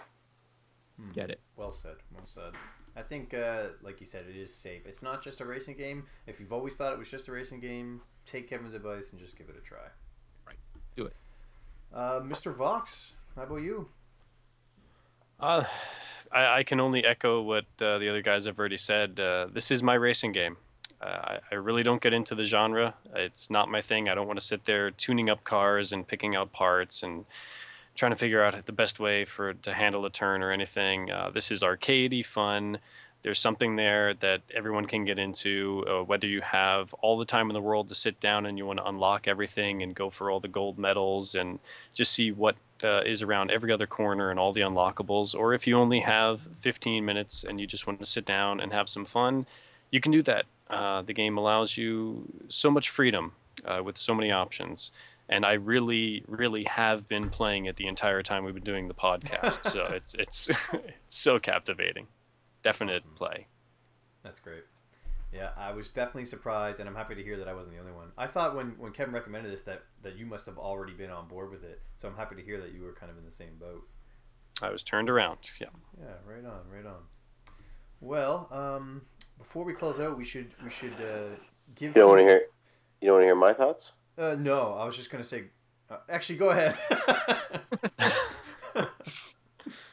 Hmm. 1.00 1.12
Get 1.12 1.30
it. 1.30 1.40
Well 1.56 1.72
said. 1.72 1.96
Well 2.12 2.26
said. 2.26 2.52
I 2.96 3.02
think, 3.02 3.34
uh, 3.34 3.64
like 3.82 4.00
you 4.00 4.06
said, 4.06 4.24
it 4.28 4.36
is 4.36 4.52
safe. 4.52 4.86
It's 4.86 5.02
not 5.02 5.22
just 5.22 5.42
a 5.42 5.44
racing 5.44 5.76
game. 5.76 6.04
If 6.26 6.40
you've 6.40 6.52
always 6.52 6.76
thought 6.76 6.92
it 6.92 6.98
was 6.98 7.10
just 7.10 7.28
a 7.28 7.32
racing 7.32 7.60
game, 7.60 8.00
take 8.24 8.48
Kevin's 8.48 8.74
advice 8.74 9.10
and 9.12 9.20
just 9.20 9.36
give 9.36 9.48
it 9.50 9.56
a 9.56 9.60
try. 9.60 9.78
Right. 10.46 10.56
Do 10.96 11.04
it. 11.06 11.14
Uh, 11.92 12.20
Mr. 12.20 12.54
Vox, 12.54 13.12
how 13.36 13.42
about 13.42 13.56
you? 13.56 13.88
Uh, 15.38 15.64
I, 16.32 16.58
I 16.58 16.62
can 16.62 16.80
only 16.80 17.04
echo 17.04 17.42
what 17.42 17.66
uh, 17.80 17.98
the 17.98 18.08
other 18.08 18.22
guys 18.22 18.46
have 18.46 18.58
already 18.58 18.78
said. 18.78 19.20
Uh, 19.20 19.48
this 19.52 19.70
is 19.70 19.82
my 19.82 19.94
racing 19.94 20.32
game. 20.32 20.56
Uh, 21.00 21.04
I, 21.04 21.38
I 21.52 21.54
really 21.56 21.82
don't 21.82 22.00
get 22.00 22.14
into 22.14 22.34
the 22.34 22.44
genre. 22.44 22.94
It's 23.14 23.50
not 23.50 23.68
my 23.68 23.82
thing. 23.82 24.08
I 24.08 24.14
don't 24.14 24.26
want 24.26 24.40
to 24.40 24.46
sit 24.46 24.64
there 24.64 24.90
tuning 24.90 25.28
up 25.28 25.44
cars 25.44 25.92
and 25.92 26.08
picking 26.08 26.34
out 26.34 26.52
parts 26.52 27.02
and 27.02 27.26
trying 27.96 28.12
to 28.12 28.16
figure 28.16 28.44
out 28.44 28.66
the 28.66 28.72
best 28.72 29.00
way 29.00 29.24
for 29.24 29.54
to 29.54 29.72
handle 29.72 30.04
a 30.06 30.10
turn 30.10 30.42
or 30.42 30.52
anything. 30.52 31.10
Uh, 31.10 31.30
this 31.30 31.50
is 31.50 31.62
arcadey 31.62 32.24
fun. 32.24 32.78
There's 33.22 33.40
something 33.40 33.74
there 33.74 34.14
that 34.14 34.42
everyone 34.54 34.84
can 34.84 35.04
get 35.04 35.18
into, 35.18 35.84
uh, 35.88 36.04
whether 36.04 36.28
you 36.28 36.42
have 36.42 36.92
all 36.94 37.18
the 37.18 37.24
time 37.24 37.50
in 37.50 37.54
the 37.54 37.60
world 37.60 37.88
to 37.88 37.94
sit 37.94 38.20
down 38.20 38.46
and 38.46 38.56
you 38.56 38.66
want 38.66 38.78
to 38.78 38.86
unlock 38.86 39.26
everything 39.26 39.82
and 39.82 39.94
go 39.94 40.10
for 40.10 40.30
all 40.30 40.38
the 40.38 40.46
gold 40.48 40.78
medals 40.78 41.34
and 41.34 41.58
just 41.92 42.12
see 42.12 42.30
what 42.30 42.54
uh, 42.84 43.00
is 43.04 43.22
around 43.22 43.50
every 43.50 43.72
other 43.72 43.86
corner 43.86 44.30
and 44.30 44.38
all 44.38 44.52
the 44.52 44.60
unlockables, 44.60 45.34
or 45.34 45.54
if 45.54 45.66
you 45.66 45.76
only 45.76 46.00
have 46.00 46.42
15 46.60 47.04
minutes 47.04 47.42
and 47.42 47.60
you 47.60 47.66
just 47.66 47.86
want 47.86 47.98
to 47.98 48.06
sit 48.06 48.24
down 48.24 48.60
and 48.60 48.72
have 48.72 48.88
some 48.88 49.04
fun, 49.04 49.46
you 49.90 50.00
can 50.00 50.12
do 50.12 50.22
that. 50.22 50.44
Uh, 50.68 51.02
the 51.02 51.12
game 51.12 51.38
allows 51.38 51.76
you 51.76 52.24
so 52.48 52.70
much 52.70 52.90
freedom 52.90 53.32
uh, 53.64 53.82
with 53.82 53.96
so 53.96 54.14
many 54.14 54.30
options. 54.30 54.92
And 55.28 55.44
I 55.44 55.54
really, 55.54 56.24
really 56.28 56.64
have 56.64 57.08
been 57.08 57.30
playing 57.30 57.64
it 57.66 57.76
the 57.76 57.86
entire 57.88 58.22
time 58.22 58.44
we've 58.44 58.54
been 58.54 58.62
doing 58.62 58.86
the 58.88 58.94
podcast. 58.94 59.70
so 59.70 59.84
it's 59.92 60.14
it's 60.14 60.48
it's 60.72 61.16
so 61.16 61.38
captivating. 61.38 62.06
Definite 62.62 63.02
Awesome. 63.02 63.14
play. 63.14 63.46
That's 64.22 64.40
great. 64.40 64.64
Yeah, 65.32 65.50
I 65.56 65.72
was 65.72 65.90
definitely 65.90 66.24
surprised, 66.24 66.80
and 66.80 66.88
I'm 66.88 66.94
happy 66.94 67.14
to 67.14 67.22
hear 67.22 67.36
that 67.38 67.48
I 67.48 67.52
wasn't 67.52 67.74
the 67.74 67.80
only 67.80 67.92
one. 67.92 68.08
I 68.16 68.26
thought 68.26 68.56
when, 68.56 68.68
when 68.78 68.92
Kevin 68.92 69.12
recommended 69.12 69.52
this 69.52 69.62
that, 69.62 69.82
that 70.02 70.16
you 70.16 70.24
must 70.24 70.46
have 70.46 70.56
already 70.56 70.92
been 70.94 71.10
on 71.10 71.28
board 71.28 71.50
with 71.50 71.62
it, 71.64 71.82
so 71.98 72.08
I'm 72.08 72.16
happy 72.16 72.36
to 72.36 72.42
hear 72.42 72.60
that 72.60 72.72
you 72.72 72.82
were 72.82 72.92
kind 72.92 73.10
of 73.10 73.18
in 73.18 73.24
the 73.24 73.32
same 73.32 73.56
boat. 73.60 73.86
I 74.62 74.70
was 74.70 74.82
turned 74.82 75.10
around. 75.10 75.38
Yeah. 75.60 75.66
Yeah, 76.00 76.14
right 76.24 76.44
on, 76.44 76.60
right 76.72 76.86
on. 76.86 77.02
Well, 78.00 78.48
um, 78.50 79.02
before 79.38 79.64
we 79.64 79.74
close 79.74 80.00
out, 80.00 80.16
we 80.16 80.24
should 80.24 80.46
we 80.64 80.70
should 80.70 80.94
uh, 80.94 81.24
give. 81.74 81.94
You 81.94 82.02
don't 82.02 82.08
want 82.10 82.20
to 82.20 82.24
hear. 82.24 82.42
You 83.00 83.08
don't 83.08 83.14
want 83.16 83.22
to 83.22 83.26
hear 83.26 83.34
my 83.34 83.52
thoughts. 83.52 83.92
Uh, 84.18 84.34
no, 84.38 84.72
I 84.74 84.84
was 84.86 84.96
just 84.96 85.10
gonna 85.10 85.24
say. 85.24 85.44
Uh, 85.90 85.98
actually, 86.08 86.38
go 86.38 86.50
ahead. 86.50 86.78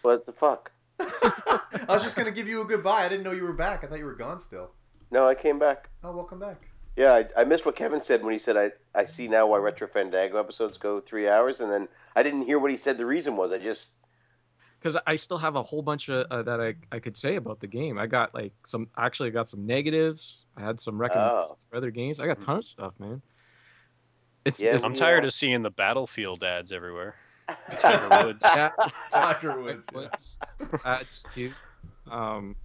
What 0.02 0.26
the 0.26 0.34
fuck? 0.34 0.72
I 1.00 1.86
was 1.88 2.04
just 2.04 2.16
gonna 2.18 2.32
give 2.32 2.48
you 2.48 2.62
a 2.62 2.66
goodbye. 2.66 3.06
I 3.06 3.10
didn't 3.10 3.24
know 3.24 3.32
you 3.32 3.44
were 3.44 3.54
back. 3.54 3.84
I 3.84 3.88
thought 3.88 4.00
you 4.00 4.06
were 4.06 4.16
gone 4.16 4.40
still. 4.40 4.72
No, 5.12 5.26
I 5.28 5.34
came 5.34 5.58
back. 5.60 5.90
Oh, 6.04 6.12
welcome 6.12 6.40
back. 6.40 6.62
Yeah, 6.98 7.14
I, 7.14 7.42
I 7.42 7.44
missed 7.46 7.66
what 7.66 7.76
Kevin 7.76 8.02
said 8.02 8.22
when 8.24 8.34
he 8.34 8.40
said 8.40 8.58
I 8.58 8.72
I 8.94 9.06
see 9.06 9.28
now 9.30 9.48
why 9.48 9.58
Retro 9.60 9.88
Fandango 9.88 10.38
episodes 10.38 10.78
go 10.78 11.00
three 11.00 11.30
hours, 11.30 11.62
and 11.62 11.72
then 11.72 11.88
I 12.18 12.24
didn't 12.24 12.44
hear 12.44 12.60
what 12.60 12.70
he 12.70 12.78
said. 12.78 12.98
The 12.98 13.06
reason 13.06 13.38
was 13.38 13.52
I 13.54 13.60
just 13.60 13.92
because 14.80 14.98
I 15.08 15.16
still 15.16 15.38
have 15.38 15.56
a 15.56 15.64
whole 15.64 15.82
bunch 15.82 16.10
of 16.10 16.28
uh, 16.30 16.44
that 16.44 16.60
I, 16.60 16.76
I 16.94 17.00
could 17.00 17.16
say 17.16 17.38
about 17.38 17.62
the 17.62 17.68
game. 17.68 17.98
I 17.98 18.06
got 18.08 18.34
like 18.36 18.52
some 18.66 18.90
actually 18.98 19.30
I 19.30 19.32
got 19.32 19.48
some 19.48 19.66
negatives. 19.66 20.44
I 20.58 20.62
had 20.62 20.80
some 20.82 21.00
recommendations 21.00 21.52
Oh. 21.66 21.68
for 21.70 21.78
other 21.78 21.92
games. 21.92 22.20
I 22.20 22.28
got 22.28 22.42
a 22.42 22.46
ton 22.46 22.58
of 22.58 22.66
stuff, 22.66 22.94
man. 23.00 23.22
It's, 24.46 24.60
Yeah, 24.60 24.76
it's 24.76 24.84
I'm 24.84 24.92
Yeah. 24.92 25.00
tired 25.00 25.26
of 25.26 25.34
seeing 25.34 25.62
the 25.64 25.72
battlefield 25.72 26.44
ads 26.44 26.72
everywhere. 26.72 27.16
Tiger 27.78 28.26
Woods. 28.26 28.46
yeah, 28.56 28.70
Tiger 29.12 29.62
Woods. 29.62 29.88
yeah. 29.94 30.78
Ads 30.86 31.26
too. 31.34 31.52
Um, 32.10 32.56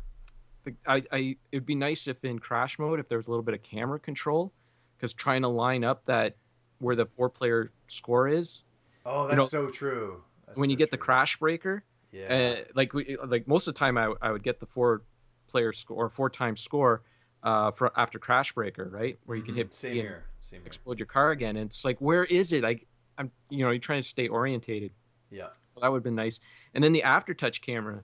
the, 0.65 0.75
I, 0.87 1.03
I 1.13 1.37
it'd 1.53 1.67
be 1.67 1.75
nice 1.75 2.07
if 2.09 2.25
in 2.25 2.39
crash 2.39 2.79
mode 2.79 3.01
if 3.01 3.09
there 3.09 3.19
was 3.19 3.27
a 3.27 3.31
little 3.31 3.43
bit 3.43 3.55
of 3.55 3.63
camera 3.63 3.99
control, 3.99 4.53
because 4.97 5.13
trying 5.13 5.43
to 5.43 5.49
line 5.49 5.85
up 5.85 6.05
that 6.07 6.37
where 6.79 6.95
the 6.97 7.07
four 7.07 7.29
player 7.29 7.73
score 7.89 8.29
is 8.29 8.63
Oh, 9.05 9.27
that's 9.27 9.37
know, 9.37 9.47
so 9.47 9.69
true. 9.69 10.23
That's 10.47 10.57
when 10.59 10.71
you 10.71 10.77
so 10.77 10.79
get 10.79 10.91
the 10.91 10.97
crash 10.99 11.37
breaker. 11.39 11.83
Yeah. 12.13 12.57
Uh, 12.61 12.65
like 12.75 12.93
we 12.95 13.17
like 13.27 13.47
most 13.49 13.67
of 13.69 13.75
the 13.75 13.79
time 13.79 13.99
I, 13.99 14.13
I 14.23 14.31
would 14.31 14.43
get 14.43 14.61
the 14.61 14.67
four 14.67 15.03
player 15.49 15.73
score 15.73 16.05
or 16.07 16.09
four 16.09 16.31
times 16.31 16.61
score 16.61 17.03
uh 17.43 17.71
for 17.71 17.93
after 17.99 18.19
crash 18.19 18.53
breaker 18.53 18.89
right? 18.93 19.19
Where 19.27 19.37
you 19.37 19.45
can 19.45 19.55
Mhm. 19.55 19.59
hit 19.59 19.75
Same 19.75 19.95
here. 19.95 20.25
Same 20.37 20.61
here. 20.61 20.67
explode 20.67 20.99
your 20.99 21.07
car 21.07 21.31
again. 21.31 21.57
And 21.57 21.71
it's 21.71 21.85
like 21.85 21.99
where 22.01 22.25
is 22.25 22.53
it? 22.53 22.63
Like 22.63 22.87
i'm 23.17 23.31
you 23.51 23.65
know 23.65 23.71
you're 23.71 23.79
trying 23.81 24.03
to 24.03 24.09
stay 24.09 24.29
orientated. 24.29 24.93
Yeah. 25.31 25.49
so 25.65 25.81
that 25.81 25.91
would 25.93 25.99
have 25.99 26.03
been 26.05 26.15
nice. 26.15 26.41
And 26.75 26.83
then 26.83 26.93
the 26.93 27.03
aftertouch 27.03 27.61
camera 27.61 28.03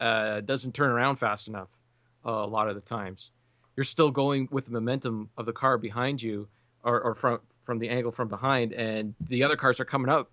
uh 0.00 0.40
doesn't 0.40 0.74
turn 0.74 0.90
around 0.90 1.16
fast 1.16 1.46
enough 1.48 1.68
uh, 2.24 2.30
a 2.30 2.46
lot 2.46 2.68
of 2.68 2.74
the 2.74 2.80
times. 2.80 3.30
You're 3.76 3.84
still 3.84 4.10
going 4.10 4.48
with 4.50 4.66
the 4.66 4.70
momentum 4.72 5.30
of 5.36 5.46
the 5.46 5.52
car 5.52 5.78
behind 5.78 6.22
you 6.22 6.48
or, 6.82 7.00
or 7.00 7.14
from 7.14 7.40
from 7.64 7.78
the 7.78 7.88
angle 7.90 8.12
from 8.12 8.28
behind 8.28 8.72
and 8.72 9.14
the 9.20 9.42
other 9.44 9.56
cars 9.56 9.78
are 9.80 9.84
coming 9.84 10.08
up. 10.10 10.30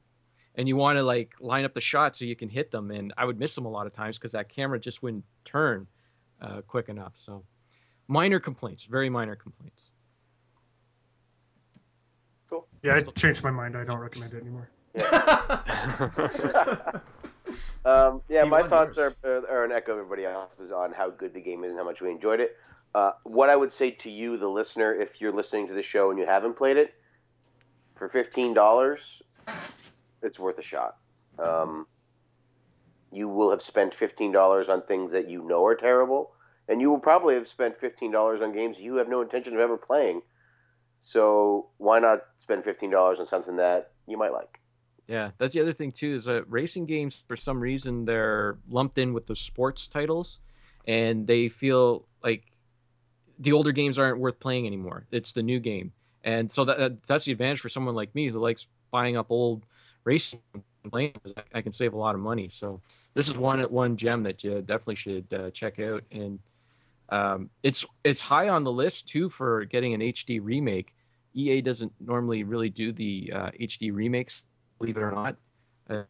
And 0.56 0.68
you 0.68 0.76
want 0.76 0.98
to 0.98 1.03
like 1.03 1.34
line 1.40 1.65
up 1.65 1.74
the 1.74 1.82
shot 1.82 2.15
so 2.18 2.26
you 2.26 2.36
can 2.36 2.49
hit 2.49 2.72
them. 2.72 2.91
And 2.91 3.14
i 3.18 3.26
would 3.26 3.38
miss 3.40 3.53
them 3.56 3.65
a 3.65 3.69
lot 3.69 3.86
of 3.88 3.94
times 3.94 4.18
because 4.18 4.32
that 4.32 4.48
camera 4.49 4.80
just 4.80 5.03
wouldn't 5.03 5.26
turn 5.44 5.88
uh, 6.41 6.61
quick 6.61 6.88
enough 6.90 7.14
so 7.15 7.44
minor 8.08 8.40
complaints 8.40 8.84
very 8.86 9.10
minor 9.10 9.36
complaints 9.36 9.90
Cool. 12.50 12.66
Yeah, 12.82 12.96
I 12.96 13.02
changed 13.02 13.44
my 13.44 13.52
mind. 13.52 13.76
I 13.76 13.84
don't 13.84 14.00
recommend 14.00 14.34
it 14.34 14.42
anymore. 14.42 14.70
Um, 17.86 18.22
yeah, 18.28 18.44
He 18.44 18.50
my 18.50 18.68
thoughts 18.68 18.98
yours. 18.98 19.14
are, 19.24 19.48
are 19.48 19.64
an 19.64 19.72
echo 19.72 19.94
of 19.94 20.00
everybody 20.00 20.26
else's 20.26 20.74
on 20.74 20.92
how 20.92 21.10
good 21.10 21.34
the 21.34 21.40
game 21.40 21.64
is 21.64 21.70
and 21.70 21.80
how 21.80 21.86
much 21.86 22.02
we 22.02 22.12
enjoyed 22.12 22.42
it. 22.42 22.58
Uh, 22.94 23.12
what 23.24 23.50
I 23.50 23.56
would 23.56 23.72
say 23.72 23.92
to 23.92 24.10
you, 24.10 24.36
the 24.38 24.48
listener, 24.50 24.94
if 24.94 25.22
you're 25.22 25.32
listening 25.32 25.68
to 25.70 25.74
the 25.74 25.82
show 25.82 26.10
and 26.10 26.20
you 26.20 26.26
haven't 26.26 26.58
played 26.58 26.76
it, 26.76 26.96
for 27.96 28.10
fifteen 28.10 28.54
dollars, 28.54 29.22
it's 30.22 30.38
worth 30.38 30.58
a 30.58 30.64
shot. 30.64 30.98
Um, 31.40 31.88
you 33.12 33.30
will 33.30 33.52
have 33.52 33.62
spent 33.62 33.94
fifteen 33.94 34.34
dollars 34.34 34.68
on 34.68 34.82
things 34.82 35.14
that 35.14 35.30
you 35.30 35.44
know 35.44 35.66
are 35.66 35.76
terrible, 35.76 36.32
and 36.68 36.81
you 36.81 36.89
will 36.89 36.99
probably 36.99 37.35
have 37.35 37.48
spent 37.48 37.80
fifteen 37.80 38.11
dollars 38.11 38.41
on 38.41 38.53
games 38.53 38.77
you 38.80 38.95
have 38.95 39.10
no 39.10 39.22
intention 39.22 39.53
of 39.53 39.60
ever 39.60 39.77
playing. 39.77 40.22
So 40.99 41.69
why 41.77 41.99
not 41.99 42.22
spend 42.39 42.64
fifteen 42.64 42.89
dollars 42.89 43.19
on 43.19 43.27
something 43.27 43.57
that 43.57 43.91
you 44.07 44.18
might 44.18 44.34
like? 44.34 44.60
Yeah, 45.07 45.31
that's 45.38 45.53
the 45.53 45.61
other 45.61 45.73
thing 45.73 45.91
too. 45.91 46.15
Is 46.15 46.26
that 46.26 46.49
racing 46.49 46.85
games 46.85 47.23
for 47.27 47.35
some 47.35 47.60
reason 47.60 48.06
they're 48.06 48.57
lumped 48.69 48.98
in 48.98 49.14
with 49.14 49.27
the 49.27 49.35
sports 49.35 49.88
titles, 49.88 50.39
and 50.85 51.27
they 51.27 51.49
feel 51.49 52.06
like 52.23 52.44
the 53.39 53.53
older 53.53 53.72
games 53.72 53.98
aren't 53.99 54.19
worth 54.19 54.39
playing 54.39 54.65
anymore. 54.65 55.06
It's 55.11 55.31
the 55.31 55.44
new 55.44 55.60
game, 55.60 55.94
and 56.23 56.52
so 56.52 56.65
that- 56.65 56.77
that 56.77 57.03
that's 57.03 57.26
the 57.26 57.31
advantage 57.31 57.61
for 57.61 57.69
someone 57.69 57.95
like 57.95 58.14
me 58.15 58.27
who 58.27 58.39
likes 58.39 58.68
buying 58.91 59.15
up 59.15 59.27
old 59.30 59.65
racing 60.03 60.41
games. 60.91 61.14
I 61.53 61.61
can 61.61 61.72
save 61.72 61.94
a 61.94 61.98
lot 61.98 62.15
of 62.15 62.22
money. 62.22 62.49
So 62.49 62.81
this 63.14 63.30
is 63.30 63.38
one 63.38 63.61
one 63.72 63.95
gem 63.98 64.23
that 64.23 64.44
you 64.44 64.61
definitely 64.61 64.95
should 64.95 65.34
uh, 65.34 65.52
check 65.52 65.80
out, 65.80 66.03
and 66.11 66.39
um, 67.10 67.50
it's 67.64 67.86
it's 68.04 68.22
high 68.22 68.50
on 68.50 68.64
the 68.64 68.72
list 68.72 69.08
too 69.08 69.30
for 69.30 69.66
getting 69.66 69.94
an 69.94 70.02
HD 70.02 70.40
remake. 70.42 70.94
EA 71.34 71.62
doesn't 71.62 71.94
normally 72.00 72.44
really 72.44 72.70
do 72.70 72.92
the 72.92 73.32
uh, 73.34 73.52
HD 73.60 73.94
remakes 73.94 74.44
believe 74.78 74.98
it 74.98 75.02
or 75.02 75.12
not. 75.12 75.36
Uh. 75.90 76.04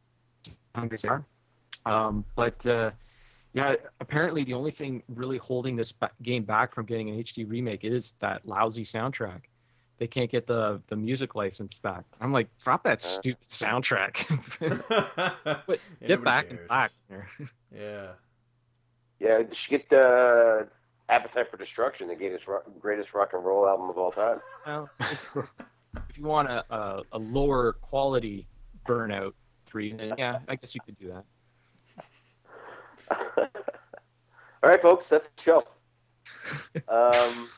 Um, 1.85 2.23
but 2.35 2.65
uh, 2.65 2.91
yeah, 3.53 3.75
apparently 3.99 4.43
the 4.43 4.53
only 4.53 4.71
thing 4.71 5.03
really 5.07 5.37
holding 5.37 5.75
this 5.75 5.91
ba- 5.91 6.11
game 6.21 6.43
back 6.43 6.73
from 6.73 6.85
getting 6.85 7.09
an 7.09 7.17
HD 7.23 7.49
remake 7.49 7.83
is 7.83 8.13
that 8.19 8.45
lousy 8.45 8.83
soundtrack. 8.83 9.41
They 9.97 10.05
can't 10.05 10.29
get 10.29 10.45
the 10.45 10.79
the 10.87 10.95
music 10.95 11.33
license 11.33 11.79
back. 11.79 12.03
I'm 12.21 12.31
like, 12.31 12.49
drop 12.63 12.83
that 12.83 13.01
stupid 13.01 13.47
soundtrack. 13.47 14.27
But 15.65 15.79
get 16.01 16.09
nobody 16.09 16.23
back 16.23 16.51
in 16.51 16.59
black. 16.67 16.91
Yeah. 17.75 18.11
Yeah, 19.19 19.39
you 19.39 19.47
should 19.53 19.71
get 19.71 19.89
the 19.89 20.67
Appetite 21.09 21.49
for 21.49 21.57
Destruction, 21.57 22.07
the 22.07 22.15
greatest 22.15 22.47
rock, 22.47 22.63
greatest 22.79 23.13
rock 23.13 23.31
and 23.33 23.43
roll 23.43 23.67
album 23.67 23.89
of 23.89 23.97
all 23.97 24.11
time. 24.11 24.39
Well, 24.65 24.89
if 26.09 26.17
you 26.17 26.25
want 26.25 26.49
a, 26.49 26.65
a, 26.73 27.01
a 27.13 27.17
lower 27.17 27.73
quality 27.73 28.45
Burnout 28.87 29.33
3, 29.67 29.93
then 29.93 30.13
yeah, 30.17 30.39
I 30.47 30.55
guess 30.55 30.75
you 30.75 30.81
could 30.85 30.97
do 30.97 31.13
that. 31.13 31.25
all 34.63 34.69
right, 34.69 34.81
folks, 34.81 35.07
that's 35.09 35.27
the 35.35 35.41
show. 35.41 35.63
Um, 36.89 37.49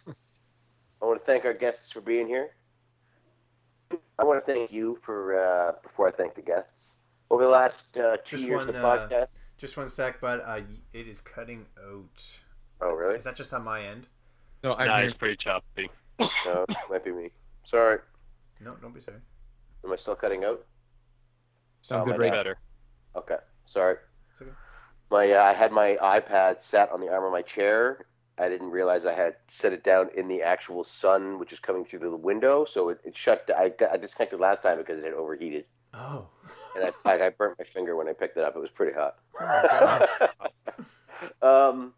I 1.01 1.05
want 1.05 1.19
to 1.19 1.25
thank 1.25 1.45
our 1.45 1.53
guests 1.53 1.91
for 1.91 2.01
being 2.01 2.27
here. 2.27 2.51
I 4.19 4.23
want 4.23 4.45
to 4.45 4.51
thank 4.51 4.71
you 4.71 4.99
for 5.03 5.39
uh, 5.39 5.71
before 5.81 6.07
I 6.07 6.11
thank 6.11 6.35
the 6.35 6.41
guests. 6.41 6.97
Over 7.31 7.43
the 7.43 7.49
last 7.49 7.83
uh, 7.95 8.17
two 8.25 8.37
Just 8.37 8.43
years 8.43 8.57
one, 8.59 8.69
of 8.69 8.73
the 8.75 8.85
uh, 8.85 9.09
podcast. 9.09 9.37
Just 9.57 9.77
one 9.77 9.89
sec, 9.89 10.19
but 10.21 10.43
uh, 10.45 10.61
it 10.93 11.07
is 11.07 11.21
cutting 11.21 11.65
out. 11.83 12.23
Oh, 12.81 12.93
really? 12.93 13.15
Is 13.15 13.23
that 13.23 13.35
just 13.35 13.53
on 13.53 13.63
my 13.63 13.85
end? 13.85 14.05
No, 14.63 14.73
I'm 14.75 14.87
Nah, 14.87 14.99
here. 14.99 15.09
it's 15.09 15.17
pretty 15.17 15.37
choppy. 15.37 15.89
No, 16.19 16.65
it 16.67 16.77
might 16.89 17.03
be 17.03 17.11
me. 17.11 17.31
Sorry. 17.65 17.99
No, 18.59 18.75
don't 18.81 18.93
be 18.93 19.01
sorry. 19.01 19.17
Am 19.85 19.91
I 19.91 19.95
still 19.95 20.15
cutting 20.15 20.43
out? 20.43 20.65
Sound 21.81 22.01
Oh, 22.01 22.05
good 22.05 22.17
my 22.19 22.23
right. 22.25 22.31
Better. 22.31 22.57
Okay. 23.15 23.37
Sorry. 23.65 23.95
It's 24.31 24.41
okay. 24.41 24.51
My 25.11 25.31
uh, 25.31 25.43
I 25.43 25.53
had 25.53 25.71
my 25.71 25.97
iPad 26.01 26.61
sat 26.61 26.91
on 26.91 26.99
the 26.99 27.09
arm 27.09 27.23
of 27.23 27.31
my 27.31 27.41
chair. 27.41 28.05
I 28.37 28.47
didn't 28.49 28.69
realize 28.71 29.05
I 29.05 29.13
had 29.13 29.35
set 29.47 29.73
it 29.73 29.83
down 29.83 30.09
in 30.15 30.27
the 30.27 30.41
actual 30.41 30.83
sun, 30.83 31.39
which 31.39 31.51
is 31.53 31.59
coming 31.59 31.83
through 31.85 31.99
the 31.99 32.15
window. 32.15 32.65
So 32.65 32.89
it, 32.89 32.99
it 33.03 33.17
shut. 33.17 33.49
I, 33.57 33.69
got- 33.69 33.91
I 33.91 33.97
disconnected 33.97 34.39
last 34.39 34.61
time 34.63 34.77
because 34.77 34.99
it 34.99 35.03
had 35.05 35.13
overheated, 35.13 35.65
Oh. 35.93 36.27
and 36.75 36.91
I, 37.05 37.09
I, 37.13 37.25
I 37.27 37.29
burnt 37.29 37.57
my 37.59 37.65
finger 37.65 37.95
when 37.95 38.07
I 38.07 38.13
picked 38.13 38.37
it 38.37 38.43
up. 38.43 38.55
It 38.55 38.59
was 38.59 38.69
pretty 38.71 38.93
hot. 38.97 39.15
Oh 41.41 41.69
um, 41.69 41.93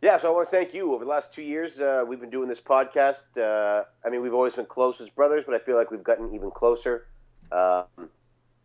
yeah, 0.00 0.16
so 0.16 0.28
I 0.28 0.34
want 0.34 0.48
to 0.48 0.50
thank 0.50 0.74
you. 0.74 0.94
Over 0.94 1.04
the 1.04 1.10
last 1.10 1.34
two 1.34 1.42
years, 1.42 1.80
uh, 1.80 2.04
we've 2.06 2.20
been 2.20 2.30
doing 2.30 2.48
this 2.48 2.60
podcast. 2.60 3.22
Uh, 3.36 3.84
I 4.04 4.10
mean, 4.10 4.22
we've 4.22 4.34
always 4.34 4.54
been 4.54 4.66
close 4.66 5.00
as 5.00 5.08
brothers, 5.08 5.44
but 5.44 5.54
I 5.54 5.58
feel 5.58 5.76
like 5.76 5.90
we've 5.90 6.04
gotten 6.04 6.34
even 6.34 6.50
closer. 6.50 7.06
Um, 7.50 7.84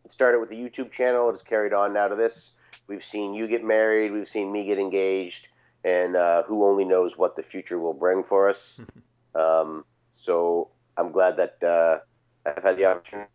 it 0.05 0.11
started 0.11 0.39
with 0.39 0.49
the 0.49 0.57
YouTube 0.57 0.91
channel. 0.91 1.29
It's 1.29 1.41
carried 1.41 1.73
on 1.73 1.93
now 1.93 2.07
to 2.07 2.15
this. 2.15 2.51
We've 2.87 3.03
seen 3.03 3.33
you 3.33 3.47
get 3.47 3.63
married. 3.63 4.11
We've 4.11 4.27
seen 4.27 4.51
me 4.51 4.65
get 4.65 4.77
engaged, 4.77 5.47
and 5.83 6.15
uh, 6.15 6.43
who 6.43 6.65
only 6.65 6.85
knows 6.85 7.17
what 7.17 7.35
the 7.35 7.43
future 7.43 7.79
will 7.79 7.93
bring 7.93 8.23
for 8.23 8.49
us. 8.49 8.79
um, 9.35 9.85
so 10.13 10.69
I'm 10.97 11.11
glad 11.11 11.37
that 11.37 11.63
uh, 11.63 11.99
I've 12.45 12.63
had 12.63 12.77
the 12.77 12.85
opportunity 12.85 13.29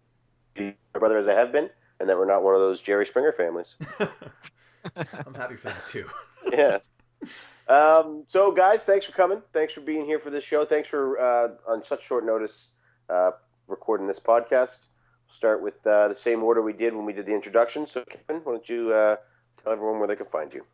to 0.54 0.62
be 0.62 0.76
a 0.94 0.98
brother 0.98 1.18
as 1.18 1.26
I 1.26 1.34
have 1.34 1.50
been, 1.50 1.68
and 1.98 2.08
that 2.08 2.16
we're 2.16 2.26
not 2.26 2.42
one 2.42 2.54
of 2.54 2.60
those 2.60 2.80
Jerry 2.80 3.06
Springer 3.06 3.32
families. 3.32 3.74
I'm 4.96 5.34
happy 5.34 5.56
for 5.56 5.68
that 5.68 5.86
too. 5.88 6.08
yeah. 6.52 6.78
Um, 7.68 8.24
so, 8.26 8.50
guys, 8.50 8.84
thanks 8.84 9.04
for 9.04 9.12
coming. 9.12 9.42
Thanks 9.52 9.72
for 9.72 9.82
being 9.82 10.06
here 10.06 10.18
for 10.18 10.30
this 10.30 10.44
show. 10.44 10.64
Thanks 10.64 10.88
for 10.88 11.20
uh, 11.20 11.48
on 11.70 11.82
such 11.82 12.04
short 12.04 12.24
notice 12.24 12.70
uh, 13.10 13.32
recording 13.66 14.06
this 14.06 14.18
podcast. 14.18 14.78
We'll 15.26 15.34
start 15.34 15.62
with 15.62 15.86
uh, 15.86 16.08
the 16.08 16.14
same 16.14 16.42
order 16.42 16.62
we 16.62 16.72
did 16.72 16.94
when 16.94 17.04
we 17.04 17.12
did 17.12 17.26
the 17.26 17.34
introduction. 17.34 17.86
So, 17.86 18.04
Kevin, 18.04 18.42
why 18.42 18.52
don't 18.52 18.68
you 18.68 18.92
uh, 18.92 19.16
tell 19.62 19.72
everyone 19.72 19.98
where 19.98 20.08
they 20.08 20.16
can 20.16 20.26
find 20.26 20.52
you? 20.52 20.64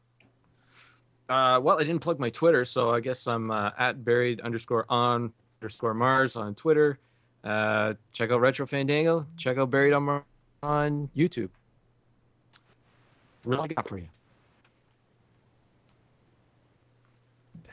Uh, 1.29 1.59
well, 1.61 1.81
I 1.81 1.85
didn't 1.85 2.01
plug 2.01 2.21
my 2.21 2.31
Twitter, 2.31 2.65
so 2.65 2.91
I 2.91 3.01
guess 3.01 3.27
I'm 3.27 3.51
uh, 3.51 3.71
at 3.77 4.05
buried 4.05 4.41
underscore 4.43 4.87
on 4.89 5.33
underscore 5.61 5.95
Mars 5.95 6.37
on 6.37 6.55
Twitter. 6.55 7.01
Check 7.43 8.31
out 8.31 8.41
Retro 8.41 8.67
Fandango. 8.67 9.27
Check 9.37 9.59
out 9.59 9.71
Buried 9.71 9.95
on 9.95 10.05
Mars 10.05 10.23
on 10.63 11.11
YouTube. 11.17 11.51
I 13.51 13.67
got 13.67 13.89
for 13.89 13.99
you? 13.99 14.09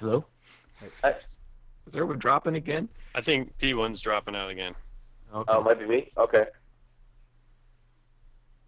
Hello? 0.02 0.26
Hi. 1.04 1.10
Is 1.12 1.16
everyone 1.94 2.18
dropping 2.18 2.56
again? 2.56 2.90
I 3.14 3.22
think 3.22 3.56
P1's 3.60 4.02
dropping 4.02 4.36
out 4.36 4.50
again. 4.50 4.74
Okay. 5.32 5.54
Oh, 5.54 5.60
it 5.62 5.64
might 5.64 5.78
be 5.80 5.86
me. 5.86 6.12
Okay. 6.18 6.46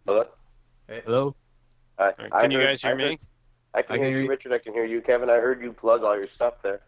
Hello. 0.06 0.24
Hello? 0.88 1.36
Hi. 1.98 2.06
All 2.06 2.14
right, 2.20 2.30
I 2.34 2.42
Can 2.44 2.52
you 2.52 2.60
heard- 2.60 2.68
guys 2.68 2.82
hear 2.84 2.92
I 2.92 2.94
heard- 3.02 3.10
me? 3.10 3.20
I 3.74 3.82
can 3.82 3.96
I 3.96 3.98
hear 3.98 4.08
hear 4.10 4.18
you, 4.20 4.24
you. 4.26 4.30
Richard. 4.30 4.54
I 4.54 4.60
can 4.60 4.74
hear 4.74 4.86
you, 4.86 5.02
Kevin. 5.02 5.28
I 5.32 5.38
heard 5.38 5.60
you 5.60 5.74
plug 5.74 6.04
all 6.04 6.16
your 6.16 6.28
stuff 6.28 6.62
there. 6.62 6.82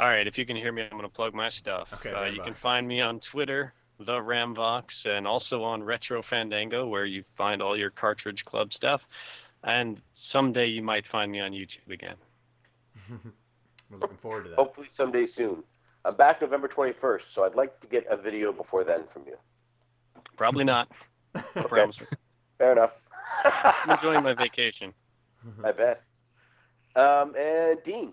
All 0.00 0.08
right, 0.08 0.26
if 0.26 0.36
you 0.36 0.44
can 0.44 0.56
hear 0.56 0.72
me, 0.72 0.82
I'm 0.82 0.90
going 0.90 1.02
to 1.02 1.08
plug 1.08 1.32
my 1.34 1.48
stuff. 1.48 1.92
Okay, 1.94 2.10
uh, 2.12 2.24
you 2.24 2.42
can 2.42 2.54
find 2.54 2.88
me 2.88 3.00
on 3.00 3.20
Twitter, 3.20 3.74
the 4.00 4.14
Ramvox, 4.18 5.06
and 5.06 5.24
also 5.28 5.62
on 5.62 5.84
Retro 5.84 6.20
Fandango, 6.20 6.88
where 6.88 7.04
you 7.04 7.22
find 7.36 7.62
all 7.62 7.76
your 7.78 7.90
Cartridge 7.90 8.44
Club 8.44 8.72
stuff. 8.72 9.00
And 9.62 10.02
someday 10.32 10.66
you 10.66 10.82
might 10.82 11.06
find 11.06 11.30
me 11.30 11.38
on 11.38 11.52
YouTube 11.52 11.90
again. 11.92 12.16
We're 13.92 13.98
looking 13.98 14.16
forward 14.16 14.44
to 14.44 14.50
that. 14.50 14.56
Hopefully 14.58 14.88
someday 14.90 15.26
soon. 15.26 15.62
I'm 16.04 16.16
back 16.16 16.40
November 16.40 16.66
21st, 16.66 17.22
so 17.32 17.44
I'd 17.44 17.54
like 17.54 17.78
to 17.80 17.86
get 17.86 18.06
a 18.08 18.16
video 18.16 18.50
before 18.50 18.84
then 18.84 19.04
from 19.12 19.24
you. 19.26 19.36
Probably 20.36 20.64
not. 20.64 20.88
Okay. 21.56 21.66
promise. 21.66 21.96
Fair 22.58 22.72
enough. 22.72 22.90
I'm 23.44 23.96
enjoying 23.96 24.22
my 24.22 24.34
vacation. 24.34 24.92
I 25.64 25.72
bet. 25.72 26.02
Um, 26.94 27.34
and 27.38 27.82
Dean. 27.82 28.12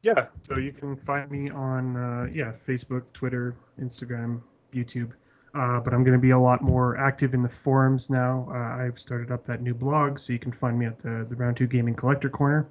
Yeah, 0.00 0.28
so 0.40 0.56
you 0.56 0.72
can 0.72 0.96
find 0.96 1.30
me 1.30 1.50
on 1.50 1.96
uh, 1.96 2.28
yeah 2.32 2.52
Facebook, 2.66 3.02
Twitter, 3.12 3.56
Instagram, 3.78 4.40
YouTube. 4.74 5.10
Uh, 5.54 5.80
but 5.80 5.92
I'm 5.92 6.02
going 6.02 6.16
to 6.16 6.22
be 6.22 6.30
a 6.30 6.38
lot 6.38 6.62
more 6.62 6.96
active 6.96 7.34
in 7.34 7.42
the 7.42 7.48
forums 7.50 8.08
now. 8.08 8.48
Uh, 8.50 8.82
I've 8.82 8.98
started 8.98 9.30
up 9.30 9.46
that 9.46 9.60
new 9.60 9.74
blog, 9.74 10.18
so 10.18 10.32
you 10.32 10.38
can 10.38 10.52
find 10.52 10.78
me 10.78 10.86
at 10.86 10.98
the, 10.98 11.26
the 11.28 11.36
Round 11.36 11.58
Two 11.58 11.66
Gaming 11.66 11.94
Collector 11.94 12.30
Corner. 12.30 12.66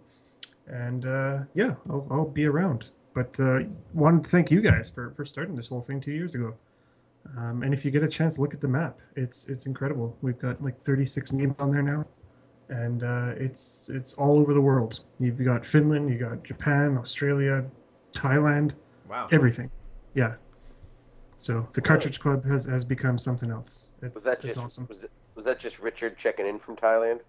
And 0.67 1.05
uh, 1.05 1.39
yeah, 1.53 1.75
I'll, 1.89 2.07
I'll 2.09 2.25
be 2.29 2.45
around. 2.45 2.89
But 3.13 3.39
uh, 3.39 3.59
wanted 3.93 4.23
to 4.25 4.29
thank 4.29 4.51
you 4.51 4.61
guys 4.61 4.89
for, 4.91 5.11
for 5.15 5.25
starting 5.25 5.55
this 5.55 5.67
whole 5.69 5.81
thing 5.81 6.01
two 6.01 6.11
years 6.11 6.35
ago. 6.35 6.53
Um, 7.37 7.63
and 7.63 7.73
if 7.73 7.85
you 7.85 7.91
get 7.91 8.03
a 8.03 8.07
chance, 8.07 8.37
look 8.37 8.53
at 8.53 8.61
the 8.61 8.67
map. 8.67 8.99
It's 9.15 9.47
it's 9.47 9.65
incredible. 9.65 10.15
We've 10.21 10.37
got 10.37 10.61
like 10.63 10.79
36 10.81 11.31
games 11.31 11.55
on 11.59 11.71
there 11.71 11.81
now, 11.81 12.05
and 12.69 13.03
uh, 13.03 13.31
it's 13.37 13.89
it's 13.89 14.13
all 14.15 14.37
over 14.37 14.53
the 14.53 14.61
world. 14.61 14.99
You've 15.19 15.43
got 15.43 15.65
Finland, 15.65 16.09
you 16.09 16.17
got 16.19 16.43
Japan, 16.43 16.97
Australia, 16.97 17.65
Thailand, 18.13 18.73
Wow. 19.09 19.27
everything. 19.31 19.71
Yeah. 20.13 20.35
So 21.37 21.67
the 21.73 21.81
Cartridge 21.81 22.19
Club 22.19 22.45
has, 22.45 22.65
has 22.65 22.85
become 22.85 23.17
something 23.17 23.49
else. 23.51 23.87
It's, 24.01 24.15
Was 24.15 24.23
that 24.25 24.45
it's 24.45 24.57
awesome. 24.57 24.87
was, 24.87 25.03
it, 25.03 25.11
was 25.35 25.45
that 25.45 25.59
just 25.59 25.79
Richard 25.79 26.17
checking 26.17 26.47
in 26.47 26.59
from 26.59 26.75
Thailand? 26.75 27.19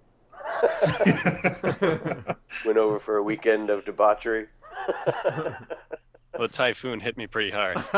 Went 2.64 2.78
over 2.78 2.98
for 2.98 3.16
a 3.16 3.23
weekend 3.23 3.70
of 3.70 3.85
debauchery. 3.85 4.47
Well, 6.39 6.48
the 6.48 6.52
typhoon 6.52 7.01
hit 7.01 7.16
me 7.16 7.27
pretty 7.27 7.51
hard. 7.51 7.77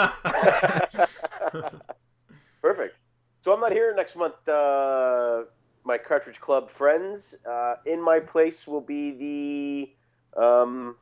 Perfect. 2.63 2.97
So 3.41 3.53
I'm 3.53 3.61
not 3.61 3.73
here 3.73 3.93
next 3.97 4.15
month. 4.15 4.35
Uh, 4.49 5.43
my 5.85 5.99
Cartridge 5.99 6.41
Club 6.41 6.71
friends. 6.71 7.35
Uh, 7.49 7.75
in 7.85 8.01
my 8.01 8.21
place 8.21 8.67
will 8.67 8.81
be 8.81 9.97
the 10.37 10.41
um, 10.41 10.95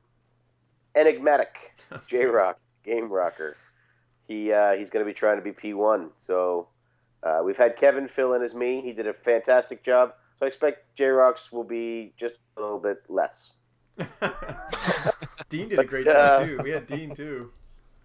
enigmatic 0.94 1.74
J 2.08 2.24
Rock 2.24 2.58
Game 2.84 3.12
Rocker. 3.12 3.54
He 4.28 4.52
uh, 4.52 4.72
he's 4.72 4.88
going 4.88 5.04
to 5.04 5.08
be 5.08 5.14
trying 5.14 5.36
to 5.36 5.42
be 5.42 5.52
P1. 5.52 6.08
So 6.16 6.68
uh, 7.22 7.42
we've 7.44 7.58
had 7.58 7.76
Kevin 7.76 8.08
fill 8.08 8.32
in 8.34 8.42
as 8.42 8.54
me. 8.54 8.80
He 8.80 8.92
did 8.92 9.06
a 9.06 9.12
fantastic 9.12 9.82
job. 9.82 10.14
So 10.38 10.44
I 10.44 10.48
expect 10.48 10.94
J 10.96 11.06
Rocks 11.06 11.50
will 11.50 11.64
be 11.64 12.12
just 12.16 12.34
a 12.56 12.60
little 12.60 12.78
bit 12.78 13.02
less. 13.08 13.52
Dean 15.48 15.68
did 15.68 15.78
a 15.78 15.84
great 15.84 16.04
But, 16.04 16.12
job 16.12 16.42
uh, 16.42 16.44
too. 16.46 16.60
We 16.62 16.70
had 16.70 16.86
Dean 16.86 17.14
too. 17.14 17.50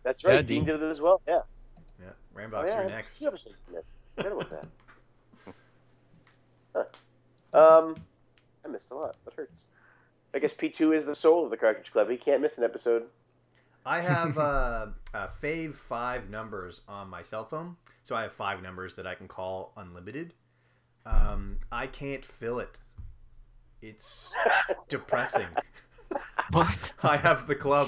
That's 0.04 0.24
right. 0.24 0.36
Yeah, 0.36 0.42
Dean 0.42 0.66
Dean. 0.66 0.76
did 0.76 0.84
it 0.84 0.90
as 0.92 1.02
well. 1.02 1.22
Yeah. 1.28 1.42
Yeah, 2.00 2.08
Oh, 2.10 2.40
Ramvox, 2.40 2.68
yeah, 2.68 2.80
you're 2.80 2.90
next. 2.90 3.20
two 3.20 3.28
episodes 3.28 3.56
in. 3.68 3.82
Forget 4.16 4.32
about 4.32 4.50
that. 4.50 4.66
Huh. 6.74 6.86
Um, 7.84 7.96
I 8.64 8.70
missed 8.70 8.92
a 8.92 8.96
lot. 8.96 9.18
That 9.26 9.34
hurts. 9.34 9.66
I 10.34 10.40
guess 10.40 10.54
P2 10.54 10.96
is 10.96 11.06
the 11.06 11.14
soul 11.14 11.44
of 11.44 11.52
the 11.52 11.58
Cartridge 11.58 11.92
Club. 11.92 12.10
He 12.10 12.16
can't 12.16 12.42
miss 12.42 12.58
an 12.58 12.64
episode. 12.64 13.04
I 13.86 14.00
have 14.00 14.38
uh, 14.38 14.88
uh, 15.14 15.28
fave 15.44 15.76
five 15.76 16.30
numbers 16.30 16.80
on 16.88 17.10
my 17.10 17.22
cell 17.24 17.44
phone, 17.44 17.76
so 18.04 18.16
I 18.16 18.22
have 18.22 18.32
five 18.32 18.62
numbers 18.64 18.96
that 18.96 19.06
I 19.06 19.16
can 19.16 19.28
call 19.28 19.74
unlimited. 19.76 20.34
Um, 21.06 21.58
I 21.72 21.88
can't 21.88 22.24
fill 22.24 22.60
it. 22.60 22.80
It's 23.82 24.34
depressing. 24.88 25.48
What? 26.52 26.92
I 27.02 27.16
have 27.16 27.48
the 27.48 27.56
club. 27.56 27.88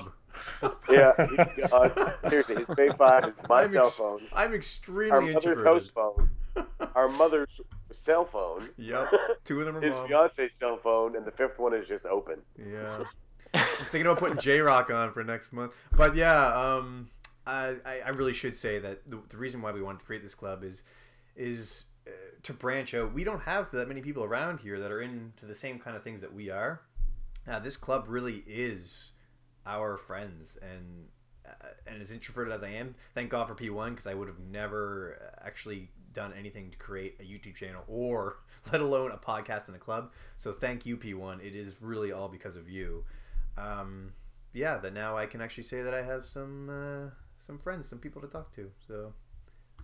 Yeah, 0.89 1.11
he's 1.17 1.67
gone. 1.69 1.91
Seriously, 2.29 2.55
his 2.63 2.67
Pay 2.77 2.89
5 2.97 3.23
is 3.25 3.33
my 3.49 3.63
I'm 3.63 3.69
cell 3.69 3.87
ex- 3.87 3.95
phone. 3.97 4.21
I'm 4.31 4.53
extremely 4.53 5.11
Our 5.11 5.21
extremely 5.31 5.33
mother's 5.65 5.87
introverted. 5.89 6.29
house 6.55 6.67
phone. 6.69 6.87
Our 6.95 7.09
mother's 7.09 7.59
cell 7.91 8.23
phone. 8.23 8.69
Yep, 8.77 9.11
two 9.43 9.59
of 9.59 9.65
them 9.65 9.75
are 9.75 9.81
His 9.81 9.97
mom. 9.97 10.07
fiance's 10.07 10.53
cell 10.53 10.77
phone, 10.77 11.17
and 11.17 11.25
the 11.25 11.31
fifth 11.31 11.59
one 11.59 11.73
is 11.73 11.85
just 11.89 12.05
open. 12.05 12.39
Yeah. 12.57 13.03
I'm 13.53 13.65
thinking 13.91 14.03
about 14.03 14.19
putting 14.19 14.37
J 14.39 14.61
Rock 14.61 14.89
on 14.89 15.11
for 15.11 15.25
next 15.25 15.51
month. 15.51 15.73
But 15.91 16.15
yeah, 16.15 16.47
um, 16.57 17.09
I, 17.45 17.75
I 17.85 17.99
I 18.05 18.09
really 18.09 18.33
should 18.33 18.55
say 18.55 18.79
that 18.79 19.09
the, 19.09 19.19
the 19.27 19.37
reason 19.37 19.61
why 19.61 19.73
we 19.73 19.81
wanted 19.81 19.99
to 19.99 20.05
create 20.05 20.23
this 20.23 20.35
club 20.35 20.63
is 20.63 20.83
is 21.35 21.85
uh, 22.07 22.11
to 22.43 22.53
branch 22.53 22.93
out. 22.93 23.13
We 23.13 23.23
don't 23.23 23.41
have 23.41 23.71
that 23.71 23.87
many 23.87 24.01
people 24.01 24.23
around 24.23 24.59
here 24.59 24.79
that 24.79 24.91
are 24.91 25.01
into 25.01 25.45
the 25.45 25.55
same 25.55 25.79
kind 25.79 25.95
of 25.95 26.03
things 26.03 26.21
that 26.21 26.33
we 26.33 26.49
are. 26.49 26.81
Now, 27.47 27.59
this 27.59 27.77
club 27.77 28.05
really 28.07 28.43
is 28.47 29.11
our 29.65 29.97
friends, 29.97 30.57
and 30.61 31.07
uh, 31.45 31.67
and 31.87 32.01
as 32.01 32.11
introverted 32.11 32.53
as 32.53 32.63
I 32.63 32.69
am, 32.69 32.95
thank 33.13 33.29
God 33.29 33.47
for 33.47 33.55
P1 33.55 33.91
because 33.91 34.07
I 34.07 34.13
would 34.13 34.27
have 34.27 34.39
never 34.39 35.33
actually 35.43 35.89
done 36.13 36.31
anything 36.37 36.71
to 36.71 36.77
create 36.77 37.17
a 37.19 37.23
YouTube 37.23 37.55
channel 37.55 37.83
or 37.87 38.37
let 38.71 38.81
alone 38.81 39.11
a 39.11 39.17
podcast 39.17 39.67
in 39.67 39.75
a 39.75 39.79
club. 39.79 40.11
So 40.37 40.53
thank 40.53 40.85
you, 40.85 40.95
P1. 40.95 41.45
It 41.45 41.55
is 41.55 41.81
really 41.81 42.11
all 42.11 42.29
because 42.29 42.55
of 42.55 42.69
you. 42.69 43.03
Um, 43.57 44.13
yeah, 44.53 44.77
that 44.77 44.93
now 44.93 45.17
I 45.17 45.25
can 45.25 45.41
actually 45.41 45.63
say 45.63 45.81
that 45.81 45.93
I 45.93 46.03
have 46.03 46.25
some 46.25 46.69
uh, 46.69 47.09
some 47.39 47.57
friends, 47.57 47.89
some 47.89 47.99
people 47.99 48.21
to 48.21 48.27
talk 48.27 48.53
to. 48.55 48.71
So 48.87 49.13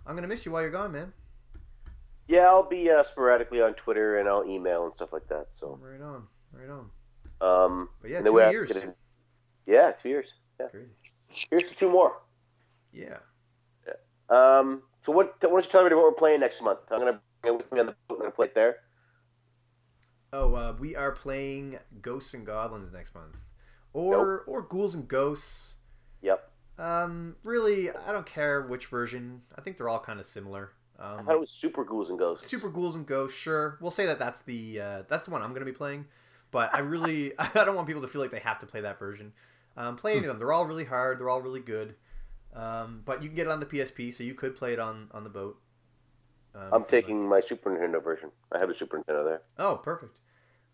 I'm 0.06 0.14
gonna 0.14 0.28
miss 0.28 0.46
you 0.46 0.52
while 0.52 0.62
you're 0.62 0.70
gone, 0.70 0.92
man. 0.92 1.12
Yeah, 2.30 2.42
I'll 2.46 2.62
be 2.68 2.88
uh, 2.88 3.02
sporadically 3.02 3.60
on 3.60 3.74
Twitter 3.74 4.18
and 4.20 4.28
I'll 4.28 4.44
email 4.44 4.84
and 4.84 4.94
stuff 4.94 5.12
like 5.12 5.26
that. 5.30 5.46
So, 5.50 5.80
Right 5.82 6.00
on, 6.00 6.28
right 6.52 6.68
on. 6.70 6.90
um, 7.40 7.88
But 8.00 8.10
yeah, 8.12 8.22
two 8.22 8.38
years. 8.52 8.72
yeah, 9.66 9.90
two 10.00 10.08
years. 10.10 10.32
Yeah, 10.60 10.68
Crazy. 10.68 10.86
here's 11.50 11.64
to 11.64 11.74
two 11.74 11.90
more. 11.90 12.18
Yeah. 12.92 13.16
Um, 14.28 14.82
so 15.04 15.10
what? 15.10 15.34
Why 15.42 15.48
don't 15.50 15.64
you 15.64 15.70
tell 15.70 15.80
everybody 15.80 15.96
what 15.96 16.04
we're 16.04 16.12
playing 16.18 16.38
next 16.38 16.62
month? 16.62 16.78
I'm 16.92 17.00
gonna 17.00 17.20
bring 17.42 17.54
it 17.54 17.56
with 17.56 17.72
me 17.72 17.80
on 17.80 17.86
the 17.86 17.96
boat. 18.06 18.14
I'm 18.14 18.18
gonna 18.18 18.30
play 18.30 18.46
it 18.46 18.54
there. 18.54 18.76
Oh, 20.32 20.54
uh, 20.54 20.76
we 20.78 20.94
are 20.94 21.10
playing 21.10 21.78
Ghosts 22.00 22.34
and 22.34 22.46
Goblins 22.46 22.92
next 22.92 23.12
month, 23.12 23.34
or 23.92 24.42
or 24.46 24.62
Ghouls 24.62 24.94
and 24.94 25.08
Ghosts. 25.08 25.78
Yep. 26.22 26.48
Um, 26.78 27.34
really, 27.42 27.90
I 27.90 28.12
don't 28.12 28.26
care 28.26 28.62
which 28.62 28.86
version. 28.86 29.42
I 29.58 29.62
think 29.62 29.76
they're 29.76 29.88
all 29.88 29.98
kind 29.98 30.20
of 30.20 30.26
similar. 30.26 30.70
I 31.00 31.14
Um, 31.14 31.24
thought 31.24 31.34
it 31.34 31.40
was 31.40 31.50
Super 31.50 31.84
Ghouls 31.84 32.10
and 32.10 32.18
Ghosts. 32.18 32.48
Super 32.48 32.68
Ghouls 32.68 32.94
and 32.94 33.06
Ghosts, 33.06 33.36
sure. 33.38 33.78
We'll 33.80 33.90
say 33.90 34.06
that 34.06 34.18
that's 34.18 34.42
the 34.42 34.80
uh, 34.80 35.02
that's 35.08 35.24
the 35.24 35.30
one 35.30 35.42
I'm 35.42 35.50
going 35.50 35.60
to 35.64 35.66
be 35.66 35.76
playing. 35.76 36.06
But 36.50 36.74
I 36.74 36.78
really 36.94 37.32
I 37.38 37.64
don't 37.64 37.74
want 37.74 37.86
people 37.86 38.02
to 38.02 38.08
feel 38.08 38.20
like 38.20 38.30
they 38.30 38.40
have 38.40 38.58
to 38.60 38.66
play 38.66 38.80
that 38.82 38.98
version. 38.98 39.32
Um, 39.76 39.96
play 39.96 40.12
any 40.12 40.22
of 40.22 40.26
them. 40.26 40.38
They're 40.38 40.52
all 40.52 40.66
really 40.66 40.84
hard. 40.84 41.18
They're 41.18 41.28
all 41.28 41.40
really 41.40 41.60
good. 41.60 41.94
Um, 42.54 43.02
but 43.04 43.22
you 43.22 43.28
can 43.28 43.36
get 43.36 43.46
it 43.46 43.50
on 43.50 43.60
the 43.60 43.66
PSP, 43.66 44.12
so 44.12 44.24
you 44.24 44.34
could 44.34 44.56
play 44.56 44.72
it 44.72 44.78
on 44.80 45.08
on 45.12 45.24
the 45.24 45.30
boat. 45.30 45.58
Um, 46.54 46.68
I'm 46.72 46.84
taking 46.84 47.28
my 47.28 47.40
Super 47.40 47.70
Nintendo 47.70 48.02
version. 48.02 48.30
I 48.52 48.58
have 48.58 48.70
a 48.70 48.74
Super 48.74 48.98
Nintendo 48.98 49.24
there. 49.24 49.42
Oh, 49.58 49.76
perfect. 49.76 50.16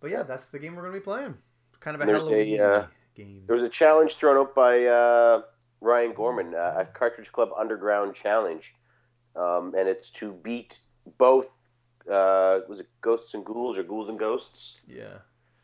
But 0.01 0.11
yeah, 0.11 0.23
that's 0.23 0.47
the 0.47 0.59
game 0.59 0.75
we're 0.75 0.83
going 0.83 0.95
to 0.95 1.01
be 1.01 1.05
playing. 1.05 1.35
Kind 1.81 1.95
of 1.95 2.01
a 2.01 2.07
There's 2.07 2.29
a, 2.29 2.59
uh, 2.59 2.87
game. 3.15 3.43
There 3.47 3.57
was 3.57 3.63
a 3.65 3.69
challenge 3.69 4.17
thrown 4.17 4.39
up 4.39 4.55
by 4.55 4.87
uh, 4.87 5.43
Ryan 5.83 6.15
Gorman, 6.15 6.55
uh, 6.55 6.77
a 6.79 6.85
Cartridge 6.87 7.31
Club 7.31 7.51
Underground 7.57 8.15
challenge, 8.15 8.75
um, 9.37 9.75
and 9.77 9.89
it's 9.89 10.11
to 10.11 10.33
beat 10.33 10.79
both. 11.19 11.47
Uh, 12.11 12.61
was 12.69 12.81
it 12.81 12.89
Ghosts 13.01 13.35
and 13.35 13.45
Ghouls 13.45 13.77
or 13.79 13.83
Ghouls 13.83 14.09
and 14.09 14.19
Ghosts? 14.19 14.77
Yeah. 14.87 15.19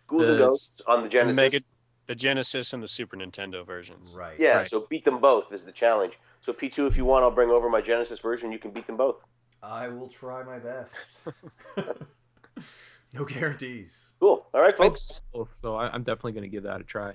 Ghouls 0.09 0.29
and 0.29 0.39
Ghosts 0.39 0.83
on 0.87 1.03
the 1.03 1.09
Genesis. 1.09 1.37
Mega- 1.37 1.61
The 2.09 2.15
Genesis 2.17 2.73
and 2.73 2.83
the 2.83 2.89
Super 2.89 3.17
Nintendo 3.17 3.65
versions. 3.65 4.15
Right. 4.17 4.39
Yeah, 4.39 4.57
Right. 4.59 4.71
so 4.71 4.87
beat 4.91 5.05
them 5.05 5.21
both 5.21 5.53
is 5.53 5.65
the 5.65 5.73
challenge. 5.73 6.19
So 6.41 6.53
P2, 6.53 6.89
if 6.89 6.97
you 6.97 7.05
want, 7.05 7.23
I'll 7.23 7.31
bring 7.31 7.51
over 7.51 7.69
my 7.71 7.81
Genesis 7.81 8.19
version. 8.19 8.51
You 8.51 8.59
can 8.59 8.73
beat 8.73 8.87
them 8.89 8.97
both. 8.97 9.17
I 9.63 9.87
will 9.89 10.09
try 10.09 10.43
my 10.43 10.59
best. 10.59 10.93
no 13.15 13.25
guarantees. 13.25 13.97
Cool. 14.21 14.47
All 14.53 14.61
right, 14.61 14.77
folks. 14.77 15.21
Both, 15.33 15.55
So 15.55 15.77
I, 15.77 15.89
I'm 15.89 16.03
definitely 16.03 16.33
going 16.33 16.43
to 16.43 16.49
give 16.49 16.65
that 16.65 16.81
a 16.81 16.85
try. 16.85 17.15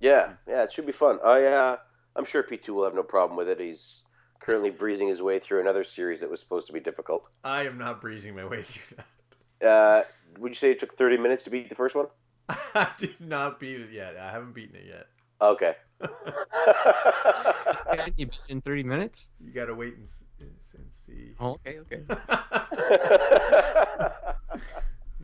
Yeah, 0.00 0.32
yeah, 0.48 0.62
it 0.62 0.72
should 0.72 0.86
be 0.86 0.92
fun. 0.92 1.18
I, 1.24 1.44
uh, 1.44 1.76
I'm 2.16 2.24
sure 2.24 2.42
P2 2.42 2.68
will 2.70 2.84
have 2.84 2.94
no 2.94 3.02
problem 3.02 3.36
with 3.36 3.48
it. 3.48 3.60
He's 3.60 4.02
currently 4.40 4.70
breezing 4.70 5.08
his 5.08 5.20
way 5.22 5.38
through 5.38 5.60
another 5.60 5.84
series 5.84 6.20
that 6.20 6.30
was 6.30 6.40
supposed 6.40 6.66
to 6.66 6.72
be 6.72 6.80
difficult. 6.80 7.28
I 7.44 7.66
am 7.66 7.78
not 7.78 8.00
breezing 8.00 8.34
my 8.34 8.44
way 8.46 8.62
through 8.62 8.96
that. 8.96 9.06
Uh, 9.68 10.04
would 10.38 10.50
you 10.50 10.54
say 10.56 10.70
it 10.72 10.80
took 10.80 10.96
30 10.96 11.18
minutes 11.18 11.44
to 11.44 11.50
beat 11.50 11.68
the 11.68 11.74
first 11.74 11.94
one? 11.94 12.06
I 12.48 12.88
did 12.98 13.20
not 13.20 13.60
beat 13.60 13.80
it 13.80 13.92
yet. 13.92 14.16
I 14.16 14.30
haven't 14.32 14.52
beaten 14.54 14.76
it 14.76 14.86
yet. 14.86 15.06
Okay. 15.40 15.74
You 18.16 18.26
beat 18.26 18.28
it 18.28 18.30
in 18.48 18.60
30 18.60 18.82
minutes? 18.84 19.26
You 19.44 19.50
gotta 19.52 19.74
wait 19.74 19.94
and, 19.96 20.06
s- 20.06 20.48
and 20.74 20.90
see. 21.06 21.34
Oh, 21.40 21.50
okay, 21.52 21.78
okay. 21.80 22.02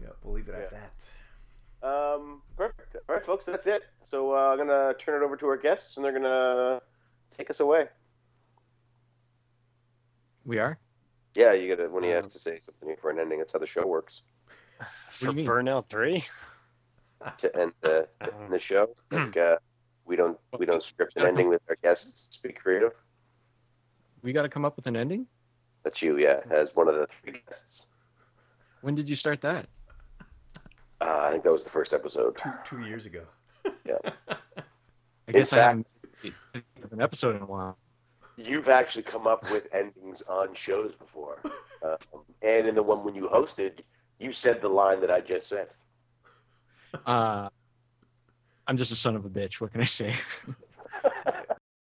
yeah, 0.01 0.11
we'll 0.23 0.35
leave 0.35 0.49
it 0.49 0.55
at 0.55 0.71
that. 0.71 1.89
um, 1.89 2.43
perfect. 2.57 2.97
All 3.09 3.15
right, 3.15 3.25
folks, 3.25 3.45
that's 3.47 3.67
it. 3.67 3.83
So 4.03 4.33
uh, 4.35 4.51
I'm 4.53 4.59
gonna 4.59 4.95
turn 4.99 5.21
it 5.21 5.25
over 5.25 5.37
to 5.37 5.47
our 5.47 5.57
guests, 5.57 5.97
and 5.97 6.05
they're 6.05 6.13
gonna 6.13 6.81
take 7.37 7.51
us 7.51 7.61
away. 7.61 7.87
We 10.47 10.59
are? 10.59 10.79
Yeah, 11.35 11.53
you 11.53 11.67
get 11.67 11.81
it 11.81 11.91
when 11.91 12.05
he 12.05 12.11
has 12.11 12.25
Um, 12.25 12.31
to 12.31 12.39
say 12.39 12.59
something 12.59 12.97
for 13.03 13.11
an 13.11 13.19
ending. 13.19 13.41
That's 13.41 13.53
how 13.53 13.59
the 13.59 13.67
show 13.67 13.87
works. 13.87 14.23
For 15.11 15.33
mean? 15.33 15.47
Burnout 15.47 15.89
3? 15.91 16.25
To 17.39 17.57
end 17.57 17.73
the, 17.81 18.07
to 18.23 18.35
end 18.35 18.53
the 18.53 18.59
show, 18.59 18.91
like, 19.11 19.37
uh, 19.39 19.57
we 20.05 20.17
don't 20.17 20.39
we 20.59 20.67
don't 20.67 20.83
script 20.83 21.17
an 21.17 21.25
ending 21.27 21.49
with 21.49 21.63
our 21.71 21.77
guests. 21.83 22.29
To 22.29 22.43
be 22.43 22.53
creative. 22.53 22.93
We 24.23 24.35
got 24.35 24.43
to 24.43 24.51
come 24.51 24.67
up 24.67 24.77
with 24.77 24.87
an 24.87 24.97
ending? 24.97 25.27
That's 25.83 26.03
you, 26.03 26.19
yeah, 26.19 26.41
as 26.51 26.77
one 26.77 26.89
of 26.89 26.95
the 26.95 27.09
three 27.23 27.43
guests. 27.49 27.87
When 28.83 28.95
did 28.95 29.09
you 29.09 29.17
start 29.17 29.41
that? 29.41 29.67
Uh, 31.01 31.21
I 31.23 31.31
think 31.31 31.43
that 31.43 31.53
was 31.53 31.65
the 31.65 31.71
first 31.71 31.95
episode. 31.95 32.37
Two 32.37 32.53
two 32.65 32.83
years 32.83 33.07
ago. 33.07 33.23
Yeah. 33.87 33.97
I 35.29 35.33
guess 35.33 35.55
I 35.55 35.63
haven't 35.63 35.87
made 36.23 36.35
an 36.93 37.01
episode 37.01 37.35
in 37.35 37.43
a 37.43 37.47
while. 37.47 37.79
You've 38.37 38.69
actually 38.69 39.03
come 39.03 39.27
up 39.27 39.51
with 39.51 39.67
endings 39.73 40.23
on 40.29 40.55
shows 40.55 40.95
before, 40.95 41.41
um, 41.83 42.23
and 42.43 42.67
in 42.67 42.75
the 42.75 42.83
one 42.83 43.05
when 43.05 43.15
you 43.15 43.29
hosted, 43.33 43.81
you 44.19 44.33
said 44.33 44.61
the 44.61 44.69
line 44.69 45.01
that 45.01 45.11
I 45.11 45.21
just 45.21 45.49
said. 45.49 45.69
Uh, 47.07 47.49
I'm 48.67 48.77
just 48.77 48.93
a 48.93 48.97
son 48.97 49.17
of 49.17 49.25
a 49.25 49.29
bitch. 49.29 49.61
What 49.61 49.73
can 49.73 49.81
I 49.81 49.85
say? 49.85 50.15